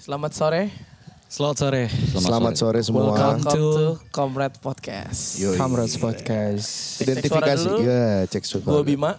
[0.00, 0.72] Selamat sore.
[1.28, 1.82] Selamat sore.
[2.10, 3.12] Selamat, sore semua.
[3.12, 5.38] Welcome to- to Comrade Podcast.
[5.38, 5.54] Yoi.
[5.54, 6.98] Kamrats Podcast.
[6.98, 7.20] Identifikasi.
[7.22, 7.78] Cek suara dulu.
[7.84, 8.66] Ya, cek suara.
[8.66, 9.12] Gue Bima.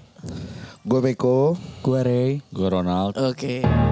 [0.81, 1.55] Gue Meko.
[1.79, 2.31] Gue Ray.
[2.49, 3.13] Gue Ronald.
[3.15, 3.61] Oke.
[3.61, 3.90] Berat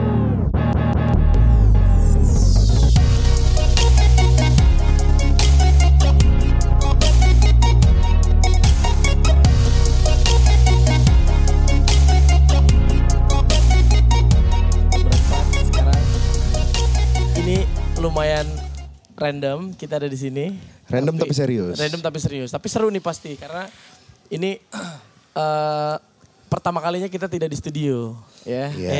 [19.20, 20.56] random kita ada di sini.
[20.88, 21.76] Random tapi serius.
[21.76, 22.50] Random tapi serius.
[22.50, 23.68] Tapi seru nih pasti karena
[24.32, 24.56] ini
[25.44, 25.96] eh,
[26.50, 28.74] pertama kalinya kita tidak di studio, ya.
[28.74, 28.92] Iya.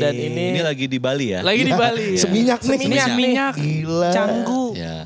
[0.00, 1.44] Dan ini, Ini lagi di Bali ya?
[1.44, 2.08] lagi di Bali.
[2.16, 2.20] ya.
[2.24, 2.78] Seminyak nih.
[2.80, 3.84] Seminyak, nih.
[3.84, 4.10] Gila.
[4.16, 4.64] Canggu.
[4.72, 4.96] Ya.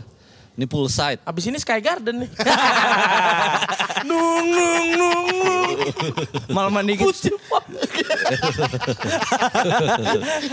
[0.54, 1.18] Ini poolside.
[1.26, 2.30] Abis ini Sky Garden nih.
[4.08, 5.76] nung nung nung nung.
[6.46, 7.10] Malam dikit.
[7.10, 7.34] Putih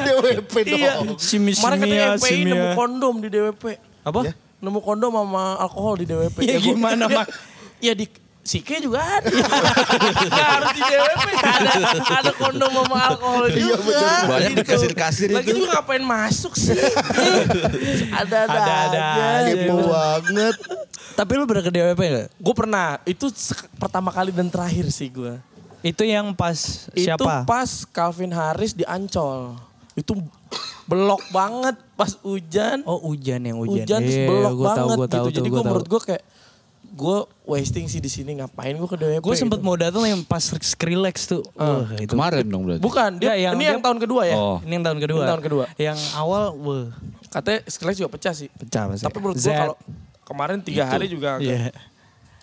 [0.01, 0.79] DWP dong.
[0.79, 0.91] Iya.
[1.17, 2.73] Simi Kemarin katanya simia, FPI nemu simia.
[2.73, 3.63] kondom di DWP.
[4.01, 4.19] Apa?
[4.25, 4.33] Ya.
[4.57, 6.37] Nemu kondom sama alkohol di DWP.
[6.41, 7.27] Ya, gua- gimana, Mak?
[7.81, 8.05] Ya di
[8.41, 9.29] Sike juga ada.
[10.27, 11.25] Nggak harus di DWP.
[11.37, 11.71] Ada,
[12.19, 13.75] ada kondom sama alkohol Iya, juga.
[13.77, 14.09] betul.
[14.27, 14.57] Banyak Gitu.
[14.57, 15.57] di kasir-kasir Lagi itu.
[15.59, 16.73] juga ngapain masuk sih?
[18.11, 19.03] Ada-ada Ada-ada aja.
[19.41, 19.53] aja.
[19.55, 20.55] Kepo banget.
[21.13, 22.27] Tapi lu pernah ke DWP gak?
[22.35, 22.87] Gue pernah.
[23.03, 23.25] Itu
[23.77, 25.37] pertama kali dan terakhir sih gue.
[25.81, 26.57] Itu yang pas
[26.91, 27.41] Itu siapa?
[27.43, 29.53] pas Calvin Harris di Ancol.
[29.93, 30.17] Itu
[30.83, 32.81] belok banget pas hujan.
[32.83, 33.81] Oh hujan yang hujan.
[33.81, 35.25] Hujan terus Iya, belok gua banget tahu, gua tahu gitu.
[35.27, 36.23] tuh, Jadi gua gue menurut gue kayak
[36.91, 39.23] gue wasting sih di sini ngapain gue ke DWP.
[39.23, 39.65] Gue sempet gitu.
[39.65, 41.41] mau datang yang pas Skrillex tuh.
[41.53, 42.11] Wah, itu.
[42.11, 42.83] Kemarin dong berarti.
[42.83, 44.35] Bukan, dia, Ya, yang ini dia- yang tahun kedua ya.
[44.35, 44.57] Oh.
[44.59, 45.23] Ini yang tahun kedua.
[45.23, 45.63] Ini tahun kedua.
[45.75, 46.85] Yang awal, wah,
[47.31, 48.51] Katanya Skrillex juga pecah sih.
[48.51, 49.03] pecah pasti.
[49.07, 49.75] Tapi menurut gue kalau
[50.21, 51.71] kemarin tiga hari juga agak Iya.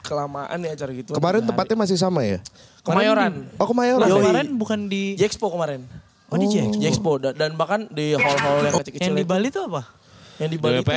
[0.01, 1.13] kelamaan ya acara gitu.
[1.13, 2.41] Kemarin tempatnya masih sama ya?
[2.81, 3.53] Kemayoran.
[3.61, 4.09] Oh Kemayoran.
[4.09, 4.25] Yoi.
[4.25, 5.85] Kemarin bukan di Jexpo kemarin.
[6.29, 6.77] Oh, di Jack.
[6.77, 9.33] Jexpo dan, bahkan di hall-hall yang kecil-kecil Yang di itu.
[9.33, 9.83] Bali tuh apa?
[10.37, 10.89] Yang di Bali itu-.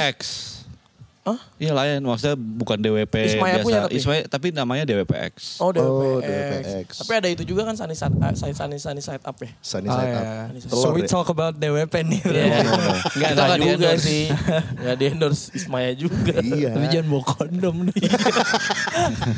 [1.22, 1.38] Hah?
[1.55, 3.61] Iya lain, maksudnya bukan DWP Ismaya biasa.
[3.61, 3.94] punya tapi?
[3.94, 5.61] Ismaya, tapi namanya DWPX.
[5.61, 5.86] Oh, DWPX.
[5.86, 6.87] Oh, DWPX.
[6.98, 9.54] Tapi ada itu juga kan Sunny Side, uh, Sunny, Sunny, Sunny Side Up ya.
[9.61, 10.49] Sunny Oh, side iya.
[10.49, 10.58] up.
[10.60, 11.08] So Telur we ya?
[11.08, 12.21] talk about DWP nih.
[12.26, 12.45] Iya.
[12.58, 14.02] Enggak Kita enggak nggak juga di-endorse.
[14.02, 14.23] sih.
[14.81, 16.36] Enggak di endorse Ismaya juga.
[16.36, 16.70] Iya.
[16.71, 18.02] Tapi jangan bawa kondom nih.
[18.02, 18.17] Kayak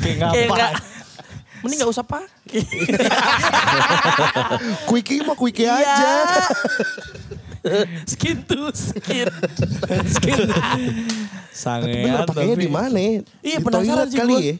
[0.00, 0.40] Kayak ngapa?
[0.50, 0.72] enggak
[1.60, 2.60] Mending gak usah pakai.
[4.86, 5.80] Quickie mah quickie Iya.
[5.80, 6.12] aja.
[8.04, 9.28] skin to skin.
[11.54, 11.86] Sangat.
[11.88, 12.98] Bener pakainya di mana?
[12.98, 13.22] ya?
[13.40, 14.42] Iya, Di penasaran toilet sih kali gua.
[14.42, 14.56] ya?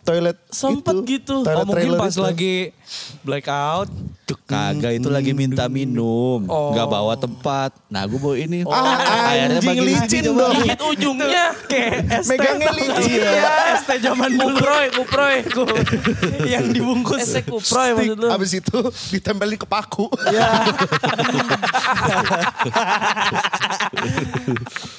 [0.00, 1.04] Toilet Sempet itu.
[1.12, 1.36] gitu.
[1.42, 2.22] Toilet Oh mungkin pas itu.
[2.22, 2.54] lagi
[3.20, 3.90] blackout.
[4.46, 6.46] Kagak itu lagi minta minum.
[6.46, 6.70] Oh.
[6.70, 7.74] Gak bawa tempat.
[7.86, 8.62] Nah gue bawa ini.
[8.64, 8.94] Ah,
[9.26, 10.54] Akhirnya anjing bagi- licin dong.
[10.56, 11.46] Gigit ujungnya.
[11.66, 13.20] Kayak Megangnya licin.
[13.20, 13.42] Iya.
[13.76, 14.54] ST zaman dulu.
[14.56, 15.36] Kuproy, kuproy.
[16.46, 17.20] yang dibungkus.
[17.20, 18.28] Esek kuproy maksud lu.
[18.30, 18.78] Abis itu
[19.10, 20.06] ditempelin ke paku.
[20.24, 20.48] Iya.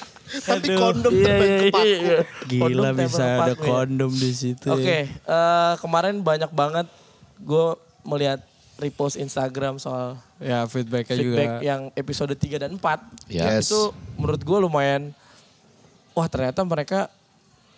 [0.44, 0.78] Tapi Aduh.
[0.80, 1.86] kondom Iya, iya, ke paku.
[1.86, 2.18] iya.
[2.44, 3.56] Gila Kondom bisa ada ya.
[3.56, 4.68] kondom di situ.
[4.68, 6.86] Oke, eh, kemarin banyak banget
[7.38, 7.66] gue
[8.02, 8.40] melihat
[8.74, 11.22] repost Instagram soal Ya feedbacknya juga.
[11.32, 12.98] feedback yang episode 3 dan 4.
[13.26, 13.46] Ya.
[13.52, 13.66] Yes.
[13.66, 15.14] Itu menurut gue lumayan,
[16.12, 17.06] wah ternyata mereka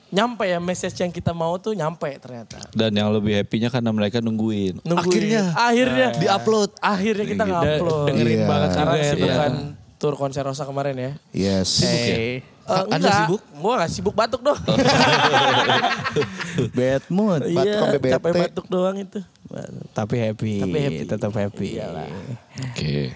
[0.07, 2.57] nyampe ya message yang kita mau tuh nyampe ternyata.
[2.71, 4.79] Dan yang lebih happy-nya karena mereka nungguin.
[4.81, 5.11] Nungguin.
[5.11, 5.43] Akhirnya.
[5.53, 6.71] akhirnya Di-upload.
[6.79, 8.07] Akhirnya kita ngupload.
[8.09, 8.47] dengerin Iya.
[8.47, 9.05] banget Karena juga ya.
[9.05, 9.53] kesibukan
[9.97, 11.13] tour konser Rosa kemarin ya.
[11.33, 11.81] Yes.
[11.81, 13.41] Eh, Eh, Anda enggak, sibuk?
[13.55, 14.57] Gue gak sibuk batuk dong.
[16.73, 17.41] bad mood.
[17.45, 18.13] Batuk sampai bete.
[18.17, 19.21] capek batuk doang itu.
[19.93, 20.53] Tapi happy.
[20.61, 21.05] Tapi happy.
[21.05, 21.69] Tetap happy.
[21.77, 22.09] Iyalah.
[22.65, 23.13] Oke.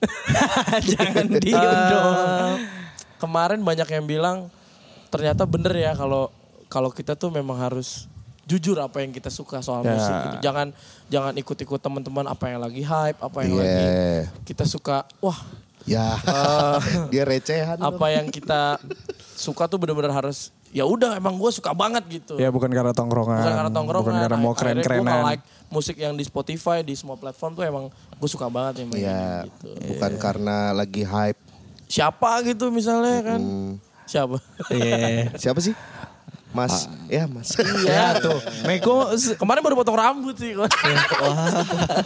[0.92, 2.56] Jangan diem dong.
[3.16, 4.36] Kemarin banyak yang bilang
[5.08, 6.28] ternyata bener ya kalau
[6.66, 8.08] kalau kita tuh memang harus
[8.46, 9.92] jujur apa yang kita suka soal Ya.
[9.92, 10.36] musik gitu.
[10.42, 10.66] Jangan
[11.08, 13.60] jangan ikut-ikut teman-teman apa yang lagi hype, apa yang Iya.
[13.60, 13.84] lagi
[14.46, 15.02] kita suka.
[15.18, 15.36] Wah,
[15.86, 16.18] Ya.
[16.18, 17.78] eh, Dia recehan.
[17.78, 18.82] apa yang kita
[19.32, 22.34] suka tuh bener-bener harus ya udah emang gue suka banget gitu.
[22.36, 23.38] Ya bukan karena tongkrongan.
[23.38, 24.04] Bukan karena tongkrongan.
[24.04, 25.06] Bukan karena mau keren-kerenan.
[25.16, 28.88] Gue like musik yang di Spotify, di semua platform tuh emang gue suka banget yang
[28.92, 29.70] Ya, gitu.
[29.86, 31.38] bukan karena lagi hype.
[31.86, 33.40] Siapa gitu misalnya kan?
[34.04, 34.42] Siapa?
[34.68, 35.30] Iya.
[35.38, 35.74] Siapa sih?
[36.50, 36.88] Mas.
[37.06, 37.54] Ya, Mas.
[37.84, 38.38] Iya tuh.
[38.64, 40.50] Meko Kemarin baru potong rambut sih.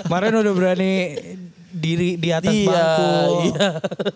[0.05, 0.93] kemarin udah berani
[1.71, 3.11] diri di atas iya, bangku.
[3.47, 3.69] Iya.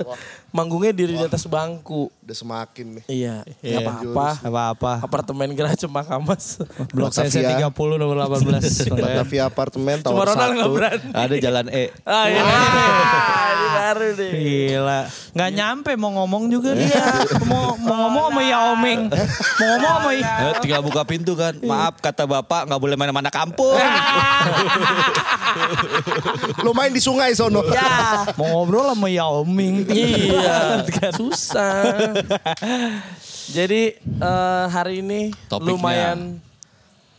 [0.56, 2.10] Manggungnya diri di atas bangku.
[2.20, 3.04] Udah semakin nih.
[3.06, 3.78] Iya, Iya.
[3.78, 4.28] nggak apa-apa.
[4.42, 4.92] Apa-apa.
[5.00, 6.58] Apartemen Gerah Cemakamas.
[6.94, 7.70] Blok CC Batavia.
[7.70, 8.90] 30 nomor 18.
[9.02, 10.74] Batavia apartemen Cuma tower Ronald nggak satu.
[10.74, 11.08] berani.
[11.10, 11.84] Ada jalan E.
[12.02, 12.42] Ah, iya.
[13.54, 14.30] Ini baru deh.
[14.34, 15.00] Gila.
[15.34, 17.02] Nggak nyampe mau ngomong juga dia.
[17.44, 19.00] mau, mau ngomong sama Yao Ming.
[19.08, 20.10] Mau ngomong sama
[20.44, 21.54] Eh, tinggal buka pintu kan.
[21.58, 23.78] Maaf kata bapak nggak boleh main mana kampung.
[26.60, 27.60] Lo main di sungai sono.
[27.68, 28.24] Ya.
[28.40, 29.84] Mau ngobrol sama Yao Ming.
[29.88, 31.84] Iya, susah.
[33.52, 35.68] Jadi eh, hari ini Topiknya.
[35.68, 36.18] lumayan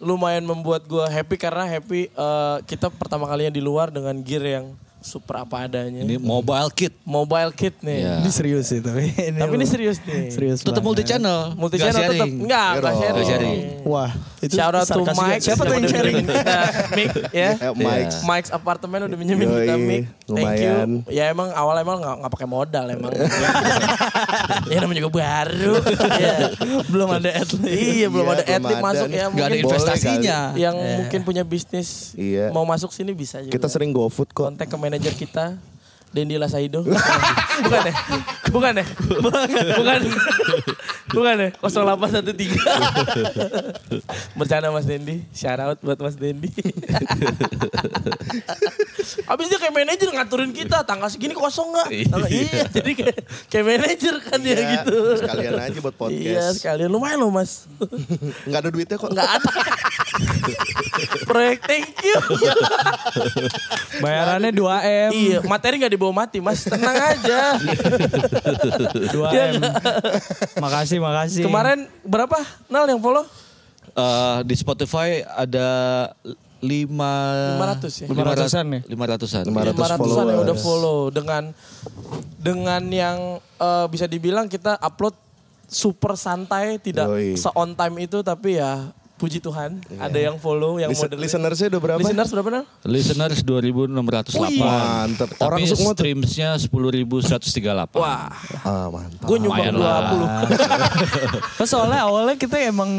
[0.01, 4.66] lumayan membuat gue happy karena happy eh, kita pertama kalinya di luar dengan gear yang
[5.06, 6.01] super apa adanya.
[6.01, 6.98] Ini mobile kit.
[7.06, 8.01] Mobile kit nih.
[8.01, 8.16] Iya.
[8.25, 9.13] Ini serius sih tapi.
[9.13, 10.33] Ini Tapi ini serius nih.
[10.33, 10.66] serius.
[10.66, 11.54] Tetap multi channel.
[11.54, 13.86] Multi channel tetap enggak, enggak sharing.
[13.86, 14.10] Wah,
[14.45, 15.01] itu Shout out to.
[15.13, 15.42] Mike.
[15.42, 16.18] Siapa tuh yang sharing?
[16.45, 17.50] Nah, Mike ya.
[17.57, 18.12] Eh, Mike.
[18.21, 20.07] Mike's apartemen udah minjemin kita Mike.
[20.25, 20.89] Thank lumayan.
[21.06, 21.13] you.
[21.13, 23.12] Ya emang awal emang nggak nggak pakai modal emang.
[24.71, 25.74] ya namanya juga baru.
[26.24, 26.36] ya.
[26.86, 27.69] Belum ada atlet.
[27.69, 29.25] Iya belum Iya, ada ada masuk ya.
[29.30, 30.39] Gak ada investasinya.
[30.53, 32.53] Yang mungkin punya bisnis Iya.
[32.53, 33.53] mau masuk sini bisa juga.
[33.53, 34.45] Kita sering go food kok.
[34.45, 35.57] kontak ke manajer kita.
[36.15, 36.88] Dendi Lasaido.
[37.59, 37.95] bukan ya?
[38.50, 38.85] Bukan ya?
[39.75, 40.00] Bukan.
[41.12, 41.50] Bukan ya?
[41.59, 42.56] 0813.
[44.33, 45.27] Bercanda Mas Dendi.
[45.29, 46.47] Shout out buat Mas Dendi.
[49.25, 50.81] Abis dia kayak manajer ngaturin kita.
[50.83, 51.88] Tanggal segini kosong gak?
[52.07, 52.63] Tanggal, iya.
[52.71, 53.17] Jadi kayak,
[53.47, 54.95] kayak manajer kan Iya, gitu.
[55.19, 56.56] Sekalian aja buat Iya podcast.
[56.59, 56.89] sekalian.
[56.89, 57.67] Lumayan loh mas.
[58.45, 59.09] Nggak ada duitnya kok.
[59.12, 59.51] Nggak ada.
[61.25, 62.17] Proyek thank you.
[64.00, 65.12] Bayarannya 2M.
[65.12, 66.65] Iya, materi nggak dibawa mati, Mas.
[66.65, 67.57] Tenang aja.
[69.13, 69.53] 2M.
[70.59, 71.43] makasih, makasih.
[71.45, 72.37] Kemarin berapa?
[72.69, 73.25] Nal yang follow?
[73.95, 75.69] Eh, di Spotify ada
[76.59, 77.13] lima
[77.79, 78.07] 500 ya?
[78.09, 78.81] 500-an ya?
[78.89, 80.41] lima ratusan 500 500-an yang followers.
[80.41, 81.43] udah follow dengan
[82.41, 85.13] dengan yang eh, bisa dibilang kita upload
[85.69, 87.37] super santai, tidak Yoi.
[87.37, 91.81] se on time itu tapi ya puji Tuhan ada yang follow, yang Listen- listenersnya udah
[91.81, 92.00] berapa?
[92.00, 92.63] Listeners berapa Nal?
[92.83, 95.29] listeners 2608 Mantep.
[95.39, 96.03] Orang tapi semua tuh.
[96.03, 98.27] streamsnya 10138 Wah,
[98.62, 99.23] Ah mantap.
[99.23, 100.12] gue nyumbang Lumayan lah.
[100.44, 101.56] 20.
[101.56, 102.91] Terus soalnya awalnya kita emang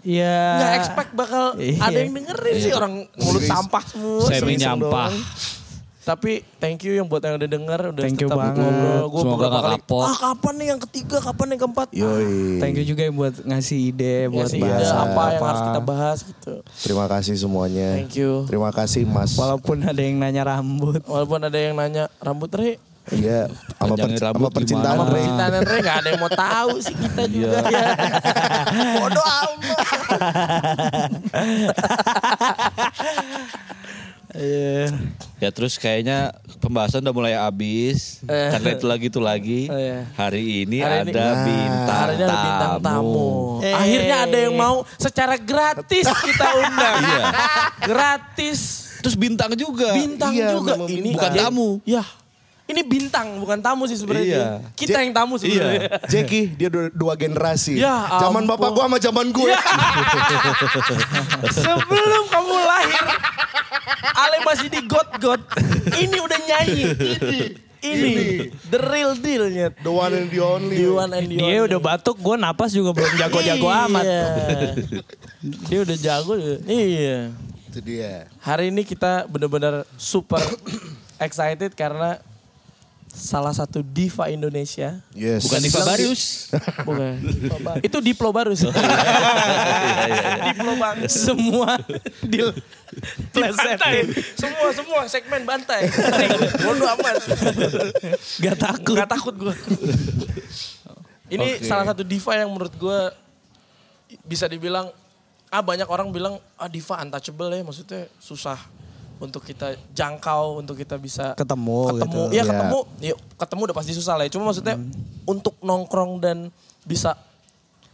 [0.00, 1.82] ya Nggak expect bakal Iya.
[1.82, 4.22] ada yang dengerin sih orang mulut sampah semua.
[4.24, 5.14] semi nyampah doang.
[6.08, 8.64] Tapi thank you yang buat yang udah denger udah Thank you tetap banget.
[8.64, 9.04] ngobrol.
[9.06, 10.00] Gua Semoga kali, kapok.
[10.02, 11.88] Ah kapan nih yang ketiga, kapan yang keempat?
[11.92, 12.56] Yoi.
[12.56, 15.80] Thank you juga yang buat ngasih ide buat Buat sih bahas apa yang harus kita
[15.84, 16.52] bahas gitu.
[16.80, 17.88] Terima kasih semuanya.
[17.92, 18.48] Thank you.
[18.48, 19.36] Terima kasih Mas.
[19.36, 21.04] Walaupun ada yang nanya rambut.
[21.04, 25.76] Walaupun ada yang nanya rambut Re, Iya, sama, Panjangnya perc- rambut sama percintaan percintaan Re
[25.80, 27.56] gak ada yang mau tahu sih kita juga.
[27.68, 27.88] Ya.
[28.96, 29.76] Bodoh amat.
[34.38, 34.94] Iya.
[35.36, 38.50] ya terus kayaknya pembahasan udah mulai habis Eh.
[38.50, 40.06] karena itu lagi itu lagi Oh, iya.
[40.14, 43.30] hari ini Hari ini- ada Nah, bintang Hari ini ada bintang tamu.
[43.60, 43.74] Eh.
[43.74, 46.94] Akhirnya ada yang mau secara gratis kita undang.
[47.00, 47.24] Iya.
[47.84, 48.58] Gratis.
[48.98, 50.74] terus bintang juga Bintang Iya, juga.
[50.84, 51.68] Ini bukan tamu.
[51.86, 52.02] Ya.
[52.68, 54.28] Ini bintang bukan tamu sih sebenarnya.
[54.28, 54.48] Iya.
[54.76, 56.04] Kita yang tamu sebenarnya.
[56.04, 57.80] Jackie, dia dua, dua generasi.
[57.80, 58.52] Ya Zaman ampun.
[58.52, 59.52] bapak gua sama zaman gue.
[61.54, 63.04] Sebelum kamu lahir,
[64.14, 65.40] Ale masih di got-got.
[65.96, 66.84] Ini udah nyanyi.
[66.92, 67.40] Ini.
[67.78, 68.12] Ini.
[68.68, 69.70] The real dealnya.
[69.72, 70.76] The one and the only.
[70.76, 71.68] The one and the Dia only.
[71.70, 74.04] udah batuk, gue napas juga belum jago-jago amat.
[74.04, 74.24] Iya.
[75.70, 76.32] Dia udah jago.
[76.34, 76.56] juga.
[76.66, 77.18] Iya.
[77.70, 78.26] Itu dia.
[78.42, 80.42] Hari ini kita benar-benar super
[81.16, 82.18] excited karena
[83.18, 85.02] salah satu diva Indonesia.
[85.12, 85.44] Yes.
[85.44, 86.22] bukan Diva Barius
[86.88, 87.14] Bukan.
[87.82, 88.70] Itu Diplo baru sih.
[90.46, 91.10] Diplo banget.
[91.10, 91.82] Semua
[92.22, 92.38] di
[93.34, 94.08] Bantai.
[94.40, 95.90] Semua semua segmen bantai.
[96.64, 97.14] Bodoh amat.
[98.40, 98.96] Gak takut.
[98.96, 99.54] Gak takut gue.
[101.28, 101.66] Ini Oke.
[101.66, 102.98] salah satu diva yang menurut gue
[104.24, 104.88] bisa dibilang
[105.52, 108.56] ah banyak orang bilang ah diva untouchable ya maksudnya susah
[109.18, 112.30] untuk kita jangkau untuk kita bisa Ketemu ketemu gitu.
[112.30, 112.42] ya Iya.
[112.46, 114.76] ketemu ya, ketemu udah pasti susah lah ya cuma maksudnya
[115.24, 116.38] untuk nongkrong dan
[116.82, 117.18] bisa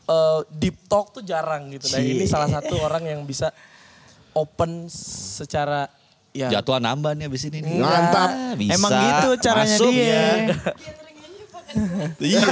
[0.04, 3.48] eh, deep talk tuh jarang gitu nah ini salah satu orang yang bisa
[4.32, 5.88] open secara
[6.30, 7.78] ya jatuhan nambah nih abis ini nih.
[7.78, 8.30] Mantap.
[8.54, 10.04] bisa Emang gitu caranya masuk dia.
[10.04, 10.24] ya.
[12.20, 12.42] iya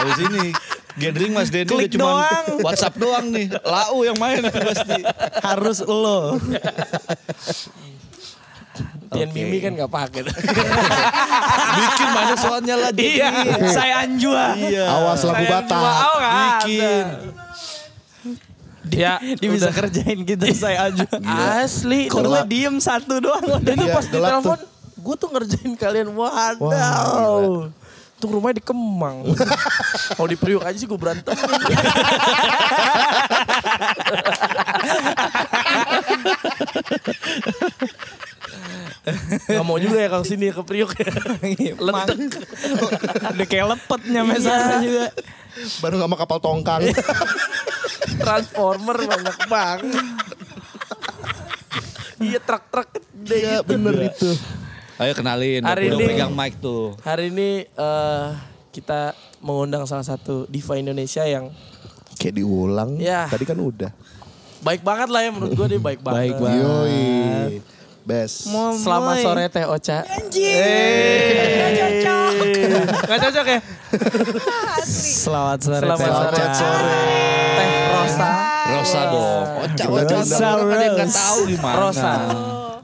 [0.00, 0.44] abis ini
[0.94, 2.46] gathering Mas Denny udah Klik cuma doang.
[2.66, 4.98] WhatsApp doang nih lau yang main pasti
[5.38, 6.40] Harus lo.
[9.10, 10.22] Tian Mimi kan gak pakai
[11.76, 13.30] bikin mana soalnya lah dia Iya,
[13.68, 14.54] saya Anjua.
[14.54, 15.82] iya Awas lagu Batak.
[16.62, 17.04] bikin
[18.82, 21.10] dia Dia bisa kerjain kita saya Anjua.
[21.58, 23.58] asli Terus gue diem satu doang.
[23.60, 24.58] Dan itu Iya, pas di telepon,
[24.96, 26.08] gue tuh ngerjain kalian.
[26.10, 26.62] Wadaw.
[26.62, 27.70] Wah,
[28.20, 29.24] Tuh rumahnya di Kemang.
[30.16, 31.32] Kalau di Priuk aja sih gue berantem.
[39.48, 40.90] Gak mau juga ya kalau sini ke Priuk.
[41.80, 42.18] Ledek.
[43.32, 45.06] Udah kayak lepetnya mesanya juga.
[45.80, 46.82] Baru sama kapal tongkang.
[48.20, 50.04] Transformer banyak banget.
[52.20, 53.68] Iya truk-truk gede Iya gitu.
[53.72, 54.30] bener itu.
[55.00, 55.64] Ayo kenalin.
[55.64, 56.92] Hari Udah ini- pegang mic tuh.
[57.00, 58.26] Hari ini eh,
[58.70, 61.48] kita mengundang salah satu diva Indonesia yang
[62.14, 63.00] Kayak diulang.
[63.00, 63.24] Ya.
[63.26, 63.88] Tadi kan udah.
[64.60, 66.20] baik banget lah ya menurut gue dia baik banget.
[66.20, 66.60] Baik banget.
[66.60, 67.64] Yoi.
[68.00, 68.52] Best.
[68.76, 70.04] Selamat sore Teh Ocha.
[73.02, 73.60] Gak cocok ya?
[74.84, 75.80] Selamat sore.
[75.80, 76.36] Selamat Teh sore.
[76.36, 76.70] Ocha.
[77.56, 78.30] Teh Rosa.
[78.70, 79.44] Rosa dong.
[79.60, 80.14] Oca, oca.
[80.14, 81.16] Rosa, yang nggak Rose.
[81.16, 81.76] tahu gimana.
[81.78, 82.12] Rosa.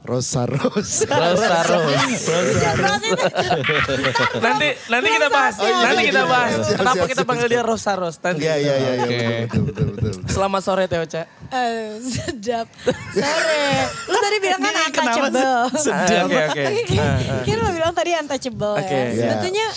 [0.07, 1.03] Rosa Rosa.
[1.11, 1.99] Rosa Rosa.
[4.39, 5.55] nanti nanti kita bahas.
[5.59, 6.63] nanti kita bahas.
[6.71, 8.19] Kenapa kita panggil dia Rosa Rosa?
[8.23, 8.47] Nanti.
[8.47, 9.19] Iya iya iya iya Oke.
[9.51, 10.11] betul betul betul.
[10.31, 11.27] Selamat sore Teh Ocha.
[11.51, 12.67] Eh, sedap.
[13.11, 13.63] Sore.
[14.07, 15.59] Lu tadi bilang kan untouchable.
[15.97, 16.63] Ah, Oke oke.
[17.43, 18.87] Kira lo bilang tadi untouchable Oke.
[18.87, 19.03] ya.
[19.11, 19.23] Iya.
[19.27, 19.67] Sebetulnya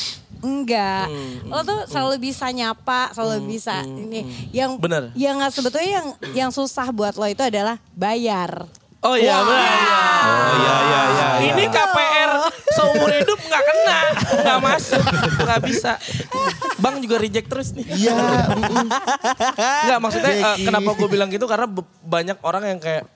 [0.41, 1.07] enggak.
[1.47, 4.23] Lo tuh selalu bisa nyapa, selalu bisa ini.
[4.55, 5.03] Yang Bener.
[5.19, 8.71] Yang sebetulnya yang yang susah buat lo itu adalah bayar.
[9.01, 9.65] Oh iya benar.
[9.65, 11.29] Oh iya iya iya.
[11.41, 11.49] iya.
[11.57, 12.33] Ini KPR
[12.77, 14.01] seumur hidup nggak kena,
[14.45, 15.05] nggak masuk,
[15.41, 15.93] nggak bisa.
[16.77, 17.89] Bang juga reject terus nih.
[17.89, 18.17] Iya.
[19.89, 20.67] Nggak maksudnya eh, Jackie.
[20.69, 21.67] kenapa gue bilang gitu karena
[22.05, 23.09] banyak orang yang kayak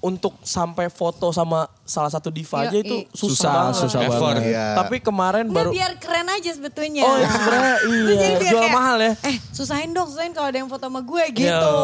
[0.00, 3.74] untuk sampai foto sama salah satu diva aja itu susah, Susah, banget.
[3.84, 4.42] susah banget.
[4.48, 4.66] Iya.
[4.80, 7.04] Tapi kemarin Nggak baru biar keren aja sebetulnya.
[7.04, 8.28] Oh, iya, sebenarnya iya.
[8.40, 9.12] Jual kayak, mahal ya.
[9.28, 11.76] Eh susahin dong, susahin kalau ada yang foto sama gue Ya, gitu.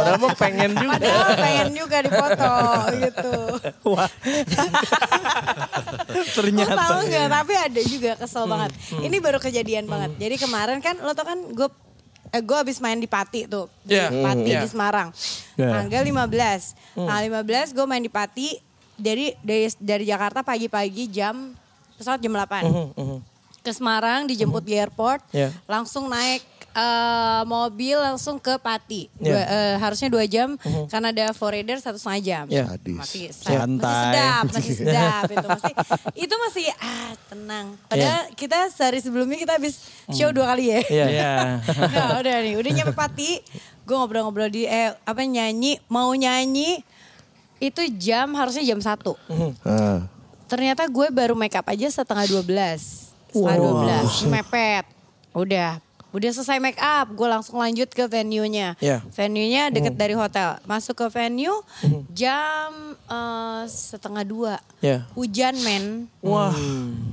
[0.00, 0.92] Padahal mah pengen juga.
[0.96, 2.56] Padahal pengen juga dipoto
[3.04, 3.32] gitu.
[3.84, 4.10] Wah.
[6.32, 6.72] Ternyata.
[6.72, 7.26] Lo tau gak?
[7.28, 8.70] Tapi ada juga kesel banget.
[8.96, 10.10] Ini baru kejadian banget.
[10.16, 11.68] Jadi kemarin kan lo tau kan gue
[12.30, 13.66] eh, gue abis main di Pati tuh.
[13.80, 14.08] Di Iya.
[14.10, 14.60] Pati Iya.
[14.62, 15.08] di Semarang.
[15.54, 15.68] Iya.
[15.74, 16.62] Tanggal 15.
[16.94, 18.48] Tanggal 15 gue main di Pati.
[18.94, 21.54] Jadi dari, dari Jakarta pagi-pagi jam
[21.94, 23.22] pesawat jam 8.
[23.58, 25.22] Ke Semarang dijemput di airport.
[25.30, 25.54] Iya.
[25.64, 26.42] Langsung naik
[26.78, 29.10] eh, mobil langsung ke Pati.
[29.16, 29.26] Iya.
[29.26, 30.54] Dua- eh, harusnya dua jam
[30.86, 32.44] karena ada forader satu setengah jam.
[32.46, 32.64] Iya.
[32.70, 32.96] Sadis.
[32.96, 33.92] Masih, masih Santai.
[34.06, 35.72] sedap, masih sedap itu masih
[36.16, 37.66] itu masih ah tenang.
[37.84, 39.74] Padahal kita sehari sebelumnya kita habis
[40.08, 40.80] show dua kali ya.
[40.86, 41.06] Iya.
[41.08, 41.32] Iya.
[41.88, 43.42] Nah, udah nih, udah nyampe Pati,
[43.82, 46.78] gue ngobrol-ngobrol di eh apa nyanyi, mau nyanyi
[47.58, 49.18] itu jam harusnya jam satu.
[49.62, 50.06] Ah.
[50.46, 52.46] Ternyata gue baru make up aja setengah 12.
[53.28, 54.84] Setengah 12, mepet.
[55.34, 58.74] Udah, udah selesai make up, gue langsung lanjut ke venue-nya.
[58.80, 59.04] Iya.
[59.12, 60.56] Venue-nya deket dari hotel.
[60.64, 61.60] Masuk ke venue
[62.12, 64.54] jam eh, setengah dua.
[64.80, 65.04] Iya.
[65.12, 65.84] Hujan men.
[66.24, 66.54] Wah.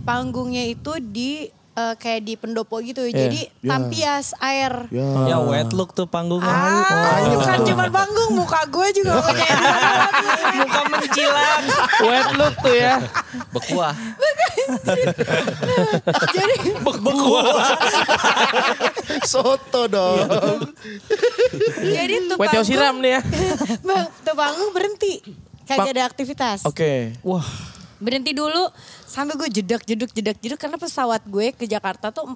[0.08, 3.03] Panggungnya itu di eh, kayak di pendopo gitu.
[3.05, 3.27] Iya.
[3.27, 4.88] Jadi tampias air.
[4.89, 5.36] Ya.
[5.36, 6.48] Ya wet look tuh panggungnya.
[6.48, 9.48] Ah, bukan cuma panggung, muka gue juga punya.
[10.55, 11.62] Muka mencilat.
[12.00, 12.96] Wet look tuh ya.
[13.51, 13.96] Bekuah.
[16.32, 16.55] Jadi
[19.32, 20.17] Soto dong.
[21.82, 23.22] jadi tuh Wet panggung, siram nih ya.
[23.88, 25.22] Bang, tuh panggung berhenti.
[25.65, 26.63] Kagak ada aktivitas.
[26.63, 27.17] Oke.
[27.25, 27.75] Wah.
[27.98, 28.70] Berhenti dulu
[29.08, 32.36] sampai gue jedak jeduk jedak jeduk karena pesawat gue ke Jakarta tuh 4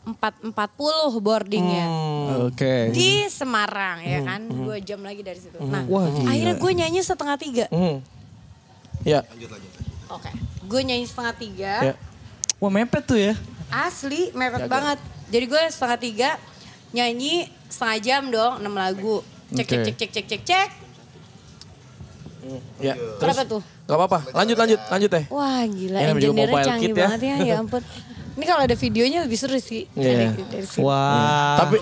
[0.00, 1.86] 4 40 boardingnya.
[1.86, 2.48] Hmm.
[2.48, 2.88] Oke.
[2.94, 5.60] Di Semarang ya kan, dua jam lagi dari situ.
[5.60, 6.32] Nah, Wah, gila.
[6.32, 7.66] akhirnya gue nyanyi setengah tiga.
[7.68, 8.00] Hmm.
[9.04, 9.20] Ya.
[10.08, 10.30] Oke,
[10.64, 11.72] gue nyanyi setengah tiga.
[11.92, 11.94] Ya.
[12.56, 13.36] Wah mepet tuh ya.
[13.68, 14.98] Asli mepet banget.
[15.28, 16.30] Jadi gue setengah tiga
[16.96, 19.20] nyanyi setengah jam dong, enam lagu.
[19.52, 19.92] Cek cek Oke.
[19.98, 20.68] cek cek cek cek
[22.40, 22.60] cek.
[22.80, 22.94] Ya.
[23.16, 23.60] Berapa tuh?
[23.84, 24.18] Gak apa-apa.
[24.32, 25.24] Lanjut lanjut lanjut teh.
[25.28, 27.06] Wah gila, Ya, mobile canggih kit ya.
[27.06, 27.82] banget ya, ya ampun.
[28.30, 29.84] Ini kalau ada videonya lebih seru sih.
[29.92, 30.32] Iya.
[30.32, 30.80] dari- dari sini.
[30.80, 31.60] Wah.
[31.60, 31.76] Tapi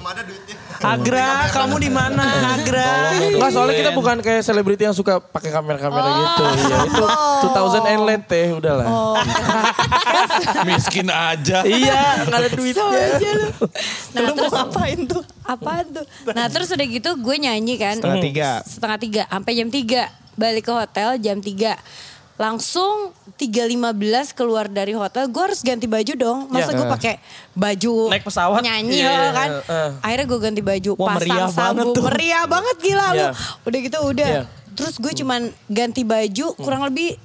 [0.78, 2.24] Agra, kamu di mana?
[2.54, 3.18] Agra.
[3.20, 6.42] Enggak soalnya kita bukan kayak selebriti yang suka pakai kamera-kamera gitu.
[6.56, 7.04] Iya, itu
[7.44, 8.86] 2000 and late teh udahlah.
[8.86, 9.14] Oh,
[10.68, 11.62] Miskin aja.
[11.62, 12.80] Iya, enggak ada duitnya.
[12.80, 13.48] so aja lu.
[14.08, 15.22] Nah, Lu mau terus ngapain tuh?
[15.42, 16.04] apaan tuh?
[16.28, 17.96] Nah terus udah gitu gue nyanyi kan.
[17.96, 18.50] Setengah tiga.
[18.62, 20.02] Setengah tiga, sampai jam tiga.
[20.38, 21.74] Balik ke hotel jam tiga.
[22.38, 23.98] Langsung 3.15
[24.30, 26.38] keluar dari hotel, gue harus ganti baju dong.
[26.46, 26.78] Masa Iya.
[26.78, 27.14] gue pakai
[27.50, 28.62] baju Naik pesawat.
[28.62, 29.48] nyanyi Iya, ya iya, kan.
[29.50, 29.86] iya.
[29.98, 32.04] Akhirnya gue ganti baju, Wah, pasang meriah banget sabuk, tuh.
[32.06, 33.18] meriah banget gila lu.
[33.18, 33.30] Iya.
[33.66, 34.28] Udah gitu udah.
[34.30, 34.42] Iya.
[34.70, 37.18] Terus gue cuman ganti baju kurang lebih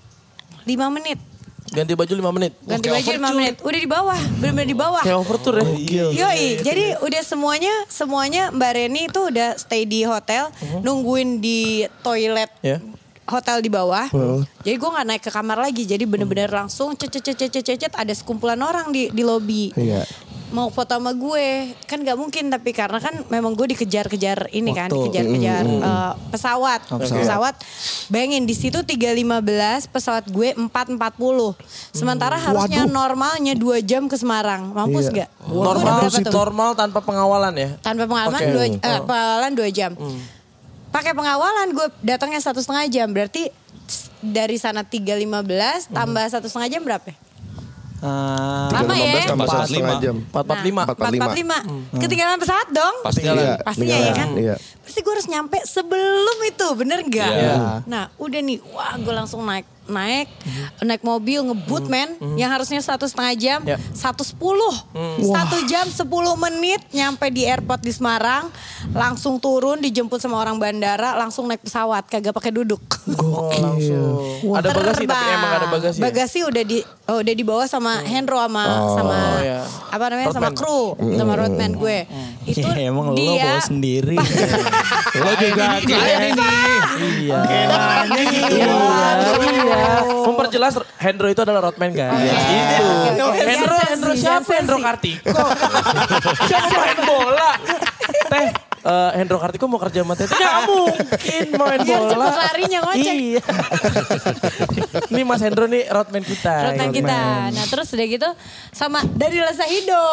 [0.65, 1.21] 5 menit.
[1.69, 2.53] Ganti baju 5 menit.
[2.59, 3.55] Ganti baju 5 menit.
[3.61, 5.01] Udah di bawah, bener-bener di bawah.
[5.01, 5.65] Kayak overture ya.
[6.11, 10.49] Yoi, jadi udah semuanya semuanya Mbak Reni itu udah stay di hotel,
[10.81, 12.81] nungguin di toilet Ya.
[13.25, 14.07] Hotel di bawah.
[14.59, 17.93] Jadi gue nggak naik ke kamar lagi, jadi bener-bener langsung cet cet cet cet cet,
[17.93, 19.71] ada sekumpulan orang di di lobi.
[19.73, 20.03] Iya.
[20.49, 24.85] Mau foto sama gue kan nggak mungkin tapi karena kan memang gue dikejar-kejar ini kan
[24.85, 25.09] Waktu.
[25.09, 27.17] dikejar-kejar eh, pesawat Oh, pesawat.
[27.17, 27.55] pesawat
[28.07, 29.41] bayangin di situ 3.15
[29.89, 31.57] pesawat gue 4.40
[31.89, 35.25] sementara harusnya normalnya 2 jam ke Semarang mampus Iya.
[35.25, 36.29] nggak Gue udah Normal berapa tuh?
[36.31, 37.69] normal tanpa pengawalan ya.
[37.79, 38.51] tanpa pengalaman Oke.
[38.51, 38.77] dua Hmm.
[38.85, 39.91] eh, pengawalan dua jam
[40.93, 43.49] pakai pengawalan gue datangnya satu setengah jam berarti
[44.21, 47.03] dari sana 3.15 tambah satu setengah jam berapa?
[47.03, 47.17] ya?
[47.99, 49.23] Ah, Lama ya?
[49.23, 50.03] 3.15 tambah Empat satu setengah lima.
[50.03, 50.15] jam.
[50.27, 50.75] 445.
[50.75, 52.03] Nah, 445.
[52.03, 52.95] Ketinggalan pesawat dong.
[52.99, 53.55] Pasti Iya.
[53.57, 54.29] Pastinya ya kan?
[54.35, 54.55] Iya.
[54.59, 57.31] Berarti gue harus nyampe sebelum itu, bener gak?
[57.31, 57.55] Iya.
[57.83, 60.31] Nah udah nih, wah gue langsung naik naik
[60.79, 63.75] naik mobil ngebut men yang harusnya satu setengah jam Ya.
[63.91, 64.71] satu sepuluh
[65.21, 68.47] satu jam sepuluh menit nyampe di airport di Semarang
[68.91, 72.79] langsung turun dijemput sama orang bandara langsung naik pesawat kagak pakai duduk
[73.13, 74.23] Oh, langsung.
[74.53, 75.97] Ada bagasi tapi emang ada bagasi.
[75.97, 76.03] ya?
[76.03, 78.63] Bagasi udah di oh, udah dibawa sama Hendro sama
[78.93, 79.59] sama Oh, iya.
[79.89, 82.07] apa namanya sama kru sama roadman gue.
[82.45, 84.15] Itu ya emang lo dia bawa sendiri.
[85.19, 86.47] lo juga kayak ini.
[87.27, 87.39] Iya.
[90.23, 92.13] Memperjelas Hendro itu adalah roadman guys.
[92.13, 92.29] Oke.
[92.29, 92.85] Gitu.
[93.03, 93.47] Hendro, Biar
[93.87, 94.77] Hendro sensi, siapa biar Hendro.
[94.79, 95.43] Kartiko?
[96.49, 97.49] siapa main bola?
[98.25, 98.47] Teh,
[98.83, 100.31] eh, Hendro Kartiko mau kerja sama Tete?
[100.31, 102.13] Nggak mungkin mau main Biar bola.
[102.25, 103.13] cepet larinya ngocek.
[103.13, 103.41] Iya.
[105.09, 106.53] Ini Mas Hendro nih roadman kita.
[106.67, 107.17] Roadman kita.
[107.49, 108.29] Nah terus udah gitu
[108.71, 110.05] sama dari Lasa Hido.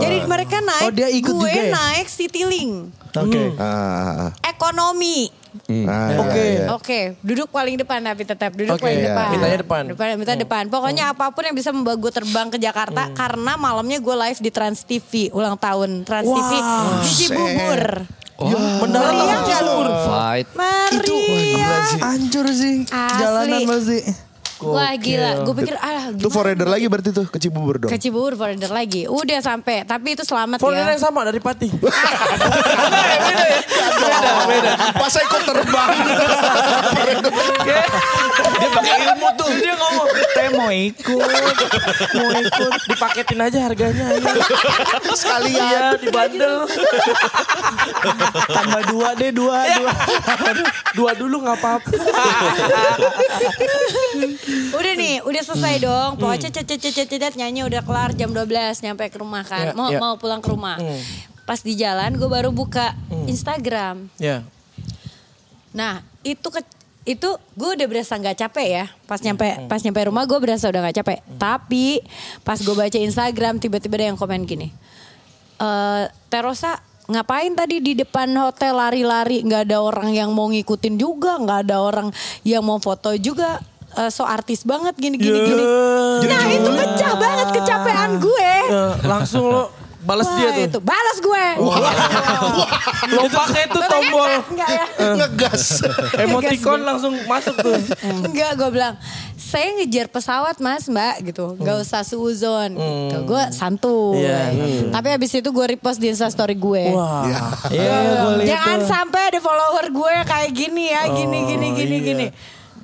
[0.00, 1.72] Jadi mereka naik, Oh, dia ikut gue juga ya?
[1.72, 3.01] naik Citylink.
[3.12, 3.42] Oke.
[4.46, 5.42] Ekonomi.
[5.84, 6.44] Ah, Oke.
[6.56, 6.64] iya.
[6.72, 9.12] Oke, duduk paling depan tapi tetap duduk Oke, paling iya.
[9.12, 9.28] depan.
[9.36, 9.82] Mintanya depan.
[9.92, 10.62] Depan, minta depan.
[10.72, 14.48] Pokoknya apa pun yang bisa membawa gue terbang ke Jakarta karena malamnya gue live di
[14.48, 16.52] Trans TV ulang tahun Trans TV
[17.04, 17.82] di Cibubur.
[18.42, 19.76] Meriah nggak lu?
[19.76, 19.88] Cibubur.
[20.08, 20.46] Fight.
[20.56, 21.84] Meriah.
[22.00, 22.88] Hancur sih.
[22.88, 23.20] Asli.
[23.20, 24.31] Jalanan pasti.
[24.62, 26.30] Wah gila, gue pikir ah Itu gimana?
[26.30, 27.90] forader lagi berarti tuh ke Cibubur dong.
[27.90, 29.04] Ke Cibubur foreigner lagi.
[29.04, 30.92] Udah sampai, tapi itu selamat Foreigner ya.
[30.94, 31.68] yang sama dari Pati.
[34.92, 35.90] Pas ikut terbang.
[37.62, 37.82] Dia
[38.70, 39.48] pakai ilmu tuh.
[39.52, 40.06] Dia ngomong.
[40.32, 41.28] Teh mau ikut.
[42.14, 42.72] Mau ikut.
[42.86, 44.04] Dipaketin aja harganya.
[44.14, 44.30] ayo.
[45.12, 45.62] Sekalian.
[45.62, 46.56] Iya, dibandel.
[48.46, 49.58] Tambah dua deh dua.
[49.74, 49.92] dua.
[50.92, 51.88] Dua dulu nggak apa-apa.
[54.72, 56.10] Udah nih, udah selesai dong.
[56.20, 59.72] Pokoknya cet cet cet cet cet, nyanyi udah kelar jam 12 nyampe ke rumah kan.
[59.72, 59.98] Iya, mau iya.
[60.00, 60.76] mau pulang ke rumah.
[61.42, 62.94] Pas di jalan gue baru buka
[63.26, 64.08] Instagram.
[64.16, 64.46] Ya.
[65.72, 66.60] Nah, itu ke
[67.02, 70.86] itu gue udah berasa nggak capek ya pas nyampe pas nyampe rumah gue berasa udah
[70.86, 71.98] nggak capek tapi
[72.46, 74.70] pas gue baca Instagram tiba-tiba ada yang komen gini
[75.58, 76.78] eh Terosa
[77.10, 81.82] ngapain tadi di depan hotel lari-lari nggak ada orang yang mau ngikutin juga nggak ada
[81.82, 82.14] orang
[82.46, 83.58] yang mau foto juga
[83.94, 85.64] Eh, so artis banget gini gini gini
[86.24, 89.64] nah itu pecah banget kecapean gue Eh, langsung lo
[90.02, 90.64] balas Wah, dia tuh.
[90.66, 91.44] itu balas gue
[93.12, 95.64] Lo pakai tuh tombol enggak ya Ngegas.
[96.16, 97.76] emoticon langsung masuk tuh.
[98.02, 98.94] Enggak, gue bilang
[99.36, 102.72] saya ngejar pesawat mas mbak gitu, nggak usah suzon.
[102.72, 103.18] Gitu.
[103.26, 104.24] Gue santuy.
[104.24, 104.40] Iya.
[104.88, 106.84] Tapi habis itu gue repost di instastory gue.
[106.90, 107.28] Wah.
[107.68, 112.06] Iya gue lihat Jangan sampai ada follower gue kayak gini ya, gini gini gini iya.
[112.06, 112.26] gini.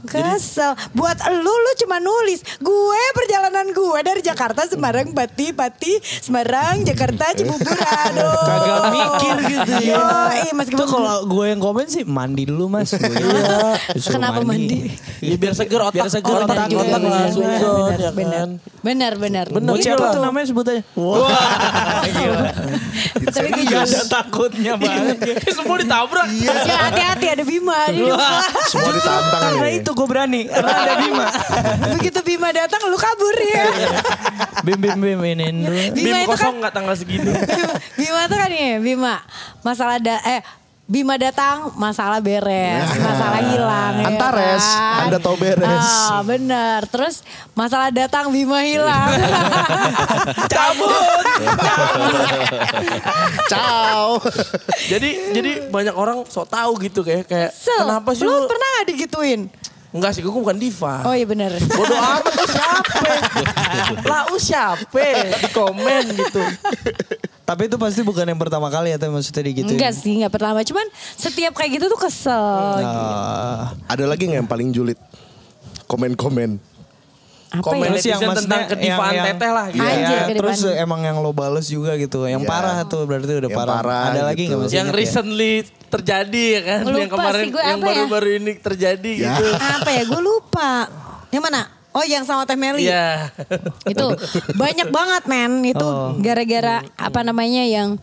[0.09, 0.73] Kesel.
[0.93, 2.41] Buat lu, lu cuma nulis.
[2.59, 7.77] Gue perjalanan gue dari Jakarta, Semarang, Pati, Pati, Semarang, Jakarta, Cibubur.
[7.77, 8.41] Aduh.
[8.41, 10.01] Kagak mikir gitu ya.
[10.51, 12.93] Meskipun Itu kalau gue yang komen sih mandi dulu mas.
[12.93, 13.77] Iya.
[14.09, 14.91] Kenapa mandi?
[15.21, 15.95] Ya biar seger otak.
[15.95, 18.35] Biar seger otak, otak otak, otak langsung Benar, zon, benar, ya benar.
[18.35, 18.51] kan.
[18.79, 19.47] Benar, benar.
[19.51, 19.75] Benar.
[19.79, 20.83] Siapa tuh namanya sebut aja.
[23.29, 25.17] Tapi gue Gak ada takutnya banget.
[25.21, 26.27] Kayak semua ditabrak.
[26.35, 26.53] Ya,
[26.89, 27.77] hati-hati ada Bima.
[28.67, 29.81] Semua ditantang Karena nih.
[29.83, 30.43] itu gue berani.
[30.47, 31.27] Karena ada Bima.
[31.99, 33.67] Begitu Bima datang lu kabur ya.
[34.63, 35.79] Bim bim bim ini dulu.
[35.91, 37.33] Bima Bim itu kosong kan nggak tanggal segini.
[37.99, 39.19] Bima tuh kan nih Bima
[39.67, 40.43] masalah da eh
[40.89, 45.05] Bima datang masalah beres, masalah hilang ya Antares, kan?
[45.05, 45.69] Anda tahu beres.
[46.09, 46.81] Ah, bener.
[46.89, 47.21] Terus
[47.53, 49.13] masalah datang Bima hilang.
[50.57, 51.29] Cabut.
[53.53, 54.17] Ciao.
[54.89, 58.69] jadi jadi banyak orang sok tahu gitu kayak kayak So, kenapa sih lu lu pernah
[58.81, 59.41] gak digituin?
[59.89, 61.01] Enggak sih, gue bukan diva.
[61.09, 61.49] Oh iya bener.
[61.79, 63.01] Bodoh amat lu siapa?
[64.05, 65.05] Lah lu siapa?
[65.41, 66.43] Di komen gitu.
[67.49, 69.73] Tapi itu pasti bukan yang pertama kali ya, tapi maksudnya gitu.
[69.73, 70.61] Enggak sih, enggak pertama.
[70.61, 70.85] Cuman
[71.17, 72.85] setiap kayak gitu tuh kesel.
[72.85, 73.73] Ah.
[73.89, 75.01] Ada lagi nggak yang paling julid?
[75.89, 76.78] Komen-komen.
[77.49, 77.91] Apa Komen ya?
[77.91, 79.81] Terus yang tentang kedivaan yang- teteh lah gitu.
[79.81, 82.25] Anjir, Ya, terus emang yang lo bales juga gitu.
[82.25, 82.51] Yang Iya.
[82.51, 83.75] parah tuh berarti udah Yang parah.
[83.75, 84.49] parah Ada lagi gitu.
[84.51, 85.01] nggak masih Yang ingat ya?
[85.01, 85.53] recently
[85.89, 86.81] terjadi ya kan.
[86.85, 87.95] Lupa yang kemarin sih gue yang apa ya?
[87.97, 89.29] baru-baru ini terjadi Ya.
[89.33, 89.45] gitu.
[89.51, 90.03] Apa ya?
[90.05, 90.71] Gue lupa.
[91.29, 91.61] Yang mana?
[91.91, 92.85] Oh yang sama Teh Meli.
[92.85, 93.33] Iya.
[93.87, 94.07] itu
[94.55, 96.13] banyak banget men itu Oh.
[96.19, 97.97] gara-gara apa namanya yang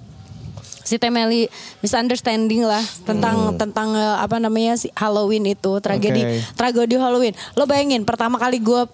[0.81, 6.37] si Temeli misunderstanding lah tentang tentang eh, apa namanya si Halloween itu tragedi Oke.
[6.53, 8.85] tragedi Halloween lo bayangin pertama kali gue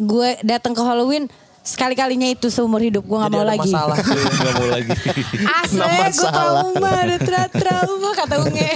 [0.00, 1.28] gue datang ke Halloween
[1.62, 3.70] sekali-kalinya itu seumur hidup gue nggak mau lagi.
[3.70, 3.96] masalah.
[4.02, 4.90] Gak mau lagi.
[5.62, 5.78] Asli
[6.10, 8.70] gue trauma, ada tra trauma kata Unge.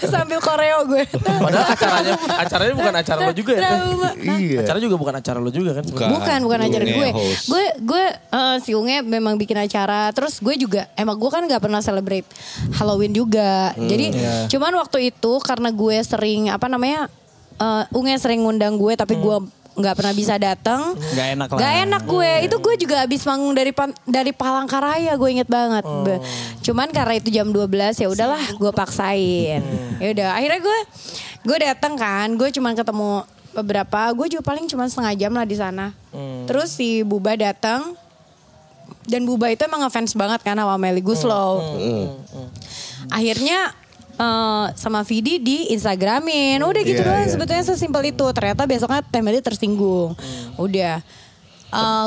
[0.12, 1.04] Sambil koreo gue.
[1.20, 3.70] Padahal acaranya acaranya bukan acara lo juga ya.
[4.16, 4.58] Iya.
[4.64, 5.84] Acara juga bukan acara lo juga kan.
[5.84, 6.08] Bukan.
[6.08, 7.08] Bukan, bukan acara gue.
[7.52, 10.08] Gue, gue eh, si Unge memang bikin acara.
[10.16, 12.24] Terus gue juga, emang gue kan gak pernah celebrate
[12.80, 13.76] Halloween juga.
[13.76, 14.16] Jadi,
[14.48, 17.12] cuman waktu itu karena gue sering apa namanya,
[17.56, 19.36] eh, Unge sering ngundang gue, tapi gue
[19.74, 20.94] nggak pernah bisa datang.
[20.94, 21.58] Nggak enak lah.
[21.58, 22.32] Gak enak gue.
[22.46, 25.82] Itu gue juga habis manggung dari Pan- dari Palangkaraya, gue inget banget.
[25.82, 26.22] Be-
[26.62, 29.60] Cuman karena itu jam 12 ya udahlah, gue paksain.
[29.98, 30.78] Ya udah, akhirnya gue
[31.44, 35.54] gue datang kan, gue cuman ketemu beberapa, gue juga paling cuma setengah jam lah di
[35.54, 35.90] sana.
[36.46, 37.98] Terus si Buba datang
[39.04, 41.60] dan Buba itu emang ngefans banget kan sama Melly Guslow.
[43.10, 43.74] Akhirnya
[44.14, 46.60] eh, sama Vidi di Instagramin.
[46.60, 47.32] Udah gitu Iya, doang iya.
[47.32, 48.26] sebetulnya sesimpel itu.
[48.30, 50.14] Ternyata besoknya Teh Melly tersinggung.
[50.56, 51.02] Udah.
[51.70, 52.06] Eh,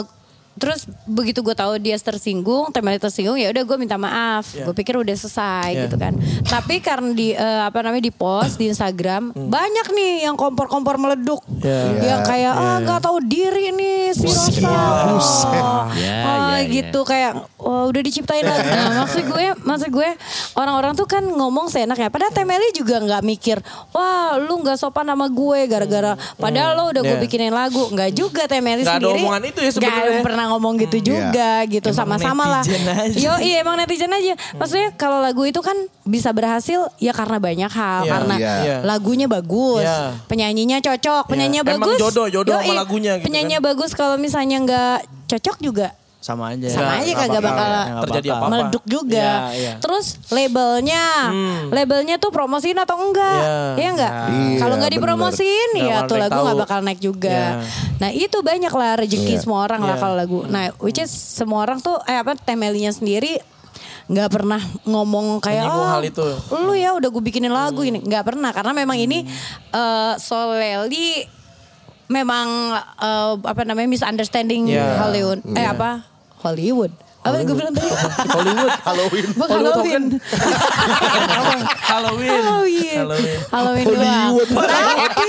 [0.58, 4.50] terus begitu gue tahu dia tersinggung, Melly tersinggung, ya udah gue minta maaf.
[4.50, 4.63] Iya.
[4.63, 5.82] Gue pikir udah selesai Iya.
[5.86, 6.13] gitu kan.
[6.41, 11.41] Tapi karena di eh, apa namanya di post di Instagram banyak nih yang kompor-kompor meleduk.
[11.60, 12.15] Iya.
[12.15, 14.62] Yang kayak ah nggak tahu diri nih si Rosa.
[14.62, 14.76] Ya,
[15.58, 16.17] Oh, ya,
[16.58, 16.65] ya.
[16.65, 18.65] gitu kayak oh, udah diciptain lagi.
[18.78, 20.10] Nah, maksud gue, maksud gue
[20.54, 22.08] orang-orang tuh kan ngomong seenaknya.
[22.08, 23.58] Padahal Temeli juga nggak mikir,
[23.91, 26.13] wah lu nggak sopan sama gue gara-gara.
[26.36, 27.22] Padahal lo udah gue Iya.
[27.22, 29.20] bikinin lagu, nggak juga Temeli ada sendiri.
[29.20, 30.22] omongan itu ya sebenarnya.
[30.22, 32.64] pernah ngomong gitu juga, gitu Emang sama-sama lah.
[32.64, 33.14] aja.
[33.14, 34.34] Yo iya emang netizen aja.
[34.54, 38.54] Maksudnya kalau lagu itu kan bisa berhasil ya karena banyak hal, Iya, karena iya.
[38.58, 38.78] Iya.
[38.82, 40.16] lagunya bagus, Iya.
[40.26, 42.00] penyanyinya cocok, penyanyinya Emang bagus.
[42.00, 46.68] jodoh, jodoh sama Yoi, lagunya gitu penyanyinya bagus kalau misalnya nggak cocok juga Sama aja.
[46.68, 48.38] sama aja kagak bakal bakal, Nggak terjadi bakal.
[48.38, 48.52] apa-apa.
[48.52, 49.30] meleduk juga.
[49.48, 49.74] Iya, iya.
[49.78, 51.04] Terus labelnya,
[51.70, 53.38] labelnya tuh promosiin atau enggak?
[53.38, 53.58] Iya.
[53.76, 54.12] Iya enggak?
[54.12, 55.00] Iya, Kalau nggak bener.
[55.00, 56.44] dipromosin Nggak ya bakal tuh lagu tahu.
[56.44, 57.30] nggak bakal naik juga.
[57.30, 57.52] Iya.
[57.98, 59.40] Nah itu banyak lah rezeki Iya.
[59.40, 60.02] semua orang lah Iya.
[60.02, 60.38] kalau lagu.
[60.44, 63.38] Nah which is semua orang tuh eh apa temelinya sendiri
[64.08, 66.28] nggak pernah ngomong kayak Menyinggung oh hal itu."
[66.58, 69.28] lu ya udah gue bikinin lagu ini nggak pernah karena memang ini
[69.70, 71.28] eh Soleli
[72.08, 72.48] memang
[72.98, 74.98] eh, apa namanya misunderstanding Iya.
[74.98, 75.72] Hollywood eh Iya.
[75.72, 76.08] apa
[76.39, 77.91] Hollywood apa gue bilang tadi
[78.38, 78.72] Hollywood.
[78.80, 79.26] Halloween.
[79.36, 80.04] Bukan Hollywood Halloween.
[81.84, 82.32] Halloween.
[82.32, 83.00] Halloween.
[83.52, 83.86] Halloween.
[83.86, 84.48] Hollywood.
[84.48, 85.24] Tapi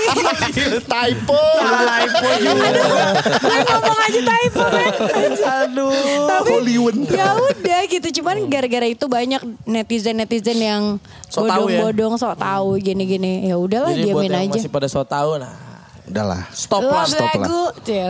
[0.79, 1.41] Typo.
[1.59, 2.69] Typo juga.
[3.37, 4.93] gue ngomong aja typo men.
[5.35, 5.91] Aduh.
[6.25, 6.95] Tapi Hollywood.
[7.09, 8.07] ya udah gitu.
[8.21, 10.83] Cuman gara-gara itu banyak netizen-netizen yang
[11.27, 11.35] ya.
[11.35, 13.43] bodong-bodong sok tahu gini-gini.
[13.43, 14.55] Ya udahlah Jadi buat diamin yang aja.
[14.57, 15.68] masih pada so tau nah
[16.09, 16.41] Udahlah.
[16.49, 17.47] stop lah stop lah.
[17.79, 18.01] Oke,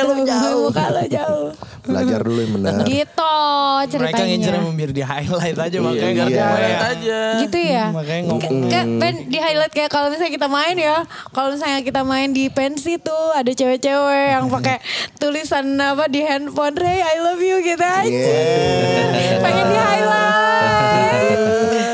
[0.00, 0.66] lu jauh.
[0.72, 1.52] Muka lu jauh.
[1.86, 2.82] Belajar dulu yang benar.
[2.82, 4.24] Gitu Mereka ceritanya.
[4.26, 6.42] ngincernya biar di highlight aja makanya Iya, ngerti iya.
[6.42, 6.56] ya.
[6.56, 7.20] Lihat aja.
[7.38, 7.84] Gitu ya.
[7.92, 8.70] Makanya ngomong.
[8.96, 10.96] Pen di highlight kayak kalau misalnya kita main ya,
[11.30, 14.80] kalau misalnya kita main di pensi tuh ada cewek-cewek yang pakai
[15.20, 18.08] tulisan apa di handphone, Ray I love you gitu aja.
[18.08, 19.38] Yeah.
[19.38, 21.38] Pengen di highlight.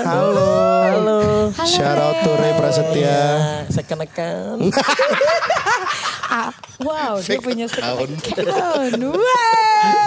[0.06, 0.51] Halo.
[1.52, 1.68] Halo.
[1.68, 3.04] Shout out to Ray Prasetya.
[3.04, 3.28] Ya,
[3.68, 4.72] second account.
[6.32, 6.48] Ah,
[6.80, 8.96] wow, dia Fake punya second account.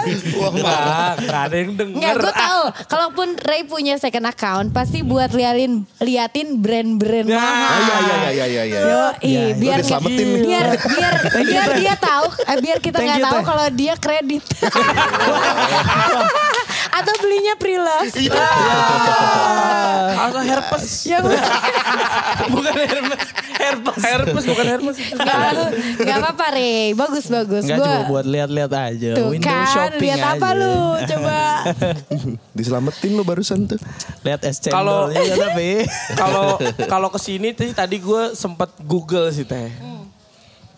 [0.06, 2.02] Enggak, enggak ada yang denger.
[2.02, 2.62] Nggak, gue tahu.
[2.90, 7.62] Kalaupun Ray punya second account, pasti buat liatin liatin brand-brand Nah, mahal.
[7.62, 8.80] Ah, iya iya iya iya iya.
[8.82, 9.06] Yo, Lu
[9.62, 9.98] biar nih.
[10.42, 11.14] biar biar
[11.46, 14.42] biar dia tahu, eh, biar kita nggak tahu kalau dia kredit.
[16.96, 18.08] Atau belinya pre-love.
[20.16, 20.84] Atau herpes.
[21.04, 21.18] Ya
[22.52, 23.20] bukan herpes.
[23.56, 23.96] Herpes.
[23.98, 24.96] Herpes bukan herpes.
[25.96, 27.64] nggak apa-apa Ray, bagus bagus.
[27.64, 29.10] Enggak Gua- cuma buat lihat-lihat aja.
[29.14, 30.30] Tuh Window kan, shopping lihat aja.
[30.34, 30.76] apa lu?
[31.10, 31.38] Coba.
[32.52, 33.80] Diselamatin lo barusan tuh.
[34.22, 35.70] Lihat es Kalau- cendol juga tapi.
[36.20, 36.46] Kalau
[36.86, 39.68] kalau ke sini tadi tadi gue sempat Google sih teh.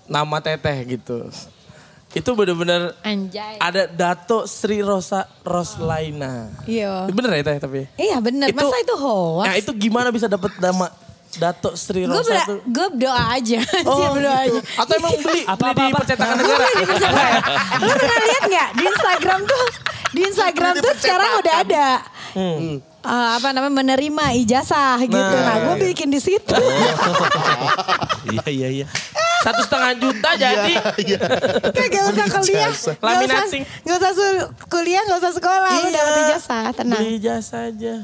[0.05, 1.29] Nama teteh gitu.
[2.11, 3.57] Itu bener-bener Anjay.
[3.59, 6.49] ada Dato Sri Rosa Roslaina.
[6.65, 7.05] Iya.
[7.07, 7.81] Bener ya teh tapi?
[7.95, 9.45] Iya bener, Itu- masa itu hoax?
[9.45, 10.89] Nah itu gimana bisa dapat nama
[11.31, 12.65] Dato Sri Gue Rosa tuh?
[12.65, 14.57] gue berdoa aja, Oh, Anjir, berdoa gitu.
[14.57, 14.61] aja.
[14.81, 15.97] Atau emang beli, Apa, beli apa, di apa?
[16.01, 16.65] percetakan negara?
[16.65, 17.31] Lu pernah
[17.79, 19.65] Lu pernah lihat nggak di Instagram tuh?
[20.09, 21.89] Di Instagram tuh sekarang udah ada.
[22.33, 22.81] Hmm.
[23.01, 25.35] Eh, apa namanya menerima ijazah gitu.
[25.39, 26.55] Nah, gue bikin di situ.
[28.29, 28.87] Iya iya iya.
[29.41, 30.75] Satu setengah juta jadi.
[31.73, 32.69] Gak usah kuliah, ijazah.
[32.69, 33.63] gak usah, Laminating.
[33.65, 34.13] gak usah
[34.69, 35.97] kuliah, gak usah sekolah, lu Iya.
[35.97, 37.01] dapat ijazah, tenang.
[37.01, 37.95] Beli ijazah aja.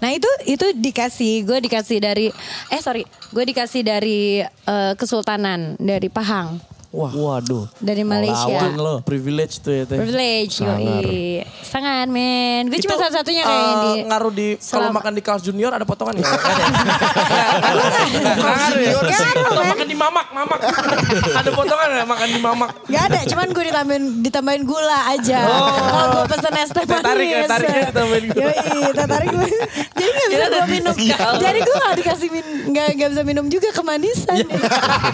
[0.00, 2.32] Nah itu itu dikasih, gue dikasih dari,
[2.72, 6.56] eh sorry, gue dikasih dari eh, Kesultanan dari Pahang.
[6.90, 7.70] Wah, Waduh.
[7.78, 8.50] Dari Malaysia.
[8.50, 8.94] Lawan lo.
[9.06, 9.94] privilege tuh ya teh.
[9.94, 11.38] Privilege, yoi.
[11.62, 12.66] Sangat men.
[12.66, 13.90] Gue cuma salah-satunya kayak eh, di...
[14.10, 16.26] ngaruh di kalau makan di Carl's Junior ada potongan nggak?
[16.26, 18.42] Nggak ada.
[18.42, 18.92] Ngaruh ya.
[19.38, 20.58] Kalau makan di mamak, mamak.
[21.38, 22.70] ada potongan nggak makan di mamak?
[22.90, 25.40] Gak ada, cuman gue ditambahin ditambahin gula aja.
[25.46, 27.50] Kalau gue pesen es teh Teh tarik ya, manis.
[27.54, 28.50] tariknya ditambahin gula.
[28.50, 29.46] Yoi, tarik gue.
[29.94, 30.94] Jadi gak bisa gue minum.
[31.38, 34.42] Jadi gue gak dikasih min, gak, gak bisa minum juga kemanisan.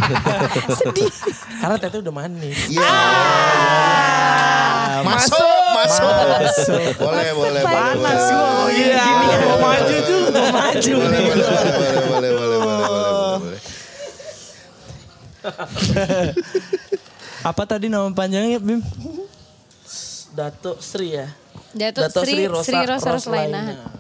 [0.80, 1.12] Sedih.
[1.66, 2.70] Karena teteh udah manis.
[2.70, 2.94] Iya.
[5.02, 6.14] Masuk, masuk.
[7.02, 7.62] Boleh, boleh, boleh.
[7.66, 8.38] Panas boleh.
[8.38, 8.46] gua.
[8.46, 9.02] Oh iya,
[9.42, 10.94] mau maju juga, mau maju.
[10.94, 13.60] Boleh, boleh, boleh, boleh, boleh, boleh, boleh, boleh.
[17.42, 18.78] Apa tadi nama panjangnya Bim?
[20.38, 21.26] Dato Sri ya.
[21.74, 23.74] Datuk Dato Sri, Sri Rosa Sri Rosa Roslaina.
[23.74, 23.90] Roslaina.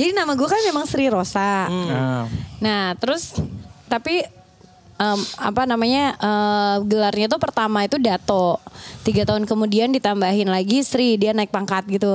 [0.00, 1.68] Jadi nama gue kan memang Sri Rosa.
[1.68, 2.24] Nah.
[2.56, 3.36] Nah terus
[3.84, 4.24] tapi
[5.02, 8.62] em, apa namanya eh, gelarnya tuh pertama itu Dato.
[9.02, 12.06] Tiga tahun kemudian ditambahin lagi Sri dia naik pangkat gitu.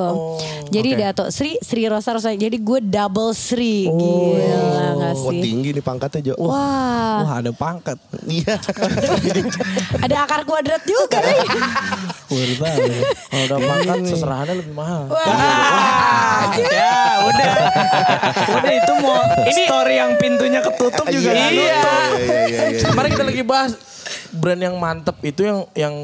[0.67, 2.31] Jadi Dato Sri Sri Rosa Rosa.
[2.31, 3.85] Jadi gue double Sri.
[3.85, 5.39] Gila gak Oh, sih?
[5.41, 6.33] tinggi nih pangkatnya, Jo.
[6.37, 7.99] Wah, Wah ada pangkat.
[8.27, 8.55] Iya.
[9.97, 11.39] ada akar kuadrat juga nih.
[12.27, 12.43] Tahu.
[13.27, 15.07] Kalau udah makan seserahannya lebih mahal.
[15.07, 16.43] Wah,
[16.75, 17.51] ya udah.
[18.53, 21.63] udah itu mau story yang pintunya ketutup juga Iya, nggak Iya.
[21.63, 21.81] Iya,
[22.19, 22.79] iya, iya, iya.
[22.83, 23.71] Kemarin kita lagi bahas
[24.29, 25.95] brand yang mantep itu yang yang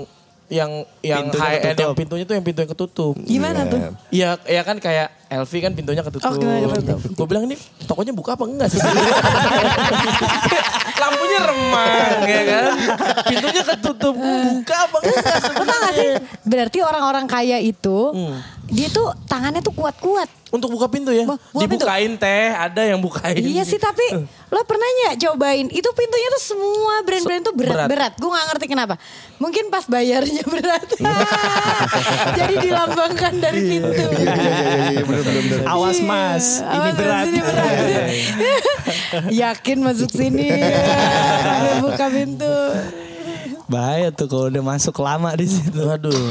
[0.54, 3.14] yang yang Pintunya high end yang pintunya tuh yang pintu yang ketutup.
[3.26, 3.80] gimana tuh?
[4.14, 6.30] Iya, ya kan kayak LV kan pintunya ketutup.
[6.30, 7.00] Oh, gimana ketutup?
[7.18, 7.58] Gue bilang ini
[7.90, 8.80] tokonya buka apa enggak sih?
[11.02, 12.64] Lampunya remang ya kan.
[13.26, 14.14] Pintunya ketutup.
[14.14, 15.26] Buka apa enggak?
[15.66, 16.10] Gak sih?
[16.46, 18.14] Berarti orang-orang kaya itu
[18.74, 20.26] dia tuh tangannya tuh kuat-kuat.
[20.50, 21.26] Untuk buka pintu ya.
[21.26, 21.82] Bu- buka pintu.
[21.82, 23.38] Dibukain teh, ada yang bukain.
[23.38, 24.06] Iya sih tapi
[24.48, 27.90] lo pernah nggak cobain itu pintunya tuh semua brand-brand tuh berat berat.
[27.90, 28.14] berat.
[28.16, 28.96] Gue nggak ngerti kenapa.
[29.38, 30.86] Mungkin pas bayarnya berat.
[32.40, 34.06] Jadi dilambangkan dari pintu.
[34.06, 35.66] Iya, iya, iya, iya, iya, bener, bener, bener.
[35.66, 37.26] Awas mas, Iya, ini awas, berat.
[37.26, 37.76] ini berat.
[39.32, 42.56] Yakin masuk sini sampai buka pintu.
[43.66, 45.82] Bahaya tuh kalau udah masuk lama di situ.
[45.82, 46.30] Aduh.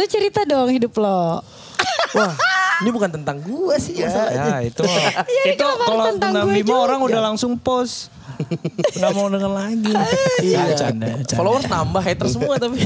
[0.00, 1.44] Lu cerita dong hidup lo.
[2.16, 2.32] Wah,
[2.80, 4.64] ini bukan tentang gue sih masalahnya.
[4.64, 4.80] Ya itu.
[5.28, 6.80] ini itu kalau tentang Bima juga?
[6.88, 8.08] orang udah langsung post.
[8.96, 9.92] Gak mau denger lagi.
[10.40, 10.72] Iya.
[10.72, 11.36] Canda, canda.
[11.36, 12.80] Followers nambah, hater semua tapi.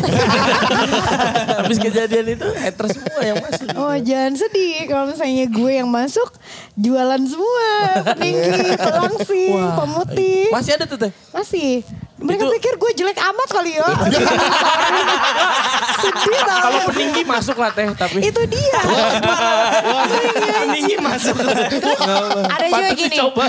[1.63, 3.67] Habis kejadian itu hater semua yang masuk.
[3.79, 6.35] Oh jangan sedih kalau misalnya gue yang masuk
[6.75, 7.71] jualan semua
[8.11, 10.51] peninggi, pelangsing, pemutih.
[10.51, 11.13] Masih ada tuh teh.
[11.31, 11.87] Masih.
[12.15, 13.91] Mereka Itu- pikir gue jelek amat kali ya.
[15.97, 16.61] Sedih tau.
[16.63, 18.81] Kalau peninggi masuk lah teh, tapi Itu dia.
[20.71, 21.35] Ini masuk.
[22.47, 23.09] Ada juga Patut gini.
[23.11, 23.45] dicoba.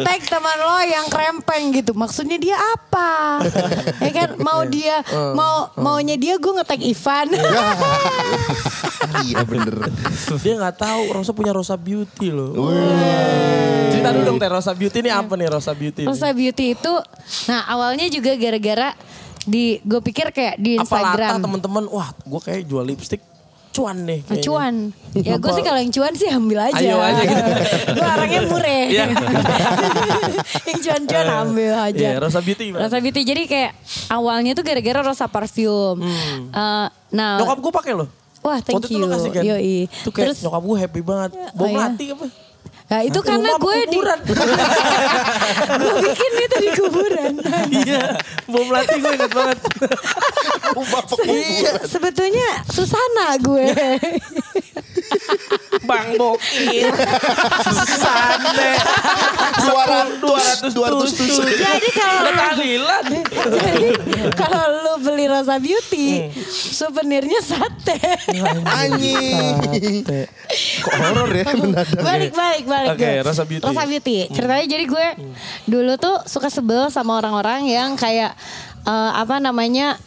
[0.00, 1.92] Tag teman lo yang krempeng gitu.
[1.92, 3.40] Maksudnya dia apa?
[3.98, 5.00] ya kan mau dia
[5.32, 7.26] mau maunya dia gue nge-tag Ivan.
[9.20, 9.90] Iya, bener.
[10.38, 12.52] dia nggak tahu Rosa punya Rosa Beauty loh.
[13.90, 16.04] Cerita dulu dong teh Rosa Beauty ini apa nih Rosa Beauty?
[16.04, 16.92] Rosa Beauty itu
[17.46, 18.94] nah awalnya juga gara-gara
[19.42, 21.40] di gue pikir kayak di apa Instagram.
[21.40, 21.84] teman-teman?
[21.88, 23.22] Wah, gue kayak jual lipstick
[23.70, 24.18] cuan nih.
[24.18, 24.44] Nah, kayaknya.
[24.44, 24.74] cuan.
[25.14, 25.54] Ya gue Apa?
[25.54, 26.74] sih kalau yang cuan sih ambil aja.
[26.76, 27.42] Ayo aja gitu.
[27.94, 28.84] gue orangnya mureh.
[28.92, 29.04] Iya.
[30.68, 32.08] yang cuan-cuan ambil aja.
[32.10, 32.66] Iya, Rosa Beauty?
[32.70, 33.22] Rosa Beauty.
[33.22, 33.72] Jadi kayak
[34.08, 36.02] awalnya tuh gara-gara Rosa parfum.
[36.02, 38.08] Eh, nah, Nyokap gue pakai loh.
[38.40, 39.02] wah thank Waktu itu you.
[39.02, 39.42] lo kasih kan?
[39.44, 39.78] Yoi.
[39.86, 41.30] Itu kayak Terus nyokap gue happy banget.
[41.52, 41.86] Bau Oh, iya?
[42.10, 42.26] apa?
[42.90, 44.18] Nah itu karena Rumah gue di kuburan?
[45.80, 47.32] gue bikin itu di kuburan.
[47.70, 48.02] iya,
[48.44, 49.58] bau melati gue ingat banget.
[51.22, 53.66] Iya, sebetulnya Susana gue.
[55.82, 56.90] Bang Bokir.
[57.90, 58.72] Sande.
[59.60, 61.46] Dua ratus, 200 dua ratus tusuk.
[61.46, 63.04] Jadi kalau Udah tahlilan.
[63.30, 63.88] Jadi
[64.34, 66.30] kalau lu beli Rosa Beauty, Hmm.
[66.50, 67.98] souvenirnya sate.
[68.66, 70.02] Anjing.
[70.80, 72.00] Kok horor ya mendadak.
[72.00, 72.79] balik balik balik.
[72.88, 73.12] Oke, gue.
[73.20, 73.64] Rosa Beauty.
[73.66, 74.18] Rosa Beauty.
[74.32, 75.06] Ceritanya jadi gue
[75.66, 78.32] dulu tuh suka sebel sama orang-orang yang kayak
[78.84, 80.00] eh, apa namanya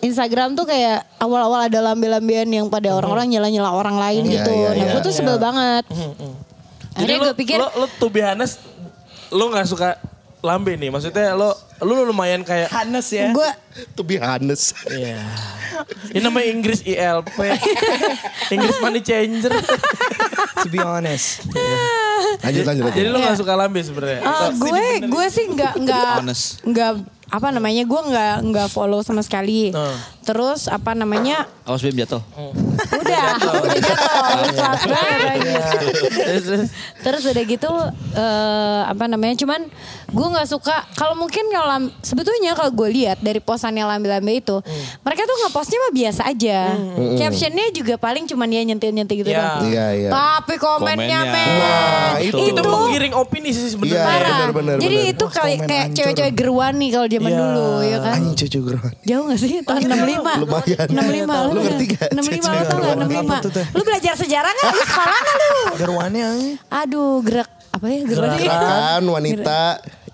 [0.00, 4.50] Instagram tuh kayak awal-awal ada lambe-lambean yang pada orang-orang nyela-nyela orang lain Iya, gitu.
[4.52, 4.90] iya, nah, iya.
[4.96, 5.84] gue tuh sebel banget.
[5.92, 8.64] Jadi Akhirnya lo, gue pikir lo, lo be honest,
[9.28, 10.00] lo gak suka
[10.40, 10.88] lambe nih.
[10.88, 13.30] Maksudnya lo lo lumayan kayak Hanes ya.
[13.30, 13.50] gue
[13.94, 14.76] To be honest.
[14.84, 15.16] Iya.
[16.10, 17.38] Ini namanya Inggris ILP.
[18.54, 19.52] Inggris money changer.
[20.58, 21.46] To be honest.
[22.40, 22.92] Lanjut, lanjut, lanjut.
[22.94, 24.20] Jadi lo gak suka lambe sebenarnya?
[24.20, 26.60] Eh, Atau- gue gue sih nggak nggak Honest.
[26.62, 26.90] nggak
[27.30, 29.70] apa namanya gue nggak nggak follow sama sekali.
[29.70, 29.96] Hmm.
[30.30, 31.50] Terus apa namanya?
[31.66, 32.22] Awas Bim jatuh.
[32.30, 34.14] Udah, udah jatuh.
[34.48, 35.38] Kelas banget.
[37.00, 37.70] Terus, udah gitu
[38.14, 39.34] eh apa namanya?
[39.34, 39.66] Cuman
[40.06, 44.62] gue nggak suka kalau mungkin kalau sebetulnya kalau gue lihat dari posannya lambe-lambe itu,
[45.00, 46.58] mereka tuh ngepostnya mah biasa aja.
[47.18, 49.38] Captionnya juga paling cuman dia nyentil-nyentil gitu Ya.
[49.40, 49.62] doang.
[49.66, 50.08] Iya, iya.
[50.10, 51.20] Tapi komennya, Komennya.
[51.26, 51.58] men.
[51.58, 52.62] Wah, itu, itu.
[52.62, 54.04] menggiring opini sih Iya, sebenarnya.
[54.04, 54.30] Parah.
[54.30, 55.12] benar, benar, Jadi benar.
[55.12, 57.38] itu kayak kayak cewek-cewek geruan nih kalau zaman Iya.
[57.40, 58.18] dulu ya kan.
[58.40, 58.92] Geruan.
[59.00, 59.50] Jauh gak sih?
[59.62, 60.19] Tahun 65.
[60.20, 60.86] Lumayan.
[60.88, 61.54] 65.
[61.54, 62.08] Lu ngerti gak?
[62.12, 62.94] 65 lo tau gak?
[62.94, 63.44] Apa 65.
[63.44, 63.66] tuh, Teh?
[63.72, 64.66] Lu belajar sejarah gak?
[64.70, 65.52] Lu sekolah gak lu?
[65.80, 66.54] Gerwannya eh.
[66.70, 67.48] Aduh gerak.
[67.70, 68.36] Apa ya gerak?
[68.36, 69.58] Gerakan wanita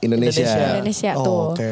[0.01, 0.49] Indonesia.
[0.79, 1.11] Indonesia.
[1.17, 1.41] Oh, tuh.
[1.55, 1.71] oke.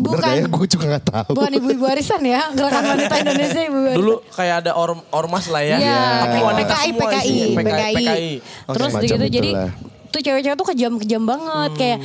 [0.00, 0.24] Bener Bukan.
[0.24, 0.44] gak ya?
[0.48, 1.30] Gue juga gak tahu.
[1.36, 2.40] Bukan ibu-ibu warisan ya.
[2.50, 3.98] Gerakan wanita Indonesia ibu warisan.
[4.00, 5.76] Dulu kayak ada orm, ormas lah ya.
[5.76, 7.46] Iya, Tapi wanita PKI, semua PKI, isinya.
[7.60, 7.94] PKI.
[7.94, 8.30] PKI.
[8.72, 9.72] Terus Semacam gitu jadi itulah.
[10.10, 11.98] Tuh cewek-cewek tuh kejam-kejam banget kayak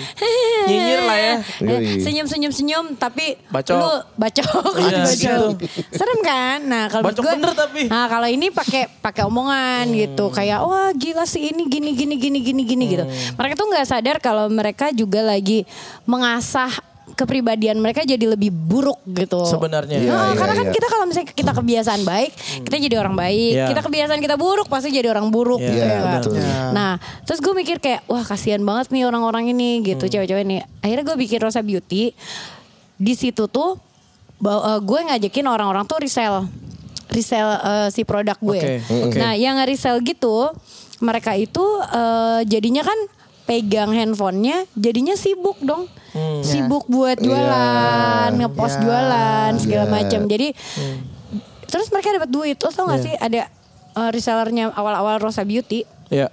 [0.65, 1.33] Nyinyir lah ya.
[2.05, 3.75] Senyum-senyum-senyum tapi Bacok.
[3.75, 5.49] lu bacok, Iya, bacok.
[5.57, 5.79] gitu.
[5.91, 7.81] serem kan nah kalau Bacok gue bener tapi.
[7.85, 12.39] nah kalau ini pakai pakai omongan gitu kayak wah gila sih ini gini gini gini
[12.39, 15.65] gini gini gitu mereka tuh nggak sadar kalau mereka juga lagi
[16.05, 16.69] mengasah
[17.15, 19.97] kepribadian mereka jadi lebih buruk gitu Sebenarnya.
[19.97, 20.73] Iya, Nah, iya, karena kan iya.
[20.73, 23.51] kita kalau misalnya kita kebiasaan baik, kita jadi orang baik.
[23.53, 23.65] Iya.
[23.67, 25.57] Kita kebiasaan kita buruk, pasti jadi orang buruk.
[25.57, 26.13] Iya, gitu ya kan?
[26.13, 26.33] betul.
[26.71, 26.91] Nah,
[27.23, 29.85] terus gue mikir kayak, wah kasihan banget nih orang-orang ini Hmm.
[29.87, 30.59] gitu, cewek-cewek ini.
[30.79, 32.11] Akhirnya gue bikin Rosa Beauty.
[32.95, 33.79] Di situ tuh,
[34.37, 36.45] bawa- eh, gue ngajakin orang-orang tuh resell,
[37.09, 38.59] resell eh, si produk gue.
[38.59, 38.75] Oke,
[39.07, 39.15] oke.
[39.15, 40.51] Nah, yang nge-resell gitu,
[40.97, 42.99] mereka itu eh, jadinya kan
[43.45, 45.85] pegang handphonenya, jadinya sibuk dong.
[46.11, 46.41] Hmm.
[46.41, 49.91] Sibuk buat jualan, ngepost jualan segala Iya.
[49.91, 50.21] macam.
[50.25, 50.47] Jadi
[51.65, 52.57] terus mereka dapat duit.
[52.57, 53.05] Lo tau gak Iya.
[53.05, 53.41] sih ada
[53.93, 55.85] uh, resellernya awal-awal Rosa Beauty.
[56.09, 56.31] Iya.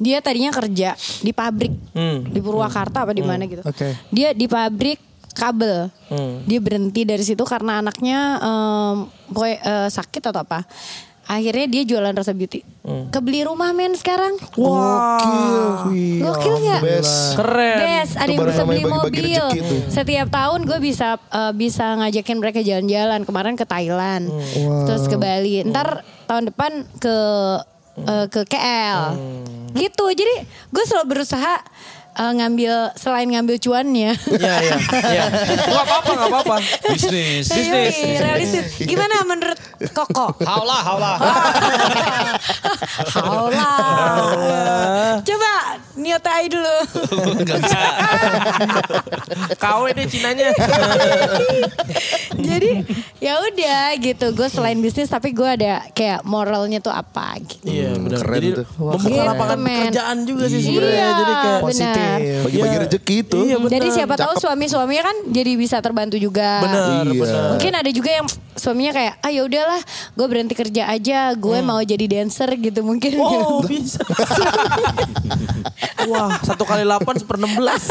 [0.00, 2.24] Dia tadinya kerja di pabrik Hmm.
[2.24, 3.60] di Purwakarta apa di mana gitu.
[3.60, 3.92] Oke.
[4.08, 4.96] Dia di pabrik
[5.30, 5.92] kabel.
[6.08, 6.40] Hmm.
[6.44, 8.96] Dia berhenti dari situ karena anaknya em,
[9.28, 10.64] pokoknya, eh, sakit atau apa.
[11.30, 12.66] Akhirnya dia jualan Rosa Beauty.
[12.82, 13.06] Hmm.
[13.14, 14.34] Kebeli rumah men sekarang.
[14.58, 15.86] Wah.
[15.94, 16.82] Gokil nggak?
[16.82, 17.38] Best.
[17.38, 17.78] Keren.
[17.78, 19.44] Best, ada yang baru bisa beli mobil.
[19.86, 23.22] Setiap tahun gue bisa eh, bisa ngajakin mereka jalan-jalan.
[23.22, 24.26] Kemarin ke Thailand,
[24.90, 25.62] terus ke Bali.
[25.70, 27.16] Ntar tahun depan ke
[28.10, 29.00] eh, ke KL.
[29.70, 30.04] Gitu.
[30.10, 30.34] Jadi
[30.74, 31.62] gue selalu berusaha
[32.20, 34.12] eh, ngambil selain ngambil cuannya.
[34.28, 34.76] Iya, iya.
[35.08, 35.24] Iya.
[35.64, 36.56] Enggak apa-apa, enggak apa-apa.
[36.92, 37.48] Bisnis.
[37.48, 37.96] Bisnis.
[38.20, 38.66] Realistis.
[38.78, 39.56] Gimana menurut
[39.90, 40.36] Koko?
[40.44, 41.16] Haulah, haulah.
[43.16, 45.20] Haulah.
[45.20, 45.52] Coba
[45.96, 46.76] niat aja dulu.
[47.40, 47.80] Enggak bisa.
[49.56, 50.50] KW deh Cinanya.
[52.36, 52.70] Jadi
[53.18, 54.26] ya udah gitu.
[54.32, 57.68] Gue selain bisnis tapi gue ada kayak moralnya tuh apa gitu.
[57.68, 58.18] Iya, benar.
[58.20, 58.66] Keren Jadi tuh.
[58.76, 60.92] membuka Gitu, lapangan pekerjaan juga sih sebenarnya.
[60.92, 62.09] Iya, Jadi kayak Positif.
[62.16, 62.42] Benar.
[62.42, 62.82] Bagi-bagi Iya.
[62.82, 63.38] rezeki itu.
[63.40, 63.72] Iya, benar.
[63.72, 66.60] Jadi siapa tahu suami-suaminya kan jadi bisa terbantu juga.
[66.60, 67.12] Benar, Iya.
[67.14, 67.42] benar.
[67.54, 69.80] Mungkin ada juga yang suaminya kayak, ah ya udahlah,
[70.12, 73.14] gue berhenti kerja aja, gue mau jadi dancer gitu mungkin.
[73.16, 74.00] Oh bisa.
[76.02, 77.82] Wah satu kali delapan seper enam belas.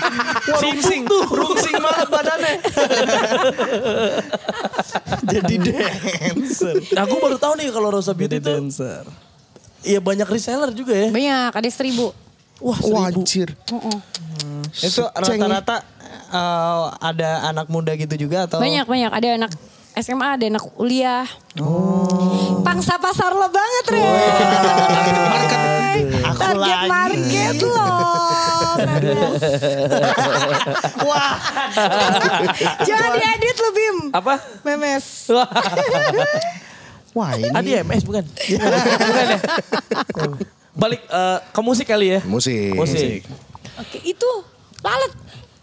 [0.60, 2.54] Rungsing tuh, rungsing banget badannya.
[5.22, 6.74] Jadi dancer.
[6.90, 9.04] Nah aku baru tahu nih kalau Rosa Beauty Jadi itu dancer.
[9.80, 11.08] Iya banyak reseller juga ya.
[11.08, 12.12] Banyak, ada seribu.
[12.60, 13.20] Wah Wah seribu.
[13.24, 13.48] anjir.
[14.76, 15.76] Itu rata-rata
[16.30, 18.60] eh, ada anak muda gitu juga atau?
[18.60, 19.10] Banyak, banyak.
[19.10, 19.50] Ada anak
[19.96, 21.26] SMA, ada anak kuliah.
[21.58, 22.62] Oh.
[22.62, 23.98] Pangsa pasar lo banget, Re.
[23.98, 25.66] market.
[26.22, 26.86] Aku Target lagi.
[26.86, 27.90] market lo.
[31.10, 31.34] Wah.
[32.86, 33.96] Jangan diedit lo, Bim.
[34.14, 34.34] Apa?
[34.62, 35.26] Memes.
[37.10, 37.50] Wah ini.
[37.50, 38.22] Adi MS bukan?
[38.22, 39.38] bukan ya?
[40.80, 42.20] Balik eh, ke musik kali ya.
[42.24, 42.72] Musik.
[42.72, 43.20] Musik.
[43.76, 44.30] Oke, itu
[44.80, 45.12] lalat.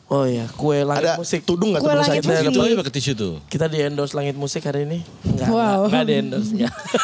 [0.08, 1.43] Oh iya, kue langit Ada musik.
[1.43, 2.47] tudung gak Kue tudung langit saya?
[2.47, 2.80] musik.
[2.80, 3.34] Pakai tisu tuh.
[3.51, 5.03] Kita di endorse langit musik hari ini.
[5.25, 5.51] Enggak, Wow.
[5.51, 6.51] enggak, enggak di endorse.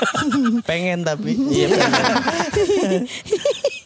[0.70, 1.36] Pengen tapi.
[1.36, 1.68] Iya,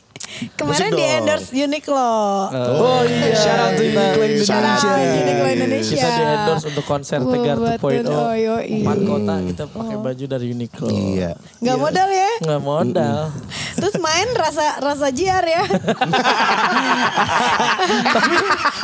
[0.58, 2.10] Kemarin di endorse Uniqlo.
[2.52, 3.34] Oh iya.
[3.34, 5.95] Shout out to Uniqlo Shout out to Uniqlo Indonesia.
[5.97, 8.06] Kita di endorse untuk konser Wah, Tegar betul.
[8.06, 8.13] 2.0.
[8.13, 8.62] Oh.
[8.62, 10.89] Empat kota kita pakai baju dari Uniqlo.
[10.89, 11.32] Iya.
[11.62, 12.32] Nggak modal ya.
[12.45, 13.19] Nggak modal.
[13.78, 15.63] Terus main rasa rasa jiar ya.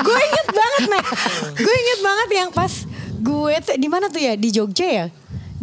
[0.05, 1.05] gue inget banget, Mek.
[1.57, 2.73] Gue inget banget yang pas
[3.23, 4.33] gue di mana tuh ya?
[4.35, 5.05] Di Jogja ya?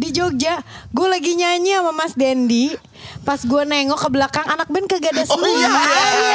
[0.01, 2.73] Di Jogja, gue lagi nyanyi sama Mas Dendi.
[3.21, 5.45] Pas gue nengok ke belakang anak band kagak ada semua.
[5.45, 6.33] Aye.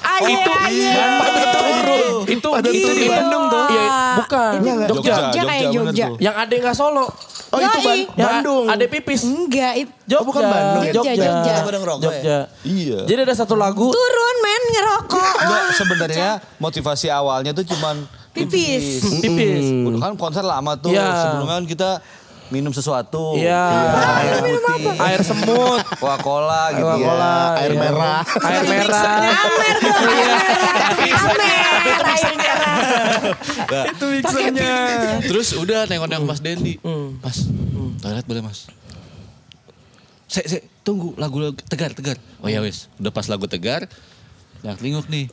[0.00, 0.90] Aye, itu aye.
[2.30, 3.66] itu Padahal itu itu di Bandung tuh.
[3.74, 3.90] Iya,
[4.22, 4.52] bukan.
[4.54, 5.14] Itu Jogja.
[5.18, 6.06] Jogja, kayak Jogja, Jogja.
[6.22, 7.06] Yang ade nggak solo.
[7.50, 8.06] Oh itu Yoi.
[8.14, 8.64] Ban- Bandung.
[8.70, 9.20] Ade pipis.
[9.26, 10.22] Enggak, itu Jogja.
[10.22, 10.92] Oh, bukan Bandung ya?
[10.94, 11.52] Jogja, Jogja.
[11.66, 12.06] Bandung rokok ya?
[12.06, 12.38] Jogja.
[12.62, 12.98] Iya.
[13.10, 13.90] Jadi ada satu lagu.
[13.90, 15.34] turun men ngerokok.
[15.42, 16.28] Enggak, sebenarnya
[16.62, 19.02] motivasi awalnya tuh cuman Pipis.
[19.18, 19.66] Pipis.
[19.90, 20.94] Udah kan konser lama tuh.
[20.94, 21.34] Iya.
[21.34, 21.90] Sebelumnya kan kita
[22.50, 23.38] minum sesuatu.
[23.38, 23.64] Iya.
[23.96, 24.84] Air putih.
[24.98, 25.80] Air semut.
[25.96, 26.84] Coca-Cola gitu.
[26.84, 27.34] Coca-Cola.
[27.56, 27.80] Iya, air iya.
[27.80, 28.20] merah.
[28.26, 29.02] Air merah.
[29.30, 30.50] Amer dong, air merah.
[31.24, 32.74] Amer, air merah.
[33.70, 34.74] Nah, Itu mixernya.
[35.24, 36.74] Terus udah nengok-nengok Mas Dendi.
[36.82, 37.22] Hmm.
[37.22, 37.46] Mas,
[38.02, 38.66] toilet boleh mas?
[40.30, 42.14] Sek, sek, tunggu lagu, lagu tegar, tegar.
[42.38, 43.90] Oh ya wes, udah pas lagu tegar,
[44.62, 45.26] yang linguk nih.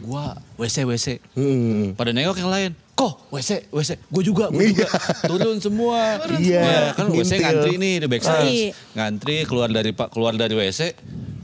[0.00, 1.06] Gua WC, WC.
[1.32, 1.94] Hmm.
[1.94, 2.70] Pada nengok yang lain.
[2.92, 3.90] Kok WC, WC.
[4.06, 4.90] Gue juga, gue juga.
[5.22, 6.18] Turun semua.
[6.34, 8.50] Iya, Ya, kan WC ngantri nih di backstage.
[8.50, 8.70] Iya.
[8.92, 10.98] Ngantri keluar dari pak keluar dari WC.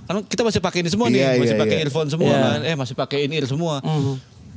[0.05, 1.83] Kan kita masih pakai ini semua nih, Iya, masih iya, pakai iya.
[1.87, 2.43] earphone semua Iya.
[2.43, 2.59] kan.
[2.61, 3.79] Eh masih pakai in ear semua.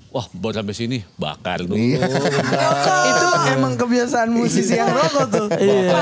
[0.08, 1.78] Wah, baru sampai sini bakar dulu.
[1.78, 2.02] Iya.
[2.02, 5.48] itu emang kebiasaan musisi yang rokok tuh.
[5.54, 6.02] Iya.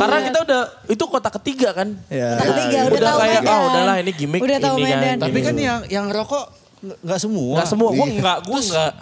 [0.00, 1.88] Karena kita udah itu kota ketiga kan.
[2.08, 2.40] Ya.
[2.40, 3.52] Kota ketiga udah, Udah tahu kayak, Medan.
[3.52, 4.96] oh, udahlah, ini gimmick Udah tahu ini kan.
[4.96, 5.16] Medan.
[5.20, 7.54] Tapi kan yang yang rokok nggak- nggak semua.
[7.54, 8.12] Enggak semua, gua Iya.
[8.12, 8.92] enggak, gua enggak.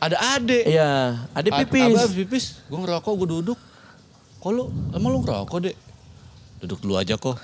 [0.00, 0.60] Ada ade.
[0.64, 0.92] Iya,
[1.28, 1.84] ada A- pipis.
[1.86, 3.58] Abah habis pipis, gue ngerokok, gue duduk.
[4.38, 5.76] Kok lu, emang lu ngerokok dek?
[6.58, 7.36] Duduk dulu aja kok.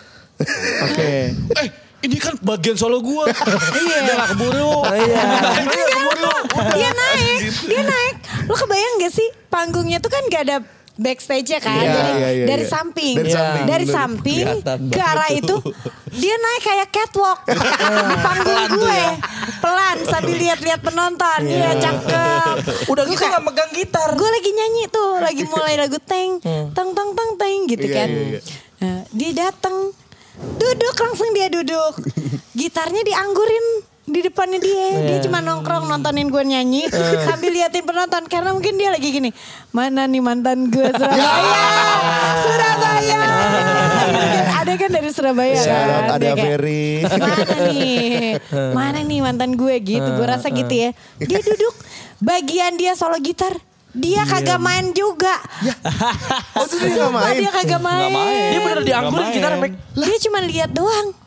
[0.83, 1.37] Oke.
[1.37, 1.69] eh,
[2.03, 3.25] ini kan bagian solo gue.
[3.77, 3.97] Iya.
[3.99, 4.73] Dia gak keburu.
[4.87, 5.21] Iya.
[5.61, 6.33] Keburu.
[6.73, 8.15] Dia naik, dia naik.
[8.45, 10.57] Lo kebayang gak sih panggungnya tuh kan gak ada
[10.97, 11.85] backstage-nya kan?
[11.85, 12.73] Dari, iya, iya, dari iya.
[12.73, 13.97] samping, Dari samping, dari bener.
[13.97, 15.57] samping Kelihatan ke arah itu
[16.17, 17.41] dia naik kayak catwalk.
[17.47, 19.03] Di panggung gue,
[19.61, 21.77] pelan sambil lihat-lihat penonton, iya.
[21.77, 22.57] Cakep.
[22.89, 24.09] Udah gitu enggak megang gitar.
[24.17, 26.41] Gue lagi nyanyi tuh, lagi mulai lagu teng,
[26.73, 28.09] teng teng teng teng gitu Iya, kan.
[28.09, 28.41] iya, iya.
[28.77, 29.93] Nah, dia datang,
[30.57, 32.01] duduk langsung dia duduk,
[32.61, 33.67] gitarnya dianggurin
[34.07, 36.87] di depannya dia, dia cuma nongkrong nontonin gue nyanyi
[37.27, 38.23] sambil liatin penonton.
[38.31, 39.35] Karena mungkin dia lagi gini,
[39.75, 41.67] mana nih mantan gue Surabaya,
[42.39, 43.21] Surabaya,
[44.63, 45.59] ada kan dari Surabaya?
[45.59, 47.03] Out kan, ada Ferry.
[47.03, 48.39] mana nih?
[48.71, 50.91] Mana nih mantan gue gitu gue rasa gitu ya.
[51.19, 51.75] Dia duduk
[52.23, 53.59] bagian dia solo gitar.
[53.97, 55.41] Dia kagak main juga.
[56.55, 57.41] Oh itu dia Sumpah main.
[57.41, 58.13] dia kagak main.
[58.53, 59.53] Dia bener Nggak gitar
[59.97, 61.26] Dia cuma lihat doang.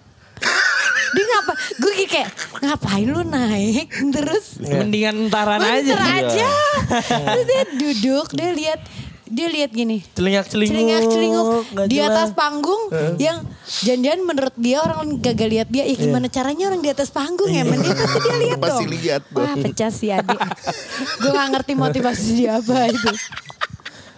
[1.09, 1.53] Dia ngapa?
[1.77, 2.29] Gue kayak
[2.61, 5.95] ngapain lu naik terus Mendingan entaran aja.
[5.97, 6.49] aja.
[7.25, 8.79] Terus dia duduk, dia lihat
[9.25, 10.01] dia lihat gini.
[10.17, 10.73] celingak celinguk.
[10.73, 11.47] Celingak celinguk
[11.85, 12.89] di atas panggung
[13.21, 17.49] yang jangan-jangan menurut dia orang gagal lihat dia, ya gimana caranya orang di atas panggung
[17.49, 17.61] ya?
[17.61, 18.89] Mending pasti dia lihat Pasti dong.
[18.89, 19.45] lihat dong.
[19.45, 20.39] Wah pecah sih adik.
[21.21, 23.11] Gue gak ngerti motivasi dia apa itu.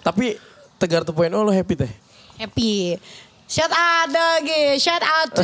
[0.01, 0.39] Tapi
[0.79, 1.91] Tegar 2.0 lo happy teh?
[2.39, 2.97] Happy.
[3.51, 5.43] Shout out lagi, shout out to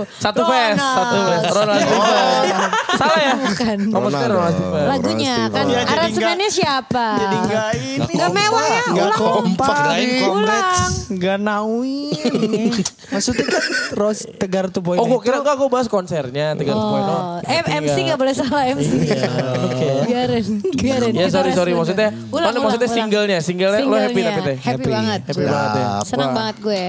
[0.24, 0.96] Satu fans, Ronald.
[0.96, 1.44] satu fans.
[1.52, 2.56] Ronald Stephen.
[3.04, 3.32] Salah ya?
[3.36, 3.78] Bukan.
[3.92, 4.56] Ronald Ronald.
[4.88, 5.64] Lagunya kan.
[5.68, 7.06] Iya, jadi aransemennya siapa?
[7.12, 8.12] Jadi enggak ini.
[8.16, 9.20] Nggak mewah ya, ulang.
[9.20, 9.68] kompak.
[9.68, 10.32] Kirain kompleks.
[10.32, 10.90] Ulang.
[11.12, 12.72] Enggak nauin.
[13.12, 13.62] Maksudnya kan
[14.00, 16.88] Ros Tegar tuh poin Oh gue kira enggak gue bahas konsernya Tegar 2.0.
[16.88, 18.92] Oh, eh, MC gak boleh salah MC.
[20.08, 21.12] Biarin, biarin.
[21.20, 22.16] Ya sorry sorry maksudnya.
[22.32, 24.56] Ulang, mana maksudnya singlenya, singlenya lo happy tapi teh.
[24.56, 25.20] Happy, banget.
[25.28, 25.86] Happy banget ya.
[26.08, 26.84] Senang banget gue.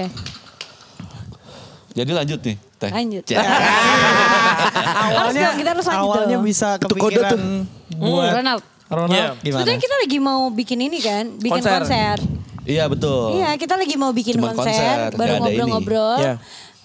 [1.94, 2.90] Jadi lanjut nih, teh.
[2.90, 3.22] Lanjut.
[5.14, 6.44] Harus dong, kita harus lanjut awalnya dong.
[6.44, 7.40] bisa kepikiran tuh.
[7.94, 8.62] buat Ronald.
[8.86, 9.26] Ronald Iya.
[9.38, 9.54] gimana?
[9.56, 11.80] Sebetulnya kita lagi mau bikin ini kan, bikin Konser.
[11.80, 12.16] konser.
[12.64, 13.36] Iya betul.
[13.36, 16.16] Iya, kita lagi mau bikin Cuman konser, konser, baru ngobrol-ngobrol.
[16.18, 16.34] Iya.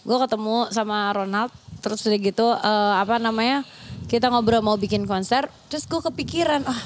[0.02, 3.64] Gue ketemu sama Ronald, terus udah gitu eh, apa namanya?
[4.06, 6.80] Kita ngobrol mau bikin konser, terus gue kepikiran, ah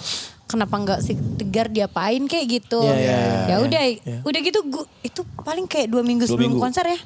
[0.45, 2.79] kenapa nggak sih Tegar diapain kayak gitu?
[2.79, 4.17] Iya, iya, iya, ya udah, iya.
[4.21, 6.61] udah gitu gua, itu paling kayak dua minggu Dua sebelum minggu.
[6.61, 6.99] konser ya.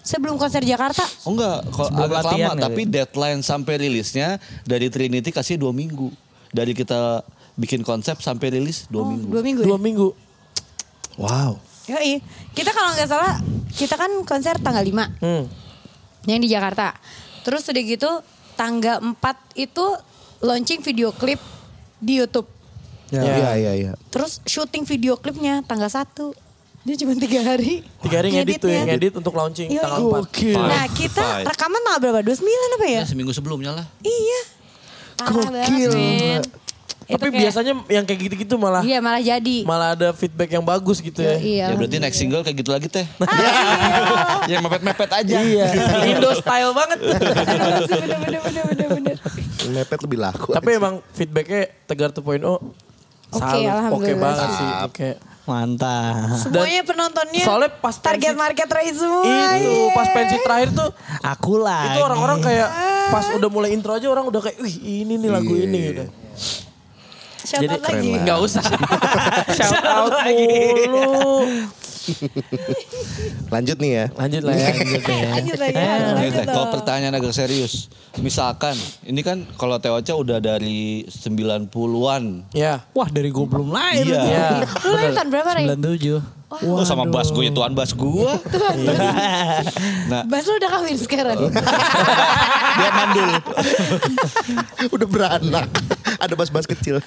[0.00, 1.04] Sebelum konser Jakarta.
[1.22, 2.56] Oh enggak, kalau Sebelum agak latihan lama.
[2.56, 2.64] kali.
[2.64, 4.28] Tapi deadline sampai rilisnya
[4.64, 6.08] dari Trinity kasih dua minggu.
[6.48, 7.20] Dari kita
[7.54, 9.28] bikin konsep sampai rilis dua Oh, minggu.
[9.28, 9.62] Dua minggu.
[9.62, 9.82] Dua ya?
[9.82, 10.08] minggu.
[11.16, 11.60] Wow.
[11.86, 12.22] Yoi.
[12.50, 13.36] Kita kalau nggak salah,
[13.70, 15.44] kita kan konser tanggal 5 Hmm.
[16.24, 16.96] yang di Jakarta.
[17.42, 18.10] Terus udah gitu
[18.54, 19.16] tanggal 4
[19.54, 19.84] itu
[20.38, 21.40] launching video klip
[21.98, 22.48] di YouTube.
[23.10, 23.32] Ya, Ya.
[23.34, 23.92] iya iya iya.
[24.08, 26.32] Terus syuting video klipnya tanggal 1.
[26.80, 27.84] Dia cuma tiga hari.
[28.00, 29.78] Tiga hari ngedit tuh ya, ngedit untuk launching Yoi.
[29.78, 30.56] tanggal 4.
[30.56, 31.46] Nah kita Five.
[31.46, 32.20] rekaman tanggal berapa?
[32.24, 32.40] 29
[32.72, 32.92] apa ya?
[32.94, 33.86] Ya, seminggu sebelumnya lah.
[34.00, 34.40] Iya.
[35.18, 35.90] Banget, Gokil.
[37.10, 39.56] Tapi kayak- biasanya yang kayak gitu-gitu malah Iya malah jadi.
[39.62, 41.36] malah ada feedback yang bagus gitu ya.
[41.36, 41.66] Iya.
[41.66, 43.04] Ya berarti next single kayak gitu lagi teh.
[43.20, 45.36] Ah, Yang mepet-mepet aja.
[45.36, 45.66] Iya,
[46.10, 46.98] Indo style banget.
[47.02, 47.20] bener,
[48.16, 49.16] bener, bener, bener, bener.
[49.68, 50.48] Mepet lebih laku.
[50.50, 52.56] Tapi emang feedbacknya Tegar 2.0 Oke.
[53.36, 54.56] Oke alhamdulillah banget sih.
[54.56, 54.70] sih.
[54.86, 55.08] Oke.
[55.50, 56.38] Mantap.
[56.38, 59.26] Semuanya penontonnya soalnya pas target pensi- market race semua.
[59.58, 59.90] Itu iya.
[59.90, 60.90] pas pensi terakhir tuh
[61.26, 61.90] Aku lah.
[61.90, 62.68] itu orang-orang kayak
[63.10, 65.88] pas udah mulai intro aja orang udah kayak wih ini nih lagu Iya, ini iya.
[65.90, 66.04] gitu.
[67.40, 68.10] Shout out lagi.
[68.14, 68.62] Enggak usah.
[69.50, 71.42] Shout out mulu.
[73.54, 74.04] Lanjut nih ya.
[74.16, 74.70] Lanjut lah ya.
[75.36, 77.92] Lanjut lagi, harus Nih, lanjut Teh, kalau pertanyaan agak serius.
[78.18, 78.74] Misalkan,
[79.06, 82.52] ini kan kalau Teoca udah dari 90-an.
[82.56, 82.82] Ya.
[82.96, 84.06] Wah dari gue belum lahir.
[84.06, 84.22] Iya.
[84.26, 84.50] Ya.
[84.64, 85.66] Lu lahir tahun berapa, Ray?
[85.68, 86.40] 97.
[86.66, 88.30] Oh, sama bas gue, tuan bas gue.
[90.10, 91.38] nah, Bas lu udah kawin sekarang.
[92.82, 93.30] dia mandul.
[94.90, 95.70] Udah beranak.
[96.18, 96.98] Ada bas-bas kecil.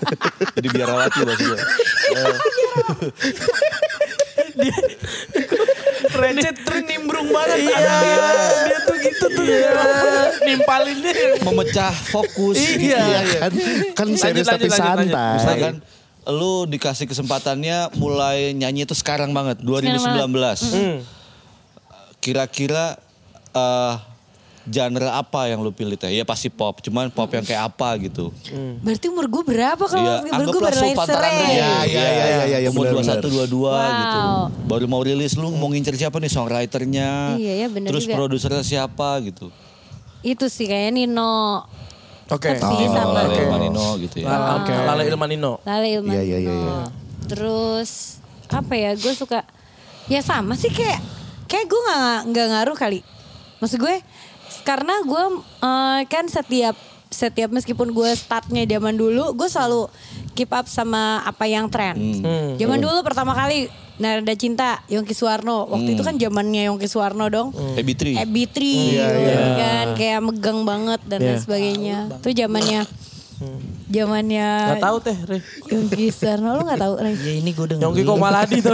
[0.55, 1.57] Jadi biar rawati bas gue.
[6.13, 7.57] Recet terus nimbrung banget.
[7.65, 7.97] Iya.
[8.69, 9.45] Dia tuh gitu tuh.
[10.45, 11.41] Nimpalin dia.
[11.41, 12.57] Memecah fokus.
[12.57, 13.01] Iya.
[13.01, 13.51] Iya kan?
[13.97, 15.13] Kan serius lanjut, tapi lanjut, lanjut.
[15.13, 15.33] santai.
[15.37, 15.75] Misalkan
[16.23, 21.03] lu dikasih kesempatannya mulai nyanyi itu sekarang banget 2019.
[22.23, 22.95] Kira-kira
[23.51, 23.95] eh,
[24.63, 26.07] genre apa yang lu pilih teh?
[26.11, 28.31] Ya pasti pop, cuman pop yang kayak apa gitu.
[28.79, 30.61] Berarti umur gue berapa kalau Iya, umur gue?
[30.63, 30.95] Ray.
[30.95, 34.19] Ya, ya, ya, ya, ya, ya, Umur benar, 21, 22 gitu.
[34.23, 34.43] Wow.
[34.67, 37.35] Baru mau rilis lu mau ngincer siapa nih songwriternya?
[37.35, 38.15] Iya, ya, benar Terus juga.
[38.15, 39.51] produsernya siapa gitu.
[40.23, 41.67] Itu sih kayaknya Nino.
[42.31, 42.55] Oke.
[42.55, 44.31] Tapi sama Lale Manino gitu ya.
[44.31, 45.59] Lala, Lala Ilmanino.
[45.67, 46.13] Lale Ilman.
[46.15, 46.75] Iya, iya, iya, iya.
[47.27, 48.95] Terus apa ya?
[48.95, 49.43] Gue suka
[50.07, 51.03] ya sama sih kayak
[51.51, 52.99] kayak gue nggak nggak ngaruh kali.
[53.59, 53.95] Maksud gue
[54.63, 55.23] karena gue
[55.59, 56.75] eh, kan setiap
[57.07, 59.85] setiap meskipun gue startnya zaman dulu, gue selalu
[60.33, 61.93] keep up sama apa yang tren.
[62.57, 63.69] Zaman dulu pertama kali
[64.01, 65.69] Narada Cinta, Yongki Suwarno.
[65.69, 67.53] Waktu itu kan zamannya Yongki Suwarno dong.
[67.77, 68.17] Ebi3.
[68.25, 71.41] EB3 Iya, gitu kan kayak megang banget dan lain Iya.
[71.45, 71.97] sebagainya.
[72.17, 72.81] Itu zamannya
[73.89, 75.37] zamannya Gak tahu teh, Re.
[75.69, 77.13] Yongki Suwarno lu gak tahu Ray?
[77.17, 77.83] Ya ini gue denger.
[77.83, 78.73] Yongki Komaladi tuh.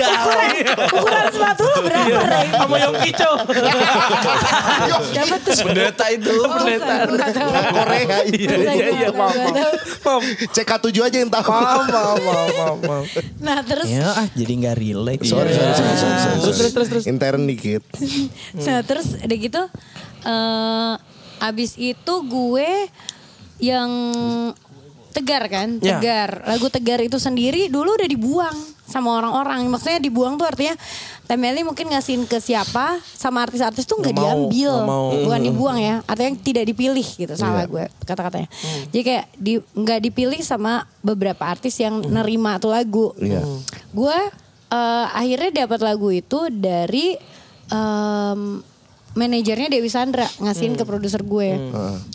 [0.00, 0.50] Ukuran,
[0.94, 2.46] ukuran sepatu lu berapa Ray?
[2.50, 3.32] Sama Yongki Cho.
[5.10, 5.54] Dapat tuh.
[5.64, 6.30] Pendeta itu.
[6.40, 6.94] Oh, pendeta.
[7.70, 8.18] Korea.
[8.30, 9.20] Iya, iya, iya, tahu.
[10.00, 10.22] maaf.
[10.52, 11.50] CK7 aja yang tahu.
[11.50, 13.04] Maaf, maaf, maaf, maaf, maaf.
[13.40, 15.22] Nah terus, Ya ah jadi gak relate.
[15.26, 17.04] Sorry, sorry, sorry, sorry, sorry, Terus, terus, terus, terus.
[17.06, 17.82] Intern dikit.
[18.56, 19.62] nah terus udah gitu,
[20.24, 20.94] eh
[21.40, 22.70] abis itu gue
[23.60, 23.90] yang
[25.10, 25.98] tegar kan, Ya.
[25.98, 26.46] tegar.
[26.46, 29.66] Lagu tegar itu sendiri dulu udah dibuang sama orang-orang.
[29.66, 30.74] Maksudnya dibuang tuh artinya
[31.30, 35.14] Temeli mungkin ngasihin ke siapa sama artis-artis tuh nggak diambil, mau.
[35.14, 36.02] bukan dibuang ya.
[36.02, 38.50] Artinya tidak dipilih gitu salah gue kata-katanya.
[38.90, 43.14] Jadi kayak di nggak dipilih sama beberapa artis yang nerima tuh lagu.
[43.14, 43.46] Iya.
[43.94, 44.18] Gue
[44.74, 47.14] eh, akhirnya dapat lagu itu dari
[47.70, 48.58] em,
[49.10, 51.58] manajernya Dewi Sandra ngasihin ke produser gue.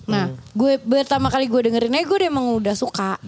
[0.08, 3.20] Nah, gue pertama kali gue dengerinnya gue udah emang udah suka.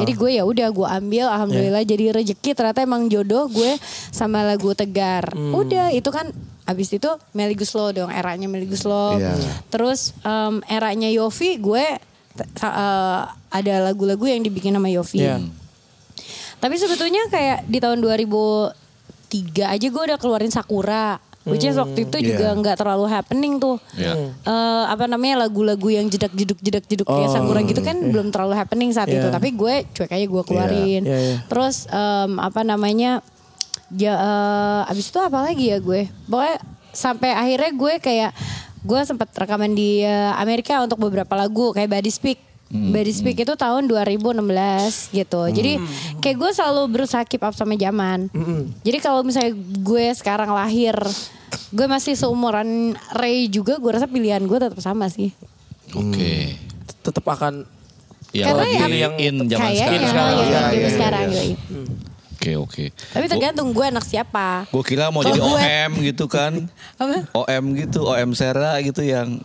[0.00, 3.76] Jadi gue ya udah gue ambil alhamdulillah jadi rezeki ternyata emang jodoh gue
[4.08, 5.36] sama lagu Tegar.
[5.36, 6.32] Udah itu kan
[6.64, 9.18] abis itu Melly Guslo dong eranya Melly Guslo.
[9.18, 9.34] Iya.
[9.68, 11.84] Terus em, eranya Yofi gue
[12.40, 15.20] eh, ada lagu-lagu yang dibikin sama Yofi.
[15.20, 15.42] Iya.
[16.60, 21.16] Tapi sebetulnya kayak di tahun 2003 aja gue udah keluarin Sakura.
[21.40, 22.58] Which is waktu itu juga Iya.
[22.60, 23.80] nggak terlalu happening tuh.
[23.96, 24.36] Iya.
[24.44, 28.52] Eh, apa namanya lagu-lagu yang jedak jeduk jedak jeduk kayak Sakura gitu kan belum terlalu
[28.54, 29.24] happening saat itu.
[29.24, 29.32] Iya.
[29.32, 31.02] Tapi gue cuek aja gue keluarin.
[31.02, 31.36] Iya, iya.
[31.48, 33.24] Terus em, apa namanya
[33.88, 36.12] ya eh, abis itu apa lagi ya gue?
[36.28, 36.60] Pokoknya
[36.92, 38.30] sampai akhirnya gue kayak
[38.80, 42.49] gue sempat rekaman di eh, Amerika untuk beberapa lagu kayak Body Speak.
[42.70, 44.38] Body Speak itu tahun 2016
[45.12, 45.42] gitu.
[45.48, 45.82] Jadi
[46.18, 48.30] kayak gue selalu berusaha keep up sama zaman.
[48.80, 50.94] Jadi kalau misalnya gue sekarang lahir,
[51.68, 55.34] gue masih seumuran Ray juga, gue rasa pilihan gue tetap sama sih.
[55.90, 56.54] Oke.
[57.00, 57.66] Tetap akan
[58.30, 59.74] Yang Karena lagi ya- in zaman sekarang.
[59.74, 60.30] sekarang.
[60.30, 61.26] ya, Iya, zaman iya, sekarang.
[61.26, 61.42] iya.
[61.42, 61.52] yoi.
[62.32, 62.84] Oke oke.
[63.10, 64.70] Tapi tergantung gue anak siapa.
[64.70, 66.52] Gue kira mau Kalau jadi gue- OM gitu kan.
[66.94, 67.26] Apa?
[67.34, 69.42] OM gitu, OM Sera gitu yang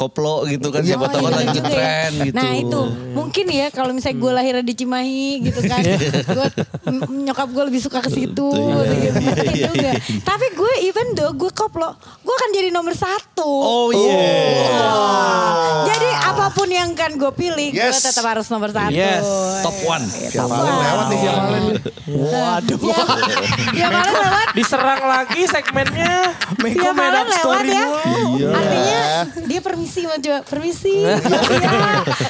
[0.00, 0.80] koplo gitu kan.
[0.80, 1.76] Siapa Oh, tahu iya lagi juga ya.
[1.76, 2.34] ngetren gitu.
[2.34, 2.80] Nah itu
[3.10, 5.82] mungkin ya kalau misalnya gue lahirnya di Cimahi gitu kan,
[6.26, 6.46] gue
[6.88, 9.20] m- nyokap gue lebih suka ke situ Iya, gitu.
[9.20, 9.92] iya, iya, iya.
[10.20, 13.44] Tapi gue even though gue koplo, gue akan jadi nomor satu.
[13.44, 14.16] Oh iya.
[15.86, 18.94] Jadi apa pun yang kan gue pilih, gue tetap harus nomor satu.
[18.94, 19.26] Yes.
[19.60, 20.04] Top one.
[20.06, 21.62] Via Valen lewat nih Via Valen.
[22.08, 22.78] Waduh.
[22.80, 23.02] Ya,
[23.74, 24.46] ya malah lewat.
[24.52, 26.14] diserang lagi segmennya.
[26.56, 27.84] Via Valen lewat ya.
[28.30, 28.48] Iya.
[28.52, 29.00] Artinya
[29.42, 30.94] dia permisi mau coba permisi.
[31.00, 31.16] Iya.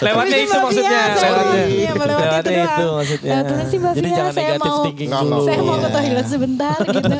[0.00, 1.64] Lewatnya Permisi, itu Mbak maksudnya, Fia, lewatnya.
[1.66, 3.30] Iya, Lewatnya itu itu maksudnya.
[3.30, 5.36] Lewat permisi Mbak Jadi Fia, jangan saya negatif mau- thinking dulu.
[5.44, 7.16] Saya mau ke toilet sebentar gitu.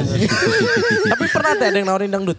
[1.13, 2.39] Tapi pernah ada yang nawarin dangdut?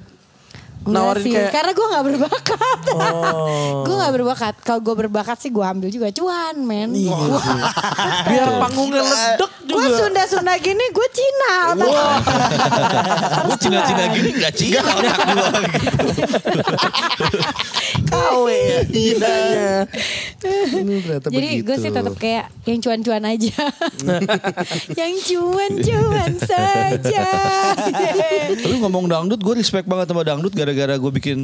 [0.82, 2.80] Nawarin sih, kayak karena gue gak berbakat.
[2.98, 3.82] Oh.
[3.86, 4.56] gue gak berbakat.
[4.66, 6.90] Kalau gue berbakat sih gue ambil juga cuan, men.
[6.98, 7.14] Iya
[8.30, 9.98] biar panggungnya ledek Gue juga.
[10.04, 11.56] Sunda-Sunda gini, gue Cina.
[13.46, 16.06] Gue Cina-Cina gini gak Cina otak gua gitu.
[18.12, 18.82] KW ya.
[20.42, 21.64] Jadi begitu.
[21.64, 23.58] gue sih tetap kayak yang cuan-cuan aja.
[24.98, 27.28] yang cuan-cuan saja.
[28.52, 31.40] Tapi ngomong dangdut, gue respect banget sama dangdut gara-gara gue bikin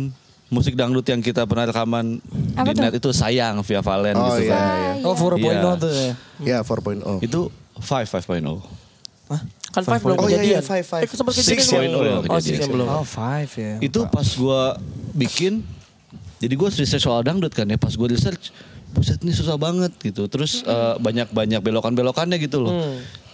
[0.48, 2.24] musik dangdut yang kita pernah rekaman
[2.56, 2.82] Apa di tuh?
[2.82, 4.68] net itu sayang via Valen Oh gitu iya, kan.
[4.74, 4.92] iya.
[5.04, 5.72] Oh 4.0 Iya.
[5.76, 6.12] tuh ya.
[6.40, 7.20] Ya 4.0.
[7.20, 8.64] Itu 5 5.0
[9.68, 10.56] Kan Five belum Oh, iya, kejadian.
[10.56, 11.04] iya, Five, Five.
[11.04, 12.08] Eh, sempat kejadian 6.0 belum?
[12.08, 12.60] yang Oh, kejadian.
[12.64, 12.88] yang belum.
[12.88, 13.74] Oh 5 ya.
[13.80, 14.62] Itu pas gue
[15.14, 15.54] bikin,
[16.38, 17.76] jadi gue research soal dangdut kan ya.
[17.76, 18.56] Pas gue research,
[18.90, 20.26] buset ini susah banget gitu.
[20.26, 22.72] Terus eh, banyak-banyak belokan-belokannya gitu loh.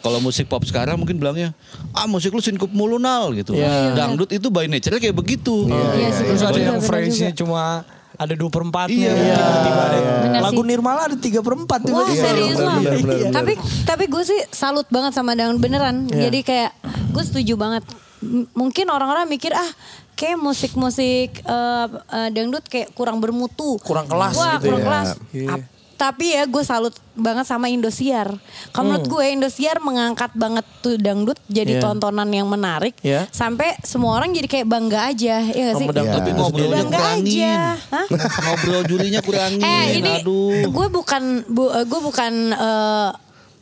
[0.04, 1.56] Kalau musik pop sekarang mungkin bilangnya,
[1.96, 3.56] ah musik lu sinkup mulu nal gitu.
[3.56, 3.96] Iya.
[3.96, 5.64] Dangdut itu by nature kayak begitu.
[5.66, 9.10] Iya sih, Terus benar ada juga, yang phrase-nya cuma ada dua per empatnya.
[9.10, 9.36] Iya.
[9.40, 10.62] Tiba-tiba ada Benar lagu.
[10.62, 11.80] Nirmala ada tiga per empat.
[11.82, 12.20] Wah tiba-tiba.
[12.22, 12.78] serius lah.
[12.78, 13.32] benar.
[13.32, 13.54] Tapi
[13.88, 16.04] tapi gue sih salut banget sama dangdut beneran.
[16.06, 16.76] Jadi kayak
[17.10, 17.88] gue setuju banget.
[18.20, 19.70] M- Mungkin orang-orang mikir ah
[20.14, 23.80] kayak musik-musik eh, eh, dangdut kayak kurang bermutu.
[23.80, 24.86] Kurang kelas Wah, gitu kurang ya.
[24.86, 25.08] kelas.
[25.32, 25.50] Iya.
[25.50, 25.72] Ap-
[26.04, 28.28] tapi ya gue salut banget sama Indosiar.
[28.70, 31.82] Kalau menurut gue Indosiar mengangkat banget tuh dangdut jadi Iya.
[31.82, 32.92] tontonan yang menarik.
[33.00, 33.24] Iya.
[33.30, 35.40] Sampai semua orang jadi kayak bangga aja.
[35.40, 35.88] Iya gak sih?
[35.88, 36.20] Dangdut Iya.
[36.20, 37.24] Tapi ngobrolnya Bangga kurangin.
[37.24, 37.54] aja.
[37.88, 38.06] Hah?
[38.44, 39.64] Ngobrol Julinya kurangin.
[39.64, 40.68] Eh ini Aduh.
[40.68, 43.10] gue bukan bu, gue bukan eh,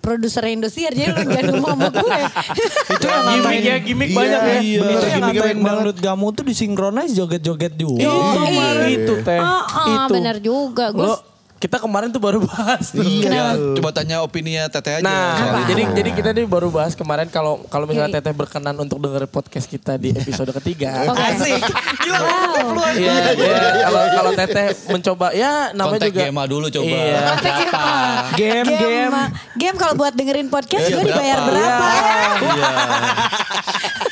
[0.01, 2.19] produser Indosiar jadi lu jangan ngomong sama gue.
[2.97, 4.57] Itu yang Gimik ngatain ya, gimik Iya, banyak ya.
[4.59, 4.79] iya.
[4.81, 8.01] Itu yang ngatain dangdut gamu tuh disinkronize joget-joget juga.
[8.01, 8.33] Itu Iya.
[8.33, 9.37] kemarin itu teh.
[9.37, 10.11] Oh, oh, itu.
[10.11, 10.85] benar juga.
[10.89, 11.15] Gue Lo,
[11.61, 13.05] kita kemarin tuh baru bahas tuh.
[13.05, 15.05] Ya, coba tanya opininya Teteh aja.
[15.05, 15.69] Nah, soal itu.
[15.69, 18.17] jadi jadi kita nih baru bahas kemarin kalau kalau misalnya Iya.
[18.17, 20.89] Teteh berkenan untuk dengerin podcast kita di episode ketiga.
[21.13, 21.21] Oke.
[22.09, 22.81] Wow.
[22.97, 23.57] Iya, iya.
[23.85, 26.89] Kalau kalau Teteh mencoba ya namanya kontak juga Gema dulu coba.
[26.89, 27.21] Iya.
[27.37, 27.85] Gema.
[28.33, 28.81] Game, game.
[28.81, 29.23] Gema.
[29.53, 31.85] Game kalau buat dengerin podcast Iya, gue dibayar berapa?
[31.85, 31.87] berapa?
[32.41, 32.73] Iya.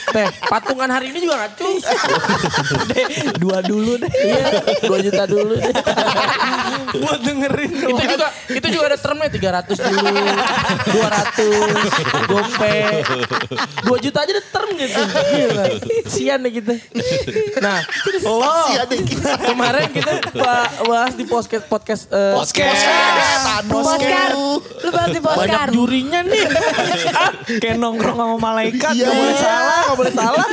[0.10, 1.70] Teh, patungan hari ini juga ngacu.
[3.42, 4.10] Dua dulu deh.
[4.10, 4.46] Iya,
[4.90, 5.70] 2 juta dulu deh.
[6.98, 10.20] Buat dengerin itu juga itu juga ada termnya 300 dulu,
[10.92, 12.76] 200, gope.
[13.88, 15.00] 2 juta aja ada term gitu.
[15.00, 15.66] Gila.
[16.06, 16.74] Sian deh kita.
[17.64, 17.80] Nah,
[18.20, 18.52] lo
[19.48, 22.36] kemarin kita ba- bahas di podcast podcast eh,
[23.70, 24.32] Poskar.
[24.84, 25.68] Lu bahas di banyak Poskar.
[25.72, 26.44] jurinya nih.
[27.62, 28.94] Kayak nongkrong sama malaikat.
[28.94, 29.08] Iya.
[29.08, 29.82] gak boleh salah.
[29.88, 30.48] Gak boleh salah.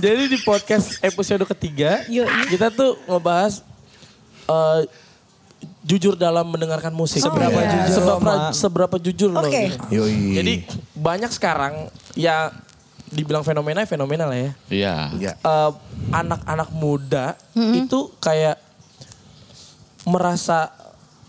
[0.00, 2.04] Jadi di podcast episode ketiga,
[2.46, 3.62] kita tuh ngebahas
[4.46, 4.80] eh,
[5.82, 7.18] jujur dalam mendengarkan musik.
[7.18, 7.70] Seberapa Iya.
[7.74, 9.42] jujur Seberapa, sama- seberapa jujur loh.
[9.42, 9.60] Oke.
[9.68, 9.78] gitu.
[9.92, 10.34] Yoi.
[10.34, 10.52] Jadi
[10.92, 12.52] banyak sekarang ya
[13.06, 14.50] dibilang fenomena fenomena lah ya.
[14.68, 14.94] Iya.
[15.12, 15.32] Iya.
[15.36, 15.70] Eh,
[16.10, 18.56] anak-anak muda itu kayak
[20.02, 20.70] merasa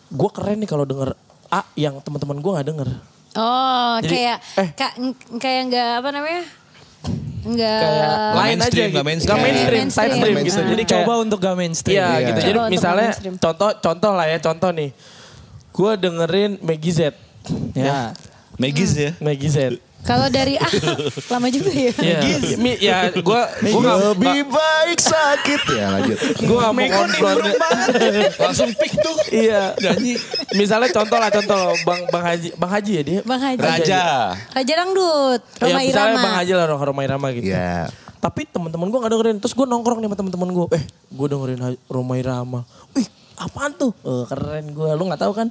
[0.08, 1.12] gue keren nih kalau denger
[1.48, 2.90] A yang teman-teman gue nggak denger.
[3.34, 4.70] Oh, Jadi, kayak eh.
[4.74, 4.96] ka-
[5.38, 6.44] kayak enggak apa namanya?
[7.42, 8.94] Enggak Kayak lain aja mainstream, gitu.
[8.94, 9.32] nggak mainstream.
[9.32, 9.88] Nggak mainstream, Mainstream.
[9.92, 10.38] side stream Nggak gitu.
[10.38, 10.70] mainstream.
[10.70, 11.96] Jadi kayak Coba untuk gak mainstream.
[11.96, 12.18] Iya Iya.
[12.22, 12.40] gitu.
[12.40, 14.90] Coba Jadi misalnya contoh contoh lah ya contoh nih.
[15.72, 17.00] Gue dengerin Maggie Z.
[17.74, 18.12] Ya.
[18.56, 19.12] Megis ya.
[19.18, 19.58] Maggie Z.
[20.02, 20.72] kalau dari ah
[21.30, 21.92] lama juga ya.
[21.94, 22.20] Iya.
[22.58, 25.62] Mi- Ya gue gue nggak Lebih baik sakit.
[25.72, 26.18] Ya lanjut.
[26.18, 27.40] gue nggak mau konfront.
[28.38, 29.16] Langsung pick tuh.
[29.30, 29.78] Iya.
[30.54, 33.20] Misalnya contoh lah contoh Bang Bang Haji Bang Haji ya dia.
[33.22, 33.62] Bang Haji.
[33.62, 34.04] Raja.
[34.52, 35.42] Raja Dangdut.
[35.42, 36.20] Ya, Roma misalnya Irama.
[36.20, 37.50] Bang Haji lah Roma Irama gitu.
[37.50, 37.88] Iya.
[38.22, 39.38] Tapi teman-teman gue gak dengerin.
[39.42, 40.66] Terus gue nongkrong nih sama teman-teman gue.
[40.78, 42.62] Eh, gue dengerin Roma Irama.
[42.94, 43.94] Wih, apaan tuh?
[44.02, 44.90] Eh, keren gue.
[44.94, 45.50] Lu gak tahu kan?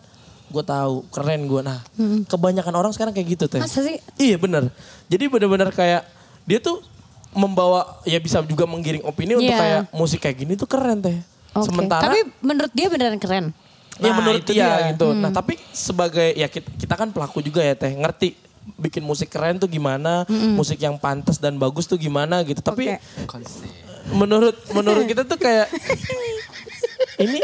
[0.51, 1.63] Gue tahu, keren gue.
[1.63, 1.79] Nah,
[2.27, 3.63] kebanyakan orang sekarang kayak gitu teh.
[3.63, 4.03] Masa sih?
[4.17, 4.67] Iya bener.
[5.07, 6.03] Jadi bener-bener kayak
[6.43, 6.83] dia tuh
[7.31, 9.61] membawa ya bisa juga menggiring opini untuk Iya.
[9.61, 11.15] kayak musik kayak gini tuh keren teh.
[11.53, 11.67] Oke.
[11.67, 13.55] Sementara Tapi menurut dia beneran keren.
[13.97, 14.87] ya Nah, menurut itu dia, dia.
[14.91, 15.13] gitu.
[15.13, 18.35] Nah tapi sebagai ya kita, kita kan pelaku juga ya teh ngerti
[18.75, 22.59] bikin musik keren tuh gimana, musik yang pantas dan bagus tuh gimana gitu.
[22.59, 23.39] Tapi Oke.
[24.11, 25.71] menurut menurut kita tuh kayak
[27.21, 27.41] ini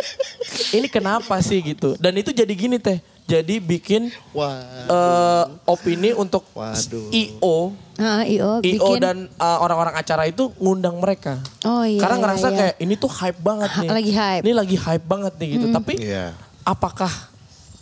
[0.73, 1.95] ini kenapa sih gitu?
[2.01, 2.97] Dan itu jadi gini teh.
[3.27, 4.63] Jadi bikin Wah.
[4.87, 7.11] eh, opini untuk Waduh.
[7.11, 9.01] IO IO, IO bikin.
[9.03, 11.43] dan uh, orang-orang acara itu ngundang mereka.
[11.67, 12.57] Oh iya, Karena iya, ngerasa iya.
[12.57, 13.89] kayak ini tuh hype banget nih.
[13.91, 14.43] Lagi hype.
[14.47, 15.67] Ini lagi hype banget nih gitu.
[15.73, 16.27] Tapi Iya.
[16.63, 17.11] apakah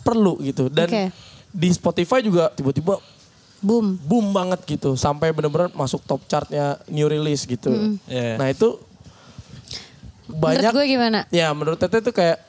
[0.01, 0.65] perlu gitu?
[0.65, 1.03] Dan Oke.
[1.51, 2.97] di Spotify juga tiba-tiba
[3.61, 4.01] boom.
[4.01, 4.97] boom banget gitu.
[4.97, 7.69] Sampai bener-bener masuk top chartnya new release gitu.
[8.09, 8.41] Iya.
[8.41, 8.81] Nah itu
[10.29, 10.61] banyak.
[10.61, 11.19] Menurut gue gimana?
[11.33, 12.44] Ya menurut Tete tuh kayak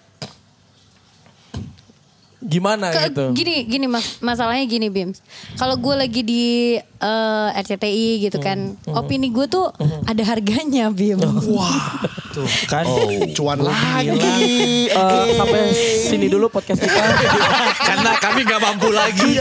[2.46, 3.24] gimana Ke- gitu.
[3.34, 5.18] Gini, gini mas, masalahnya gini Bims.
[5.58, 6.44] Kalau gue lagi di
[6.78, 9.68] eh, RCTI gitu kan, opini gue tuh
[10.06, 11.18] ada harganya Bim.
[11.54, 12.06] Wah.
[12.30, 12.86] Tuh kan.
[13.34, 14.86] Cuan lagi.
[14.88, 15.60] Eh, sampai
[16.06, 16.94] sini dulu podcast kita.
[17.88, 19.40] Karena kami gak mampu lagi.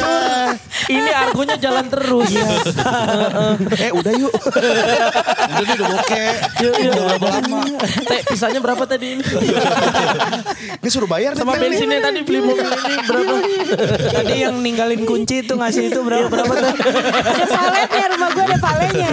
[0.89, 2.31] Ini argonya jalan terus.
[3.85, 4.33] eh udah yuk.
[4.33, 6.31] Udah udah bokeh.
[6.63, 6.95] Yuk, yuk.
[8.07, 9.23] Teh, pisahnya berapa tadi ini?
[10.81, 13.33] Ini suruh bayar Sama bensinnya tadi beli mobil ini berapa?
[14.11, 16.71] Tadi yang ninggalin kunci itu ngasih itu berapa berapa tuh?
[16.71, 19.09] ada valetnya rumah gue ada valetnya.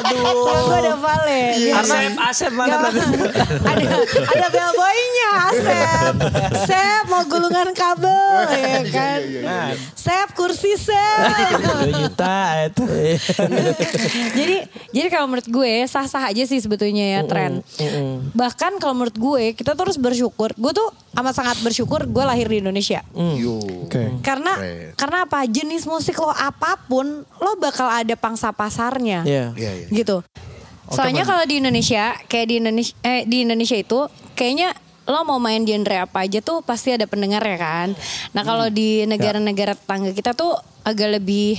[0.00, 0.22] Aduh.
[0.22, 1.54] Rumah gue ada valet.
[1.72, 3.00] Asep, Asep mana Gak, tadi?
[3.62, 6.14] ada ada bellboynya Sep
[6.64, 9.20] Sep mau gulungan kabel ya kan
[9.92, 11.18] Sep kursi Sep
[11.58, 12.84] 2 juta itu.
[14.32, 14.56] jadi
[14.90, 17.60] jadi kalau menurut gue sah sah aja sih sebetulnya ya tren
[18.32, 22.61] bahkan kalau menurut gue kita terus bersyukur gue tuh amat sangat bersyukur gue lahir di
[22.62, 23.58] Indonesia Yo.
[24.22, 24.94] karena Keren.
[24.94, 29.52] karena apa jenis musik lo apa pun lo bakal ada pangsa pasarnya Iya.
[29.52, 29.86] Iya, iya.
[29.90, 30.22] gitu.
[30.86, 34.04] Soalnya kalau di Indonesia, kayak di Indonesia, eh, di Indonesia itu
[34.34, 37.88] kayaknya lo mau main genre apa aja tuh pasti ada pendengar ya kan.
[38.30, 40.52] Nah kalau di negara-negara tetangga kita tuh
[40.82, 41.56] agak lebih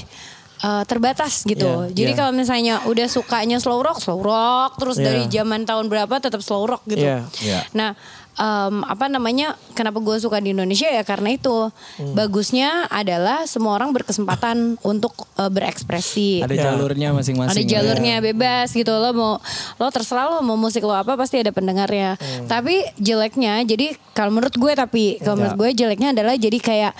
[0.61, 1.89] eh, terbatas gitu.
[1.89, 2.17] Iya, Jadi iya.
[2.17, 5.03] kalau misalnya udah sukanya slow rock, slow rock, terus Iya.
[5.03, 7.03] dari zaman tahun berapa tetap slow rock gitu.
[7.03, 7.27] Iya.
[7.41, 7.59] Iya.
[7.73, 7.99] Nah,
[8.33, 9.53] em, apa namanya?
[9.73, 12.13] Kenapa gue suka di Indonesia ya karena itu Hmm.
[12.17, 16.41] bagusnya adalah semua orang berkesempatan untuk eh, berekspresi.
[16.41, 17.53] Ada jalurnya masing-masing.
[17.53, 19.33] Ada jalurnya bebas gitu lo mau
[19.77, 22.17] lo terserah lo mau musik lo apa pasti ada pendengarnya.
[22.45, 26.93] Tapi jeleknya jadi kalau menurut gue tapi kalau menurut gue jeleknya adalah jadi kayak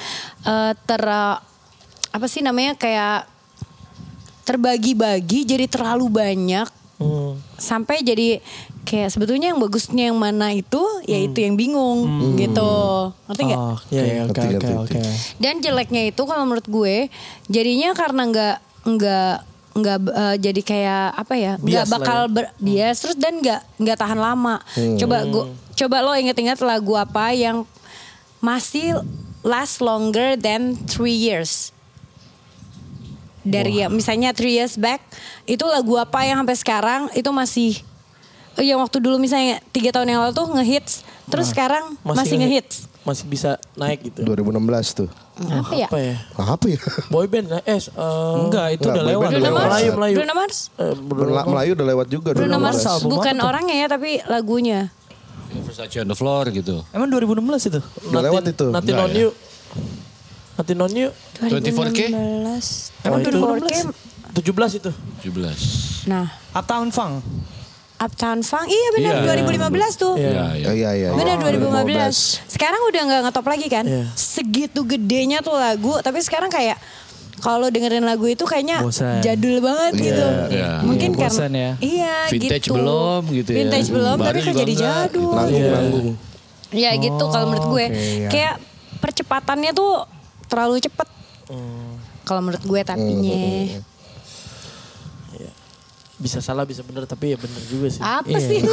[0.46, 1.04] eh, ter
[2.14, 3.26] apa sih namanya kayak
[4.44, 6.68] terbagi-bagi jadi terlalu banyak
[7.04, 7.34] Hmm.
[7.56, 8.40] sampai jadi
[8.84, 12.04] kayak sebetulnya yang bagusnya yang mana itu ya itu yang bingung
[12.36, 12.72] gitu
[13.26, 13.60] ngerti nggak?
[13.62, 14.22] Oh, Iya, iya.
[14.26, 14.42] oke,
[14.84, 15.00] oke.
[15.38, 17.08] Dan jeleknya itu kalau menurut gue
[17.46, 19.34] jadinya karena nggak nggak
[19.74, 22.30] nggak eh, jadi kayak apa ya nggak Bias lah bakal ya.
[22.30, 24.56] ber- bias terus dan nggak nggak tahan lama.
[24.98, 25.44] Coba gue
[25.74, 27.66] coba lo inget-inget lagu apa yang
[28.38, 29.00] masih
[29.42, 31.72] last longer than three years.
[33.44, 35.04] Dari ya, misalnya three years back
[35.44, 37.76] itu lagu apa yang sampai sekarang itu masih
[38.56, 42.88] eh, yang waktu dulu misalnya tiga tahun yang lalu tuh ngehits terus sekarang masih, ngehits.
[43.04, 44.24] Masih bisa naik gitu.
[44.24, 44.64] 2016
[44.96, 45.10] tuh.
[45.36, 45.88] Apa ya?
[45.92, 46.16] Apa ya?
[46.40, 46.80] Apa ya?
[47.12, 47.62] Boy band lah.
[47.68, 49.28] Eh, eh, Enggak, itu Enggak, udah lewat.
[49.28, 49.68] Bruno udah Mars.
[49.68, 50.16] Melayu, Melayu.
[50.16, 50.58] Bruno Mars.
[50.80, 52.30] eh, Mela- Melayu udah lewat juga.
[52.32, 52.94] Bruno Mars 2016.
[52.96, 54.80] album bukan orangnya ya tapi lagunya.
[55.68, 56.80] Versace on the floor gitu.
[56.96, 57.80] Emang 2016 itu?
[58.08, 58.68] Udah lewat itu.
[58.72, 59.28] Nanti non ya?
[59.28, 59.30] you.
[60.54, 61.10] Nanti non you.
[61.40, 62.00] 24K?
[62.14, 62.94] 2016.
[63.04, 63.74] Emang Oh, 2004K.
[64.34, 64.92] 17 itu.
[65.24, 66.06] 17.
[66.06, 67.22] Nah, Uptown Funk.
[67.96, 68.68] Uptown Funk.
[68.68, 69.24] Iya benar Iya.
[69.46, 70.14] 2015 tuh.
[70.16, 70.30] Iya.
[70.30, 70.68] Ya, ya.
[70.68, 71.10] Oh, iya, iya.
[71.12, 71.46] Benar iya.
[71.48, 72.42] 2015.
[72.48, 73.86] Sekarang udah nggak ngetop lagi kan?
[73.86, 74.06] Iya.
[74.14, 76.78] Segitu gedenya tuh lagu, tapi sekarang kayak
[77.40, 79.20] kalau dengerin lagu itu kayaknya Bosan.
[79.20, 80.28] jadul banget gitu.
[80.50, 80.80] Iya.
[80.82, 81.72] Mungkin Iya, karena bosan ya.
[81.78, 82.74] Iya Vintage gitu.
[82.74, 83.58] belum gitu ya.
[83.60, 85.32] Vintage belum Baru tapi kan jadi enggak, jadul.
[85.34, 85.72] Nanggung, Iya.
[85.72, 86.08] nanggung.
[86.74, 87.86] Ya gitu kalau menurut gue.
[87.86, 88.30] oke, ya.
[88.30, 88.54] Kayak
[88.98, 89.92] percepatannya tuh
[90.46, 91.08] terlalu cepet.
[92.24, 93.44] Kalau menurut gue tapinya.
[96.14, 97.04] Bisa salah, bisa bener.
[97.04, 98.00] Tapi ya bener juga sih.
[98.00, 98.64] Apa sih?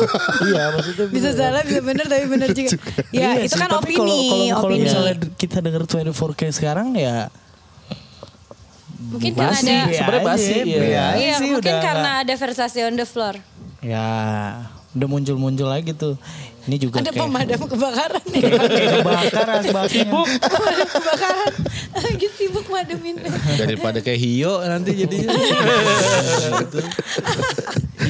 [0.46, 1.40] iya, maksudnya bisa bener.
[1.40, 2.70] salah, bisa bener tapi bener juga.
[3.10, 3.98] ya Iya itu sih, kan tapi opini.
[3.98, 4.84] Kalau kalau kalau opini.
[4.86, 7.26] misalnya kita denger 24K sekarang ya
[9.00, 11.06] mungkin karena basi, ada be Sebenarnya basi, be iya.
[11.18, 13.34] Iya, sih, mungkin udah karena ada Versace on the floor.
[13.82, 14.06] ya
[14.94, 16.14] udah muncul-muncul lagi tuh.
[16.60, 18.42] Ini juga Ada kayak pemadam kebakaran nih.
[18.44, 20.04] kayak kebakar asbaknya.
[20.38, 21.52] pemadam kebakaran.
[21.90, 23.16] Lagi sibuk madamin.
[23.56, 25.32] Daripada kayak Hio nanti jadinya.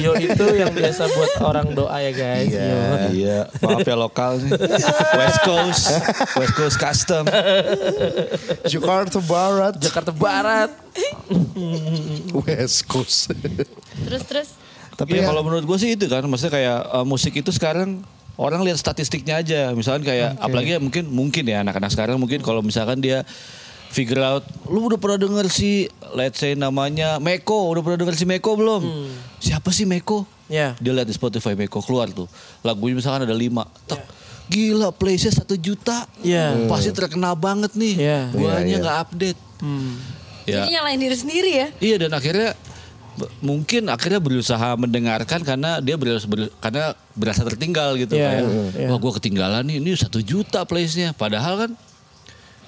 [0.01, 2.51] Yo itu yang biasa buat orang doa ya guys.
[2.51, 2.79] Yo.
[3.11, 4.51] Iya, maaf ya lokal nih.
[5.13, 5.83] West Coast,
[6.35, 7.23] West Coast Custom.
[8.65, 9.73] Jakarta Barat.
[9.77, 10.71] Jakarta Barat.
[12.33, 13.31] West Coast.
[14.07, 14.49] Terus terus.
[14.95, 18.03] Tapi ya, kalau menurut gue sih itu kan, maksudnya kayak eh, musik itu sekarang
[18.41, 19.69] orang lihat statistiknya aja.
[19.77, 23.21] Misalkan kayak, apalagi ya mungkin mungkin ya anak-anak sekarang mungkin kalau misalkan dia
[23.91, 25.85] figure out, lu udah pernah denger si,
[26.15, 28.81] let's say namanya Meko, udah pernah denger si Meko belum?
[29.37, 30.23] Siapa sih Meko?
[30.47, 30.79] Ya.
[30.79, 32.25] Dia lihat di Spotify Meko keluar tuh,
[32.63, 33.99] lagunya misalkan ada lima, Tek,
[34.47, 36.71] gila playsnya satu juta, Iya.
[36.71, 38.19] pasti terkenal banget nih, Iya.
[38.31, 38.77] guanya Iya, iya.
[38.79, 39.39] nggak update.
[40.47, 40.63] Ya.
[40.63, 41.67] Jadi nyalain diri sendiri ya.
[41.83, 42.55] Iya dan akhirnya
[43.39, 48.43] mungkin akhirnya berusaha mendengarkan karena dia berasa ber- karena berasa tertinggal gitu Iya, kayak
[48.73, 48.87] iya.
[48.87, 51.71] wah gue ketinggalan nih ini satu juta playsnya padahal kan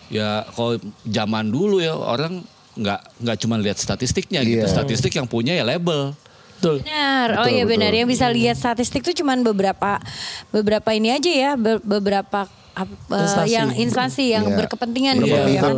[0.07, 2.43] ya kalau zaman dulu ya orang
[2.73, 4.71] nggak nggak cuma lihat statistiknya gitu Iya.
[4.71, 6.13] statistik yang punya ya label
[6.53, 6.79] Betul.
[6.79, 7.43] Benar.
[7.43, 7.91] Oh iya benar.
[7.91, 9.99] Yang bisa lihat statistik tuh cuman beberapa
[10.47, 13.51] beberapa ini aja ya, be- beberapa ap- Instansi.
[13.51, 14.55] yang instansi yang Iya.
[14.57, 15.75] berkepentingan Iya, gitu ya kan.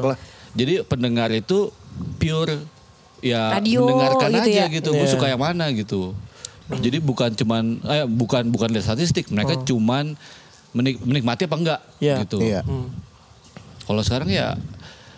[0.54, 1.74] jadi pendengar itu
[2.16, 2.62] pure
[3.26, 4.66] ya Radio mendengarkan gitu aja ya.
[4.70, 5.12] gitu gue Iya.
[5.12, 6.14] suka yang mana gitu
[6.68, 10.14] jadi bukan cuman eh, bukan bukan lihat statistik mereka cuman
[10.72, 12.16] menik- menikmati apa enggak Iya.
[12.22, 12.62] gitu Iya.
[13.82, 14.54] Kalau sekarang ya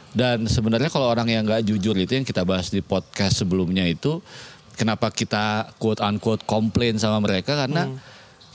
[0.10, 4.18] Dan sebenarnya kalau orang yang nggak jujur itu yang kita bahas di podcast sebelumnya itu
[4.74, 7.86] kenapa kita quote unquote komplain sama mereka karena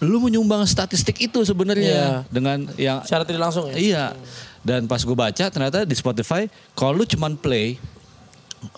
[0.01, 3.79] lu menyumbang statistik itu sebenarnya dengan yang Secara tidak langsung ya.
[3.79, 4.05] Iya.
[4.61, 7.79] Dan pas gue baca ternyata di Spotify kalau lu cuman play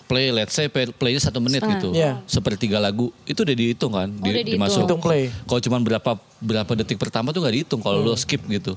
[0.09, 1.81] play let's say play, play satu menit Setengah.
[1.81, 1.89] gitu.
[1.93, 2.11] Iya.
[2.25, 4.55] Sepertiga lagu itu udah dihitung kan, udah dihitung.
[4.57, 4.81] dimasuk.
[4.85, 5.29] Hitung play.
[5.45, 6.11] Kalau cuman berapa
[6.41, 8.73] berapa detik pertama tuh nggak dihitung kalau lu skip gitu.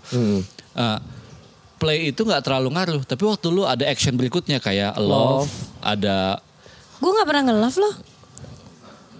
[0.76, 1.00] Ah,
[1.80, 5.48] play itu nggak terlalu ngaruh, tapi waktu lu ada action berikutnya kayak love,
[5.80, 6.42] ada
[6.98, 7.94] Gue gak pernah nge-love loh.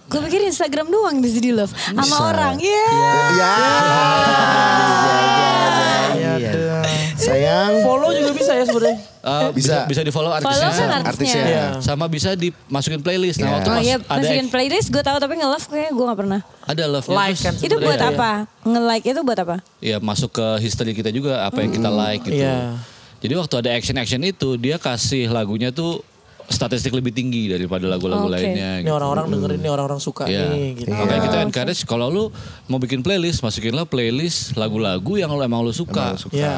[0.09, 2.57] Gue pikir Instagram doang bisa di love sama orang.
[2.59, 2.91] Iya.
[2.91, 3.13] Ya.
[3.39, 3.53] Iya,
[5.31, 5.68] tuh.
[7.29, 7.71] Sayang.
[7.81, 8.97] Follow juga bisa ya sebenarnya.
[9.19, 9.77] eh, bisa Bisa.
[9.85, 10.87] bisa di follow Follow artisnya.
[10.87, 11.05] kan artisnya.
[11.05, 11.43] Artisnya.
[11.45, 11.65] Iya.
[11.79, 13.37] Sama bisa dimasukin playlist.
[13.37, 13.53] Nah, Iya.
[13.53, 16.39] waktu Oh iya, ada masukin playlist gue tahu tapi nge-love kayaknya gue gak pernah.
[16.63, 18.09] ada love Like kan Itu buat sebenarnya.
[18.11, 18.31] apa?
[18.63, 19.55] Nge-like itu buat apa?
[19.79, 22.39] ya masuk ke history kita juga apa yang kita like gitu.
[22.39, 22.77] Iya.
[23.19, 25.99] Jadi waktu ada action-action itu dia kasih lagunya tuh
[26.49, 28.33] statistik lebih tinggi daripada lagu-lagu Oke.
[28.33, 28.81] lainnya.
[28.81, 28.93] Ini gitu.
[28.93, 30.49] orang-orang dengerin ini orang-orang suka Iya.
[30.49, 30.89] nih gitu.
[30.89, 32.23] Makanya kita encourage kalau lu
[32.65, 36.17] mau bikin playlist, masukinlah playlist lagu-lagu yang lu emang lu suka.
[36.29, 36.55] Iya.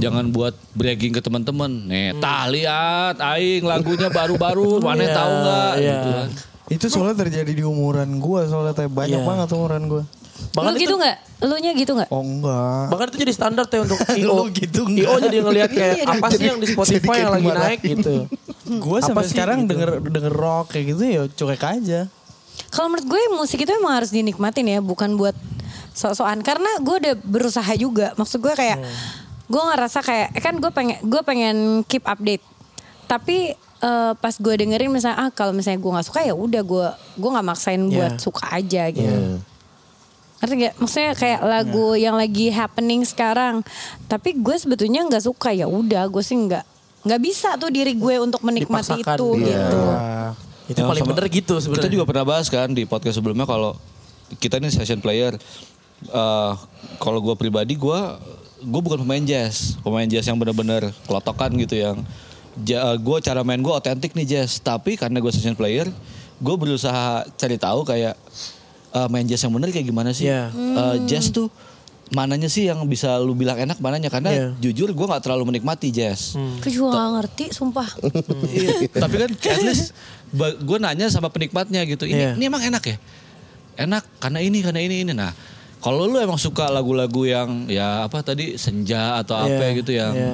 [0.00, 1.70] Jangan buat bragging ke teman-teman.
[1.86, 5.92] Nih, tah lihat aing lagunya baru-baru, mana Iya, tahu nggak iya.
[5.92, 6.28] gitu kan.
[6.64, 9.28] Itu soalnya terjadi di umuran gue soalnya teh banyak Iya.
[9.28, 10.02] banget umuran gue.
[10.50, 11.16] Bahkan Lu itu, gitu gak?
[11.40, 12.08] Lu nya gitu gak?
[12.08, 12.84] Oh enggak.
[12.88, 14.46] bahkan itu jadi standar teh untuk IO.
[14.48, 18.14] gitu IO jadi ngelihat kayak apa sih yang di Spotify yang lagi naik gitu.
[18.84, 19.74] Gue sampai sih sekarang gitu?
[19.74, 22.00] denger denger rock kayak gitu ya cuek aja.
[22.70, 25.34] Kalau menurut gue musik itu emang harus dinikmatin ya, bukan buat
[25.92, 26.40] sok-sokan.
[26.40, 28.10] Karena gue udah berusaha juga.
[28.14, 28.78] Maksud gue kayak
[29.44, 32.42] gue ngerasa kayak eh kan gue pengen gue pengen keep update.
[33.04, 36.86] Tapi eh, pas gue dengerin misalnya ah kalau misalnya gue nggak suka ya udah gue
[37.14, 38.22] gue nggak maksain buat Iya.
[38.22, 39.18] suka aja gitu.
[40.44, 40.74] Ngerti gak?
[40.76, 43.64] Maksudnya kayak lagu yang lagi happening sekarang.
[44.04, 46.64] Tapi gue sebetulnya nggak suka ya udah gue sih nggak
[47.00, 49.16] nggak bisa tuh diri gue untuk menikmati Dipaksakan.
[49.16, 49.44] itu Iya.
[49.46, 49.80] gitu.
[50.66, 51.80] Itu Ya, paling sama- bener gitu sebenarnya.
[51.82, 53.76] Kita juga pernah bahas kan di podcast sebelumnya kalau
[54.36, 55.32] kita ini session player.
[56.04, 56.52] eh,
[56.98, 58.00] kalau gue pribadi gue
[58.60, 61.96] gue bukan pemain jazz, pemain jazz yang benar-benar kelotokan gitu yang
[62.98, 64.56] gue cara main gue otentik nih jazz.
[64.58, 65.88] Tapi karena gue session player,
[66.36, 68.16] gue berusaha cari tahu kayak
[68.94, 70.30] eh, main jazz yang bener kayak gimana sih?
[70.30, 70.48] Iya.
[70.54, 71.50] Eh, jazz tuh
[72.12, 74.46] mananya sih yang bisa lu bilang enak mananya karena Iya.
[74.60, 76.36] jujur gue nggak terlalu menikmati jazz.
[76.62, 77.88] Gue juga gak ngerti sumpah.
[78.54, 79.90] Iya, tapi kan at least
[80.36, 82.04] gue nanya sama penikmatnya gitu.
[82.04, 82.30] Ini Iya.
[82.36, 82.96] ini emang enak ya?
[83.74, 85.10] Enak karena ini karena ini ini.
[85.10, 85.34] Nah,
[85.82, 90.12] kalau lu emang suka lagu-lagu yang ya apa tadi senja atau apa Iya, gitu yang
[90.14, 90.32] iya.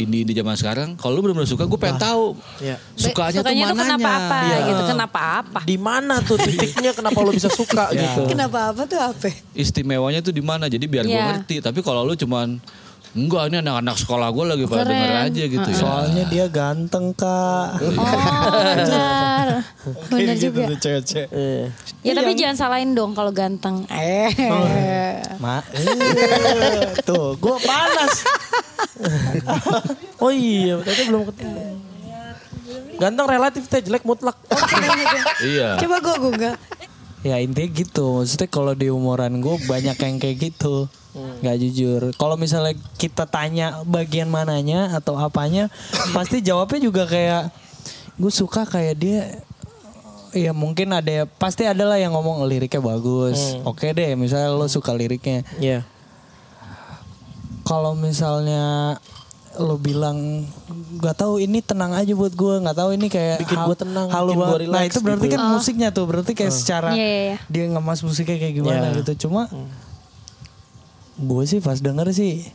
[0.00, 2.76] Ini di zaman sekarang, kalau lu benar-benar suka, gue pengen tahu Iya.
[2.92, 3.82] sukanya, Sukanya tuh mananya.
[3.92, 4.58] kenapa apa Iya.
[4.64, 5.60] gitu, kenapa apa.
[5.62, 8.24] Di mana tuh titiknya kenapa lo bisa suka gitu.
[8.26, 9.28] Kenapa apa tuh apa?
[9.52, 10.66] Istimewanya tuh di mana?
[10.66, 11.26] Jadi biar gue Iya.
[11.36, 11.60] ngerti.
[11.60, 12.56] Tapi kalau lu cuman
[13.10, 15.76] enggak ini anak-anak sekolah gue lagi pada denger aja gitu ya.
[15.76, 17.82] Soalnya dia ganteng kak.
[17.82, 17.90] Oh
[18.54, 19.46] benar.
[20.06, 20.62] Benar Gitu juga.
[20.68, 21.28] tuh cewek-cewek.
[21.28, 21.66] Iya.
[22.00, 23.82] Ya tapi jangan salahin dong kalau ganteng.
[23.90, 24.30] Eh.
[25.36, 25.90] Ma, eh,
[27.02, 28.22] tuh, gue panas.
[30.24, 31.62] Oh iya, ternyata belum ketemu.
[33.00, 34.36] Ganteng relatif teh jelek mutlak.
[35.40, 35.80] Iya.
[35.80, 36.56] Coba gue google.
[37.20, 38.20] Ya intinya gitu.
[38.20, 40.88] Maksudnya kalau di umuran gue banyak yang kayak gitu.
[41.42, 42.12] Gak jujur.
[42.14, 45.72] Kalau misalnya kita tanya bagian mananya atau apanya,
[46.14, 47.50] pasti jawabnya juga kayak
[48.20, 49.22] gue suka kayak dia.
[50.30, 53.58] Ya mungkin ada ya, pasti ada lah yang ngomong liriknya bagus.
[53.66, 55.42] Oke deh, misalnya lo suka liriknya.
[55.58, 55.82] Iya.
[57.70, 58.98] Kalau misalnya
[59.52, 60.46] lo bilang
[60.96, 64.06] nggak tahu ini tenang aja buat gue nggak tahu ini kayak Bikin hal- gua tenang,
[64.08, 65.34] halu bikin nah relax itu berarti gitu.
[65.36, 67.36] kan musiknya tuh berarti kayak secara Iya, iya, iya.
[67.46, 68.96] dia ngemas musiknya kayak gimana Iya.
[68.96, 69.50] gitu cuma
[71.16, 72.46] gue sih pas denger sih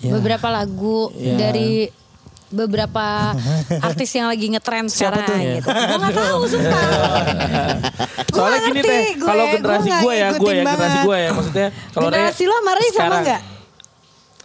[0.00, 1.36] ya, Beberapa lagu Iya.
[1.38, 1.70] dari
[2.50, 3.36] beberapa
[3.88, 5.36] artis yang lagi ngetren Siapa sekarang tuh?
[5.54, 5.68] gitu.
[5.68, 6.82] Gue gak tahu sumpah.
[8.26, 11.30] Gua Soalnya gini teh, gue- kalau gue generasi gue ya, gue ya generasi gue ya,
[11.30, 13.42] maksudnya kalau Generasi lo sama Ray sama sekarang gak?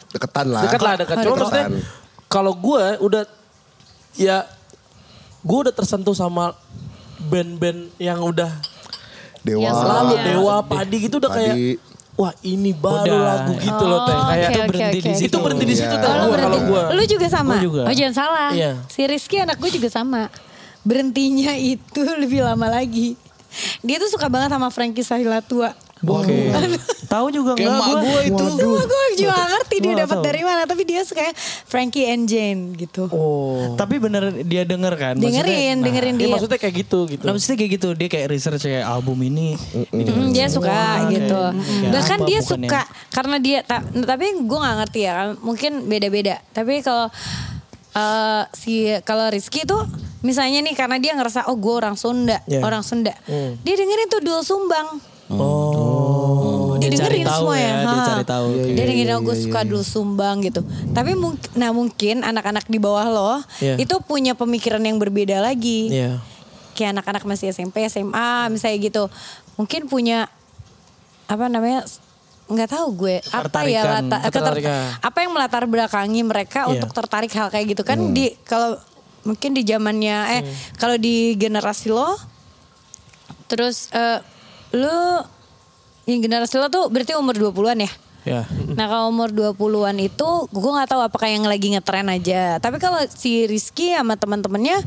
[0.10, 0.62] Deketan lah.
[0.64, 1.16] Dekat lah, dekat.
[1.18, 1.40] Cuma Deketan.
[1.40, 1.66] maksudnya
[2.26, 3.24] kalau gue udah
[4.14, 4.38] ya
[5.40, 6.54] gue udah tersentuh sama
[7.22, 8.50] band-band yang udah
[9.40, 9.62] Dewa.
[9.62, 10.24] Yang selalu Iya.
[10.28, 11.72] Dewa Padi gitu udah kayak Padi.
[12.14, 13.24] wah ini baru Udah.
[13.24, 14.12] lagu gitu loh teh.
[14.14, 15.26] Oh, Kayak oke, itu berhenti oke, di situ.
[15.26, 15.98] Itu berhenti di situ Iya.
[15.98, 16.60] teh Oh, kalau berhenti.
[16.66, 16.84] gue.
[16.92, 17.54] Lu juga sama?
[17.54, 17.82] Gua juga.
[17.86, 18.50] Oh jangan salah.
[18.52, 18.72] Iya.
[18.88, 20.28] Si Rizky anak gue juga sama.
[20.82, 23.16] Berhentinya itu lebih lama lagi.
[23.80, 25.72] Dia tuh suka banget sama Frankie Sahila tua.
[26.00, 26.48] Oke.
[27.06, 28.00] Tahu juga enggak gue.
[28.00, 28.44] gue itu.
[28.56, 30.62] Semua gue juga gak ngerti dia Gua dapat dari mana.
[30.64, 31.26] Tapi dia suka
[31.66, 33.10] Frankie and Jane gitu.
[33.10, 33.76] Oh.
[33.76, 35.14] Tapi bener dia denger kan.
[35.16, 36.32] Maksudnya- dengerin, nah, dengerin Iya dia.
[36.32, 37.24] maksudnya kayak gitu gitu.
[37.24, 39.60] Nah, maksudnya kayak gitu dia kayak research kayak album ini.
[39.92, 41.36] Hmm, dia suka Wah, gitu.
[41.36, 45.16] kayak- Bahkan apa, dia suka karena dia ta- tapi gue nggak ngerti ya.
[45.36, 46.40] Mungkin beda-beda.
[46.50, 47.12] Tapi kalau
[47.92, 49.82] eh, si kalau Rizky tuh
[50.22, 52.62] misalnya nih karena dia ngerasa oh gue orang Sunda, Iya.
[52.62, 53.12] orang Sunda.
[53.60, 55.02] Dia dengerin tuh Dul Sumbang.
[55.30, 55.79] Oh, dia, dia
[56.92, 57.76] dengerin tahu semua ya, ya.
[57.80, 58.06] dia Ha.
[58.06, 58.48] cari tahu.
[58.52, 58.72] Oke.
[58.72, 60.62] Dia dengerin oh, gue suka Dul Sumbang gitu.
[60.90, 63.78] Tapi mungkin nah mungkin anak-anak di bawah lo Iya.
[63.78, 65.90] itu punya pemikiran yang berbeda lagi.
[65.90, 66.18] Iya.
[66.72, 69.04] Kayak anak-anak masih SMP, SMA misalnya gitu.
[69.56, 70.28] Mungkin punya
[71.26, 71.86] apa namanya
[72.46, 74.98] nggak tahu gue apa ya lata- keter- Ketertarikan.
[75.00, 76.70] apa yang melatar belakangi mereka Iya.
[76.74, 78.74] untuk tertarik hal kayak gitu kan di kalau
[79.22, 80.42] mungkin di zamannya eh
[80.74, 82.18] kalau di generasi lo
[83.46, 84.18] terus eh,
[84.72, 84.98] lu
[86.10, 87.92] yang generasi lo tuh berarti umur 20-an ya
[88.28, 88.44] Ya.
[88.76, 92.60] Nah kalau umur 20-an itu gue nggak tahu apakah yang lagi ngetren aja.
[92.60, 94.84] Tapi kalau si Rizky sama teman-temannya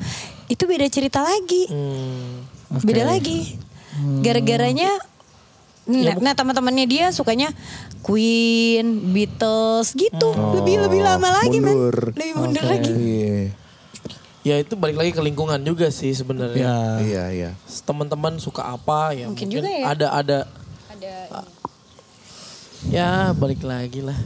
[0.53, 1.65] itu beda cerita lagi.
[1.73, 2.45] Hmm.
[2.85, 3.57] Beda lagi.
[4.21, 5.01] Gara-garanya
[5.83, 7.51] Nah, nah teman-temannya dia sukanya
[8.07, 10.31] Queen, Beatles gitu.
[10.31, 11.75] Lebih lebih lama lagi men.
[11.75, 12.15] mundur.
[12.15, 12.93] Lebih mundur lagi.
[12.95, 13.39] Iya.
[14.43, 16.63] Ya itu balik lagi ke lingkungan juga sih sebenarnya.
[16.63, 16.79] Ya.
[17.03, 17.51] Iya, iya.
[17.83, 19.91] Teman-teman suka apa ya Mungkin juga ya.
[19.91, 20.39] Ada ada
[21.13, 21.45] Ada
[22.89, 24.17] ya balik lagi lah.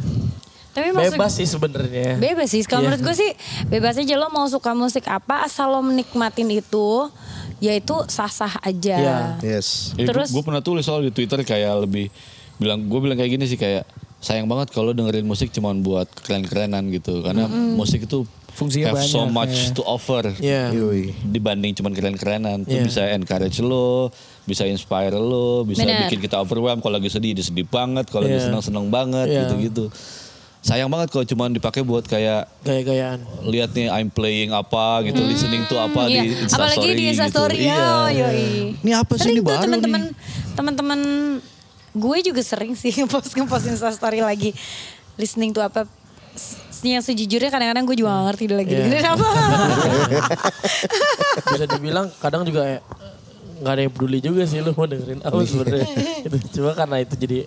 [0.72, 2.16] Tapi maksud Bebas sih sebenarnya.
[2.16, 2.60] Bebas sih.
[2.62, 2.88] Kalau Iya.
[2.92, 3.30] menurut gue sih
[3.66, 7.08] bebas aja lo mau suka musik apa asal lo menikmatin itu
[7.58, 8.96] ya itu sah-sah aja.
[8.96, 9.18] Iya.
[9.40, 9.96] Yes.
[9.96, 12.12] Terus- gue pernah tulis soal di Twitter kayak lebih
[12.56, 13.84] bilang gue bilang kayak gini sih kayak
[14.16, 18.24] sayang banget kalau dengerin musik cuman buat keren-kerenan gitu karena musik itu
[18.56, 19.76] Fungsinya have so banyak, much ya.
[19.76, 20.72] to offer Iya.
[20.72, 21.12] Yoi.
[21.22, 22.82] dibanding cuman keren-kerenan tuh Iya.
[22.82, 24.08] bisa encourage lo
[24.42, 26.08] bisa inspire lo bisa Benar.
[26.08, 28.48] bikin kita overwhelm kalau lagi sedih dia sedih banget kalau lagi Iya.
[28.48, 29.40] senang-senang banget Iya.
[29.44, 29.92] gitu-gitu
[30.58, 33.22] sayang banget kalau cuman dipakai buat kayak Gaya-gayaan.
[33.44, 36.16] lihat nih I'm playing apa gitu listening to apa Iya.
[36.16, 37.10] di Instastory Apalagi di gitu.
[37.12, 37.76] Instastory Iya.
[37.78, 38.46] oh, yoi.
[38.74, 40.12] Ini apa sih Sering ini tuh baru teman-teman nih?
[40.52, 41.00] teman-teman
[41.92, 44.56] gue juga sering sih ngepost ngepost Instastory lagi
[45.14, 45.84] listening to apa
[46.88, 48.78] Yang sejujurnya kadang-kadang gue juga gak ngerti dia lagi Iya.
[48.80, 49.26] dengerin apa.
[51.50, 52.80] Bisa dibilang kadang juga ya
[53.56, 55.88] nggak ada yang peduli juga sih lu mau dengerin apa sebenarnya.
[56.24, 56.36] Gitu.
[56.54, 57.38] Cuma karena itu jadi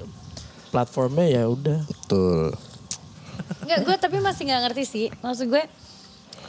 [0.69, 1.79] platformnya ya udah.
[1.85, 2.57] Betul.
[3.61, 5.05] Enggak, gue tapi masih nggak ngerti sih.
[5.21, 5.63] Maksud gue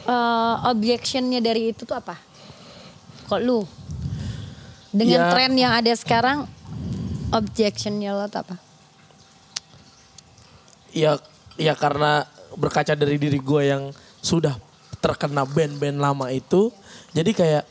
[0.01, 2.17] eh objectionnya dari itu tuh apa?
[3.27, 3.61] Kok lu?
[4.91, 5.29] Dengan Ya.
[5.31, 6.49] tren yang ada sekarang,
[7.29, 8.55] objectionnya lo tuh apa?
[10.91, 11.15] Ya
[11.55, 12.25] ya karena
[12.55, 14.55] berkaca dari diri gue yang sudah
[15.01, 16.69] terkena band-band lama itu,
[17.11, 17.63] jadi kayak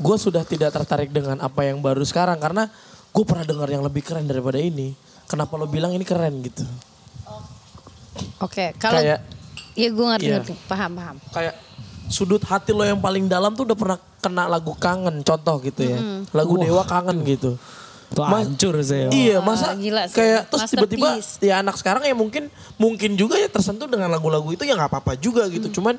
[0.00, 2.68] gue sudah tidak tertarik dengan apa yang baru sekarang karena
[3.10, 4.92] gue pernah dengar yang lebih keren daripada ini.
[5.24, 6.66] Kenapa lo bilang ini keren gitu?
[8.42, 9.22] Oke, kalau Kayak-
[9.78, 10.34] ya gue ngerti Iya.
[10.42, 11.16] ngerti, paham paham.
[11.30, 11.54] Kayak
[12.10, 15.98] sudut hati lo yang paling dalam tuh udah pernah kena lagu kangen, contoh gitu ya.
[16.34, 17.54] Lagu Dewa kangen gitu.
[18.10, 19.06] Tuh Mas- hancur saya.
[19.08, 20.18] Iya masa gila sih.
[20.18, 21.08] kayak terus tiba-tiba
[21.38, 25.14] ya anak sekarang ya mungkin mungkin juga ya tersentuh dengan lagu-lagu itu ya nggak apa-apa
[25.14, 25.70] juga gitu.
[25.78, 25.94] Cuman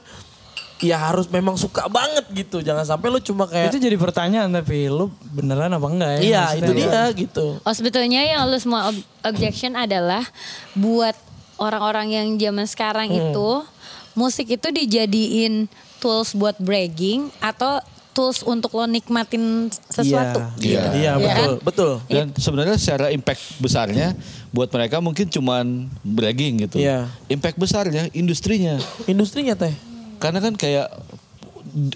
[0.82, 2.60] ya harus memang suka banget gitu.
[2.60, 6.20] Jangan sampai lu cuma kayak Itu jadi pertanyaan tapi lu beneran apa enggak ya?
[6.20, 6.78] iya itu ya.
[6.78, 7.46] dia gitu.
[7.62, 10.26] Oh sebetulnya yang lo semua ob- objection adalah
[10.74, 11.14] buat
[11.56, 13.50] orang-orang yang zaman sekarang itu
[14.12, 15.70] musik itu dijadiin
[16.02, 17.80] tools buat bragging atau
[18.12, 20.44] tools untuk lo nikmatin sesuatu.
[20.60, 20.92] Iya.
[20.92, 21.66] Iya Iya betul kan?
[21.66, 21.92] betul.
[22.08, 24.14] Dan sebenarnya secara impact besarnya
[24.52, 26.78] buat mereka mungkin cuman bragging gitu.
[26.80, 27.08] Iya.
[27.28, 28.76] Impact besarnya industrinya.
[29.08, 29.72] Industrinya teh.
[30.20, 30.92] Karena kan kayak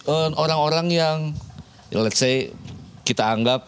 [0.07, 1.17] eh, orang-orang yang
[1.91, 2.49] ya let's say
[3.03, 3.67] kita anggap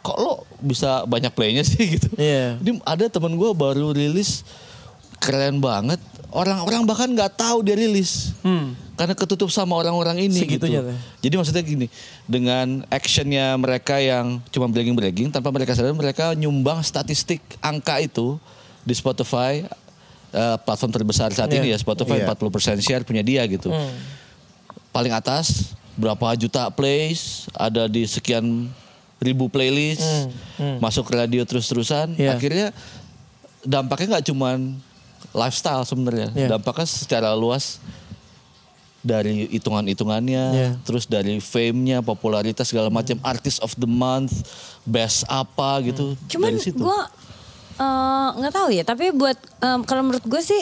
[0.00, 2.08] kok lo bisa banyak playnya sih gitu.
[2.18, 2.58] Iya.
[2.60, 4.42] Ini ada temen gue baru rilis
[5.20, 6.00] keren banget.
[6.30, 8.32] Orang-orang bahkan nggak tahu dia rilis.
[8.40, 8.72] Hmm.
[8.94, 10.88] Karena ketutup sama orang-orang ini Segitunya, gitu.
[10.94, 10.98] Teh.
[11.26, 11.86] Jadi maksudnya gini,
[12.24, 18.38] dengan actionnya mereka yang cuma bragging-bragging tanpa mereka sadar mereka nyumbang statistik angka itu
[18.86, 19.66] di Spotify
[20.30, 21.82] eh, platform terbesar saat ini ya Iya.
[21.82, 22.30] Spotify Iya.
[22.30, 23.72] 40% share punya dia gitu.
[23.74, 23.90] Hmm.
[24.94, 28.70] Paling atas berapa juta plays, ada di sekian
[29.18, 30.30] ribu playlist,
[30.78, 32.38] masuk ke radio terus-terusan, Iya.
[32.38, 32.66] akhirnya
[33.60, 34.58] dampaknya nggak cuman
[35.30, 36.48] lifestyle sebenarnya, Iya.
[36.52, 37.78] dampaknya secara luas
[39.00, 40.70] dari hitungan-hitungannya, Iya.
[40.82, 44.44] terus dari fame-nya, popularitas segala macam, artist of the month,
[44.82, 46.76] best apa gitu Cuman dari situ.
[46.78, 47.00] gue
[47.76, 48.84] eh, nggak tahu ya.
[48.84, 50.60] Tapi buat em, kalau menurut gue sih,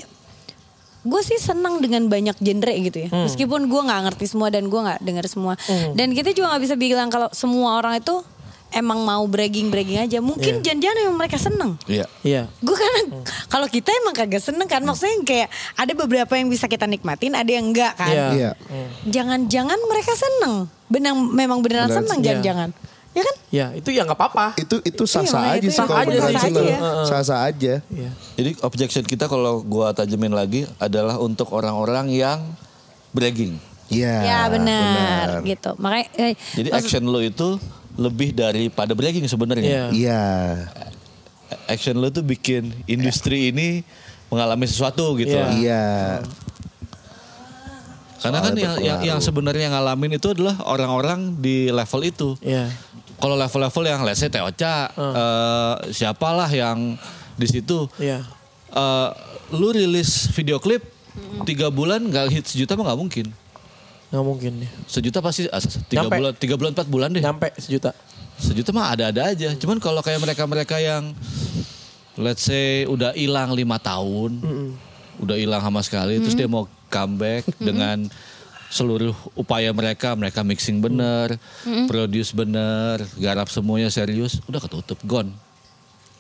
[1.03, 3.11] gue sih senang dengan banyak genre gitu ya.
[3.11, 5.59] Meskipun gue nggak ngerti semua dan gue nggak dengar semua.
[5.93, 8.23] Dan kita juga nggak bisa bilang kalau semua orang itu
[8.71, 10.19] emang mau bragging bragging aja.
[10.21, 11.77] Mungkin jangan-jangan emang mereka seneng.
[11.89, 12.07] Iya.
[12.23, 12.43] Iya.
[12.61, 16.85] Gue kan kalau kita emang kagak seneng kan maksudnya kayak ada beberapa yang bisa kita
[16.85, 18.13] nikmatin, ada yang enggak kan.
[18.13, 18.29] Iya.
[18.35, 18.53] Iya.
[19.09, 20.55] Jangan-jangan mereka seneng.
[20.89, 22.27] Benang memang beneran Beneran seneng iya.
[22.33, 22.71] jangan-jangan.
[23.17, 23.37] Ya kan?
[23.49, 24.47] Ya itu ya nggak apa-apa.
[24.61, 26.43] Itu itu sah-sah makanya aja itu sih sah kalau aja beneran sih.
[26.45, 26.65] seneng.
[26.65, 27.05] Sah aja.
[27.09, 27.75] Sah-sah aja.
[27.89, 28.11] Iya.
[28.37, 32.39] Jadi objection kita kalau gua tajemin lagi adalah untuk orang-orang yang
[33.11, 33.57] bragging.
[33.89, 34.15] Iya.
[34.21, 35.73] ya benar gitu.
[35.81, 37.57] Makanya eh, Jadi maksud- action lo itu
[37.99, 39.67] lebih daripada bragging sebenarnya.
[39.67, 39.85] Iya.
[39.91, 40.25] Iya.
[41.67, 43.83] Action lo tuh bikin industri ini
[44.31, 45.35] mengalami sesuatu gitu.
[45.35, 45.51] Iya.
[45.59, 45.87] Iya.
[48.19, 52.29] Karena kan yang, yang, yang sebenarnya ngalamin itu adalah orang-orang di level itu.
[52.43, 52.71] Iya.
[53.19, 56.95] Kalau level-level yang let's say Teoca, eh, siapalah yang
[57.35, 57.91] di situ.
[57.99, 58.23] Iya.
[58.69, 59.11] eh,
[59.55, 60.85] lu rilis video klip
[61.49, 63.27] tiga bulan nggak hit sejuta mah nggak mungkin.
[64.09, 64.71] Nggak mungkin nih.
[64.89, 66.17] Sejuta pasti ah, tiga Nyampe.
[66.17, 67.21] bulan, tiga bulan empat bulan deh.
[67.21, 67.93] Nyampe sejuta.
[68.41, 69.53] Sejuta mah ada-ada aja.
[69.59, 71.13] Cuman kalau kayak mereka-mereka yang
[72.17, 74.41] let's say udah hilang lima tahun,
[75.23, 78.09] udah hilang sama sekali, terus dia mau comeback dengan
[78.69, 81.37] seluruh upaya mereka, mereka mixing bener,
[81.87, 85.33] produce bener, garap semuanya serius, udah ketutup, gone.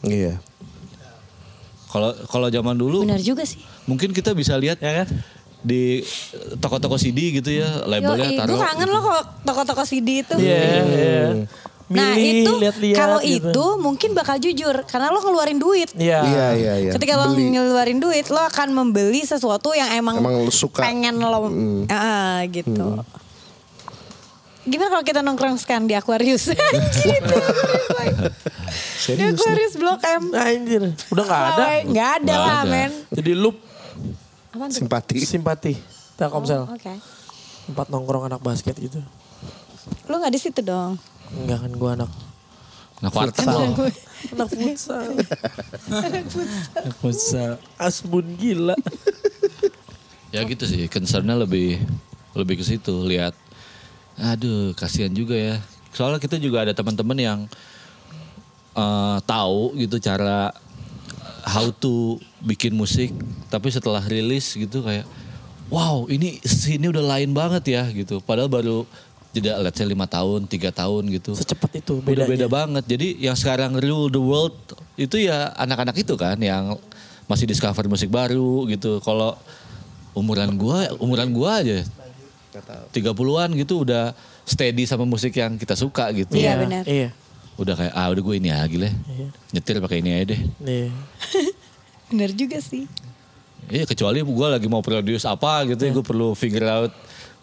[0.04, 0.38] Iya.
[1.88, 3.64] Kalau kalau zaman dulu benar juga sih.
[3.88, 5.08] mungkin kita bisa lihat Ya kan?
[5.58, 6.00] Di
[6.56, 8.58] toko-toko CD gitu ya, Yo, labelnya gue taruh.
[8.60, 10.34] kangen loh kalau toko-toko CD itu.
[10.34, 10.60] Iya.
[10.84, 11.22] iya.
[11.88, 13.48] Nah Milih, itu lihat-lihat kalau gitu.
[13.48, 15.88] itu mungkin bakal jujur karena lo ngeluarin duit.
[15.94, 16.20] Iya.
[16.20, 16.92] Iya, iya, iya.
[16.92, 17.48] Ketika lo Beli.
[17.50, 20.84] ngeluarin duit, lo akan membeli sesuatu yang emang, Emang lo suka.
[20.84, 21.48] pengen lo,
[21.88, 23.00] Ah, gitu.
[24.62, 26.52] Gimana kalau kita nongkrong sekarang di Aquarius?
[27.00, 27.36] gitu.
[29.08, 30.24] di Aquarius Blok M.
[30.30, 30.92] Anjir.
[31.08, 31.64] Udah nggak ada.
[31.88, 32.92] Nggak ada lah men.
[33.08, 33.56] Jadi loop
[34.58, 34.82] Apaan tuh?
[34.82, 35.16] Simpati.
[35.22, 35.72] simpati.
[36.18, 36.66] Telkomsel.
[36.66, 36.98] Oh, Oke.
[37.70, 38.98] Tempat nongkrong anak basket gitu.
[40.10, 40.98] Lo nggak di situ dong.
[41.30, 42.10] Enggak kan gua anak
[43.14, 43.38] kuartal.
[43.38, 43.62] futsal.
[44.34, 45.06] anak futsal.
[46.98, 47.52] Futsal.
[47.78, 48.74] Asbun gila.
[50.34, 51.78] Ya gitu sih, concernnya lebih
[52.34, 53.38] lebih ke situ lihat.
[54.18, 55.62] Aduh, kasihan juga ya.
[55.94, 57.40] Soalnya kita juga ada teman-teman yang
[58.74, 60.50] eh, tahu gitu cara
[61.44, 63.14] how to bikin musik,
[63.52, 65.06] tapi setelah rilis gitu kayak,
[65.68, 68.18] wow ini sini udah lain banget ya gitu.
[68.24, 68.88] Padahal baru
[69.30, 71.36] jeda let's say lima tahun, tiga tahun gitu.
[71.36, 72.30] Secepat itu Udah bedanya.
[72.32, 72.84] beda banget.
[72.88, 74.56] Jadi yang sekarang rule the world
[74.96, 76.74] itu ya anak-anak itu kan yang
[77.28, 78.98] masih discover musik baru gitu.
[79.04, 79.36] Kalau
[80.16, 81.84] umuran gua, umuran gua aja
[82.90, 86.34] 30-an gitu udah steady sama musik yang kita suka gitu.
[86.34, 86.82] Iya, benar.
[86.88, 87.12] Iya.
[87.58, 88.92] Udah kayak ah udah gue ini aja lah.
[89.50, 90.40] Nyetir pakai ini aja deh.
[90.62, 90.90] Iya.
[92.08, 92.86] Bener juga sih.
[93.68, 96.92] Iya kecuali gua lagi mau produce apa gitu, gue perlu figure out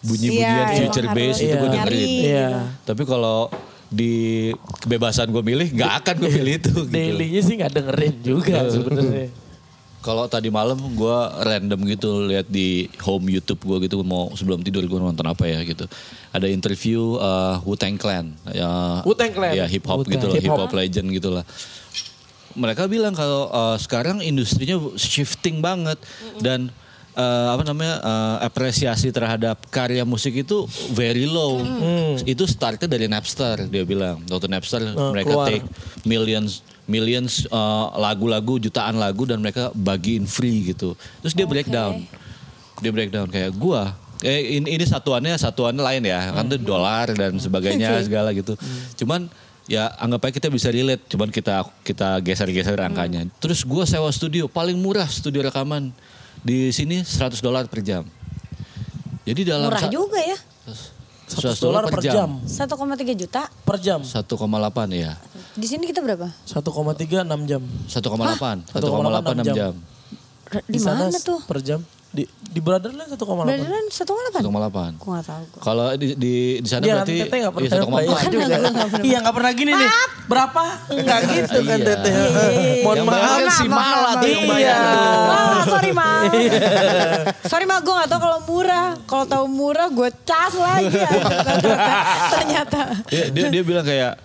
[0.01, 2.07] bunyi-bunyian Iya, future bass harus itu gue dengerin.
[2.09, 2.47] Iya.
[2.82, 3.49] Tapi kalau
[3.86, 4.49] di
[4.82, 6.74] kebebasan gue milih, nggak akan gue pilih itu.
[6.74, 6.89] gitu.
[6.89, 9.30] Dailynya sih nggak dengerin juga sebenarnya.
[10.06, 14.86] Kalau tadi malam gue random gitu lihat di home YouTube gue gitu mau sebelum tidur
[14.86, 15.89] gue nonton apa ya gitu.
[16.30, 18.30] Ada interview uh, Wu Tang Clan.
[18.53, 19.58] Ya, Wu-Tang Clan.
[19.58, 21.41] Ya hip hop gitu lah, hip hop legend gitu lah.
[22.53, 25.97] Mereka bilang kalau uh, sekarang industrinya shifting banget
[26.38, 26.70] dan
[27.18, 31.66] uh, apa namanya uh, apresiasi terhadap karya musik itu very low.
[32.30, 34.22] Itu startnya dari Napster dia bilang.
[34.30, 35.49] Waktu Napster mereka keluar.
[35.49, 35.66] take
[36.06, 40.93] millions millions uh, lagu-lagu jutaan lagu dan mereka bagiin free gitu.
[41.25, 42.05] Terus dia breakdown.
[42.81, 46.31] Dia breakdown kayak gua eh ini, ini satuannya satuannya lain ya.
[46.31, 48.55] Kan tuh dolar dan sebagainya segala gitu.
[49.03, 49.27] Cuman
[49.65, 53.27] ya anggap aja kita bisa relate cuman kita kita geser-geser angkanya.
[53.41, 55.91] Terus gua sewa studio paling murah studio rekaman
[56.45, 58.05] di sini 100 dolar per jam.
[59.25, 60.38] Jadi dalam Murah juga ya.
[61.26, 62.38] 100 dolar per jam.
[62.45, 63.49] 1,3 juta.
[63.49, 63.99] Per jam.
[64.05, 65.17] 1,8 ya.
[65.57, 66.30] Di sini kita berapa?
[66.45, 67.61] 1,3 6 jam.
[67.89, 68.61] 1,8.
[68.69, 69.73] 1,8 1,8 6 jam.
[70.69, 71.41] Di sana mana tuh?
[71.49, 71.82] Per jam.
[72.16, 73.20] Di di Brotherland 1,8.
[73.43, 74.39] Beneran 1,8?
[74.39, 74.95] 1,8.
[74.95, 75.43] Gue gak tau.
[75.59, 77.91] Kalau di di di sana Iya kan berarti Teteh gak iya, pernah 1,4.
[77.91, 78.55] bayar juga.
[79.03, 79.89] Iya gak pernah gini nih.
[80.26, 80.63] Berapa?
[80.88, 81.88] Enggak gitu kan Iya.
[81.91, 82.13] Teteh.
[82.82, 83.39] Mohon Yang maaf.
[83.51, 84.76] si Mala tuh yang bayar.
[84.80, 84.80] Iya.
[85.36, 86.22] Ah, sorry mal.
[87.43, 88.88] sorry mal, gue gak tau kalau murah.
[89.03, 90.88] Kalau tahu murah gue cas lagi.
[92.39, 92.80] Ternyata.
[93.11, 94.16] Dia, dia dia bilang kayak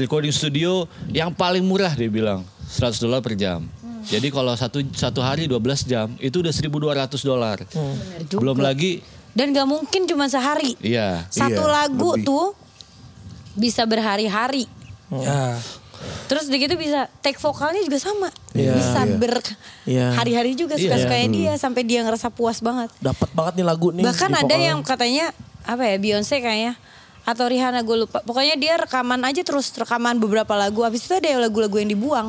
[0.00, 2.40] recording studio yang paling murah dia bilang
[2.72, 3.68] 100 dolar per jam.
[4.04, 6.70] Jadi kalau satu satu hari 12 jam itu udah 1.200
[7.22, 7.58] dolar.
[8.28, 10.76] Belum lagi Dan gak mungkin cuma sehari.
[10.78, 11.24] iya.
[11.26, 12.24] Satu Iya, lagu lebih.
[12.24, 12.46] tuh
[13.54, 14.68] bisa berhari-hari.
[15.08, 15.56] Ya.
[16.24, 18.28] Terus begitu bisa take vokalnya juga sama.
[18.52, 18.74] Iya.
[18.74, 19.16] bisa Iya.
[19.16, 20.84] berhari-hari juga Iya.
[20.84, 22.92] suka-sukanya dia sampai dia ngerasa puas banget.
[22.98, 24.02] Dapat banget nih lagu nih.
[24.02, 24.66] Bahkan ada vokalnya.
[24.66, 25.26] yang katanya
[25.62, 26.72] apa ya Beyonce kayaknya
[27.22, 28.18] atau Rihanna gue lupa.
[28.20, 30.82] Pokoknya dia rekaman aja terus rekaman beberapa lagu.
[30.82, 32.28] Habis itu ada lagu-lagu yang dibuang.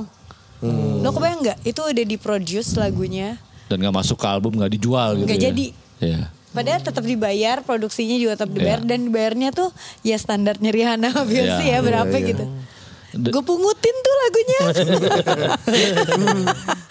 [1.03, 1.57] Lo kebayang nggak?
[1.61, 3.37] Itu udah diproduce lagunya.
[3.67, 5.27] Dan nggak masuk ke album nggak dijual gitu.
[5.27, 5.43] Nggak ya.
[5.51, 5.65] jadi.
[5.99, 6.21] Iya.
[6.53, 8.87] Padahal tetap dibayar, produksinya juga tetap dibayar Iya.
[8.87, 9.69] dan dibayarnya tuh
[10.01, 12.29] ya standarnya Rihanna sama Beyonce Iya, ya berapa iya, iya.
[12.29, 12.45] gitu.
[13.13, 14.59] Gue pungutin tuh lagunya.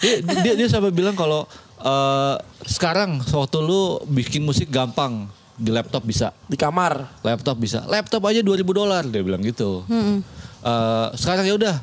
[0.03, 1.47] dia, dia, dia sampai bilang kalau
[1.79, 7.07] eh, sekarang waktu lu bikin musik gampang di laptop bisa, Di kamar.
[7.21, 9.83] laptop bisa, laptop aja 2000 dolar dia bilang gitu.
[9.87, 11.75] Eh, sekarang ya udah,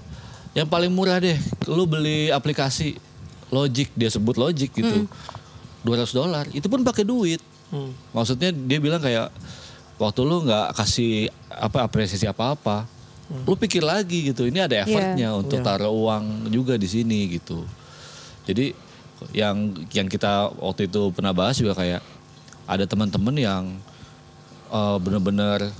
[0.54, 1.38] yang paling murah deh,
[1.70, 2.98] lu beli aplikasi
[3.50, 5.06] Logic dia sebut Logic gitu,
[5.82, 7.42] 200 dolar, itu pun pakai duit.
[8.14, 9.30] Maksudnya dia bilang kayak
[9.98, 12.86] waktu lu nggak kasih apa apresiasi apa-apa,
[13.46, 17.62] lu pikir lagi gitu, ini ada effortnya untuk taruh uang juga di sini gitu.
[18.46, 18.74] Jadi
[19.36, 22.00] yang yang kita waktu itu pernah bahas juga kayak
[22.66, 23.64] ada teman-teman yang
[24.70, 25.70] eh, benar-benar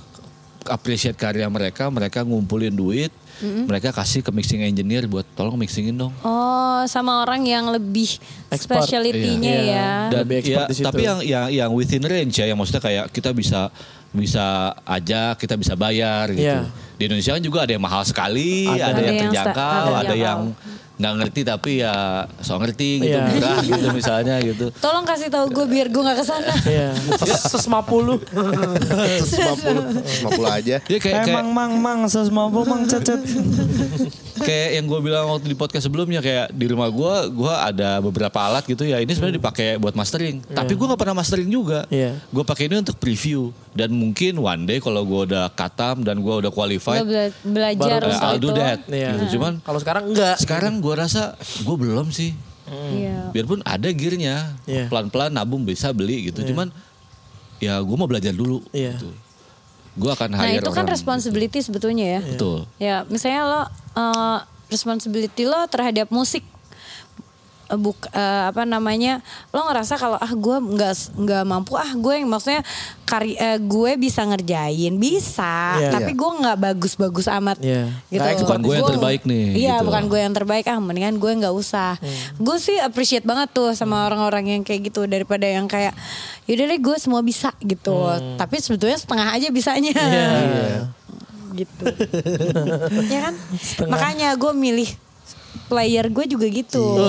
[0.65, 3.09] appreciate karya mereka, mereka ngumpulin duit,
[3.41, 6.13] mereka kasih ke mixing engineer buat tolong mixingin dong.
[6.21, 8.21] Oh, sama orang yang lebih
[8.53, 8.85] Expert.
[8.85, 9.65] speciality-nya Iya.
[9.65, 9.89] ya.
[10.13, 10.85] Dan- Lebih ya, expert di situ.
[10.85, 13.73] tapi yang yang yang within range ya, yang maksudnya kayak kita bisa
[14.11, 14.45] bisa
[14.83, 16.43] aja kita bisa bayar gitu.
[16.43, 16.67] Iya.
[16.99, 18.75] Di Indonesia kan juga ada yang mahal sekali, Ada.
[18.75, 20.39] ada, Ada yang yang terjangkau, ada ada, yang yang
[21.01, 23.25] nggak ngerti tapi ya so ngerti gitu, Iya.
[23.27, 24.69] murah gitu misalnya gitu.
[24.85, 26.53] Tolong kasih tahu gue biar gue nggak ke sana.
[26.69, 26.93] Iya.
[27.17, 28.21] Ses 50.
[28.21, 30.77] 150 150 aja.
[30.77, 32.29] Ya kayak kayak, Emang mang mang 150
[32.69, 33.17] mang cecet.
[34.43, 38.37] kayak yang gue bilang waktu di podcast sebelumnya kayak di rumah gue gue ada beberapa
[38.37, 42.19] alat gitu ya ini sebenarnya dipakai buat mastering tapi gue nggak pernah mastering juga Iya.
[42.21, 43.41] gue pakai ini untuk preview
[43.71, 48.21] dan mungkin one day kalau gue udah katam dan gue udah qualified bela- belajar untuk
[48.21, 48.57] I'll do itu.
[48.57, 49.09] that Iya.
[49.15, 49.25] gitu.
[49.35, 50.35] cuman Kalau sekarang enggak.
[50.37, 52.31] sekarang gue rasa gue belum sih
[52.71, 53.31] Iya.
[53.31, 54.87] biarpun ada gearnya Iya.
[54.87, 56.71] pelan-pelan nabung bisa beli gitu cuman
[57.57, 58.95] ya gue mau belajar dulu Iya.
[58.95, 59.11] gitu.
[59.91, 62.21] Gue akan Nah hire itu kan orang responsibility sebetulnya ya.
[62.23, 62.31] gitu.
[62.35, 63.61] betul Ya misalnya lo
[63.97, 64.39] eh,
[64.71, 66.43] responsibility lo terhadap musik
[67.73, 69.19] buk eh, apa namanya
[69.49, 72.61] lo ngerasa kalau ah gue nggak nggak mampu ah gue yang maksudnya
[73.03, 74.95] kari eh, gue bisa ngerjain.
[74.95, 75.89] Bisa Iya.
[75.89, 77.91] tapi gue nggak bagus-bagus amat Iya.
[78.07, 78.19] gitu.
[78.19, 79.85] Nggak Bukan gue yang terbaik nih, iya gitu.
[79.85, 81.95] bukan gue yang terbaik ah mendingan gue nggak usah.
[82.35, 85.91] Gue sih appreciate banget tuh sama orang-orang yang kayak gitu daripada yang kayak
[86.45, 87.95] yaudah deh gue semua bisa gitu.
[88.35, 89.93] Tapi sebetulnya setengah aja bisanya.
[91.51, 91.83] Gitu.
[93.11, 93.35] Ya kan?
[93.85, 94.87] Makanya gue milih
[95.71, 96.99] player gue juga gitu.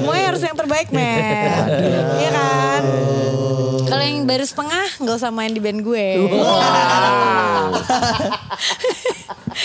[0.00, 1.68] Semuanya harus yang terbaik men.
[2.16, 2.30] Iya.
[2.32, 2.82] Kan?
[3.88, 6.06] Kalau yang baru setengah nggak usah main di band gue.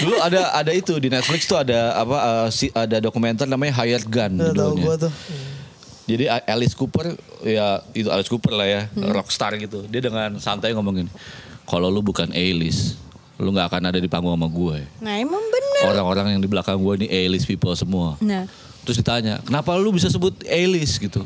[0.03, 4.41] Dulu ada ada itu di Netflix tuh ada apa si, ada dokumenter namanya Hired Gun
[4.41, 5.13] Tahu gue tuh.
[6.03, 7.15] Jadi Alice Cooper
[7.47, 8.81] ya itu Alice Cooper lah ya,
[9.15, 9.87] rockstar gitu.
[9.87, 11.07] Dia dengan santai ngomongin,
[11.63, 12.99] "Kalau lu bukan A-list,
[13.43, 14.87] lu nggak akan ada di panggung sama gue.
[15.03, 18.47] nah emang bener Orang-orang yang di belakang gue nih A-list people semua." nah
[18.83, 21.23] Terus ditanya, "Kenapa lu bisa sebut A-list gitu?"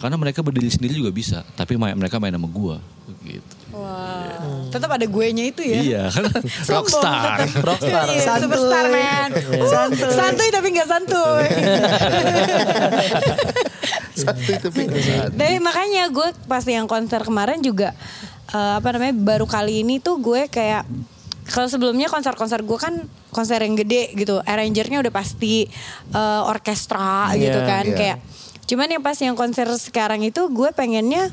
[0.00, 2.76] Karena mereka berdiri sendiri juga bisa, tapi mereka main sama gue
[3.20, 3.54] gitu.
[3.76, 5.76] Wah, tetap ada gue nya itu ya.
[5.76, 6.24] Iya, kan
[6.72, 7.36] rockstar.
[7.60, 8.06] Rockstar.
[8.08, 9.30] Iya, superstar man.
[9.68, 10.10] Santuy.
[10.16, 11.46] Santuy tapi gak santuy.
[14.16, 15.28] Satu itu pingsan.
[15.36, 17.92] Tapi makanya gue pas yang konser kemarin juga
[18.52, 20.88] eh, apa namanya baru kali ini tuh gue kayak
[21.50, 22.94] kalau sebelumnya konser-konser gue kan
[23.28, 25.66] konser yang gede gitu, arrangernya udah pasti
[26.10, 27.96] eh, orkestra gitu Iya, kan iya.
[27.96, 28.18] kayak.
[28.64, 31.26] Cuman yang pas yang konser sekarang itu gue pengennya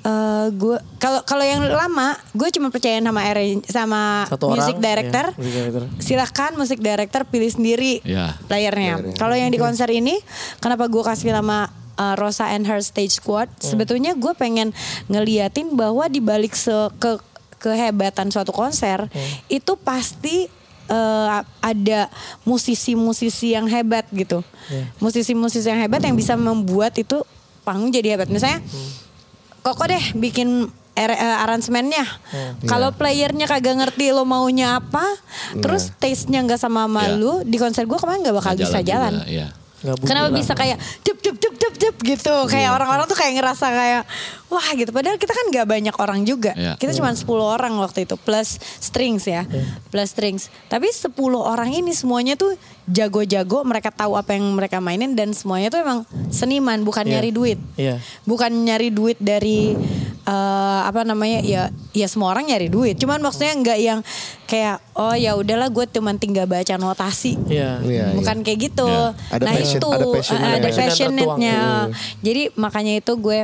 [0.00, 4.84] eh, gue kalau kalau yang lama gue cuma percaya sama arrange sama Satu music orang,
[4.84, 5.24] director.
[5.28, 5.82] iya, music director.
[5.98, 8.34] Silahkan musik director pilih sendiri Ya.
[8.44, 9.14] playernya.
[9.14, 10.18] Kalau yang di konser ini,
[10.58, 13.46] kenapa gue kasih nama uh, Rosa and Her Stage Squad?
[13.56, 14.74] Sebetulnya gue pengen
[15.06, 17.22] ngeliatin bahwa di balik se ke
[17.60, 19.04] kehebatan suatu konser
[19.46, 20.48] itu pasti
[20.88, 22.08] uh, ada
[22.42, 24.40] musisi-musisi yang hebat gitu.
[24.98, 27.20] Musisi-musisi yang hebat yang bisa membuat itu
[27.62, 28.32] panggung jadi hebat.
[28.32, 28.64] Misalnya
[29.60, 32.04] Koko deh bikin er- eh, aransemennya.
[32.64, 35.04] Kalau playernya kagak ngerti lo maunya apa,
[35.60, 37.20] terus taste-nya nggak sama sama Iya.
[37.20, 39.12] lu di konser gue kemarin nggak bakal bisa jalan.
[39.20, 39.46] juga, Iya.
[39.80, 42.36] Nggak bunyi Kenapa bisa kayak jep jep jep jep jep gitu.
[42.48, 44.02] Kayak orang-orang tuh kayak ngerasa kayak
[44.50, 44.90] wah gitu.
[44.90, 46.52] Padahal kita kan nggak banyak orang juga.
[46.52, 46.74] Iya.
[46.74, 49.46] Kita cuma 10 orang waktu itu plus strings ya.
[49.88, 50.50] Plus strings.
[50.66, 55.70] Tapi 10 orang ini semuanya tuh jago-jago, mereka tahu apa yang mereka mainin dan semuanya
[55.70, 57.12] tuh emang seniman, bukan Iya.
[57.16, 57.58] nyari duit.
[57.74, 58.02] Iya.
[58.24, 59.78] Bukan nyari duit dari
[60.22, 62.94] eh, apa namanya ya ya semua orang nyari duit.
[62.94, 63.98] Cuman maksudnya nggak yang
[64.44, 67.38] kayak oh ya udahlah gue cuman tinggal baca notasi.
[67.46, 67.78] Iya.
[67.80, 68.84] Iya, Bukan kayak gitu.
[68.84, 69.14] Iya.
[69.30, 70.44] Ada nah passion- itu ada passionnya.
[70.44, 71.38] uh, ada Passion tertuang.
[72.20, 73.40] Jadi makanya itu gue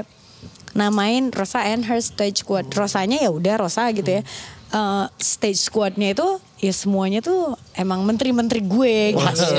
[0.77, 2.69] namain Rosa and her stage squad.
[2.71, 4.23] Rosanya ya udah Rosa gitu ya.
[4.67, 6.27] Uh, stage squadnya itu
[6.61, 9.55] ya semuanya tuh emang menteri-menteri gue gitu.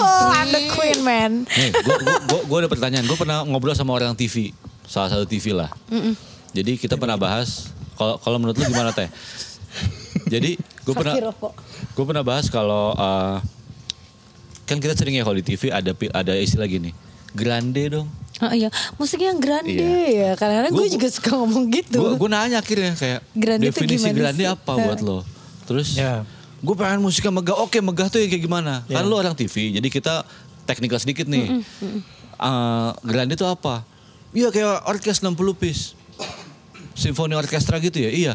[0.00, 1.44] Oh, I'm the queen man.
[1.44, 1.94] Nih, gue
[2.30, 3.04] gua, gua ada pertanyaan.
[3.04, 4.56] Gue pernah ngobrol sama orang TV,
[4.88, 5.68] salah satu TV lah.
[6.54, 7.74] Jadi kita pernah bahas.
[7.94, 9.06] Kalau kalau menurut lu gimana teh?
[10.30, 11.14] Jadi gue pernah
[11.94, 13.36] gue pernah bahas kalau eh,
[14.64, 16.94] kan kita sering ya kalau di TV ada ada istilah gini,
[17.34, 18.06] grande dong.
[18.36, 18.66] Oh iya,
[18.96, 19.78] musiknya yang grande
[20.10, 20.34] ya.
[20.34, 21.98] Kadang-kadang gue Gua- juga suka ngomong gitu.
[21.98, 24.50] Gue gue nanya akhirnya kayak Grande itu definisi gimana grande sih?
[24.50, 25.18] apa buat lo?
[25.64, 26.26] Terus Ya.
[26.58, 27.56] gue pengen musiknya megah.
[27.56, 28.82] Oke megah tuh yang kayak gimana?
[28.84, 30.26] Kan lo orang TV, jadi kita
[30.64, 31.62] teknikal sedikit nih.
[32.34, 33.86] Eh, grande itu apa?
[34.30, 35.94] Iya kayak orkes 60 piece.
[36.92, 38.10] Simfoni orkestra gitu ya?
[38.10, 38.32] Iya.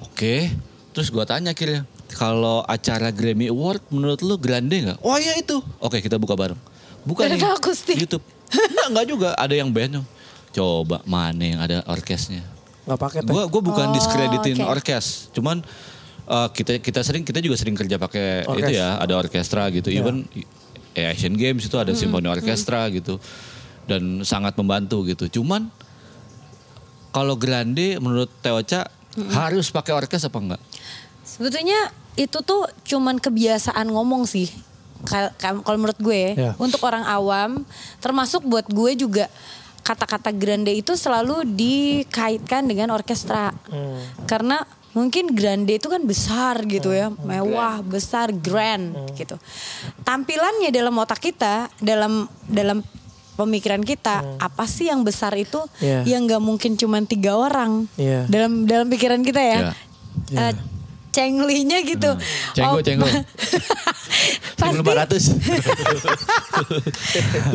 [0.00, 0.50] Oke.
[0.90, 1.86] Terus gue tanya akhirnya.
[2.10, 4.98] Kalau acara Grammy Award menurut lo grande nggak?
[5.00, 5.62] Oh iya itu.
[5.78, 6.58] Oke kita buka bareng.
[7.00, 7.94] Buka Dan nih akustik.
[7.96, 8.26] YouTube.
[8.50, 9.28] Enggak, enggak juga.
[9.34, 10.02] Ada yang band.
[10.50, 12.42] Coba mana yang ada orkesnya?
[12.84, 13.30] Nggak pakai teh.
[13.30, 14.70] Gue gue bukan Oh, diskreditin oke.
[14.74, 15.62] orkes, cuman
[16.26, 18.66] uh, kita kita sering kita juga sering kerja pakai Orkes.
[18.66, 19.88] itu ya, ada orkestra gitu.
[19.88, 20.26] Even
[20.92, 23.22] eh, Asian Games itu ada simfoni orkestra gitu
[23.86, 25.30] dan sangat membantu gitu.
[25.38, 25.70] Cuman
[27.10, 28.86] kalau grande menurut Teoca
[29.30, 30.62] harus pakai orkes apa enggak?
[31.22, 34.50] Sebetulnya itu tuh cuman kebiasaan ngomong sih.
[35.02, 36.52] Kal- kal- Kalau menurut gue, Ya.
[36.56, 37.64] untuk orang awam,
[37.98, 39.26] termasuk buat gue juga
[39.80, 43.50] kata-kata grande itu selalu dikaitkan dengan orkestra.
[44.24, 44.60] Karena
[44.90, 49.38] mungkin grande itu kan besar gitu ya, mewah, besar, grand gitu.
[50.00, 52.82] Tampilannya dalam otak kita, dalam dalam
[53.34, 56.04] pemikiran kita, apa sih yang besar itu Ya.
[56.04, 58.26] yang nggak mungkin cuman tiga orang Ya.
[58.26, 59.58] dalam dalam pikiran kita ya.
[60.28, 60.50] Ya.
[60.50, 60.54] Eh,
[61.10, 62.10] cenglinya gitu.
[62.54, 63.06] Cenggo, Oh, cenggo.
[64.60, 65.34] pasti 1500.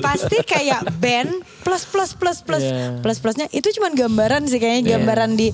[0.05, 2.99] pasti kayak band plus plus plus plus Iya.
[2.99, 5.53] plus plusnya itu cuman gambaran sih kayaknya gambaran di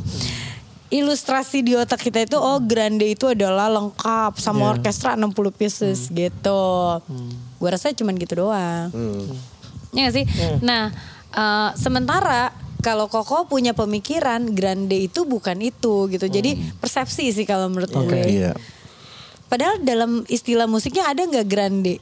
[0.89, 4.71] ilustrasi di otak kita itu oh grande itu adalah lengkap sama Iya.
[4.73, 6.15] orkestra 60 pieces Hmm.
[6.17, 6.63] gitu.
[7.57, 8.91] Gua rasa cuman gitu doang.
[9.91, 10.25] Ya gak sih?
[10.25, 10.57] Hmm.
[10.61, 10.83] Nah,
[11.29, 16.25] eh, sementara kalau Koko punya pemikiran grande itu bukan itu gitu.
[16.25, 16.77] Jadi Hmm.
[16.77, 18.21] persepsi sih kalau menurut gue.
[18.25, 18.51] Iya.
[19.47, 21.97] Padahal dalam istilah musiknya ada nggak grande?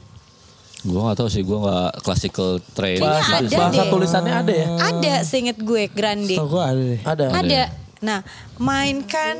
[0.80, 3.04] gue gak tahu sih, gue gak classical train.
[3.04, 3.90] Bahasa, ada bahasa deh.
[3.92, 4.66] tulisannya ada ya?
[4.80, 6.32] Ada seinget gue grande.
[6.40, 7.00] Tau gue ada deh.
[7.04, 7.24] Ada.
[7.36, 7.62] Ada.
[8.00, 8.24] Nah,
[8.56, 9.36] mainkan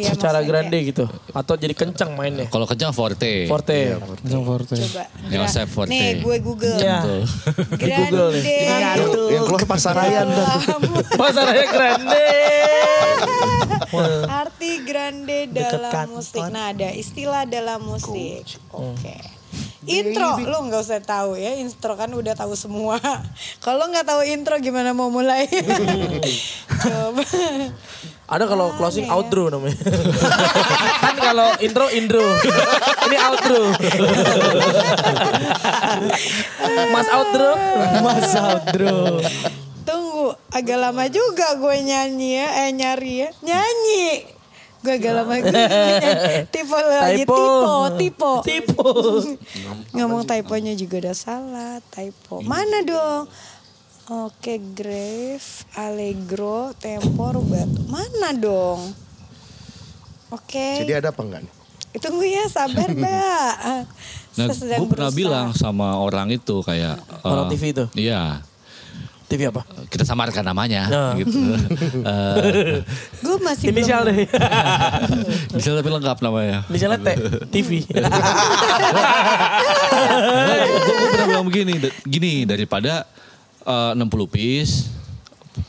[0.00, 1.04] ya Secara maksudnya- grande gitu.
[1.30, 2.46] Atau jadi kencang mainnya.
[2.46, 3.44] Kalau kencang forte.
[3.44, 3.96] Forte.
[3.96, 4.76] Langsung forte.
[4.76, 5.04] Coba.
[5.46, 5.90] Saya forte.
[5.90, 6.76] Nih, gue Google.
[6.76, 6.98] Iya.
[7.02, 7.22] Tuh.
[7.80, 8.42] Di Google nih.
[8.42, 8.56] Grande.
[8.60, 10.46] Yang, yang keluar pasarayan dan
[11.12, 12.28] Pasarnya grande.
[14.26, 16.42] Arti grande dalam musik.
[16.48, 18.46] Nah, ada istilah dalam musik.
[18.70, 19.39] Oke.
[19.88, 23.00] Intro lu nggak usah tahu ya, intro kan udah tahu semua.
[23.64, 25.48] Kalau nggak tahu intro gimana mau mulai?
[26.84, 27.24] Coba.
[28.30, 29.74] Ada kalau closing outro namanya.
[31.02, 32.22] kan kalau intro intro.
[33.10, 33.74] Ini outro.
[36.94, 37.48] Mas outro.
[37.98, 39.18] Mas outro.
[39.82, 43.28] Tunggu, agak lama juga gue nyanyi ya, eh nyari ya.
[43.42, 44.38] Nyanyi.
[44.80, 45.34] Gue agak lama.
[46.48, 47.40] Tipe lagi, Typo.
[48.00, 48.88] tipe, tipe.
[49.96, 52.40] Ngomong typonya juga udah salah, typo.
[52.40, 53.28] Mana dong?
[54.10, 55.44] Oke, grave,
[55.78, 57.78] allegro, tempo, rubato.
[57.86, 58.82] Mana dong?
[60.34, 60.82] Oke.
[60.82, 61.52] jadi ada apa enggak nih?
[61.98, 63.54] Tunggu ya, sabar, Mbak.
[64.38, 67.84] Nah, gue pernah bilang sama orang itu kayak Orang eh, TV itu?
[67.98, 68.42] Iya.
[69.30, 69.62] TV apa?
[69.86, 71.12] Kita samarkan namanya Nah.
[71.14, 71.38] gitu.
[72.02, 72.82] Eh,
[73.20, 74.16] Gue masih Inisial belum.
[74.16, 74.26] deh.
[75.52, 76.58] bisa tapi lengkap namanya.
[76.66, 77.08] Inisialnya T.
[77.48, 77.70] TV.
[80.90, 83.06] gue pernah bilang begini, gini daripada
[83.62, 84.90] eh, 60 piece,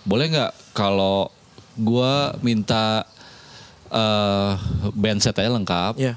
[0.04, 1.30] boleh nggak kalau
[1.74, 3.06] gue minta
[3.88, 4.52] eh,
[4.92, 6.16] band set aja lengkap, Iya.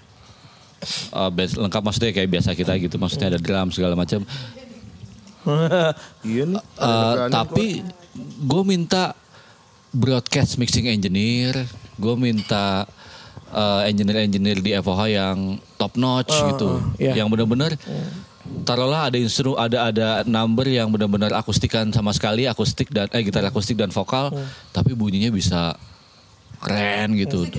[1.10, 4.20] Eh, band lengkap maksudnya kayak biasa kita gitu, maksudnya ada drum segala macam.
[6.30, 6.60] Iya nih.
[6.60, 7.66] Eh, tapi
[8.40, 9.12] gue minta
[9.94, 11.68] broadcast mixing engineer,
[12.00, 12.88] gue minta
[13.52, 15.38] eh, engineer-engineer di FOH yang
[15.78, 17.14] top notch gitu, iya.
[17.14, 17.76] yang benar-benar
[18.64, 23.44] taruhlah ada instru ada ada number yang benar-benar akustikan sama sekali akustik dan eh gitar
[23.48, 24.32] akustik dan vokal,
[24.72, 25.76] tapi bunyinya bisa
[26.64, 27.44] keren gitu.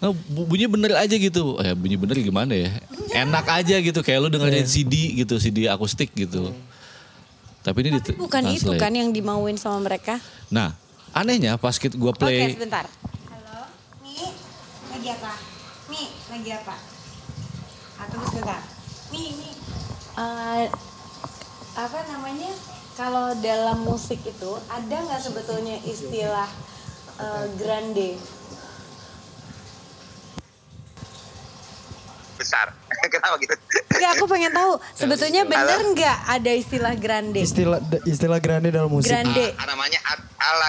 [0.00, 1.54] Nah, bu- bunyinya bener aja gitu.
[1.56, 2.70] Ya bunyi bener gimana ya?
[3.16, 6.50] Enak aja gitu kayak lu dengerin CD gitu, CD akustik gitu.
[7.60, 8.80] Tapi ini Tapi bukan itu translate.
[8.80, 10.18] kan yang dimauin sama mereka.
[10.48, 10.74] Nah,
[11.12, 12.86] anehnya pas kita gua Oke, play sebentar.
[13.28, 13.68] Halo,
[14.00, 14.34] Mi,
[14.88, 15.32] lagi apa?
[15.86, 16.74] Mi, lagi apa?
[17.96, 18.60] Ah, tunggu sebentar.
[19.10, 19.50] Mi, Mi.
[20.16, 20.64] Eh,
[21.76, 22.50] apa namanya?
[22.94, 26.50] Kalau dalam musik itu ada nggak sebetulnya istilah
[27.18, 28.10] eh, grande?
[32.38, 32.70] besar.
[33.12, 33.54] Kenapa gitu?
[33.90, 34.72] Enggak, aku pengen tahu.
[34.94, 37.42] Sebetulnya benar nggak ada istilah grande?
[37.42, 39.10] Istilah istilah grande dalam musik.
[39.10, 39.52] Grande.
[39.58, 39.98] Ah, namanya
[40.38, 40.68] ala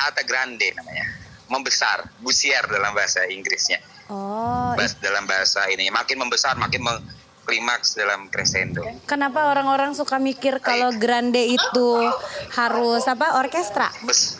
[0.00, 1.04] alta grande namanya.
[1.46, 3.82] Membesar, busier dalam bahasa Inggrisnya.
[4.10, 7.04] Oh, Bahas dalam bahasa ini makin membesar makin meng-
[7.46, 8.82] klimaks dalam crescendo.
[9.06, 11.88] Kenapa orang-orang suka mikir kalau grande itu
[12.54, 13.90] harus apa orkestra?
[14.06, 14.38] Bes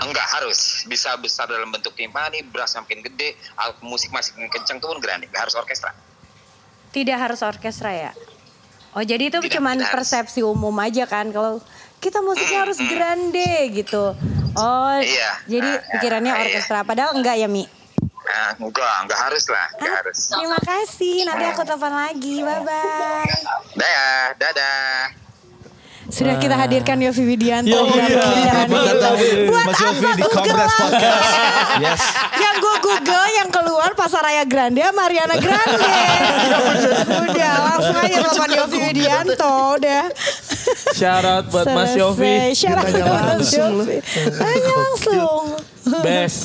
[0.00, 4.78] Enggak harus bisa besar dalam bentuk timpani, brass makin gede, alat musik masih makin kencang
[4.78, 5.90] tuh pun grande, nggak harus orkestra.
[6.90, 8.12] Tidak harus orkestra ya?
[8.90, 10.10] Oh jadi itu Tidak, cuman tidak harus.
[10.10, 11.62] persepsi umum aja kan kalau
[11.98, 14.18] kita musiknya harus grande gitu.
[14.52, 15.30] Oh Iya.
[15.46, 16.42] jadi Nah, pikirannya iya.
[16.42, 17.62] orkestra padahal enggak ya Mi?
[18.20, 20.18] Nah, enggak, enggak harus lah, enggak Ah, harus.
[20.28, 23.38] Terima kasih nanti aku telepon lagi bye bye.
[23.72, 25.29] Dadah, dadah.
[26.10, 28.18] Sudah kita hadirkan Yofi Widianto Yo, dalam iya.
[28.18, 29.46] pembicaraan ini.
[29.46, 30.72] Buat Mas apa Yofi di Google Kongres?
[30.74, 31.28] Podcast.
[31.80, 32.02] Yes.
[32.34, 35.86] yang gue Google yang keluar Pasaraya Grande Mariana Grande.
[37.30, 40.04] udah langsung aja telepon Yofi Widianto udah.
[40.92, 42.52] Shout out buat Mas Yofi.
[42.52, 42.58] Selesai.
[42.58, 43.98] Shout out Tanya buat Mas langsung Yofi.
[44.34, 45.42] Tanya langsung.
[46.02, 46.40] Best.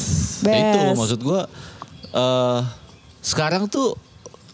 [0.46, 0.98] Ya itu Best.
[1.02, 1.42] maksud gue
[2.16, 2.60] eh
[3.26, 3.98] sekarang tuh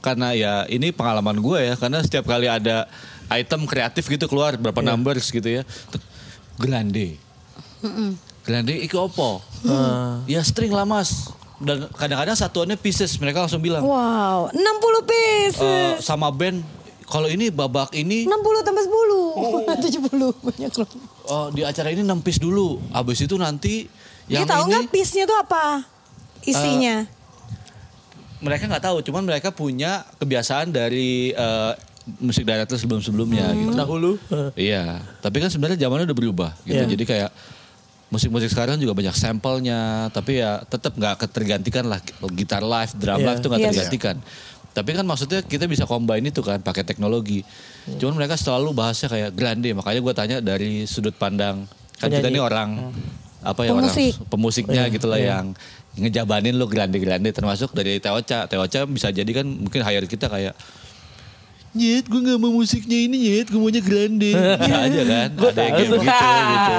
[0.01, 2.87] karena ya ini pengalaman gue ya karena setiap kali ada
[3.33, 6.01] item kreatif gitu keluar berapa numbers gitu ya Tuh,
[6.55, 7.15] grande
[8.41, 9.39] grande iki opo
[10.25, 14.57] ya string lah mas dan kadang-kadang satuannya pieces mereka langsung bilang Wow, 60
[15.05, 15.61] pieces.
[15.61, 16.65] eh, sama band
[17.05, 20.09] kalau ini babak ini 60 tambah 10.
[20.09, 20.09] 70
[20.47, 20.89] banyak loh.
[21.23, 23.85] oh, di acara ini 6 piece dulu abis itu nanti
[24.25, 25.85] yang Dia tahu nggak piece-nya tuh apa?
[26.41, 27.05] Isinya.
[28.39, 31.73] mereka nggak tahu, cuman mereka punya kebiasaan dari eh,
[32.17, 33.71] musik director sebelum-sebelumnya gitu.
[33.77, 34.11] Dahulu.
[34.57, 36.81] Iya, tapi kan sebenarnya zamannya udah berubah gitu.
[36.81, 36.89] Iya.
[36.89, 37.31] Jadi kayak
[38.11, 42.01] musik-musik sekarang juga banyak sampelnya, tapi ya tetap nggak ketergantikan lah
[42.35, 43.27] gitar live, drum Iya.
[43.31, 43.69] live tuh nggak Yes.
[43.71, 44.15] tergantikan.
[44.71, 47.43] Tapi kan maksudnya kita bisa combine itu kan pakai teknologi.
[47.99, 51.67] Cuman mereka selalu bahasnya kayak grande, makanya gue tanya dari sudut pandang
[51.99, 52.33] kan kita Penyanyi.
[52.33, 52.69] ini orang
[53.45, 54.13] apa ya Pemusik.
[54.17, 55.53] orang pemusiknya gitu lah yang
[55.97, 58.47] ngejabanin lo grande-grande termasuk dari Teocha.
[58.47, 60.55] Teocha bisa jadi kan mungkin hire kita kayak
[61.71, 64.35] Nyet, gue gak mau musiknya ini Nyet, gue maunya grande.
[64.35, 66.73] Bisa aja kan, ada yang kayak begitu gitu.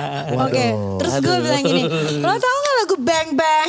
[0.48, 0.66] Oke,
[0.96, 1.82] terus gue bilang gini,
[2.24, 3.68] lo tau gak lagu Bang Bang?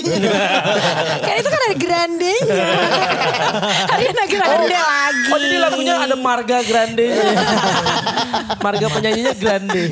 [1.28, 2.40] kan itu kan ada grandenya.
[3.92, 5.28] Ariana Grande lagi.
[5.28, 7.08] Oh jadi lagunya ada Marga Grande.
[8.64, 9.84] Marga penyanyinya Grande.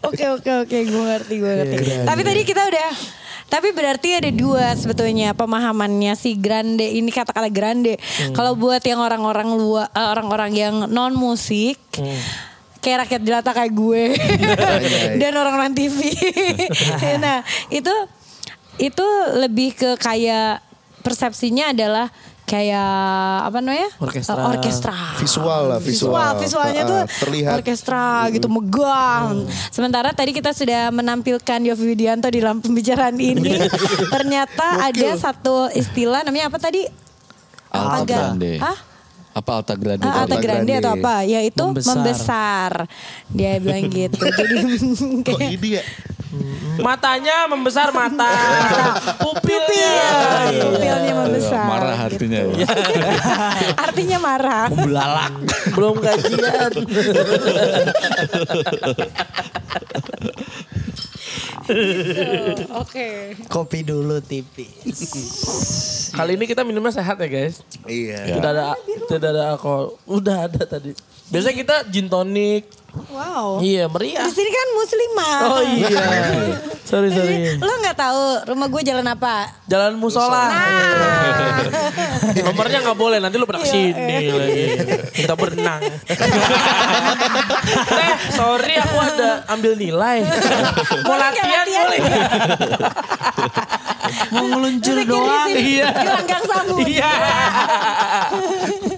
[0.00, 1.76] Oke oke oke, gue ngerti gue ngerti.
[2.08, 2.88] Tapi tadi kita udah
[3.48, 7.96] tapi berarti ada dua sebetulnya pemahamannya si grande ini kata-kata grande.
[8.36, 11.80] Kalau buat yang orang-orang luar eh, orang-orang yang non musik
[12.84, 14.04] kayak rakyat jelata kayak gue
[15.20, 16.12] dan orang-orang TV.
[17.24, 17.40] nah,
[17.72, 17.94] itu
[18.78, 20.62] itu lebih ke kayak
[21.02, 22.12] persepsinya adalah
[22.48, 23.92] kayak apa namanya?
[24.00, 24.40] Orkestra.
[24.40, 24.96] Eh, orkestra.
[25.20, 26.16] Visual lah, visual.
[26.16, 27.54] Visual, visualnya tuh terlihat.
[27.60, 29.36] orkestra gitu megah.
[29.68, 33.60] Sementara tadi kita sudah menampilkan Yofi Widianto di dalam pembicaraan ini.
[34.14, 36.88] Ternyata ada satu istilah namanya apa tadi?
[37.68, 38.56] Alta grande.
[38.56, 38.76] Hah?
[39.38, 40.02] Apa alta grande?
[40.02, 41.22] Ah, Alta Alta Grande atau apa?
[41.22, 41.94] Yaitu membesar.
[41.94, 42.72] Membesar.
[43.30, 44.18] Dia bilang gitu.
[44.38, 44.56] Jadi
[45.22, 45.82] Kok kayak ini ya?
[46.82, 48.28] Matanya membesar mata.
[49.22, 50.02] Pupilnya.
[50.58, 51.64] pupilnya membesar.
[51.70, 52.66] Marah artinya ya.
[53.88, 54.66] Artinya marah.
[54.74, 55.32] Belalak.
[55.72, 56.72] Belum gajian.
[62.82, 63.36] Oke.
[63.48, 64.98] Kopi dulu tipis.
[66.12, 67.60] Kali ini kita minumnya sehat ya guys.
[67.84, 68.38] Iya.
[68.38, 68.74] Tidak ada
[69.08, 69.96] tidak ada alkohol.
[70.08, 70.96] Udah ada tadi.
[71.28, 72.64] Biasanya kita gin tonic.
[73.12, 73.60] Wow.
[73.60, 74.24] Iya meriah.
[74.24, 75.36] Di sini kan muslimah.
[75.44, 76.06] Oh iya.
[76.88, 77.60] sorry sorry.
[77.60, 79.52] lo nggak tahu rumah gue jalan apa?
[79.68, 80.48] Jalan musola.
[80.58, 82.07] Nah.
[82.36, 84.64] Nomornya nggak boleh nanti lu pernah ke sini lagi.
[85.14, 85.80] Kita berenang.
[87.88, 90.24] Teh, sorry aku ada ambil nilai.
[91.04, 92.00] Mau latihan boleh?
[94.32, 95.48] Mau ngeluncur doang.
[95.52, 95.88] Iya.
[95.92, 96.86] Di langgang sambut.
[96.86, 97.12] Iya.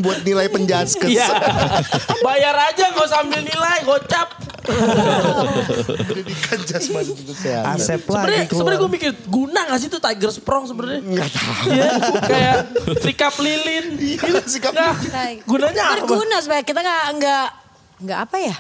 [0.00, 1.10] Buat nilai penjaskes.
[1.10, 1.28] Iya.
[2.22, 4.28] Bayar aja nggak usah ambil nilai, gocap.
[6.00, 7.74] Pendidikan jasmani dan kesehatan.
[7.74, 11.00] Asep Sebenarnya lagi sebenarnya gue mikir guna gak sih tuh Tiger Sprong sebenarnya?
[11.00, 11.54] Enggak tahu.
[11.70, 11.90] Iya,
[12.22, 12.56] kayak
[13.00, 13.86] sikap lilin.
[13.96, 15.94] Iya, sikap Nah, Nah, gunanya apa?
[16.00, 17.46] Berguna supaya kita nggak nggak
[18.00, 18.56] nggak apa ya?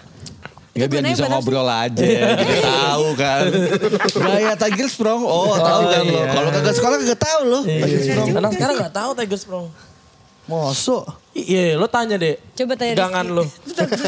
[0.70, 3.42] Ya biar gunanya bisa ngobrol aja, kita tahu kan.
[4.06, 6.20] Gaya Tiger Sprong, oh tahu kan lo.
[6.24, 7.60] Kalau kagak sekolah kagak tahu lo.
[7.64, 8.26] Tiger Sprong.
[8.38, 9.66] Anak sekarang gak tahu Tiger Sprong.
[10.50, 11.04] Mosok.
[11.30, 12.34] Iya, lo tanya deh.
[12.52, 13.38] Coba tanya Gangan Rizky.
[13.38, 13.44] lo.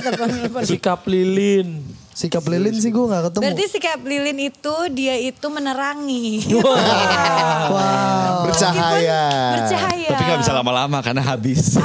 [0.68, 1.86] Sikap lilin.
[2.12, 3.40] Sikap lilin sih gue gak ketemu.
[3.40, 6.44] Berarti sikap lilin itu dia itu menerangi.
[7.72, 8.44] wow.
[8.44, 9.22] Bercahaya.
[9.56, 10.08] Bercahaya.
[10.10, 11.72] Tapi gak bisa lama-lama karena habis.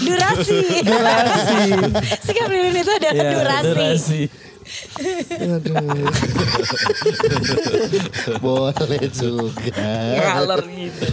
[0.00, 0.58] durasi.
[0.82, 1.70] durasi.
[2.24, 3.66] sikap lilin itu adalah Iya, durasi.
[3.68, 4.20] durasi.
[5.40, 6.06] Aduh.
[8.40, 9.90] Boleh juga.
[10.16, 11.06] Ngalor gitu.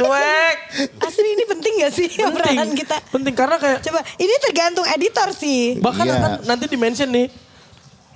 [0.00, 0.56] Cuek.
[1.02, 2.96] Asli ini penting gak sih obrolan kita?
[3.12, 5.76] Penting karena kayak Coba, ini tergantung editor sih.
[5.78, 6.16] bahkan Iya.
[6.16, 7.28] akan nanti di mention nih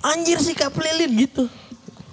[0.01, 1.45] anjir sikap lilin gitu.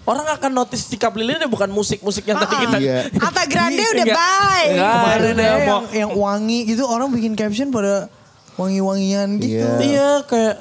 [0.04, 2.76] Orang akan notice sikap lilin ya bukan musik-musik yang tadi kita.
[2.76, 2.98] Iya.
[3.24, 4.18] Alta Grande udah Enggak.
[4.20, 4.68] bye.
[4.68, 4.92] Enggak.
[4.92, 8.12] Kemarin udah ya yang, yang wangi gitu orang bikin caption pada
[8.60, 9.64] wangi-wangian gitu.
[9.64, 9.80] Iya.
[9.80, 10.56] Iya kayak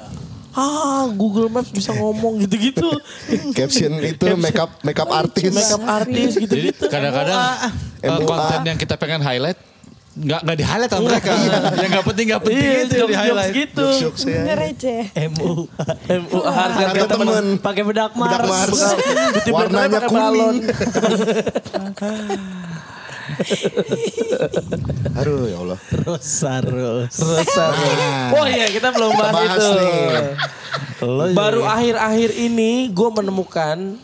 [0.54, 2.88] ah Google Maps bisa ngomong gitu-gitu.
[3.52, 5.50] Caption itu makeup makeup artis.
[5.50, 6.86] Makeup artis Jadi gitu-gitu.
[6.86, 7.38] kadang-kadang
[8.00, 8.24] MUA.
[8.24, 9.58] konten yang kita pengen highlight
[10.14, 11.34] nggak nggak di highlight sama mereka.
[11.74, 13.52] yang nggak penting nggak penting Iya, itu di highlight.
[13.52, 13.86] gitu.
[14.46, 14.94] Aja.
[15.26, 15.66] MU.
[16.22, 17.58] MU harga Harga temen.
[17.58, 18.46] Pakai bedak Bedak Mars.
[18.46, 18.78] Mars.
[19.34, 20.62] Beauty Warnanya kuning.
[25.18, 25.78] Aduh ya Allah.
[26.00, 27.14] Rosa Ros.
[27.14, 27.64] Rosa.
[28.32, 29.70] Oh iya kita belum Kita bahas, bahas itu.
[29.74, 31.34] nih.
[31.34, 33.98] Baru akhir-akhir ini gue menemukan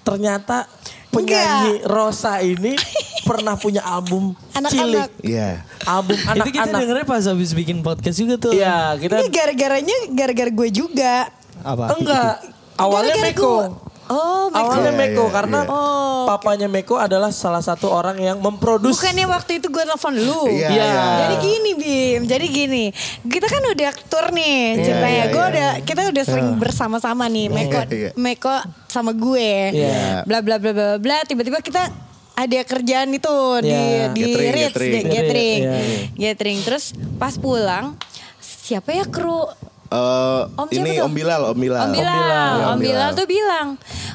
[0.00, 0.68] ternyata
[1.08, 2.76] penyanyi Rosa ini
[3.28, 4.70] pernah punya album Anak-anak.
[4.70, 5.10] cilik.
[5.22, 5.64] Iya.
[5.84, 6.80] Album Itu kita anak-anak.
[6.80, 8.52] dengernya pas habis bikin podcast juga tuh.
[8.52, 11.14] Iya kita Ini gara-garanya gara-gara gue juga.
[11.62, 11.94] Apa?
[11.94, 12.34] enggak.
[12.74, 13.52] Awalnya Gara-gara Meko.
[13.54, 13.72] gue-
[14.06, 14.60] Oh, Meko.
[14.60, 15.72] Awalnya Iya, Meko iya, karena iya.
[15.72, 18.92] Oh, papanya Meko adalah salah satu orang yang memproduksi.
[18.92, 20.44] Bukannya waktu itu gue telepon lu.
[20.46, 20.68] Iya.
[20.68, 20.92] Iya.
[21.18, 22.84] Jadi gini Bim, jadi gini.
[23.22, 25.08] Kita kan udah tur nih ceritanya.
[25.10, 25.50] iya, gue iya.
[25.50, 27.48] udah, kita udah sering bersama-sama nih.
[27.48, 28.10] Meko, Iya.
[28.14, 28.54] Meko
[28.86, 29.50] sama gue.
[29.72, 30.22] Iya.
[30.22, 31.18] Bla bla bla bla bla.
[31.22, 31.88] Tiba-tiba kita
[32.34, 34.10] ada kerjaan itu di Iya.
[34.10, 34.92] di Gathering, Ritz, gathering.
[34.92, 35.74] di- gathering, Iya,
[36.14, 36.58] gathering.
[36.60, 37.94] Terus pas pulang,
[38.38, 39.48] siapa ya kru?
[39.94, 40.98] Eh, Om ini?
[40.98, 41.86] Om Bilal, Om Bilal.
[41.86, 42.56] Om Bilal, Bilal.
[42.74, 43.68] Om Bilal tuh bilang,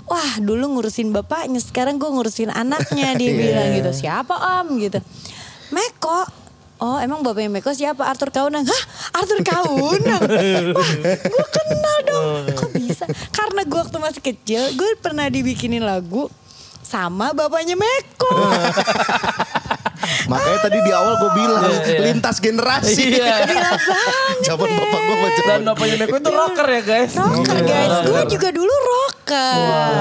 [0.04, 3.16] wah dulu ngurusin bapaknya, sekarang gue ngurusin anaknya.
[3.16, 5.00] Dia bilang gitu, siapa Om gitu.
[5.72, 6.28] Meko.
[6.80, 8.08] Oh emang bapaknya Meko siapa?
[8.08, 8.64] Arthur Kaunang.
[8.64, 8.84] Hah
[9.20, 10.22] Arthur Kaunang?
[10.80, 12.56] Wah gue kenal dong.
[12.56, 13.04] Kok bisa?
[13.36, 16.32] Karena gue waktu masih kecil, gue pernah dibikinin lagu
[16.84, 18.32] sama bapaknya Meko.
[20.26, 22.00] Makanya tadi di awal gue bilang Iya, iya.
[22.06, 23.04] lintas generasi.
[23.16, 23.36] Iya.
[23.50, 27.12] Gila banget Zaman bapak gue macam Dan bapaknya Meko itu rocker ya guys.
[27.14, 29.92] Rocker guys, gue juga dulu rocker.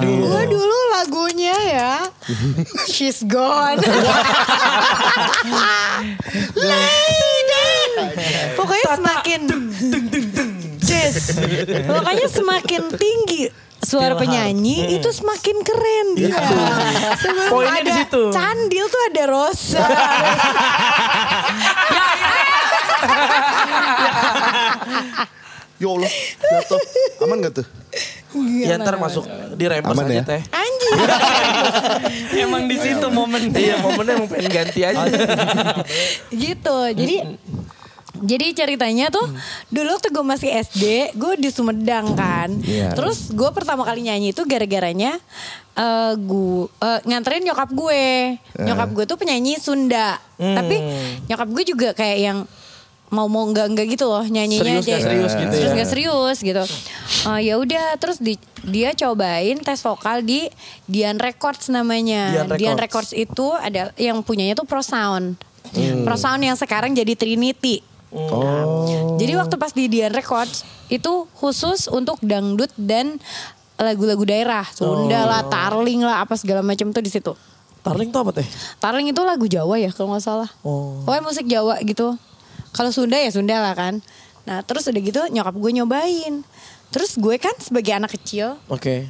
[0.00, 1.94] Gue dulu lagunya ya,
[2.86, 3.80] She's Gone.
[6.56, 7.72] Lady.
[8.54, 9.40] Pokoknya semakin,
[10.80, 11.38] Yes.
[11.86, 13.48] Pokoknya semakin tinggi
[13.80, 16.36] suara penyanyi itu semakin keren dia.
[17.16, 18.22] Sebelum Poinnya di ada situ.
[18.30, 19.84] Candil tuh ada Rosa.
[25.80, 26.12] Ya Allah,
[26.44, 26.80] jatuh.
[27.24, 27.66] Aman gak tuh?
[28.60, 29.24] Ya ntar masuk
[29.56, 30.24] di rempes Aman aja ya?
[30.28, 30.40] teh.
[30.52, 30.92] Anjing.
[32.44, 35.08] Emang di situ momen Iya momennya emang pengen ganti aja.
[36.28, 37.40] gitu jadi
[38.20, 39.24] jadi ceritanya tuh
[39.66, 40.84] dulu waktu gue masih SD
[41.14, 42.52] gue di Sumedang kan.
[42.60, 42.92] Iya.
[42.92, 45.16] terus gue pertama kali nyanyi itu gara-garanya
[45.72, 48.36] eh gue eh, nganterin nyokap gue.
[48.56, 50.20] Nyokap gue tuh penyanyi Sunda.
[50.36, 50.76] Tapi
[51.26, 52.38] nyokap gue juga kayak yang
[53.10, 55.74] mau mau nggak nggak gitu loh nyanyinya Serius nggak serius gitu serius ya.
[55.74, 56.62] nggak serius gitu.
[57.26, 60.46] Eh, ya udah terus di- dia cobain tes vokal di
[60.86, 62.30] Dian Records namanya.
[62.30, 63.10] Dian Dian Records.
[63.10, 65.34] Records itu ada yang punyanya tuh Pro Sound
[66.02, 69.14] Pro Sound yang sekarang jadi Trinity Oh.
[69.22, 73.22] jadi waktu pas di Dian Records itu khusus untuk dangdut dan
[73.80, 77.32] lagu-lagu daerah, Sunda lah, Tarling lah, apa segala macam tuh di situ.
[77.80, 78.48] Tarling tuh apa teh?
[78.76, 80.50] Tarling itu lagu Jawa ya kalau nggak salah.
[80.60, 81.00] Oh.
[81.08, 82.12] Pokoknya musik Jawa gitu.
[82.76, 84.04] Kalau Sunda ya Sunda lah kan.
[84.44, 86.44] Nah terus udah gitu nyokap gue nyobain.
[86.92, 89.06] Terus gue kan sebagai anak kecil, Oke.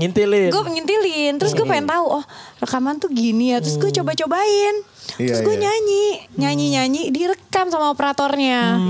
[0.00, 0.48] Ngintilin.
[0.48, 1.32] gue ngintilin.
[1.36, 2.24] Terus gue pengen tahu, oh
[2.58, 3.60] rekaman tuh gini ya.
[3.60, 4.74] Terus gue coba-cobain.
[5.20, 5.62] Terus Iya, gue iya.
[5.68, 6.04] nyanyi,
[6.40, 8.80] nyanyi-nyanyi direkam sama operatornya.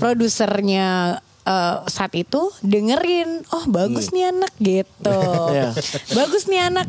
[0.00, 5.20] Produsernya eh, saat itu dengerin, oh bagus nih anak gitu.
[5.52, 5.76] Iya.
[6.16, 6.88] bagus nih anak.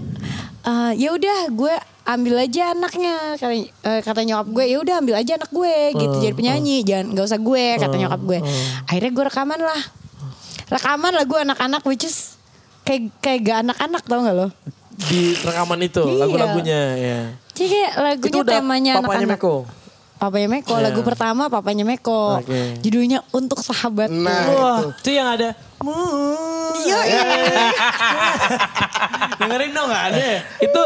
[0.62, 5.16] Eh, ya udah gue ambil aja anaknya kata, eh, kata nyokap gue ya udah ambil
[5.22, 8.40] aja anak gue gitu jadi penyanyi jangan nggak usah gue kata nyokap gue
[8.90, 9.82] akhirnya gue rekaman lah
[10.74, 12.41] rekaman lagu anak-anak which is
[12.82, 14.48] kayak kayak gak anak-anak tau gak lo
[15.02, 16.20] Di rekaman itu Iya.
[16.20, 17.20] lagu-lagunya ya.
[17.52, 19.56] jadi kayak lagunya Itu udah temanya papanya anak-anak Meko.
[20.18, 20.84] papanya Meko Iya.
[20.84, 22.62] lagu pertama papanya Meko Oke.
[22.80, 24.88] judulnya untuk sahabat Nah, Wah, itu.
[25.00, 25.50] itu yang ada.
[26.82, 27.22] Iya, iya.
[29.34, 30.20] Dengerin dong gak ada.
[30.60, 30.82] Itu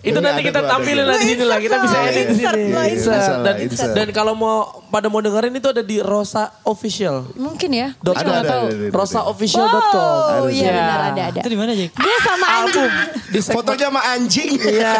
[0.00, 1.06] itu Ini nanti ada kita tuh, ada tampilin tuh.
[1.06, 1.58] lah di sini lah.
[1.58, 2.72] Kita bisa edit di Insert sini.
[2.90, 3.38] Insert.
[3.38, 3.92] Dan, Insert.
[3.92, 4.56] dan kalau mau
[4.88, 7.26] pada mau dengerin itu ada di Rosa Official.
[7.36, 8.90] mungkin ya Dot Ada, nggak ada, tahu ada, ada, ada.
[8.90, 10.10] rosaofficial.com.
[10.40, 10.72] oh iya Iya.
[10.72, 11.90] benar ada ada Itu di mana, Jack?
[11.94, 12.90] gue sama anjing
[13.28, 14.50] Di segmen- Fotonya sama anjing.
[14.56, 14.94] Iya.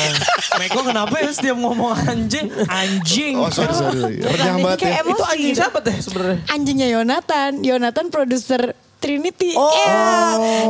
[0.60, 2.46] Meko kenapa ya setiap ngomong anjing?
[2.64, 3.34] Anjing.
[3.36, 4.16] Oh sorry sorry.
[4.16, 5.00] Renyah kayak ya.
[5.02, 5.12] emosi.
[5.12, 6.38] Itu anjing siapa teh sebenarnya?
[6.48, 8.66] anjingnya Yonatan Yonatan produser Sumber
[9.00, 9.56] Trinity.
[9.56, 10.04] Iya.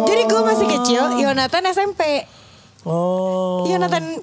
[0.07, 2.23] Jadi gue masih kecil, Yonatan SMP.
[2.87, 3.67] Oh.
[3.67, 4.23] Yonatan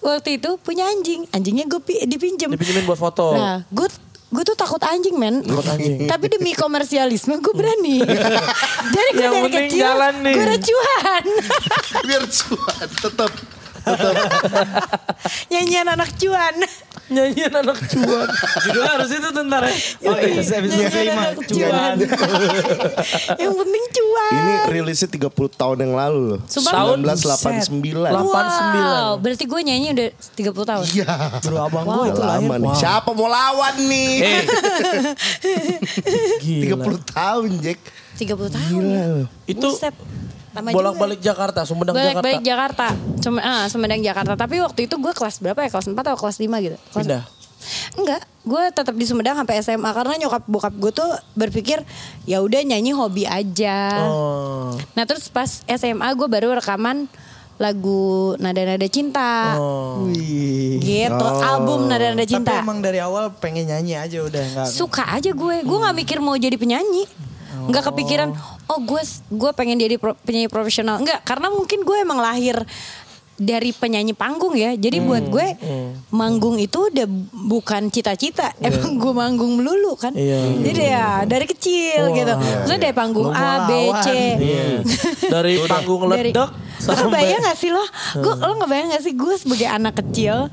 [0.00, 1.28] waktu itu punya anjing.
[1.30, 2.48] Anjingnya gue pi- dipinjem.
[2.50, 3.36] Dipinjemin buat foto.
[3.36, 3.84] Nah, gue
[4.32, 5.44] gue tuh takut anjing men.
[5.44, 6.08] Takut anjing.
[6.10, 8.00] Tapi demi komersialisme gue berani.
[8.96, 10.34] Jadi gue Yang dari penting kecil jalan nih.
[10.34, 11.24] gue cuan.
[12.02, 13.30] Biar cuan tetap.
[15.52, 16.54] Nyanyian anak cuan.
[17.04, 18.28] Nyanyian anak cuan.
[18.64, 19.74] Judulnya harus itu tuh ntar ya.
[20.08, 21.20] Oh iya, episode Nyanyian kelima.
[21.22, 21.94] anak cuan.
[23.42, 24.32] Yang penting cuan.
[24.32, 26.40] Ini rilisnya 30 tahun yang lalu loh.
[26.46, 26.72] Sumpah?
[26.72, 27.68] Tahun 1989.
[27.84, 28.24] Buset.
[28.24, 28.74] 89.
[28.74, 30.84] Wow, berarti gue nyanyi udah 30 tahun.
[30.90, 31.06] Iya.
[31.40, 31.94] Bro abang Wow.
[31.94, 32.40] gue itu lahir.
[32.40, 32.72] Lama nih.
[32.74, 34.12] Siapa mau lawan nih?
[34.16, 34.42] Eh.
[36.40, 36.84] Gila.
[36.88, 37.78] 30 tahun Jack.
[38.16, 38.70] 30 tahun.
[38.70, 38.96] Gila.
[38.96, 39.06] ya.
[39.44, 39.94] Itu Buset.
[40.54, 42.22] Lama bolak-balik Jakarta, Sumedang Jakarta.
[42.22, 42.86] Balik-balik Jakarta.
[43.18, 44.32] Cuma ah, Sumedang Jakarta.
[44.38, 45.70] Tapi waktu itu gue kelas berapa ya?
[45.70, 46.76] Kelas 4 atau kelas 5 gitu.
[46.94, 47.24] Kelas- Pindah.
[47.96, 51.80] Enggak, gue tetap di Sumedang sampai SMA karena nyokap bokap gue tuh berpikir
[52.28, 54.04] ya udah nyanyi hobi aja.
[54.04, 54.76] Oh.
[54.92, 57.08] Nah terus pas SMA gue baru rekaman
[57.56, 59.56] lagu Nada-Nada Cinta.
[59.56, 60.04] Oh.
[60.10, 60.82] Wih.
[60.82, 62.60] Gitu, album Nada-Nada Tapi Cinta.
[62.60, 64.66] emang dari awal pengen nyanyi aja udah enggak.
[64.68, 67.06] Suka aja gue, gue nggak mikir mau jadi penyanyi.
[67.70, 68.28] Nggak kepikiran,
[68.68, 71.00] oh gue gue pengen jadi pro- penyanyi profesional.
[71.00, 72.60] Enggak, karena mungkin gue emang lahir
[73.34, 74.78] dari penyanyi panggung ya.
[74.78, 75.46] Jadi buat gue
[76.14, 78.54] manggung itu udah bukan cita-cita.
[78.62, 80.14] Emang gue manggung melulu kan.
[80.14, 80.40] Iya.
[80.62, 82.34] Jadi ya dari kecil gitu.
[82.34, 83.70] Maksudnya dari panggung A, B,
[84.02, 84.08] C.
[84.38, 84.66] Iya.
[85.30, 86.34] Dari panggung ledek
[86.84, 87.84] Lo kebayang sampai gak sih lo?
[88.18, 90.52] Gue lo ngebayang gak sih gue sebagai anak kecil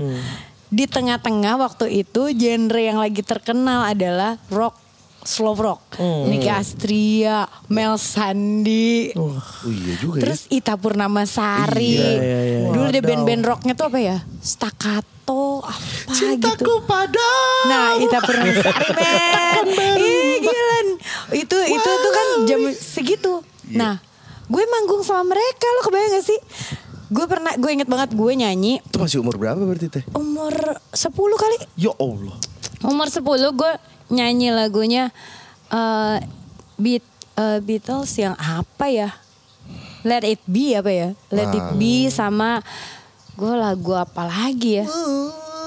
[0.71, 4.79] di tengah-tengah waktu itu genre yang lagi terkenal adalah rock,
[5.21, 11.93] slow rock, Nicky Astria, Mel Sandi, Oh iya juga terus Ita Purnamasari.
[11.95, 12.59] Iya, iya, iya.
[12.67, 13.07] Dulu ada Wadaw.
[13.07, 14.17] band-band rocknya tuh apa ya?
[14.39, 16.15] Staccato apa gitu.
[16.15, 17.29] Cintaku pada.
[17.65, 19.65] Nah, Ita Purnamasari men.
[19.95, 20.79] Ih, gila.
[21.33, 23.33] Itu itu tuh kan jam segitu.
[23.71, 24.01] Nah,
[24.43, 26.39] gue manggung sama mereka lo kebayang gak sih?
[27.07, 30.03] Gue pernah gue inget banget gue nyanyi Itu masih umur berapa berarti teh?
[30.11, 30.51] umur
[30.89, 31.57] 10 kali.
[31.75, 32.35] Ya Allah.
[32.81, 33.21] Umur 10
[33.51, 33.71] gue
[34.11, 35.09] nyanyi lagunya
[35.71, 36.19] eh
[36.81, 37.05] Beat,
[37.37, 39.09] eh, Beatles yang apa ya?
[40.01, 41.09] Let It Be apa ya?
[41.29, 42.59] Let It Be sama
[43.37, 44.85] gue lagu apa lagi ya?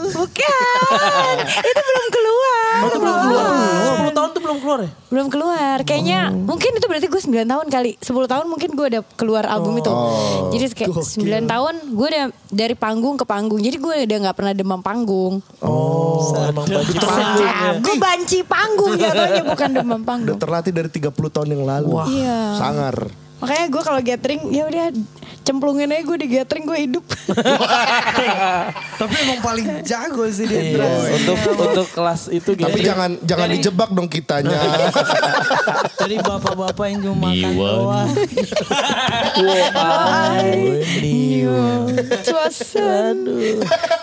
[0.05, 2.44] Bukan, itu belum keluar.
[2.75, 3.47] Oh, itu belum keluar.
[3.95, 4.91] 10 tahun tuh belum keluar ya?
[5.09, 5.77] Belum keluar.
[5.83, 7.93] Kayaknya mungkin itu berarti gue 9 tahun kali.
[7.99, 9.93] 10 tahun mungkin gue udah keluar album itu.
[10.53, 13.61] Jadi kayak 9 tahun gue udah dari panggung ke panggung.
[13.63, 15.39] Jadi gue udah nggak pernah demam panggung.
[15.63, 17.57] Oh, emang baju panggung ya.
[17.79, 20.39] Gue banci panggung jatuhnya bukan demam Udah panggung.
[20.39, 21.89] terlatih dari 30 tahun yang lalu.
[22.11, 22.39] Iya.
[22.59, 22.97] Sangar.
[23.45, 24.89] Makanya gue kalau gathering ya udah
[25.45, 27.05] cemplungin aja gue di gathering gue hidup.
[29.01, 30.73] Tapi emang paling jago sih dia.
[30.73, 32.65] Iya, untuk untuk kelas itu gitu.
[32.65, 34.57] Tapi jangan jangan dijebak dong kitanya.
[36.01, 37.77] Jadi bapak-bapak yang cuma makan Iwan.
[37.77, 38.09] doang.
[42.25, 43.17] Suasan.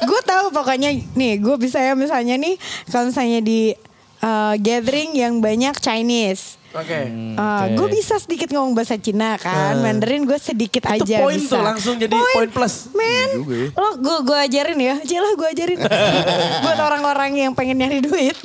[0.06, 3.74] gue tahu pokoknya nih gue bisa ya misalnya nih kalau misalnya di
[4.22, 6.61] uh, gathering yang banyak Chinese.
[6.72, 7.00] Oke.
[7.76, 11.52] gue bisa sedikit ngomong bahasa Cina kan, Mandarin gue sedikit Itu aja poin bisa.
[11.52, 12.88] tuh langsung jadi poin plus.
[12.96, 13.68] Men, juga ya.
[13.76, 15.80] lo gue gue ajarin ya, Cila gue ajarin
[16.64, 18.38] buat orang-orang yang pengen nyari duit.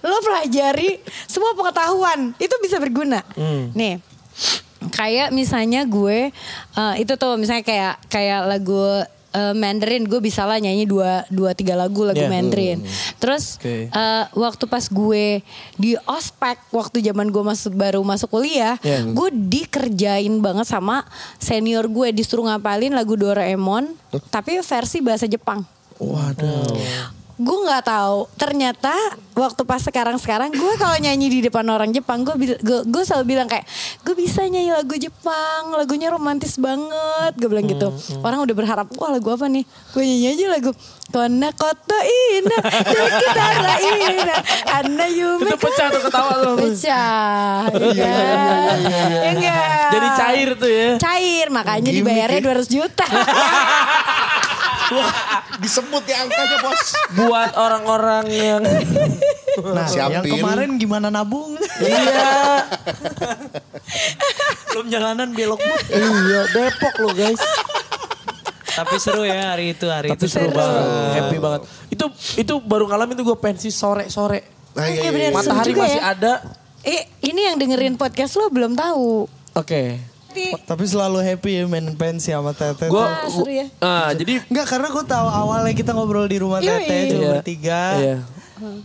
[0.00, 3.22] lo pelajari semua pengetahuan itu bisa berguna.
[3.70, 4.02] Nih,
[4.90, 6.32] kayak misalnya gue
[6.74, 11.52] eh, itu tuh misalnya kayak kayak lagu eh, Mandarin gue bisa lah nyanyi dua dua
[11.52, 12.28] tiga lagu lagu Yeah.
[12.28, 12.78] Mandarin.
[13.16, 13.86] Terus Oke.
[13.86, 15.40] eh, waktu pas gue
[15.74, 19.06] di ospek waktu zaman gue masuk baru masuk kuliah, Yeah.
[19.06, 21.04] gue dikerjain banget sama
[21.36, 23.94] senior gue disuruh ngapalin lagu Doraemon
[24.28, 25.62] tapi versi bahasa Jepang.
[25.96, 27.19] Waduh.
[27.40, 28.28] Gue nggak tahu.
[28.36, 28.92] Ternyata
[29.32, 33.48] waktu pas sekarang-sekarang gue kalau nyanyi di depan orang Jepang, gue gue gue selalu bilang
[33.48, 33.64] kayak
[34.04, 37.32] gue bisa nyanyi lagu Jepang, lagunya romantis banget.
[37.40, 37.88] Gue bilang gitu.
[38.20, 39.64] Orang udah berharap wah lagu apa nih?
[39.96, 40.70] Gue nyanyi aja lagu
[41.10, 42.58] Kona koto ina,
[42.94, 43.46] kita
[43.82, 44.36] ina,
[44.70, 46.54] Anna yume Itu pecah tuh ketawa tuh.
[46.62, 47.66] Pecah.
[47.90, 48.78] Ya kan?
[48.78, 49.90] Ya enggak?
[49.90, 50.90] Jadi cair tuh ya.
[50.96, 53.06] Cair, makanya dibayarnya 200 juta.
[55.60, 56.82] Disebut ya angkanya bos.
[57.14, 58.62] Buat orang-orang yang
[59.60, 60.40] Nah, yang Siapin.
[60.40, 61.58] kemarin gimana nabung?
[61.82, 62.64] iya
[64.72, 65.58] Belum jalanan belok
[65.90, 67.36] iya Depok lo guys.
[68.72, 70.84] Tapi seru ya hari itu hari Tapi itu seru banget,
[71.16, 71.60] happy banget.
[71.88, 72.04] Itu
[72.36, 74.40] itu baru ngalamin tuh gue pensi sore-sore.
[74.70, 75.30] Nah, iya, Iya, iya, iya.
[75.30, 76.12] Matahari masih ya.
[76.12, 76.32] ada.
[76.80, 79.28] eh, ini yang dengerin podcast lo belum tahu.
[79.52, 79.98] Oke.
[80.62, 82.86] Tapi selalu happy ya main pensi sama Tete.
[82.86, 83.66] Gue Wah, seru ya.
[83.78, 87.08] ah jadi Enggak karena gue tahu awalnya kita ngobrol di rumah Iya, Tete iya.
[87.08, 87.30] cuma Iya.
[87.34, 87.82] bertiga.
[87.96, 88.16] Iya.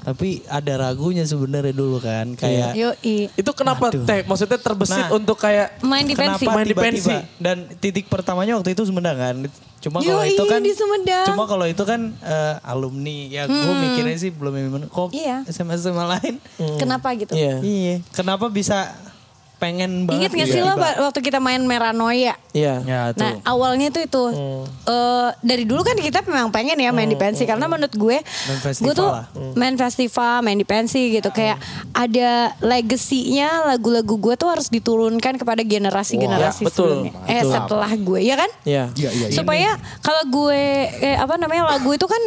[0.02, 2.32] Tapi ada ragunya sebenarnya dulu kan.
[2.34, 3.28] Kayak Yoi.
[3.30, 4.04] Itu kenapa Aduh.
[4.04, 4.24] teh?
[4.24, 5.14] Maksudnya terbesit Nah.
[5.14, 6.42] untuk kayak Main di pensi.
[6.42, 7.14] Kenapa Main di pensi.
[7.38, 9.36] Dan titik pertamanya waktu itu Sumedang kan.
[9.86, 11.26] Cuma kalau itu kan di Sumedang.
[11.30, 15.46] Cuma kalau itu kan eh, alumni ya gue mikirnya sih belum kok Iya.
[15.46, 16.42] SMA SMA lain.
[16.82, 17.38] Kenapa gitu?
[17.38, 17.62] Iya.
[17.62, 17.96] Iya.
[18.18, 18.98] Kenapa bisa
[19.56, 20.84] pengen banget Ingat gak gitu sih lo tiba-tiba?
[20.86, 22.36] Ba- waktu kita main Meranoia?
[22.52, 22.74] Iya.
[22.82, 23.22] Ya tuh.
[23.22, 24.24] Nah awalnya tuh itu
[24.86, 28.60] eh, dari dulu kan kita memang pengen ya main di pensi karena menurut gue Main
[28.60, 29.26] festival gue tuh lah.
[29.54, 30.06] main festival
[30.42, 31.58] main di pensi gitu kayak
[31.92, 37.08] ada legasinya lagu-lagu gue tuh harus diturunkan kepada generasi-generasi Ya, betul.
[37.08, 37.12] sebelumnya.
[37.26, 38.84] eh setelah gue ya kan Iya.
[38.94, 39.34] Iya, iya, iya.
[39.34, 39.70] supaya
[40.00, 40.62] kalau gue
[40.98, 42.22] eh, apa namanya lagu itu kan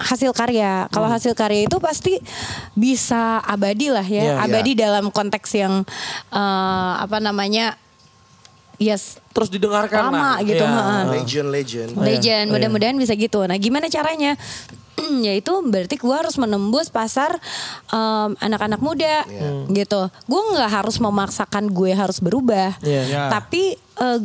[0.00, 2.16] hasil karya kalau hasil karya itu pasti
[2.72, 4.34] bisa abadi lah ya Iya.
[4.40, 5.84] abadi dalam konteks yang
[6.30, 7.76] eh, apa namanya
[8.76, 10.36] yes Terus didengarkan lama lah.
[10.40, 10.72] gitu Iya.
[10.72, 11.02] heeh.
[11.14, 11.90] Legend, legend.
[11.94, 14.34] legend mudah-mudahan bisa gitu nah gimana caranya
[15.22, 17.36] yaitu berarti gue harus menembus pasar
[17.86, 19.24] em, anak-anak muda
[19.70, 22.76] gitu gue nggak harus memaksakan gue harus berubah.
[22.80, 23.28] Ya.
[23.28, 24.20] tapi eh,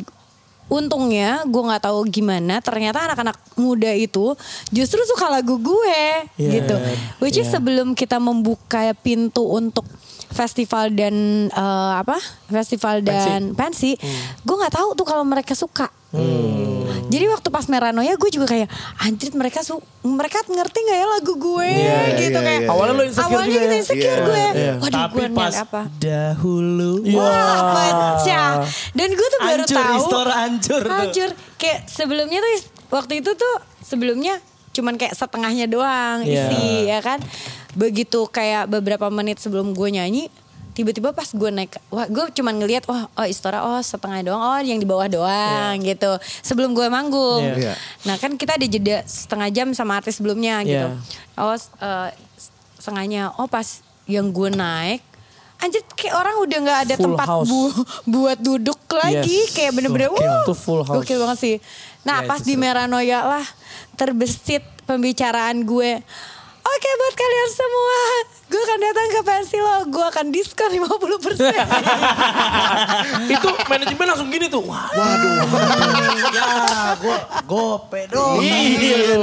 [0.65, 4.33] untungnya gue nggak tahu gimana ternyata anak-anak muda itu
[4.69, 6.01] justru suka lagu gue
[6.35, 6.51] Iya.
[6.61, 6.75] gitu.
[7.21, 9.85] Which is sebelum kita membuka pintu untuk
[10.33, 11.13] festival dan
[11.47, 12.17] eh, apa?
[12.49, 13.95] Festival dan pensi,
[14.41, 15.87] gue nggak tahu tuh kalau mereka suka
[17.05, 18.67] jadi waktu pas Meranoia gue juga kayak
[18.97, 22.69] anjir mereka su mereka ngerti nggak ya lagu gue Iya, gitu iya, kayak iya.
[22.69, 23.77] Awalnya lo insecure awalnya juga gitu ya?
[23.77, 24.73] insecure Iya, gue iya.
[24.75, 28.51] waduh Tapi gue pas apa dahulu Wah, pecah.
[28.91, 29.95] Dan gue tuh baru tahu.
[29.97, 30.91] Istora hancur tuh.
[30.91, 31.29] Hancur.
[31.55, 32.51] Kayak sebelumnya tuh
[32.89, 34.35] waktu itu tuh sebelumnya
[34.71, 36.49] cuman kayak setengahnya doang Iya.
[36.49, 37.19] isi ya kan.
[37.73, 40.27] Begitu kayak beberapa menit sebelum gue nyanyi
[40.75, 44.59] tiba-tiba pas gue naik wah gue cuman ngelihat wah oh Istora oh setengah doang oh
[44.59, 46.11] yang di bawah doang gitu
[46.41, 47.55] sebelum gue manggung Iya.
[47.55, 47.73] Iya.
[48.03, 50.99] nah kan kita ada jeda setengah jam sama artis sebelumnya gitu Iya.
[51.37, 52.09] oh eh,
[52.77, 54.99] setengahnya oh pas yang gue naik
[55.57, 57.47] anjir kayak orang udah nggak ada Full tempat house.
[57.47, 57.75] bu-
[58.05, 59.55] buat duduk lagi Yes.
[59.55, 60.99] kayak bener-bener Itu full house.
[60.99, 61.55] gokil banget sih
[62.03, 62.61] nah Ya, pas di seru.
[62.61, 63.45] Meranoia lah
[63.93, 66.03] terbesit pembicaraan gue
[66.65, 67.99] Oke buat kalian semua,
[68.47, 71.45] gue akan datang ke pensi lo, gue akan diskon 50%.
[73.37, 74.65] itu manajemen langsung gini tuh.
[74.65, 74.89] Wah,
[76.35, 76.49] ya
[76.95, 77.15] gue
[77.45, 78.41] gope dong.
[78.41, 79.21] iya.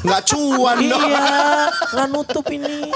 [0.00, 1.02] Nggak cuan dong.
[1.04, 1.26] Iya,
[1.90, 2.86] nggak nutup ini.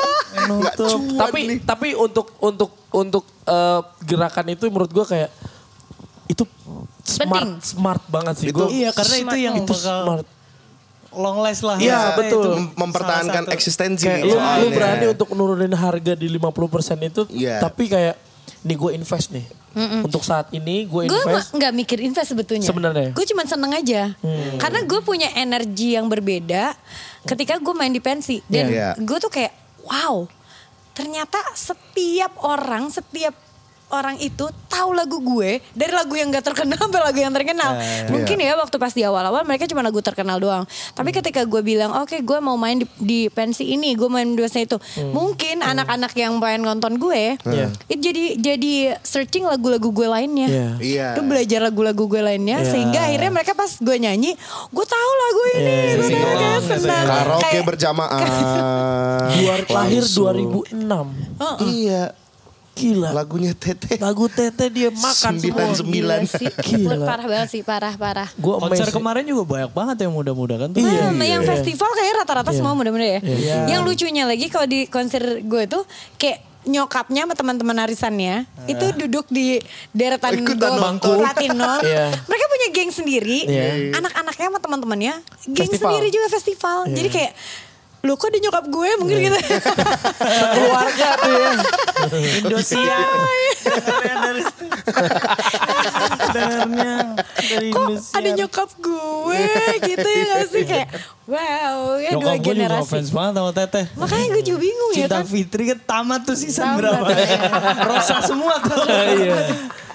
[0.46, 0.88] Nutup.
[0.94, 1.59] cuan Tapi nih.
[1.60, 5.30] tapi untuk untuk untuk eh, gerakan itu menurut gua kayak
[6.24, 6.46] itu
[7.05, 7.51] smart Penting.
[7.60, 8.66] smart banget sih Itu- gua.
[8.70, 10.26] Iya karena itu yang itu bakal smart.
[11.14, 11.76] Long last lah.
[11.76, 12.48] Iya, Maksudnya betul.
[12.54, 14.04] Mem- Mempertahankan eksistensi.
[14.04, 16.50] Kayak lu, lu berani untuk nurunin harga di 50%
[17.02, 17.58] itu Iya.
[17.60, 18.14] tapi kayak
[18.62, 19.46] nih gue invest nih.
[19.74, 21.50] Untuk saat ini gue gue invest.
[21.50, 22.62] nggak mikir invest sebetulnya.
[22.62, 23.10] Sebenarnya.
[23.10, 24.14] Gue cuma seneng aja.
[24.56, 26.78] Karena gue punya energi yang berbeda
[27.24, 28.38] ketika gue main di pensi.
[28.44, 28.94] Dan Iya.
[28.94, 29.50] gue tuh kayak
[29.82, 30.30] wow.
[30.90, 33.34] Ternyata setiap orang, setiap
[33.86, 37.78] orang itu tahu lagu gue dari lagu yang gak terkenal sampai lagu yang terkenal.
[38.09, 40.65] Mungkin ya waktu pas di awal-awal mereka cuma lagu terkenal doang.
[40.90, 44.40] Tapi ketika gue bilang oke gue mau main di, di pensi ini, gue main di
[44.40, 44.77] pensi itu.
[45.06, 47.70] Mungkin anak-anak yang pengen nonton gue, Iya.
[47.86, 50.48] itu jadi jadi searching lagu-lagu gue lainnya.
[50.48, 50.69] Iya.
[50.77, 51.06] Iya.
[51.15, 52.69] Itu belajar lagu-lagu gue lainnya Iya.
[52.69, 54.35] sehingga akhirnya mereka pas gue nyanyi,
[54.69, 57.06] gue tahu lagu ini, Iya, gue tahu sing-along kayak senang.
[57.06, 58.20] Karaoke Kayak- berjamaah.
[59.31, 60.35] Dua, lahir Langsung.
[60.35, 61.06] 2006.
[61.65, 62.23] Iya.
[62.74, 63.14] Gila.
[63.14, 63.96] Lagunya Tete.
[63.96, 65.78] Lagu Tete dia makan Sembilan semua.
[65.78, 66.18] sembilan.
[66.20, 67.06] Gila sih, Gila.
[67.06, 68.28] parah banget sih, parah parah.
[68.34, 70.80] Gue Konser kemarin juga banyak banget yang muda-muda kan tuh.
[70.80, 71.10] Iya.
[71.10, 73.20] Nah, yang festival kayak rata-rata semua muda-muda ya.
[73.20, 73.56] Iya.
[73.68, 75.86] Yang lucunya lagi kalau di konser gue tuh
[76.16, 79.60] kayak nyokapnya sama teman-teman arisannya itu duduk di
[79.92, 81.16] deretan Ikutan gue nonton.
[81.20, 81.78] platinum.
[81.84, 82.09] Iya.
[82.24, 83.38] Mereka punya geng sendiri.
[83.44, 83.94] Iya.
[83.94, 85.14] Anak-anaknya sama teman-temannya
[85.46, 85.92] geng Festival.
[85.92, 86.78] sendiri juga festival.
[86.88, 87.32] Jadi kayak
[88.05, 89.39] lu kok ada nyokap gue mungkin gitu.
[90.55, 91.51] keluarga tuh ya.
[92.39, 93.09] Indosiar.
[96.35, 98.14] dari kok Indosiar.
[98.14, 99.44] ada nyokap gue
[99.82, 100.89] gitu ya gak sih kayak
[101.24, 102.93] wow ya dua Nyokap gue juga generasi.
[103.09, 103.85] banget sama Teteh.
[103.97, 105.24] Makanya gue juga bingung ya Cinta kan.
[105.24, 107.06] Fitri kan tamat tuh season berapa.
[107.82, 108.85] Rosa semua tuh.
[108.85, 109.36] Iya.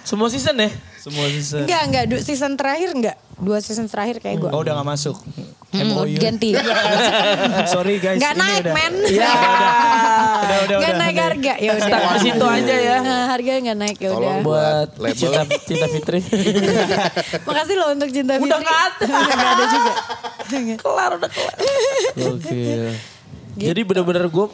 [0.02, 0.69] Semua season ya?
[0.98, 1.64] Semua season.
[1.69, 2.03] Enggak, enggak.
[2.26, 3.18] Season terakhir enggak.
[3.40, 4.49] Dua season terakhir kayak gue.
[4.52, 5.16] Oh udah gak masuk.
[5.70, 6.18] Hmm, MOU.
[6.18, 6.52] ganti.
[7.72, 8.18] Sorry guys.
[8.18, 8.94] Enggak ini naik, udah- men.
[9.07, 9.30] Ya.
[9.30, 10.99] Udah udah Enggak udah.
[10.99, 11.53] naik harga.
[11.56, 11.86] Ya udah.
[11.86, 12.98] Stuck di situ aja ya.
[12.99, 14.18] Nah, harganya enggak naik ya udah.
[14.20, 15.16] Tolong Buat label.
[15.16, 16.20] Cinta, Cinta Fitri.
[17.48, 18.49] Makasih loh untuk Cinta Fitri.
[18.49, 19.06] Udah nggak ada.
[19.30, 19.91] Nggak ada juga.
[20.76, 21.56] kelar udah kelar.
[22.16, 22.82] Gokil.
[23.56, 24.45] Jadi bener-bener gue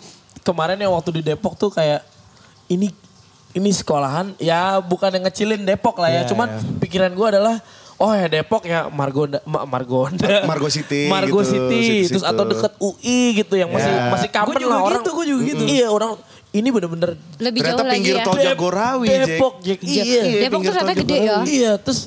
[0.41, 2.03] kemarin yang waktu di Depok tuh kayak
[2.67, 2.91] ini
[3.55, 6.21] ini sekolahan ya bukan yang ngecilin Depok lah ya.
[6.21, 6.59] Iya, Cuman iya.
[6.77, 7.55] pikiran gue adalah
[7.95, 10.43] Oh ya Depok ya Margonda, Ma- Margonda.
[10.49, 11.79] Margo City Margo gitu, City.
[11.79, 12.11] situ-situ.
[12.11, 14.11] Terus atau deket UI gitu yang masih Ya.
[14.11, 14.99] masih juga lah orang.
[14.99, 15.63] gitu, gua juga gitu.
[15.63, 16.11] Iya orang
[16.51, 18.23] ini bener-bener Lebih Ternyata jauh lagi pinggir ya.
[18.23, 19.07] tol Jagorawi.
[19.07, 19.79] Depok, Jack.
[19.79, 20.21] Iya.
[20.43, 21.35] Depok ternyata gede ya.
[21.41, 21.99] Iya, terus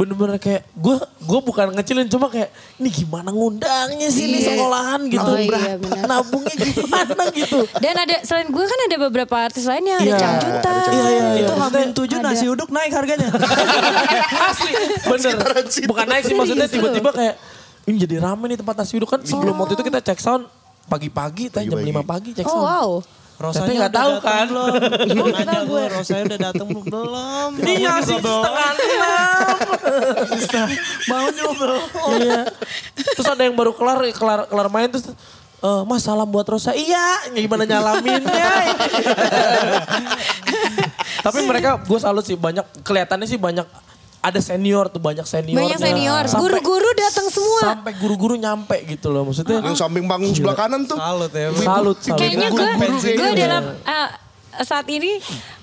[0.00, 4.56] bener-bener kayak gue gue bukan ngecilin cuma kayak ini gimana ngundangnya sih ini Iya.
[4.56, 6.04] sekolahan gitu Oh, iya, benar.
[6.08, 7.68] nabungnya gimana gitu.
[7.76, 10.72] Dan ada selain gue kan ada beberapa artis lainnya, ada Iya, Cang Junta.
[10.88, 11.42] iya iya iya.
[11.42, 13.28] Itu Hamin tujuh nasi uduk naik harganya.
[14.48, 14.72] asli.
[15.04, 15.36] Bener.
[15.84, 17.34] Bukan naik sih maksudnya tiba-tiba kayak
[17.84, 19.10] ini jadi rame nih tempat nasi uduk.
[19.10, 20.48] Kan sebelum waktu itu kita cek sound
[20.86, 21.92] pagi-pagi teh jam Pagi-pagi.
[21.92, 23.56] 5 pagi cek Oh sound wow.
[23.56, 24.46] Tapi nggak tahu kan.
[24.52, 25.32] Belum.
[25.32, 26.84] Nanya gue, Rosanya udah datang belum?
[26.92, 27.50] Belum.
[27.64, 29.56] ini ngasih setengah enam
[31.10, 31.68] Mau nyoba.
[32.20, 32.40] iya
[33.16, 35.08] terus ada yang baru kelar kelar kelar main terus
[35.60, 38.52] eh mas salam buat Rosa iya gimana nyalaminnya
[41.26, 43.68] tapi mereka gue salut sih banyak kelihatannya sih banyak
[44.20, 46.24] ada senior tuh banyak senior Banyak senior.
[46.28, 47.60] Guru-guru datang semua.
[47.62, 50.96] sampai guru-guru nyampe gitu loh maksudnya Yang samping panggung sebelah kanan tuh.
[50.96, 51.48] Salut ya.
[51.56, 53.32] salut salut Kayaknya gue gue kayaknya.
[53.34, 54.08] dalam eh,
[54.60, 55.16] saat ini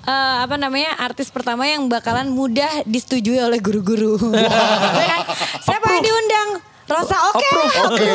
[0.04, 4.18] eh, apa namanya artis pertama yang bakalan mudah disetujui oleh guru-guru.
[4.98, 5.22] Ya kan?
[5.62, 6.50] Siapa yang diundang?
[6.88, 7.50] Rosa oke.
[7.84, 8.10] Oke.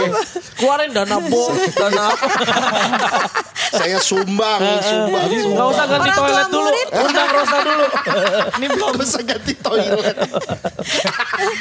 [0.57, 2.25] Keluarin dana bos, dana apa.
[3.73, 5.27] Saya sumbang, sumbang.
[5.33, 6.71] Gak usah ganti Orang toilet dulu.
[6.93, 7.87] Undang Rosa dulu.
[8.61, 10.17] Ini belum bisa ganti toilet.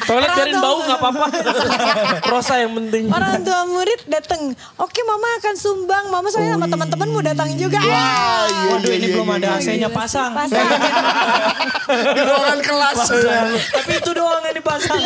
[0.03, 1.25] Toilet biarin bau gak apa-apa.
[2.27, 3.07] Rosa yang penting.
[3.07, 4.51] Orang tua murid datang.
[4.75, 6.03] Oke mama akan sumbang.
[6.11, 7.79] Mama saya sama teman-teman mau datang juga.
[7.79, 9.63] Wah, iya, Waduh iya, ini iya, belum iya, ada iya.
[9.63, 10.31] AC-nya pasang.
[10.35, 10.67] Pasang.
[12.11, 12.97] Di ruangan kelas.
[13.71, 14.99] Tapi itu doang yang dipasang.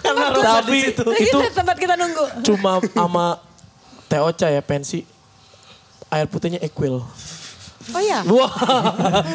[0.00, 1.02] Karena Rosa di Tapi situ.
[1.18, 2.24] itu Itu tempat kita nunggu.
[2.46, 3.26] cuma sama
[4.06, 5.17] Teh Ocha ya pensi.
[6.08, 7.00] Air putihnya Equil.
[7.88, 8.20] Oh ya?
[8.24, 8.52] Wah.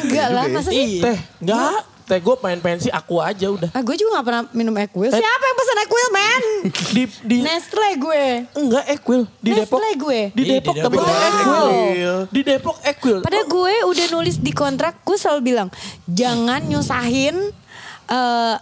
[0.02, 1.02] Enggak lah, masa sih?
[1.02, 1.90] Teh, enggak.
[2.04, 3.72] Teh gue main pensi aku aja udah.
[3.72, 5.08] Ah, gue juga gak pernah minum Equil.
[5.08, 6.42] Siapa yang pesan Equil, men?
[6.92, 8.24] Di di Nestle gue.
[8.52, 9.80] enggak Equil di Depok.
[9.80, 10.20] Nestle gue.
[10.36, 11.16] Di Iya, Depok di temen Depok.
[11.16, 12.16] Equil.
[12.28, 13.18] Di Depok Equil.
[13.24, 15.68] Padahal gue udah nulis di kontrak, gue selalu bilang,
[16.04, 17.36] jangan nyusahin
[18.04, 18.56] eh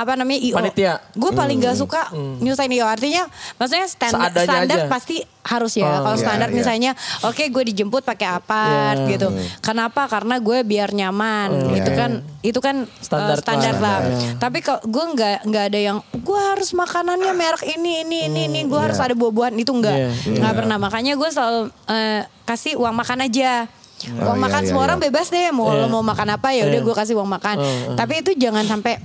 [0.00, 0.56] apa namanya IO.
[0.56, 0.94] Panitia.
[1.12, 2.08] Gue paling gak suka
[2.40, 2.84] nyusahin IO.
[2.84, 4.88] Artinya maksudnya standar, Seadanya standar aja.
[4.88, 5.88] pasti harus ya.
[5.90, 6.56] Oh, Kalau iya, standar iya.
[6.56, 6.90] misalnya,
[7.22, 9.10] oke gue dijemput pakai apart Iya.
[9.10, 9.28] gitu.
[9.60, 10.04] Kenapa?
[10.06, 11.48] Karena gue biar nyaman.
[11.70, 12.10] itu kan
[12.40, 14.00] itu kan eh, Standar standar, lah.
[14.00, 14.10] lah.
[14.10, 14.30] Iya.
[14.36, 18.60] Tapi kalau gue nggak nggak ada yang gue harus makanannya merek ini ini ini ini
[18.64, 20.08] gue harus ada buah-buahan itu nggak Iya.
[20.38, 20.76] nggak pernah.
[20.76, 23.68] Makanya gue selalu eh, kasih uang makan aja.
[24.00, 24.88] Oh, Uang iya, makan iya, semua iya.
[24.88, 25.78] orang bebas deh mau Iya.
[25.78, 26.86] lo mau makan apa ya udah Iya.
[26.86, 27.56] gue kasih uang makan.
[27.56, 27.96] Oh, oh.
[27.96, 28.96] Tapi itu jangan sampai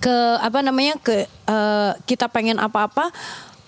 [0.00, 3.12] ke apa namanya ke eh, kita pengen apa-apa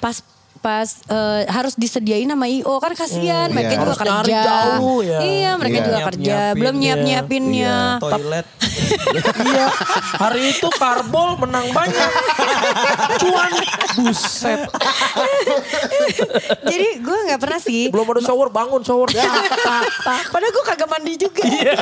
[0.01, 0.25] pas
[0.63, 3.77] pas eh, harus disediain sama IO kan kasihan Hmm, mereka iya.
[3.77, 4.41] juga Harus kerja.
[4.41, 5.19] jauh ya.
[5.21, 5.83] Iya, mereka Iya.
[5.83, 6.81] juga Nyiap- kerja, nyiapin, belum iya.
[6.81, 7.75] nyiap-nyiapinnya.
[7.99, 8.47] Toilet.
[9.51, 9.67] iya.
[10.17, 12.11] Hari itu karbol menang banyak.
[13.19, 13.53] Cuan.
[13.93, 14.61] Buset.
[16.63, 17.83] Jadi gue nggak pernah sih.
[17.89, 19.09] Belum ada shower bangun shower.
[19.11, 20.31] Tak.
[20.31, 21.43] Padahal gue kagak mandi juga.
[21.43, 21.75] Iya.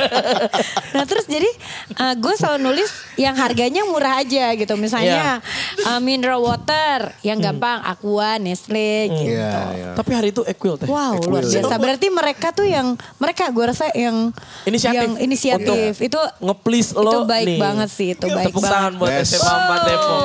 [0.91, 1.47] nah terus jadi
[1.95, 4.73] uh, gue selalu nulis yang harganya murah aja gitu.
[4.75, 5.87] Misalnya Iya.
[5.87, 7.53] uh, mineral water yang Hmm.
[7.53, 9.31] gampang Aqua, Nestle gitu.
[9.33, 9.89] Iya, iya.
[9.93, 10.85] Tapi hari itu Equil teh.
[10.85, 11.73] Wow luar biasa.
[11.75, 14.31] Berarti mereka tuh yang mereka gue rasa yang
[14.63, 14.97] Inisiatif.
[14.97, 17.59] yang inisiatif itu Nge-please lo itu baik nih.
[17.59, 18.73] banget sih itu baik Tepuk banget.
[18.73, 19.27] tangan buat Yes.
[19.33, 20.21] SMA 4 Depok.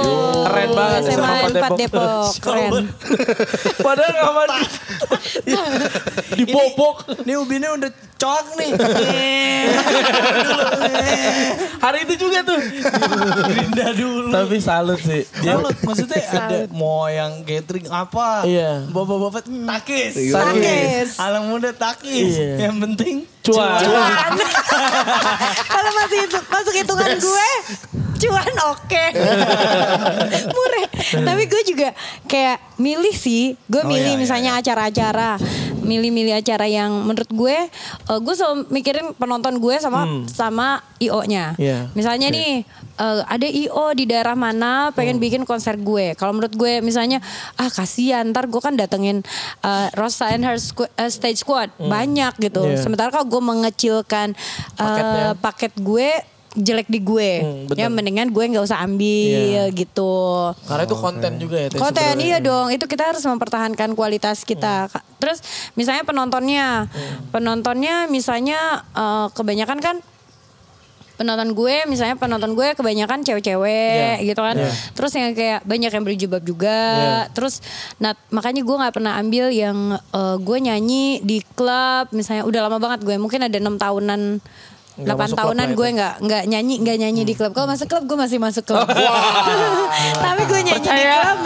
[0.47, 2.71] Keren banget SMA 4 Depok, keren.
[3.77, 4.63] Padahal gak mandi.
[6.35, 6.97] Dibobok.
[7.19, 8.71] Ini ubinnya udah cok nih.
[11.79, 12.59] Hari itu juga tuh.
[13.45, 14.31] Gerinda dulu.
[14.31, 15.23] Tapi salut sih.
[15.37, 18.36] Dia Salut, maksudnya ada mau yang catering apa.
[18.45, 18.85] Iya.
[18.91, 20.13] Bapak-bapak takis.
[20.29, 21.09] Takis.
[21.17, 22.37] Anak muda takis.
[22.37, 22.69] Iya.
[22.69, 23.79] Yang penting cuan.
[25.73, 27.49] Kalau masih itu masuk hitungan gue,
[28.19, 29.05] cuan oke.
[30.55, 30.87] Murah.
[31.23, 31.89] Tapi gue juga
[32.27, 33.55] kayak milih sih.
[33.71, 35.39] Gue Oh, milih iya, iya, misalnya acara-acara.
[35.87, 37.57] Milih-milih acara yang menurut gue,
[38.11, 41.55] eh, gue selalu mikirin penonton gue sama sama IO-nya.
[41.55, 41.95] Iya.
[41.95, 46.13] Misalnya nih, eh, ada IO di daerah mana pengen bikin konser gue.
[46.15, 47.21] Kalau menurut gue misalnya,
[47.55, 49.21] ah kasihan ntar gue kan datengin
[49.61, 51.69] eh, Rosa and her squ- eh, stage squad.
[51.77, 52.65] Banyak gitu.
[52.65, 52.79] Iya.
[52.79, 55.27] Sementara kalau gue mengecilkan eh, Paketnya.
[55.37, 56.09] paket gue
[56.57, 57.31] jelek di gue.
[57.37, 57.77] Hmm, bener.
[57.77, 59.65] ya mendingan gue nggak usah ambil Iya.
[59.71, 60.17] gitu.
[60.65, 61.69] Karena itu konten juga ya.
[61.71, 62.25] Konten sebenarnya.
[62.25, 64.89] iya dong, itu kita harus mempertahankan kualitas kita.
[64.89, 65.45] Ka- Terus
[65.75, 66.89] misalnya penontonnya,
[67.29, 68.57] penontonnya misalnya
[68.91, 69.97] eh, kebanyakan kan
[71.17, 74.29] penonton gue, misalnya penonton gue kebanyakan cewek-cewek Iya.
[74.29, 74.57] gitu kan.
[74.57, 74.71] Iya.
[74.93, 76.79] Terus yang kayak banyak yang berjilbab juga.
[76.97, 77.21] Iya.
[77.33, 77.65] Terus,
[77.97, 82.79] nah makanya gue nggak pernah ambil yang eh, gue nyanyi di klub, misalnya udah lama
[82.79, 84.39] banget gue, mungkin ada enam tahunan
[84.97, 87.53] Nggak 8 masuk klub tahunan gue nggak nggak nyanyi nggak nyanyi di klub.
[87.53, 88.89] Kalau masuk klub gue masih masuk klub.
[90.25, 91.37] Tapi gue nyanyi di klub.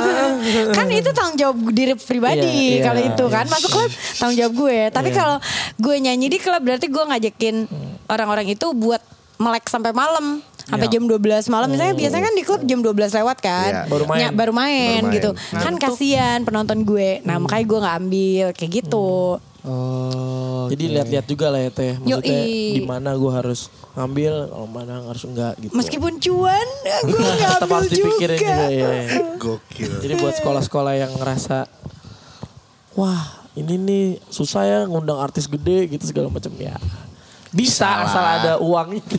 [0.70, 3.34] kan itu tanggung jawab diri pribadi Iya, iya, kalau itu iya.
[3.34, 3.90] kan masuk klub
[4.22, 4.78] tanggung jawab gue.
[4.94, 5.36] Tapi kalau
[5.82, 7.56] gue nyanyi di klub berarti gue ngajakin
[8.06, 9.02] orang-orang itu buat
[9.41, 10.45] melek sampai malam.
[10.61, 11.19] Sampai jam 12
[11.51, 13.73] malam misalnya biasanya kan di klub jam 12 lewat kan.
[13.73, 13.83] Iya.
[13.91, 14.21] Baru main.
[14.23, 15.17] Nya- baru main Baru main.
[15.19, 15.31] gitu.
[15.51, 17.19] Kan kasihan penonton gue.
[17.25, 19.11] Nah, makanya gue nggak ambil kayak gitu.
[19.61, 20.65] Oh.
[20.71, 21.99] Jadi lihat-lihat juga lah ya teh.
[21.99, 25.73] Maksudnya di mana gue harus ngambil, kalau mana harus enggak gitu.
[25.75, 26.69] Meskipun cuan,
[27.03, 28.55] gue nggak ambil harus dipikirin juga.
[28.55, 28.89] juga ya.
[29.37, 29.91] Gokil.
[29.99, 31.67] Jadi buat sekolah-sekolah yang ngerasa
[32.95, 33.23] wah
[33.53, 36.79] ini nih susah ya ngundang artis gede gitu segala macam ya.
[37.51, 39.02] Bisa asal ada uangnya.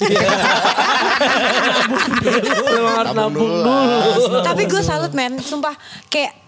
[2.72, 4.40] Memang harus nabung dulu.
[4.40, 5.76] Tapi gue salut men, sumpah
[6.08, 6.40] kayak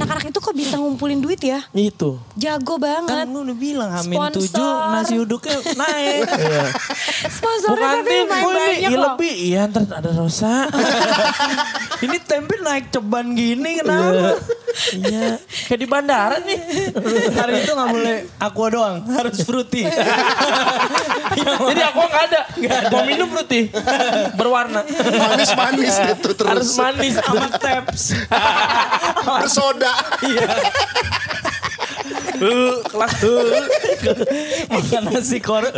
[0.00, 1.60] anak-anak itu kok bisa ngumpulin duit ya?
[1.70, 2.16] Itu.
[2.32, 3.12] Jago banget.
[3.12, 4.40] Kan lu udah bilang Hamin Sponsor.
[4.40, 6.24] tujuh nasi uduknya naik.
[7.36, 9.04] Sponsornya Bukan tapi lumayan banyak iya loh.
[9.12, 9.34] lebih.
[9.36, 10.54] Iya ntar ada Rosa.
[12.04, 14.40] Ini tempe naik ceban gini kenapa?
[14.96, 15.36] iya.
[15.68, 16.58] Kayak di bandara nih.
[17.36, 19.84] Hari itu gak boleh aqua doang, harus fruity.
[21.70, 22.40] Jadi aku nggak ada.
[22.88, 23.68] Mau minum fruity.
[24.32, 24.80] Berwarna.
[24.88, 26.48] Manis-manis itu terus.
[26.48, 27.14] Harus manis.
[27.20, 28.02] Sama taps.
[29.20, 29.89] Bersoda.
[32.40, 33.20] Uh, kelas
[34.72, 35.60] Makan nasi kor.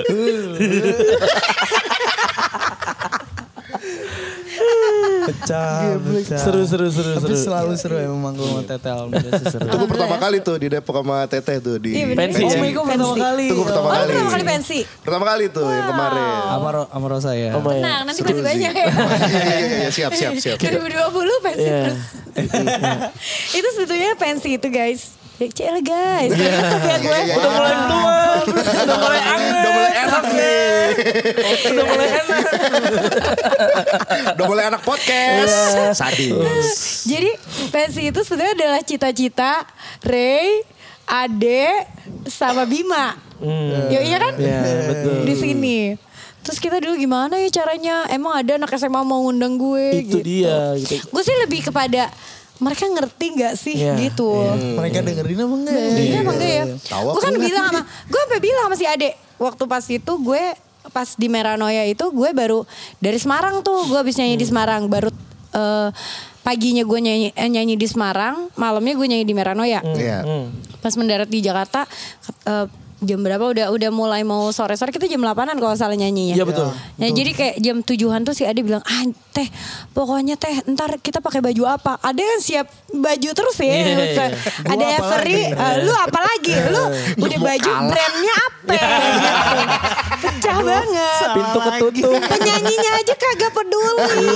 [5.22, 6.38] pecah, pecah.
[6.38, 7.42] Seru, seru, seru, Tapi seru.
[7.42, 8.98] selalu seru emang manggung sama Tetel.
[9.08, 9.66] Biasa seru.
[9.66, 12.14] Gue pertama kali tuh di Depok sama Teteh tuh di Iya.
[12.14, 12.58] Pensi Oh, ya?
[12.60, 13.46] Miko pertama kali.
[13.48, 14.08] Gue pertama Oh, kali.
[14.08, 14.78] pertama kali pensi?
[15.00, 16.26] Pertama kali tuh yang kemarin.
[16.44, 17.50] Sama, Ro- sama Rosa ya.
[17.52, 17.62] Oh.
[17.62, 18.86] Nah, nanti masih banyak ya.
[18.92, 20.56] Iya iya iya siap siap siap.
[20.62, 22.00] 2020 pensi terus.
[23.58, 25.21] itu sebetulnya pensi itu guys.
[25.40, 26.30] Ya, Cile guys.
[26.88, 27.18] Ya gue.
[27.24, 28.20] Iya, Udah mulai tua.
[28.84, 29.54] Udah mulai anget.
[29.54, 30.86] Udah mulai enak nih.
[31.72, 32.44] Udah mulai enak.
[34.36, 35.56] Udah mulai anak podcast.
[35.94, 36.66] Sadis.
[37.04, 37.30] Jadi
[37.70, 39.66] pensi itu sebenarnya adalah cita-cita
[40.04, 40.62] Ray,
[41.04, 41.90] Ade,
[42.28, 43.16] sama Bima.
[43.90, 44.34] Ya, iya kan?
[44.38, 44.60] Iya,
[44.94, 45.16] betul.
[45.26, 45.78] Di sini.
[46.42, 48.06] Terus kita dulu gimana ya caranya?
[48.10, 50.26] Emang ada anak SMA mau ngundang gue Itu gitu.
[50.26, 50.98] dia gitu.
[51.06, 52.10] Gue sih lebih kepada
[52.60, 54.28] mereka ngerti gak sih Iya, gitu.
[54.52, 55.78] Mereka dengerin apa enggak?
[55.96, 56.64] Iya emang enggak ya.
[56.90, 59.10] Tahu Gue kan bilang sama, gue sampai bilang sama si Ade.
[59.40, 60.42] Waktu pas itu gue
[60.90, 62.66] pas di Meranoya itu gue baru
[62.98, 63.86] dari Semarang tuh.
[63.88, 64.86] Gue habis nyanyi di Semarang.
[64.86, 65.10] Baru
[65.54, 65.88] eh,
[66.42, 68.50] paginya gue nyanyi, eh, nyanyi di Semarang.
[68.54, 69.80] Malamnya gue nyanyi di Meranoya.
[69.82, 70.22] Iya.
[70.78, 71.86] Pas mendarat di Jakarta
[72.46, 72.66] eh,
[73.02, 76.38] jam berapa udah udah mulai mau sore-sore kita jam 8-an kalau salah nyanyinya.
[76.38, 76.70] Iya, betul.
[76.70, 79.02] Nah, jadi kayak jam tujuhan tuh si Ade bilang, "Ah,
[79.34, 79.48] teh,
[79.90, 83.74] pokoknya teh ntar kita pakai baju apa?" Ade kan siap baju terus ya.
[83.74, 84.26] Iya, iya.
[84.72, 86.54] Ada Every, eh, lu apa lagi?
[86.70, 86.82] Lu
[87.18, 88.72] udah baju brandnya apa?
[88.72, 88.86] Gitu.
[90.22, 91.28] Pecah banget.
[91.34, 92.20] Pintu ketutup.
[92.30, 94.30] Penyanyinya aja kagak peduli.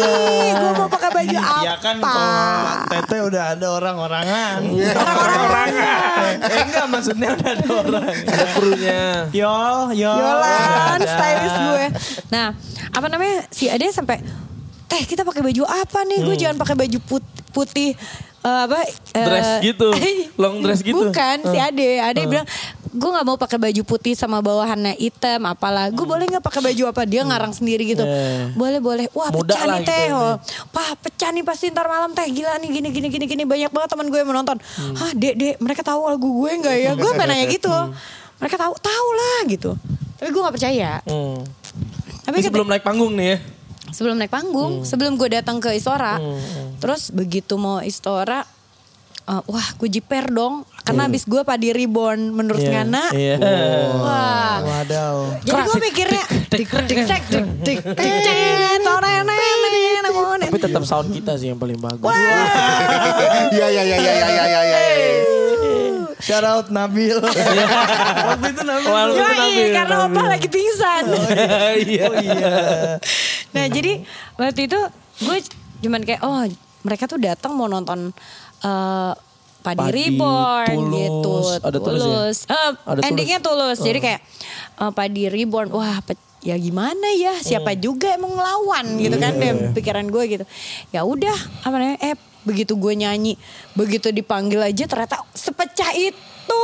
[0.50, 1.62] Gue mau pakai baju apa?
[1.62, 4.58] Ya kan kalau Tete udah ada orang-orangan.
[4.66, 6.30] Orang-orangan.
[6.42, 8.14] eh enggak maksudnya udah ada orang.
[8.56, 9.04] Krunya.
[9.30, 10.16] Yol, yol.
[10.16, 11.06] Yolan, Ada.
[11.06, 11.84] stylist gue.
[12.28, 12.46] Nah,
[12.90, 13.44] apa namanya?
[13.48, 14.20] Si Ade sampai
[14.86, 16.18] teh kita pakai baju apa nih?
[16.20, 17.92] Gue jangan pakai baju put- putih
[18.38, 18.78] eh, apa?
[18.82, 19.88] eh, Dress gitu.
[20.40, 20.96] Long dress gitu.
[21.04, 21.98] Bukan, si Ade.
[21.98, 22.46] Ade bilang
[22.88, 26.82] gue nggak mau pakai baju putih sama bawahannya hitam apalah gue boleh nggak pakai baju
[26.88, 28.56] apa dia ngarang sendiri gitu Yeah.
[28.56, 30.34] boleh boleh wah Muda pecah nih gitu teh ya, oh.
[30.72, 33.92] Wah pecah nih pasti ntar malam teh gila nih gini gini gini gini banyak banget
[33.92, 34.56] teman gue yang menonton
[34.96, 37.74] ah dek dek mereka tahu lagu gue nggak ya gue pengen nanya gitu
[38.36, 39.70] mereka tahu tahu lah gitu
[40.16, 41.40] tapi gue nggak percaya Hmm.
[42.22, 43.38] tapi Ini sebelum naik panggung nih ya.
[43.86, 46.20] sebelum naik panggung, sebelum gue datang ke Istora,
[46.76, 48.44] terus begitu mau Istora,
[49.24, 53.36] eh, wah gue jiper dong, karena abis gue padi reborn menurut Iya, Ngana, iya.
[53.96, 54.58] wah.
[54.60, 55.16] Wadaw.
[55.40, 56.66] Jadi gue mikirnya tik
[57.64, 57.78] tik
[60.36, 62.04] Tapi tetap sound kita sih yang paling bagus.
[63.52, 65.35] Iya iya iya iya iya iya iya.
[66.16, 67.16] Shout out Nabil.
[68.28, 68.88] Waktu itu Nabil.
[68.88, 70.12] Lu Yoi, Nabil, karena Nabil.
[70.12, 71.04] opa lagi pingsan.
[71.86, 72.06] Iya.
[73.50, 74.00] nah jadi
[74.34, 74.78] waktu itu
[75.18, 75.38] gue
[75.78, 76.44] cuman kayak oh
[76.82, 78.12] mereka tuh datang mau nonton
[78.58, 79.12] eh
[79.58, 80.94] Padi, Padi, Reborn Tulus.
[80.94, 81.34] gitu.
[81.60, 82.54] Ada Tulus ya?
[82.54, 83.78] Eh, Ada endingnya tulus.
[83.78, 84.20] Jadi kayak
[84.78, 85.68] eh, Padi Reborn.
[85.70, 90.44] Wah pe- ya gimana ya siapa juga emang ngelawan gitu kan dalam pikiran gue gitu.
[90.88, 92.14] Ya udah apa namanya eh
[92.46, 93.34] begitu gue nyanyi
[93.74, 96.62] begitu dipanggil aja ternyata sepecah itu.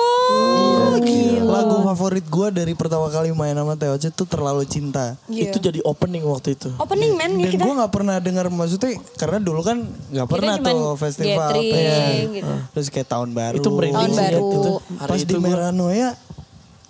[0.95, 1.43] Gila.
[1.51, 5.19] Lagu favorit gue dari pertama kali main sama Teoce tuh terlalu cinta.
[5.27, 5.51] Iya.
[5.51, 6.71] Itu jadi opening waktu itu.
[6.79, 7.63] opening man ya Dan kita.
[7.65, 12.37] gue gak pernah dengar maksudnya karena dulu kan gak pernah tuh festival apa gathering ya.
[12.39, 12.53] gitu.
[12.73, 13.57] Terus kayak tahun baru.
[13.59, 14.39] Itu merinding Tahun baru.
[14.39, 14.73] itu.
[14.95, 15.51] Hari Pas itu di gua-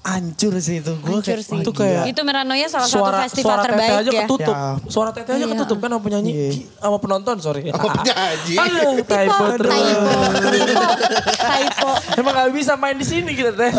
[0.03, 0.99] Hancur sih itu.
[0.99, 1.62] Gue kayak, sih.
[1.62, 4.20] Itu kayak- Itu Meranoia salah suara satu festival suara tete terbaik aja ya.
[4.20, 4.51] ketutup.
[4.51, 4.66] Ya.
[4.85, 5.53] Suara tete aja Iya.
[5.55, 7.62] ketutup kan sama penyanyi Ki- sama penonton sorry.
[7.65, 8.55] Sama penyanyi.
[8.59, 9.70] Aduh, Typo, typo terus.
[9.70, 10.91] typo,
[11.55, 11.91] typo.
[12.19, 13.70] Emang gak bisa main di sini kita teh.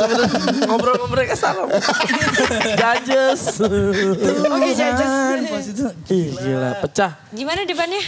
[0.64, 1.68] Ngobrol-ngobrol ke sana.
[2.74, 3.60] Judges.
[3.60, 5.12] Oke, judges.
[6.08, 7.20] Ih, gila, pecah.
[7.30, 8.00] Gimana depannya?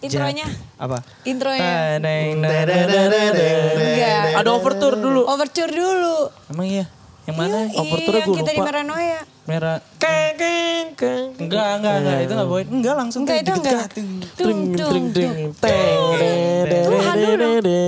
[0.00, 0.44] Intronya?
[0.76, 1.00] apa?
[1.22, 2.02] Intronya?
[4.34, 5.22] Ada overture dulu.
[5.24, 6.16] Overture dulu.
[6.50, 6.86] Emang iya?
[7.24, 7.58] Yang mana?
[7.64, 8.68] Iya, Overture yang gue kita di lupa.
[8.68, 9.20] Meranoia.
[9.44, 9.76] Merah.
[9.96, 11.26] Keng keng keng.
[11.40, 12.18] Enggak, enggak, enggak.
[12.20, 12.66] Itu enggak boleh.
[12.68, 13.86] Enggak langsung Enggak kayak itu enggak.
[14.36, 15.34] Tung, tung, tung.
[15.56, 16.32] Teng de
[16.68, 17.52] de Tuhan de dulu.
[17.64, 17.78] de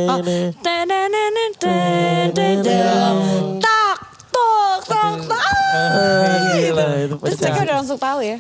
[2.97, 3.61] Oh.
[3.61, 3.97] Tak,
[4.33, 5.43] tok, tok, tok.
[5.77, 8.39] Ah, Gila itu Terus mereka udah langsung tahu ya.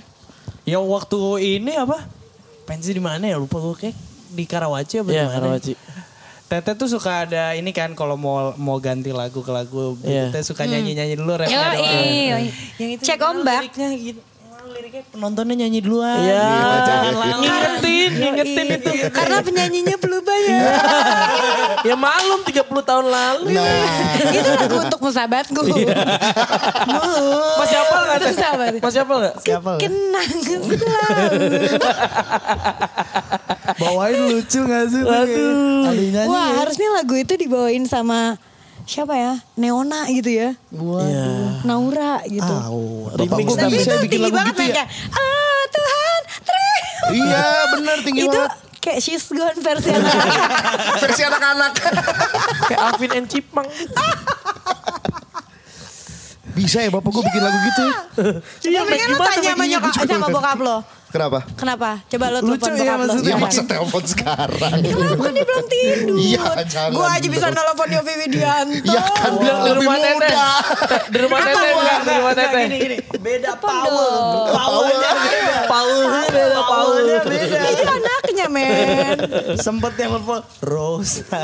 [0.64, 2.08] Ya waktu ini apa?
[2.64, 3.36] Pensi di mana ya?
[3.36, 3.96] Lupa gue kayak
[4.32, 5.34] di Karawaci apa di Iya, mana?
[5.38, 5.72] Karawaci.
[6.46, 10.30] Tete tuh suka ada ini kan kalau mau mau ganti lagu ke lagu, Iya.
[10.30, 12.06] Tete suka nyanyi-nyanyi dulu refnya doang.
[12.06, 12.36] iya.
[12.78, 13.60] Yang itu Cek ombak.
[13.66, 14.20] Liriknya gitu.
[14.76, 16.20] Liriknya penontonnya nyanyi duluan.
[16.20, 16.44] Iya.
[16.84, 17.36] Jangan lama.
[17.40, 18.90] Ngingetin, ngingetin itu.
[19.16, 20.62] Karena penyanyinya belum banyak.
[21.86, 23.54] Ya malum 30 tahun lalu.
[24.42, 25.62] Itu lagu untuk musabatku.
[27.62, 28.18] Masih hafal gak?
[28.18, 28.64] Terus apa?
[28.82, 29.34] Masih hafal gak?
[29.38, 29.70] Siapa?
[29.78, 30.82] Kenang selalu.
[33.78, 35.02] Bawain lucu gak sih?
[35.06, 36.54] nyanyi Wah ya?
[36.64, 38.34] harusnya lagu itu dibawain sama
[38.86, 39.34] siapa ya?
[39.54, 40.54] Neona gitu ya.
[40.70, 41.26] Iya.
[41.62, 42.54] Naura gitu.
[42.70, 44.74] Oh, bapak Tapi itu bikin tinggi lagu banget gitu ya?
[44.76, 46.74] kayak Ah Tuhan terima
[47.06, 48.52] Iya bener tinggi Itu banget.
[48.78, 50.38] kayak She's Gone versi anak-anak.
[51.02, 51.72] Versi anak-anak.
[52.66, 53.68] Kayak Alvin and Chipmunk.
[56.48, 57.92] Bisa ya bapak gue bikin lagu gitu ya?
[58.64, 60.76] Iya, Tapi kan lo tanya sama nyokap sama bokap lo.
[61.16, 61.40] Kenapa?
[61.56, 61.90] Kenapa?
[62.12, 63.08] Coba lo Lucu telepon ya bokap lo.
[63.08, 63.24] maksudnya.
[63.24, 63.40] Ya sekarang.
[63.48, 64.76] masa telepon sekarang.
[64.84, 66.16] Ya kenapa kan dia belum tidur.
[66.16, 68.84] Iya, jangan Gue aja bisa nelfon Yofi Widianto.
[68.84, 70.12] Iya kan bilang Di lebih rumah Tete.
[70.12, 70.48] muda.
[71.08, 72.58] Di rumah bilang di rumah Tete.
[72.60, 72.96] Gini, gini.
[73.16, 74.12] Beda power.
[74.52, 75.58] Powernya beda.
[75.64, 77.58] Powernya beda, Powernya beda.
[77.72, 79.16] Itu anaknya men.
[79.56, 81.40] Sempet yang telepon Rosa.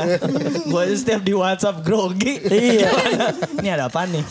[0.69, 2.37] Gue aja setiap di WhatsApp grogi.
[2.45, 2.93] Iya.
[3.57, 4.21] Ini ada apa nih?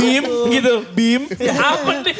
[0.00, 0.74] Bim gitu.
[0.96, 1.28] Bim.
[1.36, 2.16] Ya apa nih?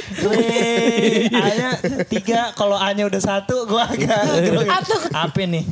[1.32, 1.68] A-nya
[2.04, 4.22] tiga, kalau A-nya udah satu, gue agak.
[4.64, 5.64] Atau- Apa nih?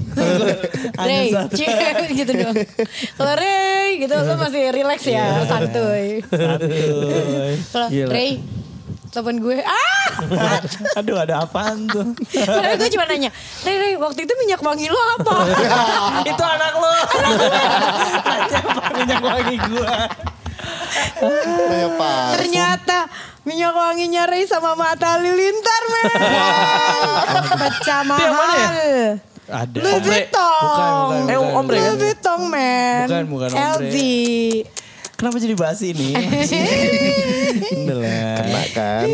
[0.97, 2.55] A-nya Ray, gitu dong.
[3.15, 6.20] Kalau Ray gitu lo masih relax ya, santuy.
[6.23, 7.52] Santuy.
[7.70, 7.89] Kalau.
[8.07, 8.31] Ray,
[9.11, 10.07] telepon gue, ah!
[11.02, 12.15] Aduh ada apaan tuh?
[12.31, 13.31] Padahal gue cuma nanya,
[13.62, 15.35] Ray, Ray, waktu itu minyak wangi lo apa?
[16.31, 16.93] Itu anak lo.
[18.94, 19.94] Minyak wangi gue.
[22.32, 22.98] Ternyata
[23.51, 26.05] minyak wanginya Ray sama mata halilintar, men.
[27.61, 28.23] Pecah mahal.
[28.23, 29.09] yang mana ya?
[29.51, 29.77] Ada.
[29.77, 30.07] Louis Ombre.
[30.07, 30.63] Vuitton.
[30.63, 31.59] Bukan, bukan, Eh, bukan.
[31.59, 31.83] ombre kan?
[31.83, 33.03] Louis Vuitton, men.
[33.05, 33.67] Bukan, bukan ombre.
[33.83, 33.97] LV.
[35.19, 36.17] Kenapa jadi bahas ini?
[38.39, 39.05] Kena kan.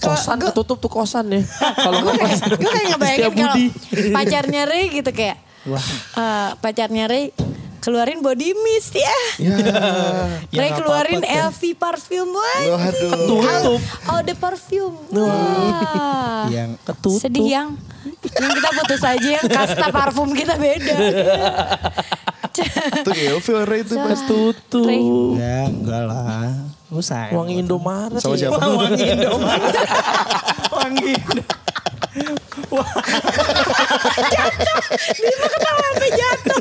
[0.00, 1.42] Kosan ketutup tuh kosan ya.
[1.84, 3.56] Kalau gue kayak, gue kayak ngebayangin kalau
[4.14, 5.36] pacarnya Ray gitu kayak
[6.16, 7.36] eh, pacarnya Ray
[7.82, 9.16] keluarin body mist ya.
[9.36, 9.58] Ya,
[10.48, 12.60] Ray nggak keluarin apa-apa, LV parfum wah.
[12.70, 13.10] Waduh.
[13.26, 13.80] Tutup.
[14.06, 14.92] Oh, the parfum.
[15.10, 16.46] Wah.
[16.46, 17.18] Yang Ketutup.
[17.18, 17.68] Sedih yang
[18.22, 20.94] yang kita putus aja yang kasta parfum kita beda.
[23.02, 24.20] Tuh ilfil Ray itu pas.
[24.22, 24.86] Tutup.
[24.86, 25.02] Ray.
[25.34, 26.54] Ya enggak lah.
[26.86, 27.34] Gue sayang.
[27.34, 28.20] Wangi Indomaret.
[28.20, 28.60] Sama siapa?
[28.60, 29.74] Wah, wangi Indomaret.
[30.70, 31.50] wangi Indo-
[35.62, 36.60] Sampai jatuh.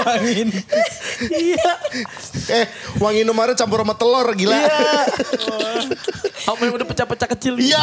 [0.00, 0.64] Wangi Indo-
[1.28, 1.72] Iya.
[2.50, 2.64] Eh
[2.96, 4.56] wangi Indomaret campur sama telur gila.
[6.42, 7.54] Apa yang udah pecah-pecah kecil.
[7.58, 7.82] Iya.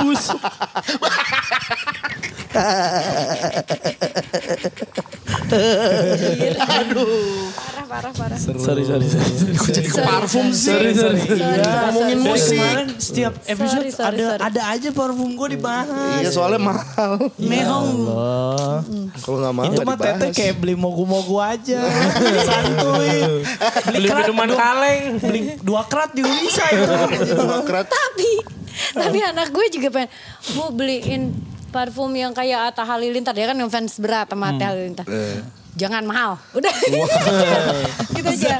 [0.00, 0.40] Busuk.
[7.50, 8.38] Parah, parah, parah.
[8.38, 9.30] Sorry, sorry, sorry.
[9.50, 10.70] Kok jadi ke parfum sih?
[10.70, 11.20] Sorry, sorry.
[11.20, 11.60] Sorry, sorry,
[11.90, 12.30] Ngomongin sorry.
[12.30, 12.56] musik.
[12.56, 14.40] Kemarin setiap episode Sorry, sorry, ada sorry.
[14.46, 16.20] ada aja parfum gue dibahas.
[16.22, 17.10] Iya soalnya mahal.
[17.36, 17.88] Mehong.
[19.18, 21.80] Kalau nggak mahal Itu mah tete kayak beli mogu-mogu aja.
[22.48, 23.42] Santuy.
[23.90, 25.02] Beli minuman kaleng.
[25.18, 26.86] Beli dua kerat juga bisa itu.
[27.34, 27.90] Demokrat.
[27.90, 28.30] Tapi,
[28.94, 30.08] tapi anak gue juga pengen
[30.54, 31.34] mau beliin
[31.70, 33.32] parfum yang kayak Atta Halilintar.
[33.32, 35.06] Dia kan ngefans berat sama Atta Halilintar.
[35.70, 36.34] Jangan mahal.
[36.52, 36.74] Udah.
[38.10, 38.58] gitu aja.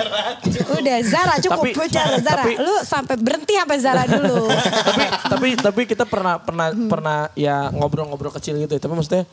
[0.71, 2.43] Udah Zara cukup Tapi- bicara Zara.
[2.43, 4.47] tapi- Lu sampai berhenti sampai Zara dulu.
[4.89, 8.81] tapi tapi tapi kita pernah pernah pernah ya ngobrol-ngobrol kecil gitu ya.
[8.81, 9.27] Tapi maksudnya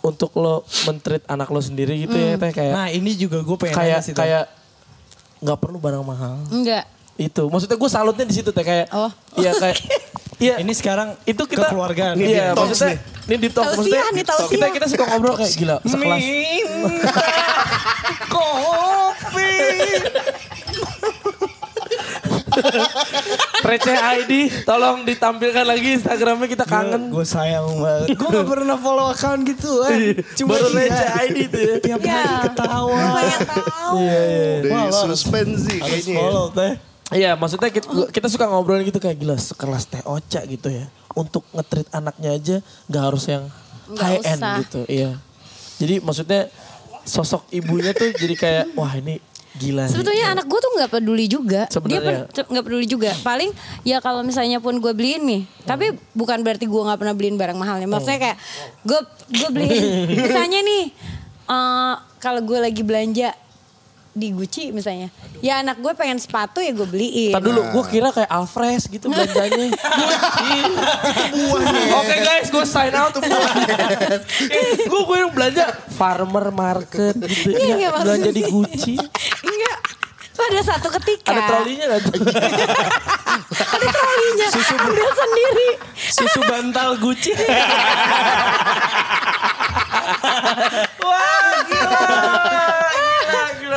[0.00, 3.76] untuk lo mentreat anak lo sendiri gitu ya teh kayak Nah ini juga gue pengen
[3.78, 4.12] kayak sih.
[4.12, 4.50] Kayak
[5.38, 6.36] nggak perlu barang mahal.
[6.50, 6.84] Enggak.
[7.20, 9.12] Itu maksudnya gue salutnya di situ teh kayak Oh.
[9.36, 9.76] iya kayak
[10.40, 11.68] iya Ini sekarang itu kita.
[12.16, 12.96] Iya, Ini deep talks maksudnya
[13.28, 16.16] ini deep talk maksudnya nih, kita kita suka ngobrol kayak gila sekelas.
[16.16, 17.22] Minta
[18.26, 19.52] kopi.
[23.62, 24.32] Receh ID,
[24.64, 27.12] tolong ditampilkan lagi Instagramnya kita kangen.
[27.12, 28.16] Gue sayang banget.
[28.16, 29.86] Gue gak pernah follow account gitu.
[29.86, 30.18] Eh.
[30.34, 30.90] Cuma Baru dia.
[30.90, 31.74] receh ID tuh ya.
[31.78, 32.96] Tiap hari ketawa.
[33.14, 34.02] Pengen tahu.
[34.60, 36.10] Dari suspensi Harus kayaknya.
[36.10, 36.18] ya.
[36.18, 36.72] follow teh.
[37.10, 40.86] Iya maksudnya kita, kita suka ngobrolin gitu kayak gila sekelas Teh Ocha gitu ya.
[41.12, 42.56] Untuk ngetrit anaknya aja
[42.86, 43.50] gak harus yang
[43.90, 44.56] Nggak high end usah.
[44.62, 44.80] gitu.
[44.86, 45.10] Iya.
[45.82, 46.42] Jadi maksudnya
[47.02, 49.18] sosok ibunya tuh jadi kayak wah ini
[49.50, 49.90] gila nih.
[49.90, 51.66] Sebetulnya anak gue tuh nggak peduli juga.
[51.66, 52.30] Dia Sebenarnya.
[52.30, 53.10] per- nggak peduli juga.
[53.26, 53.50] Paling
[53.82, 55.42] ya kalau misalnya pun gue beliin nih.
[55.66, 57.90] Tapi bukan berarti gue nggak pernah beliin barang mahalnya.
[57.90, 58.38] Maksudnya kayak
[58.86, 59.00] gue
[59.34, 59.82] gue beliin.
[60.30, 60.84] misalnya nih,
[61.50, 63.34] eh, kalau gue lagi belanja
[64.10, 65.06] di Gucci misalnya.
[65.38, 67.30] Ya anak gue pengen sepatu ya gue beliin.
[67.30, 69.70] Tadi dulu gue kira kayak Alfres gitu belanjanya.
[71.94, 73.14] Oke guys, gue sign out.
[74.90, 77.50] gue gue yang belanja farmer market gitu.
[77.50, 78.94] Iya, Ya, nggak maksud- belanja di Gucci.
[79.40, 79.78] Enggak.
[80.30, 81.30] Pada satu ketika.
[81.30, 82.12] Ada trolinya gak tuh?
[83.76, 84.46] Ada trolinya.
[84.80, 85.68] Ambil sendiri.
[86.00, 87.32] Susu bantal Gucci.
[90.98, 92.59] Wah gila.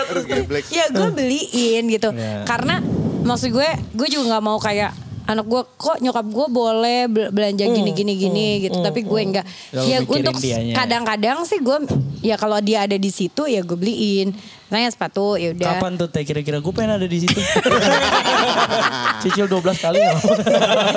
[0.06, 0.24] Terus,
[0.70, 2.10] ya gue beliin gitu.
[2.44, 2.76] Karena
[3.24, 4.92] maksud gue gue juga nggak mau kayak
[5.24, 8.76] anak gue kok nyokap gue boleh bel- belanja gini gini gini gitu.
[8.82, 10.36] tapi gue enggak Lo ya untuk
[10.76, 11.78] kadang-kadang sih gue
[12.20, 14.36] ya kalau dia ada di situ ya gue beliin
[14.74, 17.38] nanya sepatu ya udah Kapan tuh teh kira-kira gue pengen ada di situ.
[19.22, 20.18] Cicil 12 kali ya.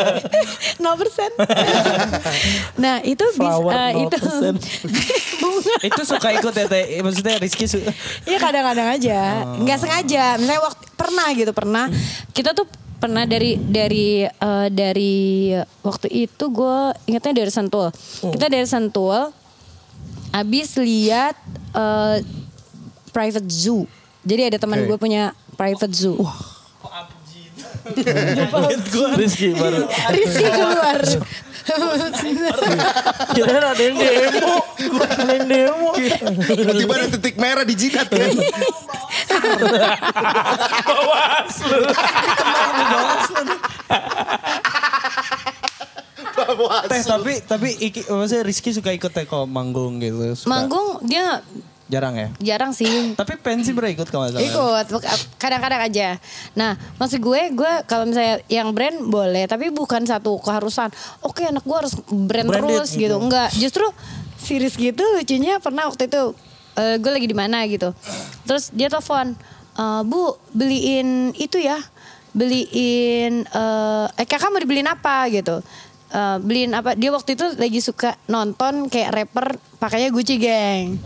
[0.82, 1.28] nol persen
[2.80, 4.56] nah itu bisa Flower eh, itu 0%.
[5.44, 6.84] bunga itu suka ikut ya teh.
[7.04, 7.78] Maksudnya Rizky su
[8.24, 10.40] Iya kadang-kadang aja, nggak sengaja.
[10.40, 11.84] Misalnya waktu pernah gitu pernah
[12.32, 12.64] kita tuh
[12.96, 15.52] pernah dari dari eh, dari
[15.84, 16.76] waktu itu gue
[17.12, 17.92] ingatnya dari Sentul.
[18.24, 19.30] Kita dari Sentul,
[20.32, 21.36] abis lihat
[21.76, 22.16] eh,
[23.16, 23.88] private zoo.
[24.20, 24.92] Jadi ada teman Oke.
[24.92, 26.20] gue punya private zoo.
[29.16, 29.86] Rizky baru.
[30.12, 31.00] Rizky keluar.
[33.32, 34.58] Kirain ada yang demo.
[35.06, 35.90] Ada yang demo.
[35.96, 38.30] Tiba-tiba ada titik merah di jidat kan.
[46.86, 50.34] teh tapi tapi iki, maksudnya Rizky suka ikut kalau manggung gitu.
[50.36, 50.50] Suka.
[50.52, 51.40] Manggung dia
[51.86, 52.28] Jarang ya.
[52.42, 53.14] jarang sih.
[53.14, 54.42] Tapi pensi bro ikut kalau salah.
[54.42, 54.86] Ikut,
[55.38, 56.18] kadang-kadang aja.
[56.58, 60.90] Nah, maksud gue, gue kalau misalnya yang brand boleh, tapi bukan satu keharusan.
[61.22, 63.06] Oke, anak gue harus brand Branded terus gitu.
[63.06, 63.16] gitu.
[63.22, 63.86] Enggak, justru
[64.42, 66.34] series gitu lucunya pernah waktu itu
[66.74, 67.94] eh, gue lagi di mana gitu.
[68.44, 69.38] Terus dia telepon,
[69.78, 71.78] "Eh, Bu, beliin itu ya,
[72.34, 75.62] beliin eh eh kakak mau dibeliin apa gitu.
[76.06, 80.96] Eh, beliin apa dia waktu itu lagi suka nonton kayak rapper pakainya Gucci Gang.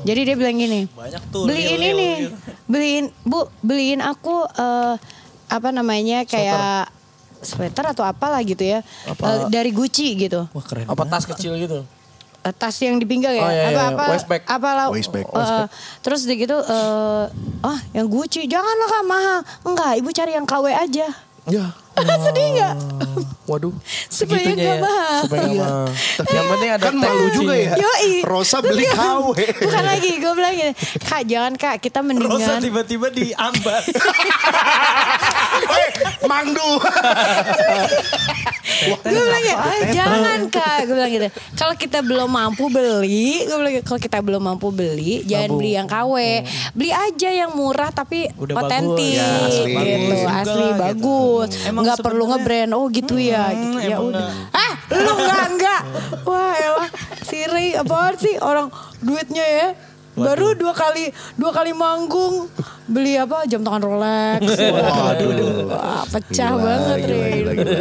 [0.00, 2.30] Jadi dia bilang gini, Banyak tuh, beliin ini, Leo.
[2.64, 4.94] beliin bu, beliin aku eh,
[5.46, 6.88] apa namanya kayak
[7.40, 10.84] sweater atau apalah gitu ya, Eh, dari Gucci gitu, Wah keren.
[10.84, 11.84] Apa tas kecil gitu.
[12.40, 13.84] Eh, tas yang di pinggang ya, Oh, iya, apa iya.
[13.90, 14.42] apa, Waistbag.
[14.44, 15.66] apalah, eh,
[16.00, 17.24] terus dia gitu, eh,
[17.60, 21.06] ah yang Gucci, janganlah kak mahal, enggak, ibu cari yang KW aja,
[21.46, 21.72] Ya.
[22.24, 22.74] sedih nggak?
[23.44, 23.74] Waduh.
[24.06, 24.82] Supaya nggak ya.
[24.82, 25.20] mahal.
[25.26, 25.86] Supaya nggak mahal.
[26.30, 27.72] Yang penting ada Kan malu juga ya.
[27.76, 28.12] Yoi.
[28.22, 29.26] Rosa beli KW.
[29.58, 30.72] Bukan lagi, gue bilang gini,
[31.02, 32.60] kak jangan kak, kita Rosa mendingan.
[32.62, 33.82] tiba-tiba diambat.
[35.60, 35.90] Eh,
[36.24, 36.78] Mangdu.
[38.80, 39.56] gue bilang ya,
[39.92, 41.26] jangan kak, gue bilang gitu.
[41.52, 45.70] Kalau kita belum mampu beli, gue bilang gitu, kalau kita belum mampu beli, jangan beli
[45.76, 46.14] yang KW,
[46.72, 49.20] beli aja yang murah tapi Udah otentik, bagus.
[49.20, 49.74] Ya, asli.
[49.74, 50.80] gitu, asli gitu.
[50.80, 53.78] bagus, Emang nggak perlu ngebrand, oh gitu ya, gitu.
[53.80, 54.28] ya emang udah.
[54.52, 55.82] Ah, lu nggak nggak,
[56.28, 56.90] wah elah,
[57.24, 58.68] Siri apaan sih orang
[59.00, 59.68] duitnya ya.
[60.22, 62.46] Baru dua kali dua kali manggung
[62.84, 64.40] beli apa jam tangan Rolex.
[64.74, 67.32] Waduh, wah, pecah Gila, banget gila, Rin.
[67.32, 67.74] gila, gila.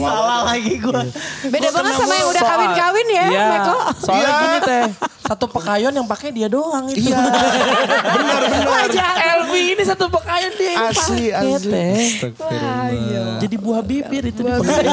[0.00, 1.00] Salah lagi gue.
[1.46, 3.44] Beda banget sama yang udah kawin-kawin ya, Iya.
[3.50, 3.76] Meko.
[4.00, 4.40] Soalnya Iya.
[4.40, 4.84] gini teh,
[5.20, 7.04] satu pekayon yang pakai dia doang itu.
[7.04, 7.20] Iya.
[7.20, 8.64] Benar, benar.
[8.66, 9.10] Wajah.
[9.34, 11.68] Elvi ini satu pekayon dia yang Asli, pakai, asli.
[11.68, 12.32] Teh.
[12.40, 13.24] Wah, iya.
[13.38, 14.88] Jadi buah bibir itu dipakai.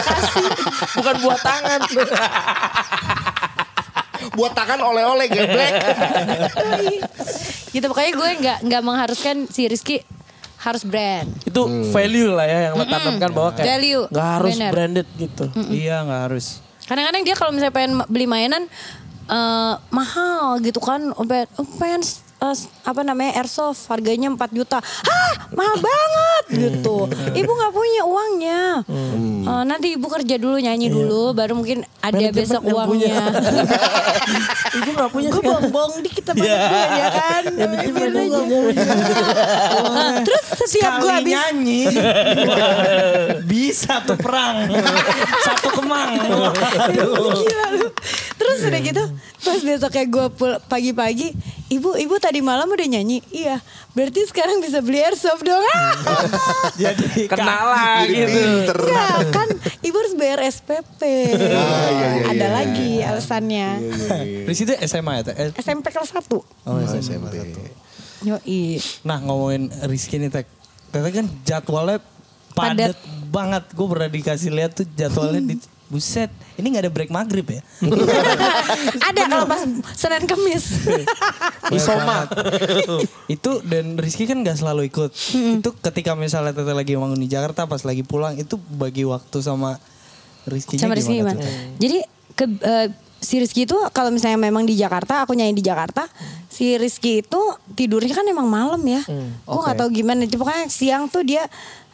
[0.96, 1.80] Bukan buah tangan.
[4.34, 5.72] Buat tangan oleh-oleh geblek.
[7.74, 10.02] gitu pokoknya gue nggak nggak mengharuskan si Rizky
[10.60, 11.24] harus brand.
[11.46, 14.04] itu value lah ya yang lo tanamkan bahwa kayak Value.
[14.12, 14.70] nggak harus Bener.
[14.74, 15.44] branded gitu.
[15.72, 16.46] Iya nggak harus.
[16.84, 18.68] Kadang-kadang dia kalau misalnya pengen beli mainan
[19.30, 21.48] eh, mahal gitu kan, pengen,
[21.78, 22.02] pengen
[22.40, 22.56] eh,
[22.88, 27.06] apa namanya airsoft harganya 4 juta, hah mahal banget gitu.
[27.36, 28.60] Ibu nggak punya uangnya.
[29.46, 32.74] Eh, nanti ibu kerja dulu nyanyi dulu, baru mungkin ada Manajemen besok punya.
[32.74, 33.16] uangnya.
[34.80, 37.42] Ibu gak punya Gue bohong-bohong dikit sama gue ya kan.
[37.50, 38.40] Biarin aja.
[40.22, 41.84] Terus setiap gue habis nyanyi
[43.50, 44.70] bisa tuh perang
[45.42, 46.10] satu kemang.
[46.94, 47.88] Gila lu.
[48.50, 49.04] Terus udah gitu
[49.40, 50.26] pas besoknya gue
[50.64, 51.28] pagi-pagi,
[51.68, 53.62] ibu ibu tadi malam udah nyanyi, iya.
[53.90, 55.62] Berarti sekarang bisa beli airsoft dong.
[55.66, 55.94] Ah,
[56.82, 58.42] Jadi Kenalan gitu.
[58.70, 59.48] Enggak, kan
[59.80, 61.00] ibu harus bayar SPP.
[61.00, 62.48] Ah, iya, iya, Ada iya.
[62.50, 63.68] lagi alasannya.
[64.44, 65.34] di situ SMA ya teh.
[65.36, 66.26] Eh, SMP kelas 1.
[66.30, 67.30] Oh, Oh, SMA.
[67.30, 67.58] SMP.
[68.20, 68.76] Yoi.
[69.02, 70.46] Nah ngomongin Rizky nih Tek.
[70.90, 71.98] Teteh kan jadwalnya
[72.52, 72.96] padat, Padat.
[73.26, 73.64] banget.
[73.72, 75.56] Gue pernah dikasih lihat tuh jadwalnya di
[75.90, 77.66] Buset, ini gak ada break maghrib ya?
[79.10, 79.66] Ada kalau pas
[79.98, 80.86] Senin Kamis.
[81.74, 82.30] Isoma.
[83.26, 85.10] itu dan Rizky kan gak selalu ikut.
[85.58, 89.82] Itu ketika misalnya Teteh lagi bangun di Jakarta pas lagi pulang itu bagi waktu sama
[90.46, 91.42] Rizky sama Rizky gimana?
[91.82, 92.06] Jadi
[92.38, 92.88] ke, eh,
[93.18, 96.08] si Rizky itu kalau misalnya memang di Jakarta, aku nyanyi di Jakarta,
[96.46, 97.40] si Rizky itu
[97.74, 99.02] tidurnya kan emang malam ya.
[99.42, 100.22] Gue nggak tahu gimana.
[100.24, 101.44] Pokoknya siang tuh dia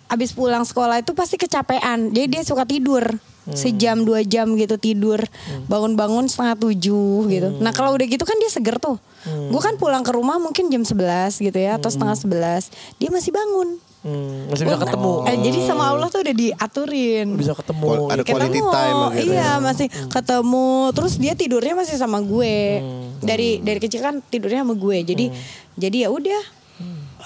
[0.07, 2.15] abis pulang sekolah itu pasti kecapean.
[2.15, 3.09] Jadi dia suka tidur.
[3.53, 5.23] Sejam dua jam gitu tidur
[5.67, 7.49] Bangun-bangun setengah tujuh gitu.
[7.63, 8.99] Nah kalau udah gitu kan dia seger tuh.
[9.23, 10.95] Gue kan pulang ke rumah mungkin jam 11
[11.41, 13.79] gitu ya Atau setengah 11 Dia masih bangun.
[14.07, 15.13] Hmm, masih bisa ketemu.
[15.27, 17.27] Eh, jadi sama Allah tuh udah diaturin.
[17.35, 17.87] Bisa ketemu.
[17.87, 18.71] Qual- ada quality ketemu.
[18.71, 19.31] time gitu.
[19.35, 20.69] iya masih ketemu.
[20.95, 22.87] Terus dia tidurnya masih sama gue.
[23.19, 24.99] Dari dari kecil kan tidurnya sama gue.
[25.03, 25.27] Jadi
[25.75, 26.43] jadi ya udah.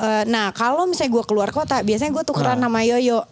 [0.00, 3.28] Eh, nah kalau misalnya gue keluar kota biasanya gue tukeran sama Yoyo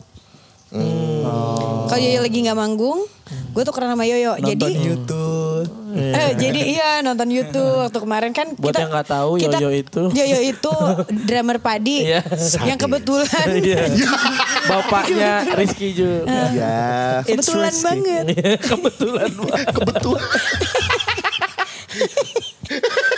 [1.89, 5.67] kalau Yoyo lagi nggak manggung gue tukeran sama Yoyo Nonton jadi YouTube.
[5.91, 10.39] Eh, jadi iya nonton YouTube waktu kemarin kan Buat yang nggak tahu, Yoyo itu- Yoyo
[10.43, 10.73] itu
[11.27, 12.23] drummer padi Iya.
[12.63, 13.85] yang kebetulan Iya.
[14.71, 16.25] Bapaknya Rizky juga.
[16.53, 16.79] Ya.
[17.23, 17.85] kebetulan Rizky.
[17.85, 18.25] banget
[18.59, 19.67] Kebetulan banget.
[19.73, 20.29] Kebetulan.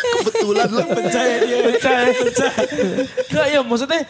[0.00, 0.86] Kebetulan lah.
[0.88, 2.62] percaya dia percaya percaya
[3.28, 4.00] nggak ya maksudnya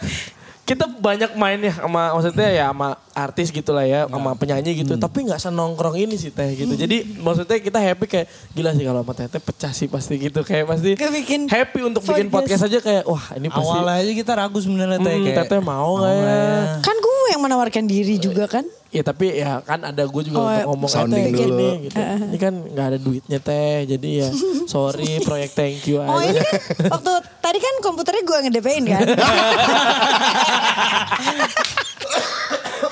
[0.71, 4.95] kita banyak main ya sama maksudnya ya sama artis gitu lah ya sama penyanyi gitu
[4.95, 9.03] tapi nggak senongkrong ini sih teh gitu jadi maksudnya kita happy kayak gila sih kalau
[9.03, 12.63] sama teh teh pecah sih pasti gitu kayak pasti Kebikin happy untuk bikin podcast.
[12.63, 15.11] podcast aja kayak wah ini pasti Awal aja kita ragu sebenarnya Teh.
[15.11, 16.39] Hmm, kayak, Teteh mau nggak ya?
[16.87, 20.45] kan gue yang menawarkan diri juga kan Ya tapi ya kan ada gue juga Oh,
[20.45, 21.39] untuk ngomong sounding dulu.
[21.47, 21.95] gini, gitu.
[21.95, 24.29] Ini kan nggak ada duitnya teh, jadi ya
[24.69, 26.27] sorry proyek thank you Oh aja.
[26.29, 26.59] ini kan
[26.91, 29.03] waktu tadi kan komputernya gue ngedepain kan.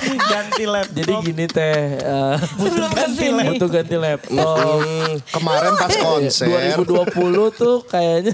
[0.09, 0.95] ganti laptop.
[0.95, 3.45] Jadi gini teh, eh, Sebelum ke sini.
[3.51, 4.57] butuh ganti laptop.
[4.79, 6.47] Hmm, kemarin pas konser.
[6.79, 8.33] 2020 tuh kayaknya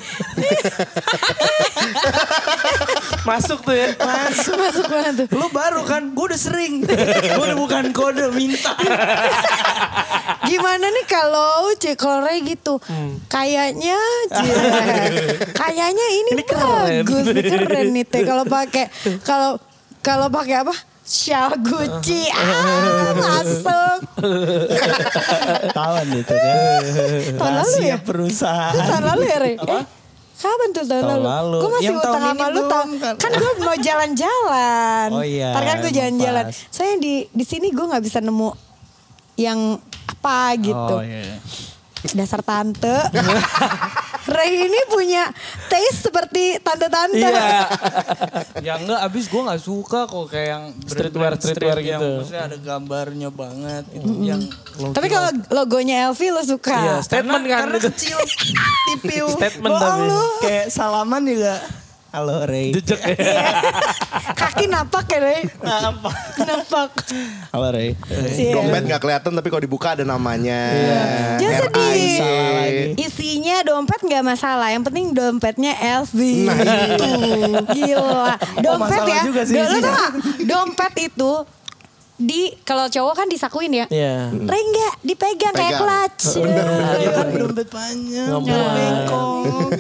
[3.24, 3.88] masuk tuh ya.
[3.96, 5.26] Masuk masuk mana tuh?
[5.32, 6.84] Lu baru kan, gue udah sering.
[6.84, 8.76] gue udah bukan kode, minta.
[10.44, 12.76] Gimana nih kalau kalau Ray gitu?
[13.26, 13.96] Kayaknya
[14.28, 14.54] Cik,
[15.52, 18.88] kayaknya ini, bagus nih keren nih teh kalau pakai
[19.24, 19.56] kalau
[20.04, 20.74] kalau pakai apa?
[21.04, 23.98] Shawl Gucci ah, masuk
[25.76, 26.80] Tawan itu kan.
[27.36, 28.72] tahun lalu ya perusahaan.
[28.72, 29.84] Itu tahun lalu ya Ray Eh,
[30.44, 31.24] kapan tuh tahun, Tahun lalu?
[31.24, 31.56] lalu.
[31.56, 33.14] Gue masih Yang utang sama lu tahun kan?
[33.16, 35.08] kan gue mau jalan-jalan.
[35.10, 36.44] Oh iya, Ntar kan gue jalan-jalan.
[36.68, 38.48] Saya di di sini gue nggak bisa nemu
[39.34, 40.94] yang apa gitu.
[40.94, 41.40] Oh iya.
[42.12, 42.92] Dasar tante.
[44.24, 45.28] Ray ini punya
[45.68, 47.20] taste seperti tante-tante.
[47.20, 47.68] Iya.
[48.64, 52.10] ya enggak, abis gue gak suka kok kayak yang Streetwear, streetwear street yang gitu.
[52.24, 53.84] maksudnya ada gambarnya banget.
[53.92, 54.40] Itu yang
[54.96, 56.72] Tapi kalau logonya LV lo suka.
[56.72, 58.16] Iya, statement kan karena kecil,
[58.88, 59.26] tipil.
[59.36, 60.08] Statement Bohong tapi.
[60.08, 60.24] lu.
[60.40, 61.54] Kayak salaman juga.
[62.14, 62.70] Halo Ray.
[62.70, 63.42] Jejak ya.
[64.38, 65.50] Kaki napak ya Ray.
[65.58, 66.14] Apa?
[66.38, 66.94] Napak.
[67.50, 67.98] Halo Ray.
[68.30, 68.54] Cie.
[68.54, 70.70] Dompet nggak kelihatan tapi kalau dibuka ada namanya.
[71.42, 71.90] Jangan sedih.
[71.90, 72.14] RIC.
[72.14, 72.84] Salah lagi.
[73.02, 76.18] Isinya dompet nggak masalah, yang penting dompetnya LV.
[76.46, 77.10] Nah, itu.
[77.74, 78.30] Gila.
[78.62, 79.22] Dompet masalah ya.
[79.26, 80.10] juga sih Do- lo tau gak?
[80.46, 81.32] Dompet itu
[82.14, 83.86] di kalau cowok kan disakuin ya.
[83.90, 84.30] Iya.
[84.30, 85.82] Ray enggak dipegang kayak Pegang.
[85.82, 86.24] clutch.
[87.02, 88.28] Ya kan dompet panjang.
[88.38, 88.70] Muat.
[88.78, 89.70] Bengkok.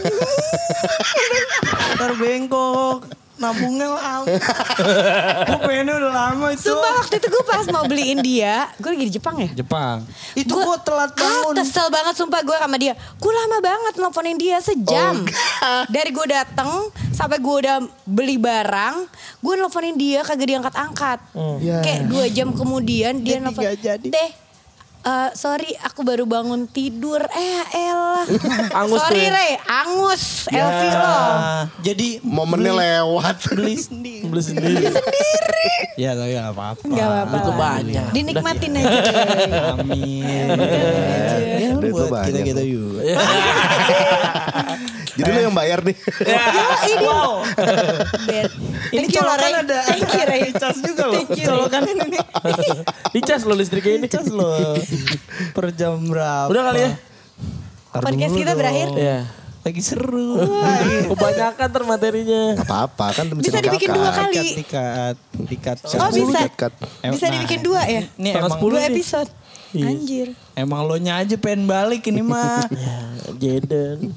[1.94, 3.00] Ntar bengkok.
[3.34, 4.24] Nabungnya lama.
[5.48, 6.70] Gue pengennya udah lama itu.
[6.70, 9.48] Sumpah waktu itu gue pas mau beliin dia, gue lagi di Jepang ya.
[9.52, 10.06] Jepang.
[10.32, 11.50] Itu Gua- gue telat bangun.
[11.50, 12.94] Ah, kesel banget sumpah gue sama dia.
[12.94, 15.26] Gue lama banget nelfonin dia sejam.
[15.88, 16.70] Dari gue dateng
[17.10, 21.18] sampai gue udah beli barang, gue nelfonin dia kagak diangkat-angkat.
[21.58, 21.82] Ya.
[21.82, 23.66] Kayak dua jam kemudian dia nelfon.
[24.04, 24.30] Teh,
[25.04, 27.20] eh, sorry aku baru bangun tidur.
[27.20, 28.24] Eh elah.
[28.80, 29.30] Angus sorry tuh ya?
[29.32, 30.24] Ray, angus.
[30.48, 30.64] Ya.
[30.64, 31.16] Elvi lo.
[31.84, 33.36] Jadi Momennya lewat.
[33.52, 34.26] beli sendiri.
[34.26, 34.84] Beli sendiri.
[35.94, 36.82] Ya tapi gak apa-apa.
[36.88, 37.36] Gak apa-apa.
[37.38, 38.06] Itu banyak.
[38.10, 39.00] Dinikmatin aja.
[39.78, 40.48] Amin.
[40.48, 42.62] Ya, Duit lu buat banyak kita
[45.14, 45.96] Jadi lu yang bayar nih.
[47.02, 47.46] Wow.
[48.26, 48.50] Bet.
[48.90, 49.62] Ini Thank you, colokan Ray.
[49.62, 50.42] ada Thank you, Ray.
[50.62, 51.14] cas juga loh.
[51.14, 51.46] Thank you.
[51.46, 52.18] Colokan ini.
[53.14, 54.06] Dicas lo listriknya ini.
[54.10, 54.74] Cas loh.
[55.54, 56.50] Per jam berapa?
[56.50, 56.90] Udah kali ya?
[57.94, 58.60] Podcast dulu kita dong.
[58.60, 58.88] berakhir.
[58.98, 59.18] Iya.
[59.64, 60.36] Lagi seru.
[61.14, 62.42] Kebanyakan ter materinya.
[62.60, 64.60] Gak apa-apa kan Bisa dibikin dua kali.
[64.60, 65.16] Dikat,
[65.48, 65.78] dikat.
[65.96, 66.38] Oh bisa.
[67.08, 68.02] Bisa dibikin dua ya?
[68.18, 69.04] Ini emang, Dua nih.
[69.74, 69.90] Episode.
[69.90, 70.28] Anjir.
[70.54, 72.66] emang lo nya aja pengen balik ini mah.
[73.34, 74.12] Ya, Jaden.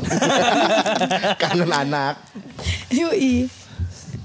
[1.42, 2.20] Kangen anak.
[2.92, 3.48] Yoi.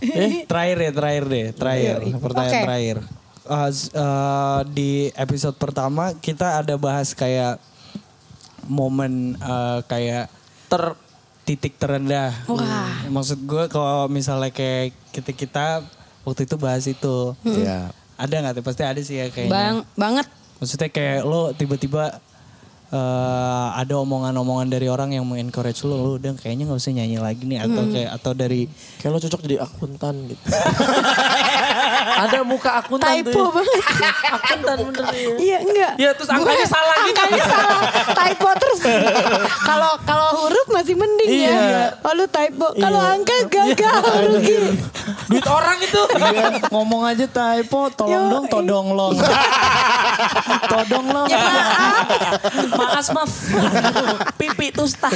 [0.03, 1.97] eh, terakhir ya, terakhir deh, terakhir.
[2.19, 2.67] Pertanyaan Oke.
[2.67, 2.97] terakhir.
[3.43, 7.63] Uh, uh, di episode pertama kita ada bahas kayak
[8.67, 10.31] momen uh, kayak
[10.67, 10.99] ter
[11.43, 12.35] titik terendah.
[12.47, 13.07] Wah.
[13.11, 15.67] Maksud gue kalau misalnya kayak kita kita
[16.23, 17.35] waktu itu bahas itu.
[17.43, 17.91] Iya.
[18.19, 18.65] Ada nggak tuh?
[18.67, 19.51] Pasti ada sih ya kayaknya.
[19.51, 20.27] Bang, banget.
[20.63, 22.23] Maksudnya kayak lo tiba-tiba
[22.93, 27.43] eh, ada omongan-omongan dari orang yang mengencourage lo, lo udah kayaknya nggak usah nyanyi lagi
[27.49, 28.69] nih atau kayak atau dari
[29.01, 30.45] Kayak lo cocok jadi akuntan gitu.
[32.23, 33.33] Ada muka akuntan tuh.
[33.35, 33.51] Typo ya.
[33.51, 33.83] banget.
[34.31, 35.35] Akuntan bener ya.
[35.39, 35.93] Iya enggak.
[35.99, 37.19] Iya, terus angkanya salah gitu.
[37.19, 37.81] Angkanya salah.
[38.15, 38.81] Typo terus.
[39.65, 41.51] Kalau kalau huruf masih mending Iya.
[41.51, 41.87] ya.
[42.07, 42.67] Oh lu typo.
[42.79, 43.15] Kalau Iya.
[43.19, 43.99] angka gagal
[44.29, 44.57] rugi.
[45.27, 46.01] Duit orang itu.
[46.71, 49.15] ngomong aja typo, tolong Yo, dong todong long.
[50.73, 51.27] todong long.
[51.27, 52.07] Ya maaf.
[52.83, 53.33] Maas maaf.
[54.41, 55.09] Pipi tusta.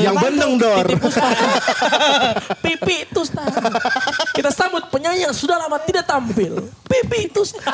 [0.00, 0.86] Yang bendeng dor.
[2.64, 3.44] Pipi tusta.
[4.32, 6.64] Kita sambut penyanyi yang sudah lama tidak tampil.
[6.88, 7.72] Pipi tusta.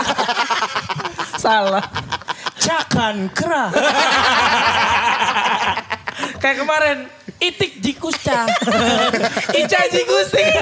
[1.42, 1.84] Salah.
[2.58, 3.70] Cakan kera.
[6.42, 6.98] Kayak kemarin.
[7.38, 8.50] Itik jikusca.
[9.62, 10.54] Ica jikustik.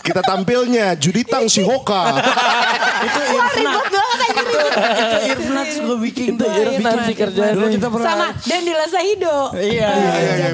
[0.00, 2.16] Kita tampilnya Juditang Sihoka.
[3.06, 4.64] itu banget anjir.
[4.96, 7.52] itu Irfnats gue bikin Itu Irfan sih kerjaan.
[7.52, 8.06] Dulu kita pernah.
[8.08, 9.38] Sama dan di Hido.
[9.52, 9.90] Iya.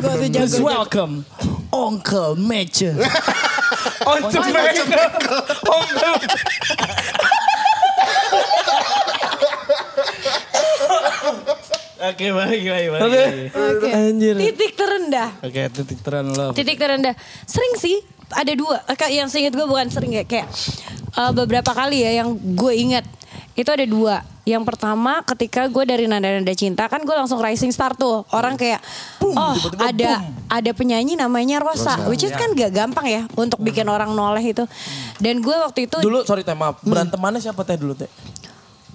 [0.02, 0.42] Jago tuh jago.
[0.42, 1.14] Please welcome
[1.70, 2.90] Uncle Meche.
[4.02, 5.02] Untuk mereka.
[5.62, 6.14] Onkel.
[11.96, 13.02] Oke baik baik baik.
[13.08, 13.24] Oke.
[13.56, 13.88] Oke.
[13.88, 14.34] Anjir.
[14.36, 15.30] Titik terendah.
[15.40, 16.52] Oke titik terang lo.
[16.52, 17.16] Titik terendah.
[17.48, 17.96] Sering sih
[18.36, 18.84] ada dua.
[19.00, 20.44] Kayak yang seingat gue bukan sering ya kayak
[21.16, 23.04] eh, beberapa kali ya yang gue ingat
[23.56, 24.20] itu ada dua.
[24.46, 28.28] Yang pertama ketika gue dari Nada Nada Cinta kan gue langsung rising star tuh.
[28.28, 28.84] Orang kayak
[29.24, 30.20] oh ada
[30.52, 34.68] ada penyanyi namanya Rosa, which is kan gak gampang ya untuk bikin orang noleh itu.
[35.16, 36.78] Dan gue waktu itu Dulu sorry teh maaf.
[36.84, 38.12] Berantemannya siapa teh dulu teh?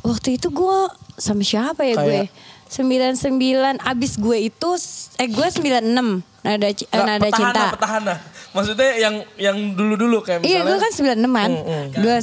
[0.01, 0.77] waktu itu gue
[1.17, 2.25] sama siapa ya gue?
[2.71, 4.69] Kayak- 99 abis gue itu
[5.17, 7.63] eh gue 96 nada Nggak, nada petahana, cinta.
[7.69, 8.15] Petahana.
[8.51, 10.81] Maksudnya yang yang dulu-dulu kayak Iya gue misalnya.
[10.81, 11.51] kan 96 kan.
[11.93, 12.15] Gue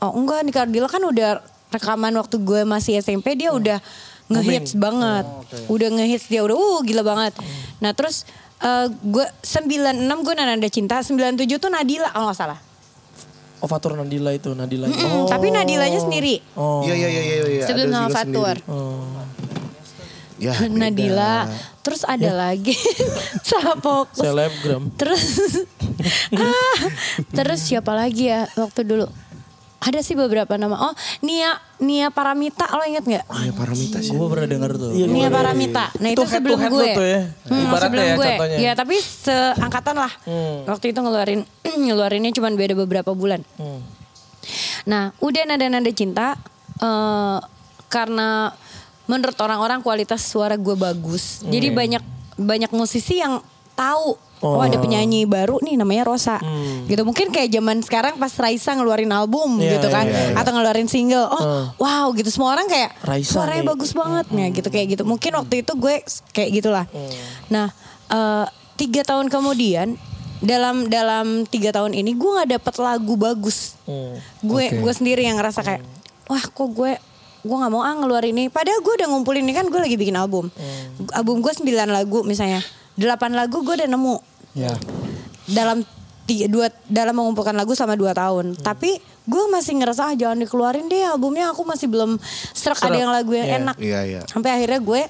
[0.00, 1.30] Oh enggak nih Cardila kan udah
[1.70, 3.80] rekaman waktu gue masih SMP dia udah
[4.28, 5.24] ngehits banget.
[5.66, 7.32] Udah ngehits dia udah uh gila banget.
[7.80, 8.24] Nah terus
[8.60, 12.60] eh, gue 96 gue nada cinta 97 tuh Nadila kalau nggak salah.
[13.60, 14.88] Oh Fatur Nadila itu Nadila.
[14.88, 14.96] itu.
[14.96, 16.40] Mm, Tapi Nadilanya sendiri.
[16.54, 16.80] Oh.
[16.80, 17.36] Iya iya iya iya.
[17.44, 17.64] iya.
[17.68, 18.56] Sebelum juga Fatur.
[18.64, 19.04] Oh.
[20.40, 20.72] Ya, beda.
[20.72, 21.34] Nadila.
[21.80, 22.72] Terus ada lagi
[23.48, 24.18] salah fokus.
[24.18, 24.88] Selebgram.
[24.94, 25.22] Terus
[26.34, 26.76] ah,
[27.30, 29.06] terus siapa lagi ya waktu dulu?
[29.80, 30.76] Ada sih beberapa nama.
[30.78, 33.24] Oh, Nia Nia Paramita, lo inget nggak?
[33.24, 34.12] Ya Paramita sih.
[34.12, 34.92] Gue pernah denger tuh.
[34.92, 35.84] Iya, Nia gua- Paramita.
[35.96, 36.88] Nah Itu itu, head sebelum head gue.
[36.90, 37.20] tuh ya.
[37.46, 38.24] Hmm, Ibaratnya sebelum ya gue.
[38.26, 38.56] contohnya.
[38.58, 40.12] Ya tapi seangkatan lah.
[40.66, 41.40] Waktu itu ngeluarin
[41.86, 43.40] ngeluarinnya cuma beda beberapa bulan.
[43.56, 43.80] Hmm.
[44.82, 46.36] Nah, udah nada-nada cinta
[46.76, 47.38] eh,
[47.88, 48.52] karena
[49.10, 51.42] menurut orang-orang kualitas suara gue bagus.
[51.42, 52.02] Jadi banyak
[52.38, 53.42] banyak musisi yang
[53.74, 56.40] tahu Oh, ada penyanyi baru nih namanya Rosa.
[56.88, 60.88] Gitu mungkin kayak zaman sekarang pas Raisa ngeluarin album Iya, gitu kan iya, atau ngeluarin
[60.88, 61.28] single.
[61.28, 63.70] Oh, wow gitu semua orang kayak Raisa suaranya nih.
[63.76, 65.02] bagus banget ya gitu kayak gitu.
[65.04, 66.00] Mungkin waktu itu gue
[66.32, 66.88] kayak gitulah.
[67.52, 67.68] Nah,
[68.08, 68.46] eh,
[68.80, 70.00] tiga tahun kemudian
[70.40, 73.76] dalam dalam tiga tahun ini gue nggak dapet lagu bagus.
[74.40, 75.84] Gue gue sendiri yang ngerasa kayak
[76.32, 76.96] wah kok gue
[77.40, 78.44] gue nggak mau ah ngeluarin ini.
[78.46, 80.48] Padahal gue udah ngumpulin ini kan gue lagi bikin album.
[81.10, 82.60] Album gue 9 lagu misalnya.
[82.94, 84.16] 8 lagu gue udah nemu
[84.52, 84.74] Ya.
[85.46, 85.86] dalam
[86.24, 88.54] tiga, dua dalam mengumpulkan lagu selama dua tahun.
[88.56, 92.18] Tapi gue masih ngerasa ah, jangan dikeluarin deh albumnya aku masih belum
[92.50, 93.58] serak ada yang lagu yang Iya.
[93.58, 93.76] enak.
[93.78, 94.20] Iya iya.
[94.26, 95.00] Sampai akhirnya gue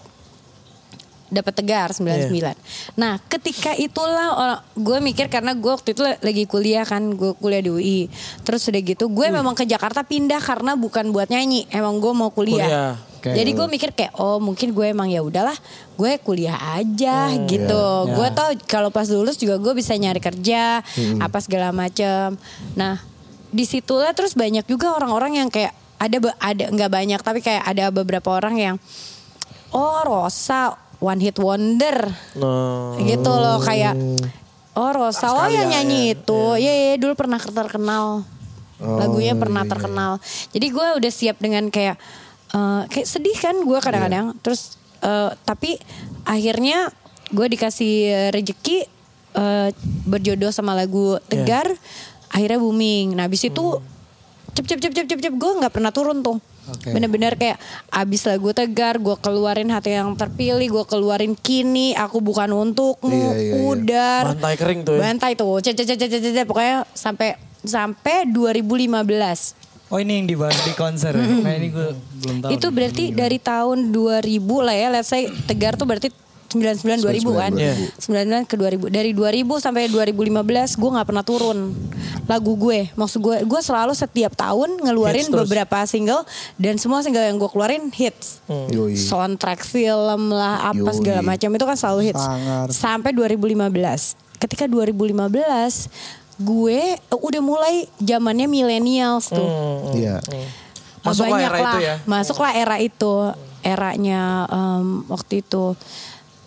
[1.31, 2.31] dapat tegar 99.
[2.35, 2.53] Iya.
[2.99, 7.71] Nah, ketika itulah gue mikir karena gue waktu itu lagi kuliah kan, gue kuliah di
[7.71, 8.01] UI.
[8.43, 12.29] Terus udah gitu, gue memang ke Jakarta pindah karena bukan buat nyanyi, emang gue mau
[12.35, 12.67] kuliah.
[12.67, 12.95] Kuliah.
[13.21, 13.37] Oke.
[13.37, 15.53] Jadi gue mikir kayak oh mungkin gue emang ya udahlah
[16.01, 17.85] gue kuliah aja gitu.
[18.09, 18.17] Iya.
[18.17, 20.81] Gue tau kalau pas lulus juga gue bisa nyari kerja
[21.21, 22.41] apa segala macem.
[22.81, 22.97] Nah
[23.53, 27.93] di situlah terus banyak juga orang-orang yang kayak ada ada nggak banyak tapi kayak ada
[27.93, 28.77] beberapa orang yang
[29.77, 32.13] oh Rosa one hit wonder.
[32.37, 33.97] Nah, gitu loh kayak
[34.77, 36.15] oh Rosa oh yang nyanyi ya.
[36.15, 36.41] itu.
[36.61, 38.23] Ya ya dulu pernah terkenal.
[38.81, 40.21] Lagunya pernah terkenal.
[40.53, 41.97] Jadi gue udah siap dengan kayak
[42.55, 44.37] eh, kayak sedih kan gue kadang-kadang.
[44.45, 45.81] Terus eh, tapi
[46.29, 46.93] akhirnya
[47.33, 48.85] gue dikasih rezeki
[49.37, 49.69] eh,
[50.05, 51.67] berjodoh sama lagu tegar
[52.31, 53.17] akhirnya booming.
[53.17, 53.81] Nah habis itu
[54.55, 56.91] cep cep cep cep cep cep gue nggak pernah turun tuh Oke.
[56.91, 57.57] bener-bener kayak
[57.89, 63.33] abis lagu tegar gue keluarin hati yang terpilih gue keluarin kini aku bukan untukmu Iya,
[63.35, 63.65] iya, iya.
[63.65, 65.01] udar Bantai kering tuh ya.
[65.03, 66.47] bantai tuh cek cek cek cek cek, cek.
[66.47, 69.59] pokoknya sampai sampai 2015
[69.89, 71.27] Oh ini yang dibahas di konser ya?
[71.27, 71.89] Nah ini gue
[72.23, 72.51] belum tahu.
[72.53, 76.15] itu berarti dari tahun 2000 lah ya let's say tegar tuh berarti
[76.51, 80.35] 99 2000 kan 99 ke 2000 dari 2000 sampai 2015
[80.77, 81.71] gue nggak pernah turun
[82.27, 85.43] lagu gue maksud gue gue selalu setiap tahun ngeluarin Hits terus.
[85.45, 86.23] beberapa single
[86.57, 88.95] dan semua single yang gue keluarin hits Yoi.
[88.95, 90.95] soundtrack film lah apa Yoi.
[90.95, 92.67] segala macam itu kan selalu hits Sangar.
[92.69, 93.71] sampai 2015
[94.37, 95.87] ketika 2015
[96.41, 99.49] gue eh, udah mulai zamannya millennials tuh
[99.93, 100.19] Iya.
[101.01, 101.73] Ah, Masuklah banyak era lah.
[101.73, 101.95] itu ya.
[102.05, 103.15] Masuklah era itu.
[103.61, 105.77] Eranya em, waktu itu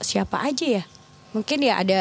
[0.03, 0.83] siapa aja ya?
[1.31, 1.99] Mungkin ya ada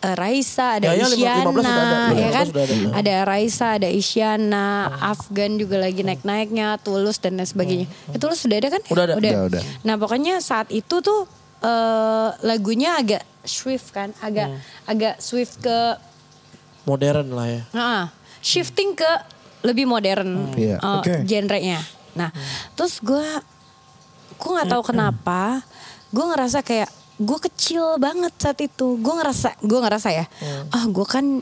[0.00, 1.98] eh, Raisa, ada Ya, ya, Isyana, 15 udah ada.
[2.14, 2.46] ya kan?
[2.46, 2.74] 15 udah ada.
[2.96, 4.66] Ada Raisa, ada Isyana,
[5.04, 7.86] Afgan juga lagi naik-naiknya, Tulus dan lain sebagainya.
[8.08, 8.82] Ya, Tulus sudah ada kan?
[8.88, 9.14] Udah ada.
[9.14, 9.62] Udah, udah.
[9.82, 11.26] Nah, pokoknya saat itu tuh
[11.60, 14.50] eh, lagunya agak swift kan, agak
[14.84, 15.78] agak swift ke
[16.82, 17.62] Modern lah ya.
[17.70, 19.06] Nah, shifting ke
[19.62, 20.82] lebih modern Iya.
[20.82, 21.22] uh, Oke.
[21.22, 21.78] genrenya.
[22.12, 22.34] Nah,
[22.74, 23.22] terus gue,
[24.34, 25.62] gue nggak tahu kenapa,
[26.10, 26.90] gue ngerasa kayak
[27.22, 28.98] gue kecil banget saat itu.
[28.98, 30.26] Gue ngerasa, gue ngerasa ya,
[30.70, 31.40] ah gue kan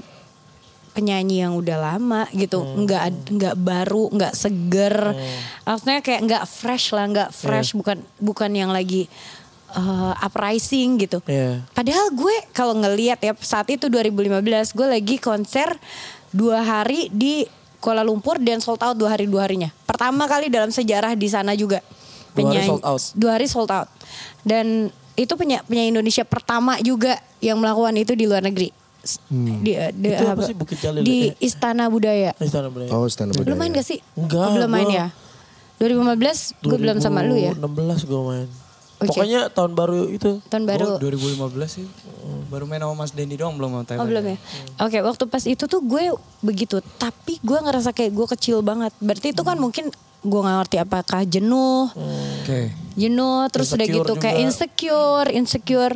[0.91, 5.15] penyanyi yang udah lama gitu, nggak nggak baru, nggak seger,
[5.63, 9.07] maksudnya kayak nggak fresh lah, nggak fresh, bukan bukan yang lagi
[9.75, 11.23] uh, uprising gitu.
[11.31, 11.63] Iya.
[11.71, 15.71] Padahal gue kalau ngelihat ya saat itu 2015 gue lagi konser
[16.31, 17.47] dua hari di
[17.81, 19.73] Kuala Lumpur dan sold out dua hari dua harinya.
[19.89, 21.81] Pertama kali dalam sejarah di sana juga.
[22.37, 23.03] Dua hari Penyanyi- sold out.
[23.17, 23.89] Dua hari sold out.
[24.45, 24.91] Dan
[25.21, 28.73] itu penyanyi, penyanyi Indonesia pertama juga yang melakukan itu di luar negeri.
[29.29, 31.35] Di, eh, di, Itu apa sih, Bukit Jalil Di ya?
[31.41, 32.37] Istana Budaya.
[32.37, 32.93] Istana Budaya.
[32.93, 33.97] Oh, stand up Lu main gak sih?
[34.13, 35.07] Enggak, Oh, belum main gua- ya?
[35.81, 37.57] 2015 gue belum sama lu ya?
[37.57, 38.49] 16 gue main.
[39.01, 39.17] Oke.
[39.17, 40.45] Pokoknya tahun baru itu.
[40.53, 41.01] Tahun baru.
[41.01, 41.87] Gue 2015 sih.
[42.53, 44.05] Baru main sama Mas Dendi doang belum sama Thailand.
[44.05, 44.37] Oh belum ya?
[44.77, 46.13] Oke waktu pas itu tuh gue
[46.45, 46.85] begitu.
[47.01, 48.93] Tapi gue ngerasa kayak gue kecil banget.
[49.01, 49.89] Berarti itu kan mungkin
[50.21, 51.89] gue gak ngerti apakah jenuh.
[51.97, 52.73] Oke.
[52.97, 54.45] Jenuh terus udah Insecure gitu kayak juga.
[54.45, 55.29] insecure.
[55.33, 55.95] Insecure.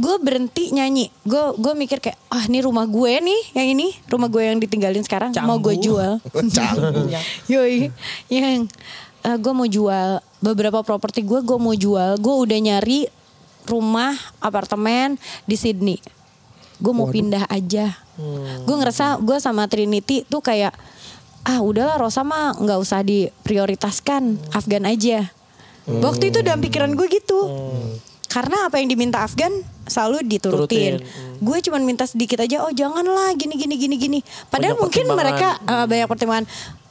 [0.00, 1.12] Gue berhenti nyanyi.
[1.28, 3.92] Gue gue mikir kayak ah ini rumah gue nih yang ini.
[4.08, 5.36] Rumah gue yang ditinggalin sekarang.
[5.44, 6.24] Mau gue jual.
[7.52, 7.92] Yoi.
[8.32, 8.72] Yang
[9.28, 12.16] eh, gue mau jual beberapa properti gue gue mau jual.
[12.16, 13.04] Gue udah nyari
[13.68, 16.00] rumah apartemen di Sydney.
[16.80, 17.92] Gue mau pindah aja.
[18.64, 20.72] Gue ngerasa gue sama Trinity tuh kayak
[21.44, 25.32] ah udahlah Rosa mah nggak usah diprioritaskan Afgan aja.
[25.88, 27.40] Waktu itu dalam pikiran gue gitu.
[28.30, 29.50] Karena apa yang diminta Afgan
[29.90, 31.02] selalu diturutin.
[31.02, 31.42] Turutin.
[31.42, 32.62] Gue cuman minta sedikit aja.
[32.62, 34.18] Oh janganlah gini gini gini gini.
[34.46, 36.46] Padahal Banyak mungkin mereka uh, banyak pertimbangan.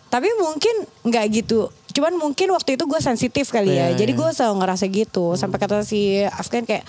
[0.09, 0.75] Tapi mungkin
[1.07, 1.71] nggak gitu.
[1.95, 3.93] Cuman mungkin waktu itu gue sensitif kali ya.
[3.93, 4.19] Iya, Jadi iya.
[4.19, 5.25] gue selalu ngerasa gitu.
[5.39, 6.83] Sampai kata si Afgan kayak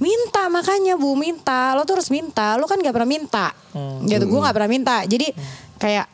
[0.00, 1.76] minta makanya bu minta.
[1.76, 2.56] Lo tuh harus minta.
[2.56, 3.52] Lo kan nggak pernah minta.
[4.08, 4.24] Gitu.
[4.24, 5.04] Gue nggak pernah minta.
[5.04, 5.28] Jadi
[5.76, 6.08] kayak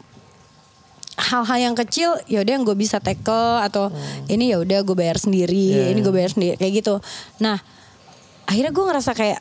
[1.20, 3.92] hal-hal yang kecil ya udah yang gue bisa tackle atau
[4.26, 6.94] ini ya udah gue bayar sendiri Iya, ini gue bayar sendiri kayak gitu.
[7.44, 7.60] Nah
[8.48, 9.40] akhirnya gue ngerasa kayak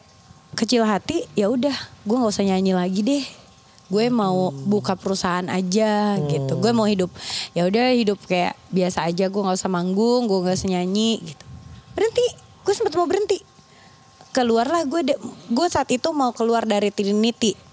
[0.60, 1.73] kecil hati ya udah
[2.03, 3.26] gue nggak usah nyanyi lagi deh.
[3.89, 6.53] Gue mau buka perusahaan aja gitu.
[6.60, 7.10] Gue mau hidup
[7.57, 9.31] ya udah hidup kayak biasa aja.
[9.31, 11.45] Gue nggak usah manggung gue nggak usah nyanyi gitu.
[11.95, 12.27] Berhenti
[12.68, 13.39] gue sempat mau berhenti.
[14.35, 15.15] Keluarlah gue
[15.49, 17.68] gue saat itu mau keluar dari Trinity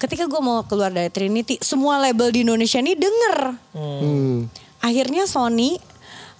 [0.00, 3.36] ketika gue mau keluar dari Trinity semua label di Indonesia ini denger.
[3.76, 4.48] Hmm.
[4.80, 5.76] akhirnya Sony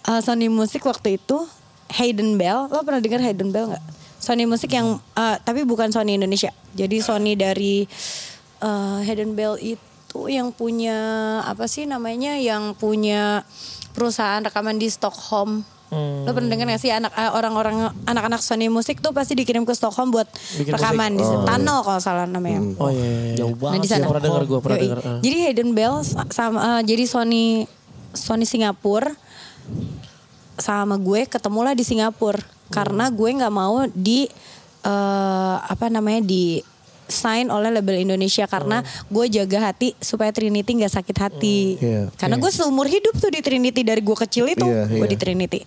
[0.09, 1.45] uh, Sony Musik waktu itu
[1.93, 3.85] Hayden Bell lo pernah dengar Hayden Bell nggak?
[4.16, 6.53] Sony Musik yang uh, tapi bukan Sony Indonesia.
[6.73, 7.85] Jadi Sony dari
[8.65, 10.99] uh, Hayden Bell itu yang punya
[11.45, 13.45] apa sih namanya yang punya
[13.93, 18.99] perusahaan rekaman di Stockholm lo pernah dengar gak sih anak uh, orang-orang anak-anak Sony Musik
[18.99, 23.03] tuh pasti dikirim ke Stockholm buat Bikin rekaman di Tunnel kalau salah namanya Oh iya,
[23.27, 23.35] iya.
[23.37, 23.81] Jauh Nah, banget.
[23.81, 24.07] di sana.
[24.07, 24.99] Pernah dengar gue, pernah dengar.
[25.01, 25.19] eh.
[25.21, 27.67] Jadi Hayden Bell sa- sama eh, jadi Sony
[28.11, 29.11] Sony Singapura
[30.55, 32.39] sama gue ketemulah di Singapura
[32.69, 34.31] karena gue nggak mau di
[34.81, 36.62] eh, apa namanya di
[37.11, 38.81] sign oleh label Indonesia karena
[39.11, 41.59] gue jaga hati supaya Trinity nggak sakit hati.
[41.78, 42.09] Iya.
[42.16, 45.12] Karena gue seumur hidup tuh di Trinity dari gue kecil itu Iya, gue iya.
[45.12, 45.61] di Trinity.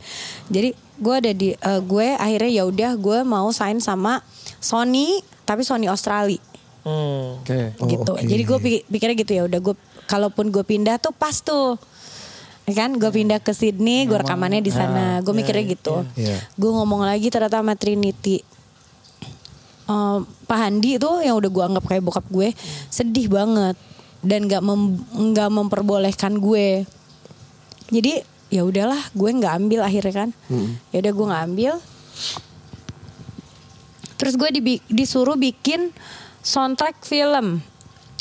[0.50, 4.24] Jadi gue ada di eh, gue akhirnya ya udah gue mau sign sama
[4.58, 6.40] Sony tapi Sony Australia
[6.84, 7.40] Hmm.
[7.40, 7.72] Oke.
[7.80, 8.12] Oh, gitu.
[8.12, 8.28] oke.
[8.28, 8.58] Jadi gue
[8.92, 9.76] pikirnya gitu ya udah gue
[10.06, 11.80] kalaupun gue pindah tuh pas tuh.
[12.64, 15.20] Ya kan gue pindah ke Sydney, gue rekamannya di sana.
[15.20, 16.04] Gue mikirnya gitu.
[16.16, 16.40] Iya.
[16.56, 18.44] Gue ngomong lagi ternyata sama Trinity.
[19.84, 22.56] Eh, Pak Handi itu yang udah gue anggap kayak bokap gue
[22.88, 23.76] sedih banget
[24.22, 26.88] dan nggak mem- nggak memperbolehkan gue.
[27.90, 30.30] Jadi ya udahlah gue nggak ambil akhirnya kan.
[30.90, 31.74] Ya udah gue nggak ambil.
[34.16, 35.92] Terus gue dibi- disuruh bikin
[36.40, 37.60] soundtrack film.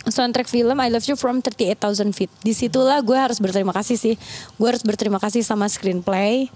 [0.02, 1.78] Soundtrack film I Love You from 38,000
[2.10, 2.26] Feet.
[2.42, 4.14] Di situlah gue harus berterima kasih sih.
[4.56, 6.50] Gue harus berterima kasih sama screenplay.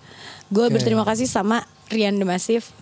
[0.48, 2.74] Gue berterima kasih sama Rian Demasif.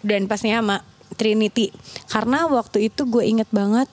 [0.00, 0.76] Dan pastinya sama
[1.14, 1.72] Trinity.
[2.08, 3.88] Karena waktu itu gue inget banget.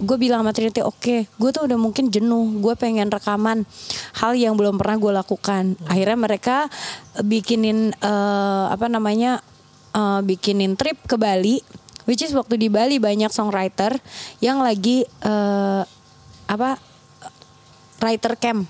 [0.00, 2.56] Gue bilang sama Trinity, oke, gue tuh udah mungkin jenuh.
[2.64, 3.68] Gue pengen rekaman
[4.16, 5.76] hal yang belum pernah gue lakukan.
[5.84, 6.56] Akhirnya mereka
[7.20, 9.44] bikinin eh, apa namanya
[9.92, 11.60] eh, bikinin trip ke Bali,
[12.08, 13.92] which is waktu di Bali banyak songwriter
[14.40, 15.82] yang lagi eh,
[16.48, 16.80] apa
[18.00, 18.64] writer camp.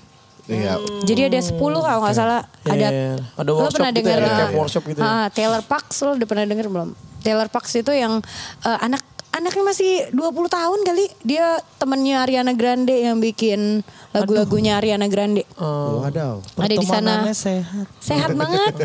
[0.51, 0.75] Iya.
[1.07, 3.15] Jadi ada 10 kalau nggak salah ada iya.
[3.39, 5.05] Ada lo workshop pernah gitu dengar ya, eh, camp workshop gitu ya.
[5.07, 6.89] ah, Taylor Parks lo udah pernah denger belum?
[7.21, 8.19] Taylor Parks itu yang
[8.65, 11.05] eh, anak anaknya masih 20 tahun kali.
[11.23, 13.81] Dia temennya Ariana Grande yang bikin
[14.11, 15.47] lagu-lagunya Ariana Grande.
[15.57, 16.43] Wadaw.
[16.59, 17.13] Ada di sana.
[17.31, 17.87] Sehat.
[18.03, 18.75] Sehat banget.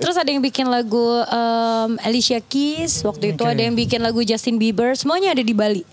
[0.00, 4.56] Terus ada yang bikin lagu em, Alicia Keys, waktu itu ada yang bikin lagu Justin
[4.56, 5.84] Bieber, semuanya ada di Bali.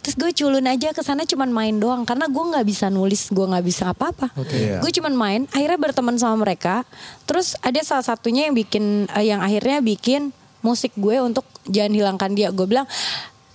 [0.00, 3.44] Terus gue culun aja ke sana cuman main doang karena gue nggak bisa nulis, gue
[3.44, 4.32] nggak bisa apa-apa.
[4.48, 4.80] Iya.
[4.80, 6.88] Gue cuman main, akhirnya berteman sama mereka.
[7.28, 12.30] Terus ada salah satunya yang bikin eh, yang akhirnya bikin musik gue untuk jangan hilangkan
[12.36, 12.48] dia.
[12.52, 12.86] Gue bilang,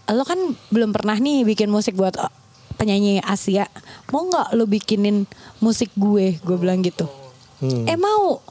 [0.09, 0.37] lo kan
[0.69, 2.31] belum pernah nih bikin musik buat eh,
[2.77, 3.69] penyanyi Asia.
[4.13, 5.25] Mau nggak lo bikinin
[5.61, 6.37] musik gue?
[6.41, 7.07] Gue bilang gitu.
[7.65, 8.43] Eh mau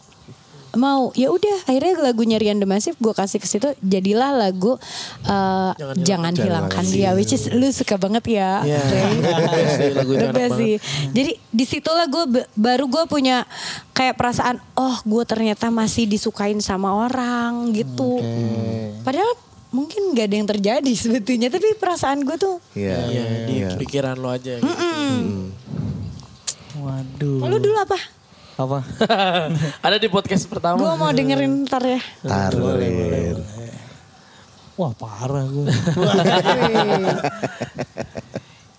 [0.75, 4.75] mau ya udah akhirnya lagunya Rian Demasif gue kasih ke situ jadilah lagu
[5.23, 8.81] eh, jangan, hilangkan dia which is lu suka banget ya Iya.
[8.81, 9.15] Ray.
[10.31, 10.75] Iya sih.
[11.11, 13.47] Jadi di situlah gue be- baru gue punya
[13.91, 18.19] kayak perasaan oh gue ternyata masih disukain sama orang gitu
[19.01, 19.31] padahal
[19.71, 22.99] mungkin gak ada yang terjadi sebetulnya tapi perasaan gue tuh Iya.
[23.05, 24.59] Iya, di pikiran lo aja.
[24.59, 24.71] Gitu.
[26.75, 27.39] Waduh.
[27.41, 27.95] lu dulu apa
[28.55, 28.79] Apa?
[29.87, 30.79] Ada di podcast pertama.
[30.79, 33.43] gue mau dengerin ntar ya Tarin.
[34.75, 35.67] Wah parah gue.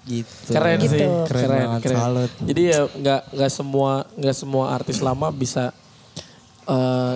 [0.06, 0.50] gitu.
[0.50, 0.92] Keren Gitu.
[0.92, 1.98] sih, Keren keren, banget, keren.
[1.98, 2.32] salut.
[2.40, 5.74] Jadi ya nggak nggak semua nggak semua artis lama bisa
[6.66, 7.16] eh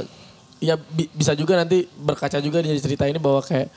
[0.60, 3.69] ya bi- bisa juga nanti berkaca juga di cerita ini bahwa kayak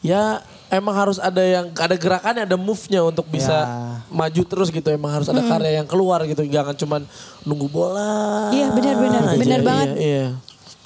[0.00, 4.00] ya emang harus ada yang ada gerakannya ada move-nya untuk bisa Ya.
[4.08, 7.02] maju terus gitu emang harus ada karya yang keluar gitu jangan cuman
[7.42, 9.22] nunggu bola Iya, benar-benar.
[9.26, 9.36] aja.
[9.36, 9.88] Benar Iya, banget.
[9.96, 10.26] iya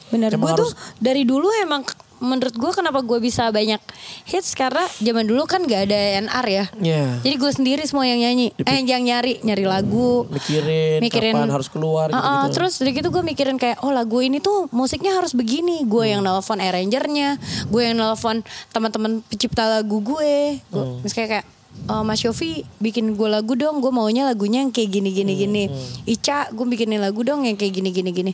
[0.09, 1.85] Bener, Emang gue tuh dari dulu emang
[2.19, 3.79] menurut gue kenapa gue bisa banyak
[4.25, 6.65] hits karena zaman dulu kan gak ada NR ya.
[6.77, 7.05] Iya.
[7.23, 12.09] Jadi gue sendiri semua yang nyanyi, eh yang nyari, nyari lagu, mikirin, kapan harus keluar
[12.09, 12.55] Uh-uh, gitu-gitu.
[12.55, 15.83] Terus dari gitu gue mikirin kayak, oh lagu ini tuh musiknya harus begini.
[15.85, 16.35] Gue yang Hmm.
[16.35, 20.59] nelfon arrangernya, gue yang nelfon teman-teman pencipta lagu gue.
[20.69, 20.99] Gue Hmm.
[21.01, 21.47] misalnya kayak,
[21.87, 25.41] "Eh, Mas Yofi bikin gue lagu dong, gue maunya lagunya yang kayak gini gini Hmm,
[25.41, 25.63] gini.
[26.05, 28.33] Ica, gue bikinin lagu dong yang kayak gini gini gini.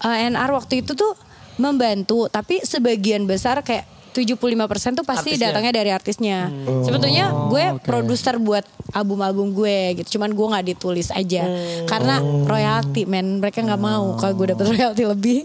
[0.00, 1.12] Eh, NR waktu itu tuh
[1.56, 4.48] membantu, tapi sebagian besar kayak 75%
[4.96, 5.52] tuh pasti Artisnya.
[5.52, 6.48] datangnya dari artisnya.
[6.80, 8.64] Sebetulnya gue produser buat
[8.96, 10.16] album-album gue gitu.
[10.16, 11.44] Cuman gue nggak ditulis aja.
[11.84, 13.44] Karena royalti men.
[13.44, 15.38] Mereka nggak mau kalau gue dapet royalti lebih.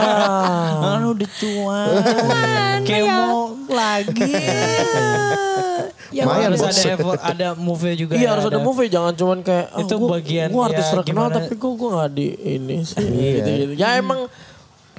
[0.80, 1.88] Kan udah cuan.
[2.00, 3.32] Cuman, Kemo
[3.68, 4.32] lagi.
[6.10, 6.72] ya Lumayan, harus bos.
[6.72, 8.12] ada effort, ada move-nya juga.
[8.16, 10.92] Iya ya, harus ada movie, jangan cuman kayak ah, Itu gua, bagian gua artis ya,
[10.96, 12.96] terkenal gimana- tapi gua gua nggak di ini sih.
[12.98, 13.72] gitu, gitu.
[13.76, 14.26] Ya emang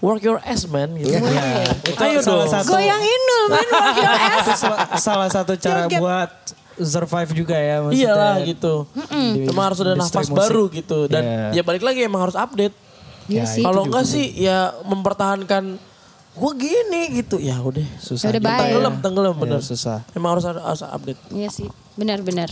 [0.01, 1.13] work your ass man gitu.
[1.13, 2.51] Itu Ayo salah dong.
[2.51, 4.35] satu Goyang Inul work your ass.
[4.41, 5.99] itu salah, salah satu cara Joget.
[5.99, 6.31] buat
[6.73, 8.01] survive juga ya maksudnya.
[8.03, 8.73] Iyalah gitu.
[9.13, 10.35] Di Emang harus ada nafas musik.
[10.35, 11.45] baru gitu dan Iya.
[11.53, 12.73] ya balik lagi emang harus update.
[13.25, 13.61] Iya sih.
[13.61, 15.77] Kalau enggak sih ya mempertahankan
[16.33, 17.38] gua gini gitu.
[17.38, 18.27] Ya udah susah.
[18.27, 18.57] Ya udah, bye.
[18.59, 19.59] Tenggelam, tenggelam bener.
[19.59, 19.97] Iya, susah.
[20.11, 21.19] Emang harus ada harus update.
[21.30, 21.69] Iya sih.
[21.91, 22.47] Benar-benar.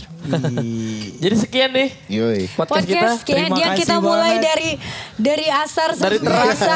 [1.16, 2.44] Jadi sekian nih Yoi.
[2.52, 3.00] podcast, kita.
[3.00, 4.44] Podcast kayaknya Terima dia kasih kita mulai banget.
[4.44, 4.70] dari
[5.16, 6.72] dari asar Dari sampai terasa.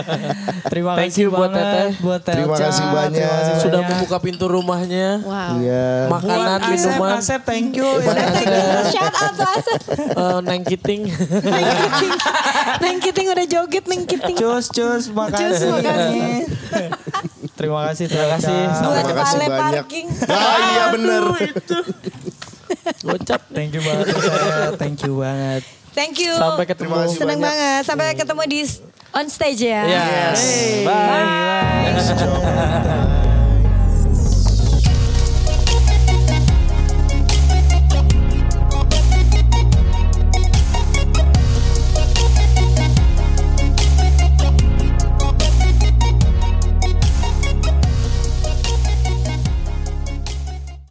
[0.72, 1.88] Terima Thank kasih you buat Teteh.
[1.98, 2.64] buat Terima Telca.
[2.68, 3.16] kasih banyak.
[3.16, 3.90] Terima kasih Sudah banyak.
[3.96, 5.08] membuka pintu rumahnya.
[5.24, 5.52] Wow.
[5.56, 5.88] Iya.
[6.12, 7.16] Makanan, Buat Asep, minuman.
[7.16, 7.90] Asep thank you.
[8.92, 9.80] Shout out to Asep.
[10.20, 11.02] eh, Neng Kiting.
[11.42, 12.12] Neng Kiting.
[12.84, 14.36] Neng Kiting udah joget Neng Kiting.
[14.36, 15.64] Cus, cus, makasih.
[15.64, 16.44] Cus, makasih.
[17.56, 18.58] Terima kasih, Terima kasih.
[18.68, 19.84] Terima kasih banyak.
[19.88, 20.06] parking.
[20.28, 21.22] Ah iya bener.
[23.00, 23.40] Gocap.
[23.50, 24.06] Thank you banget.
[24.76, 25.62] Thank you banget.
[25.90, 26.36] Thank you.
[26.36, 26.92] Sampai ketemu.
[26.92, 27.48] Terima kasih Senang banyak.
[27.48, 27.82] banget.
[27.88, 28.60] Sampai ketemu di
[29.16, 29.82] on stage ya.
[29.88, 30.40] Yes.
[30.84, 31.24] Bye.
[31.96, 33.32] Bye.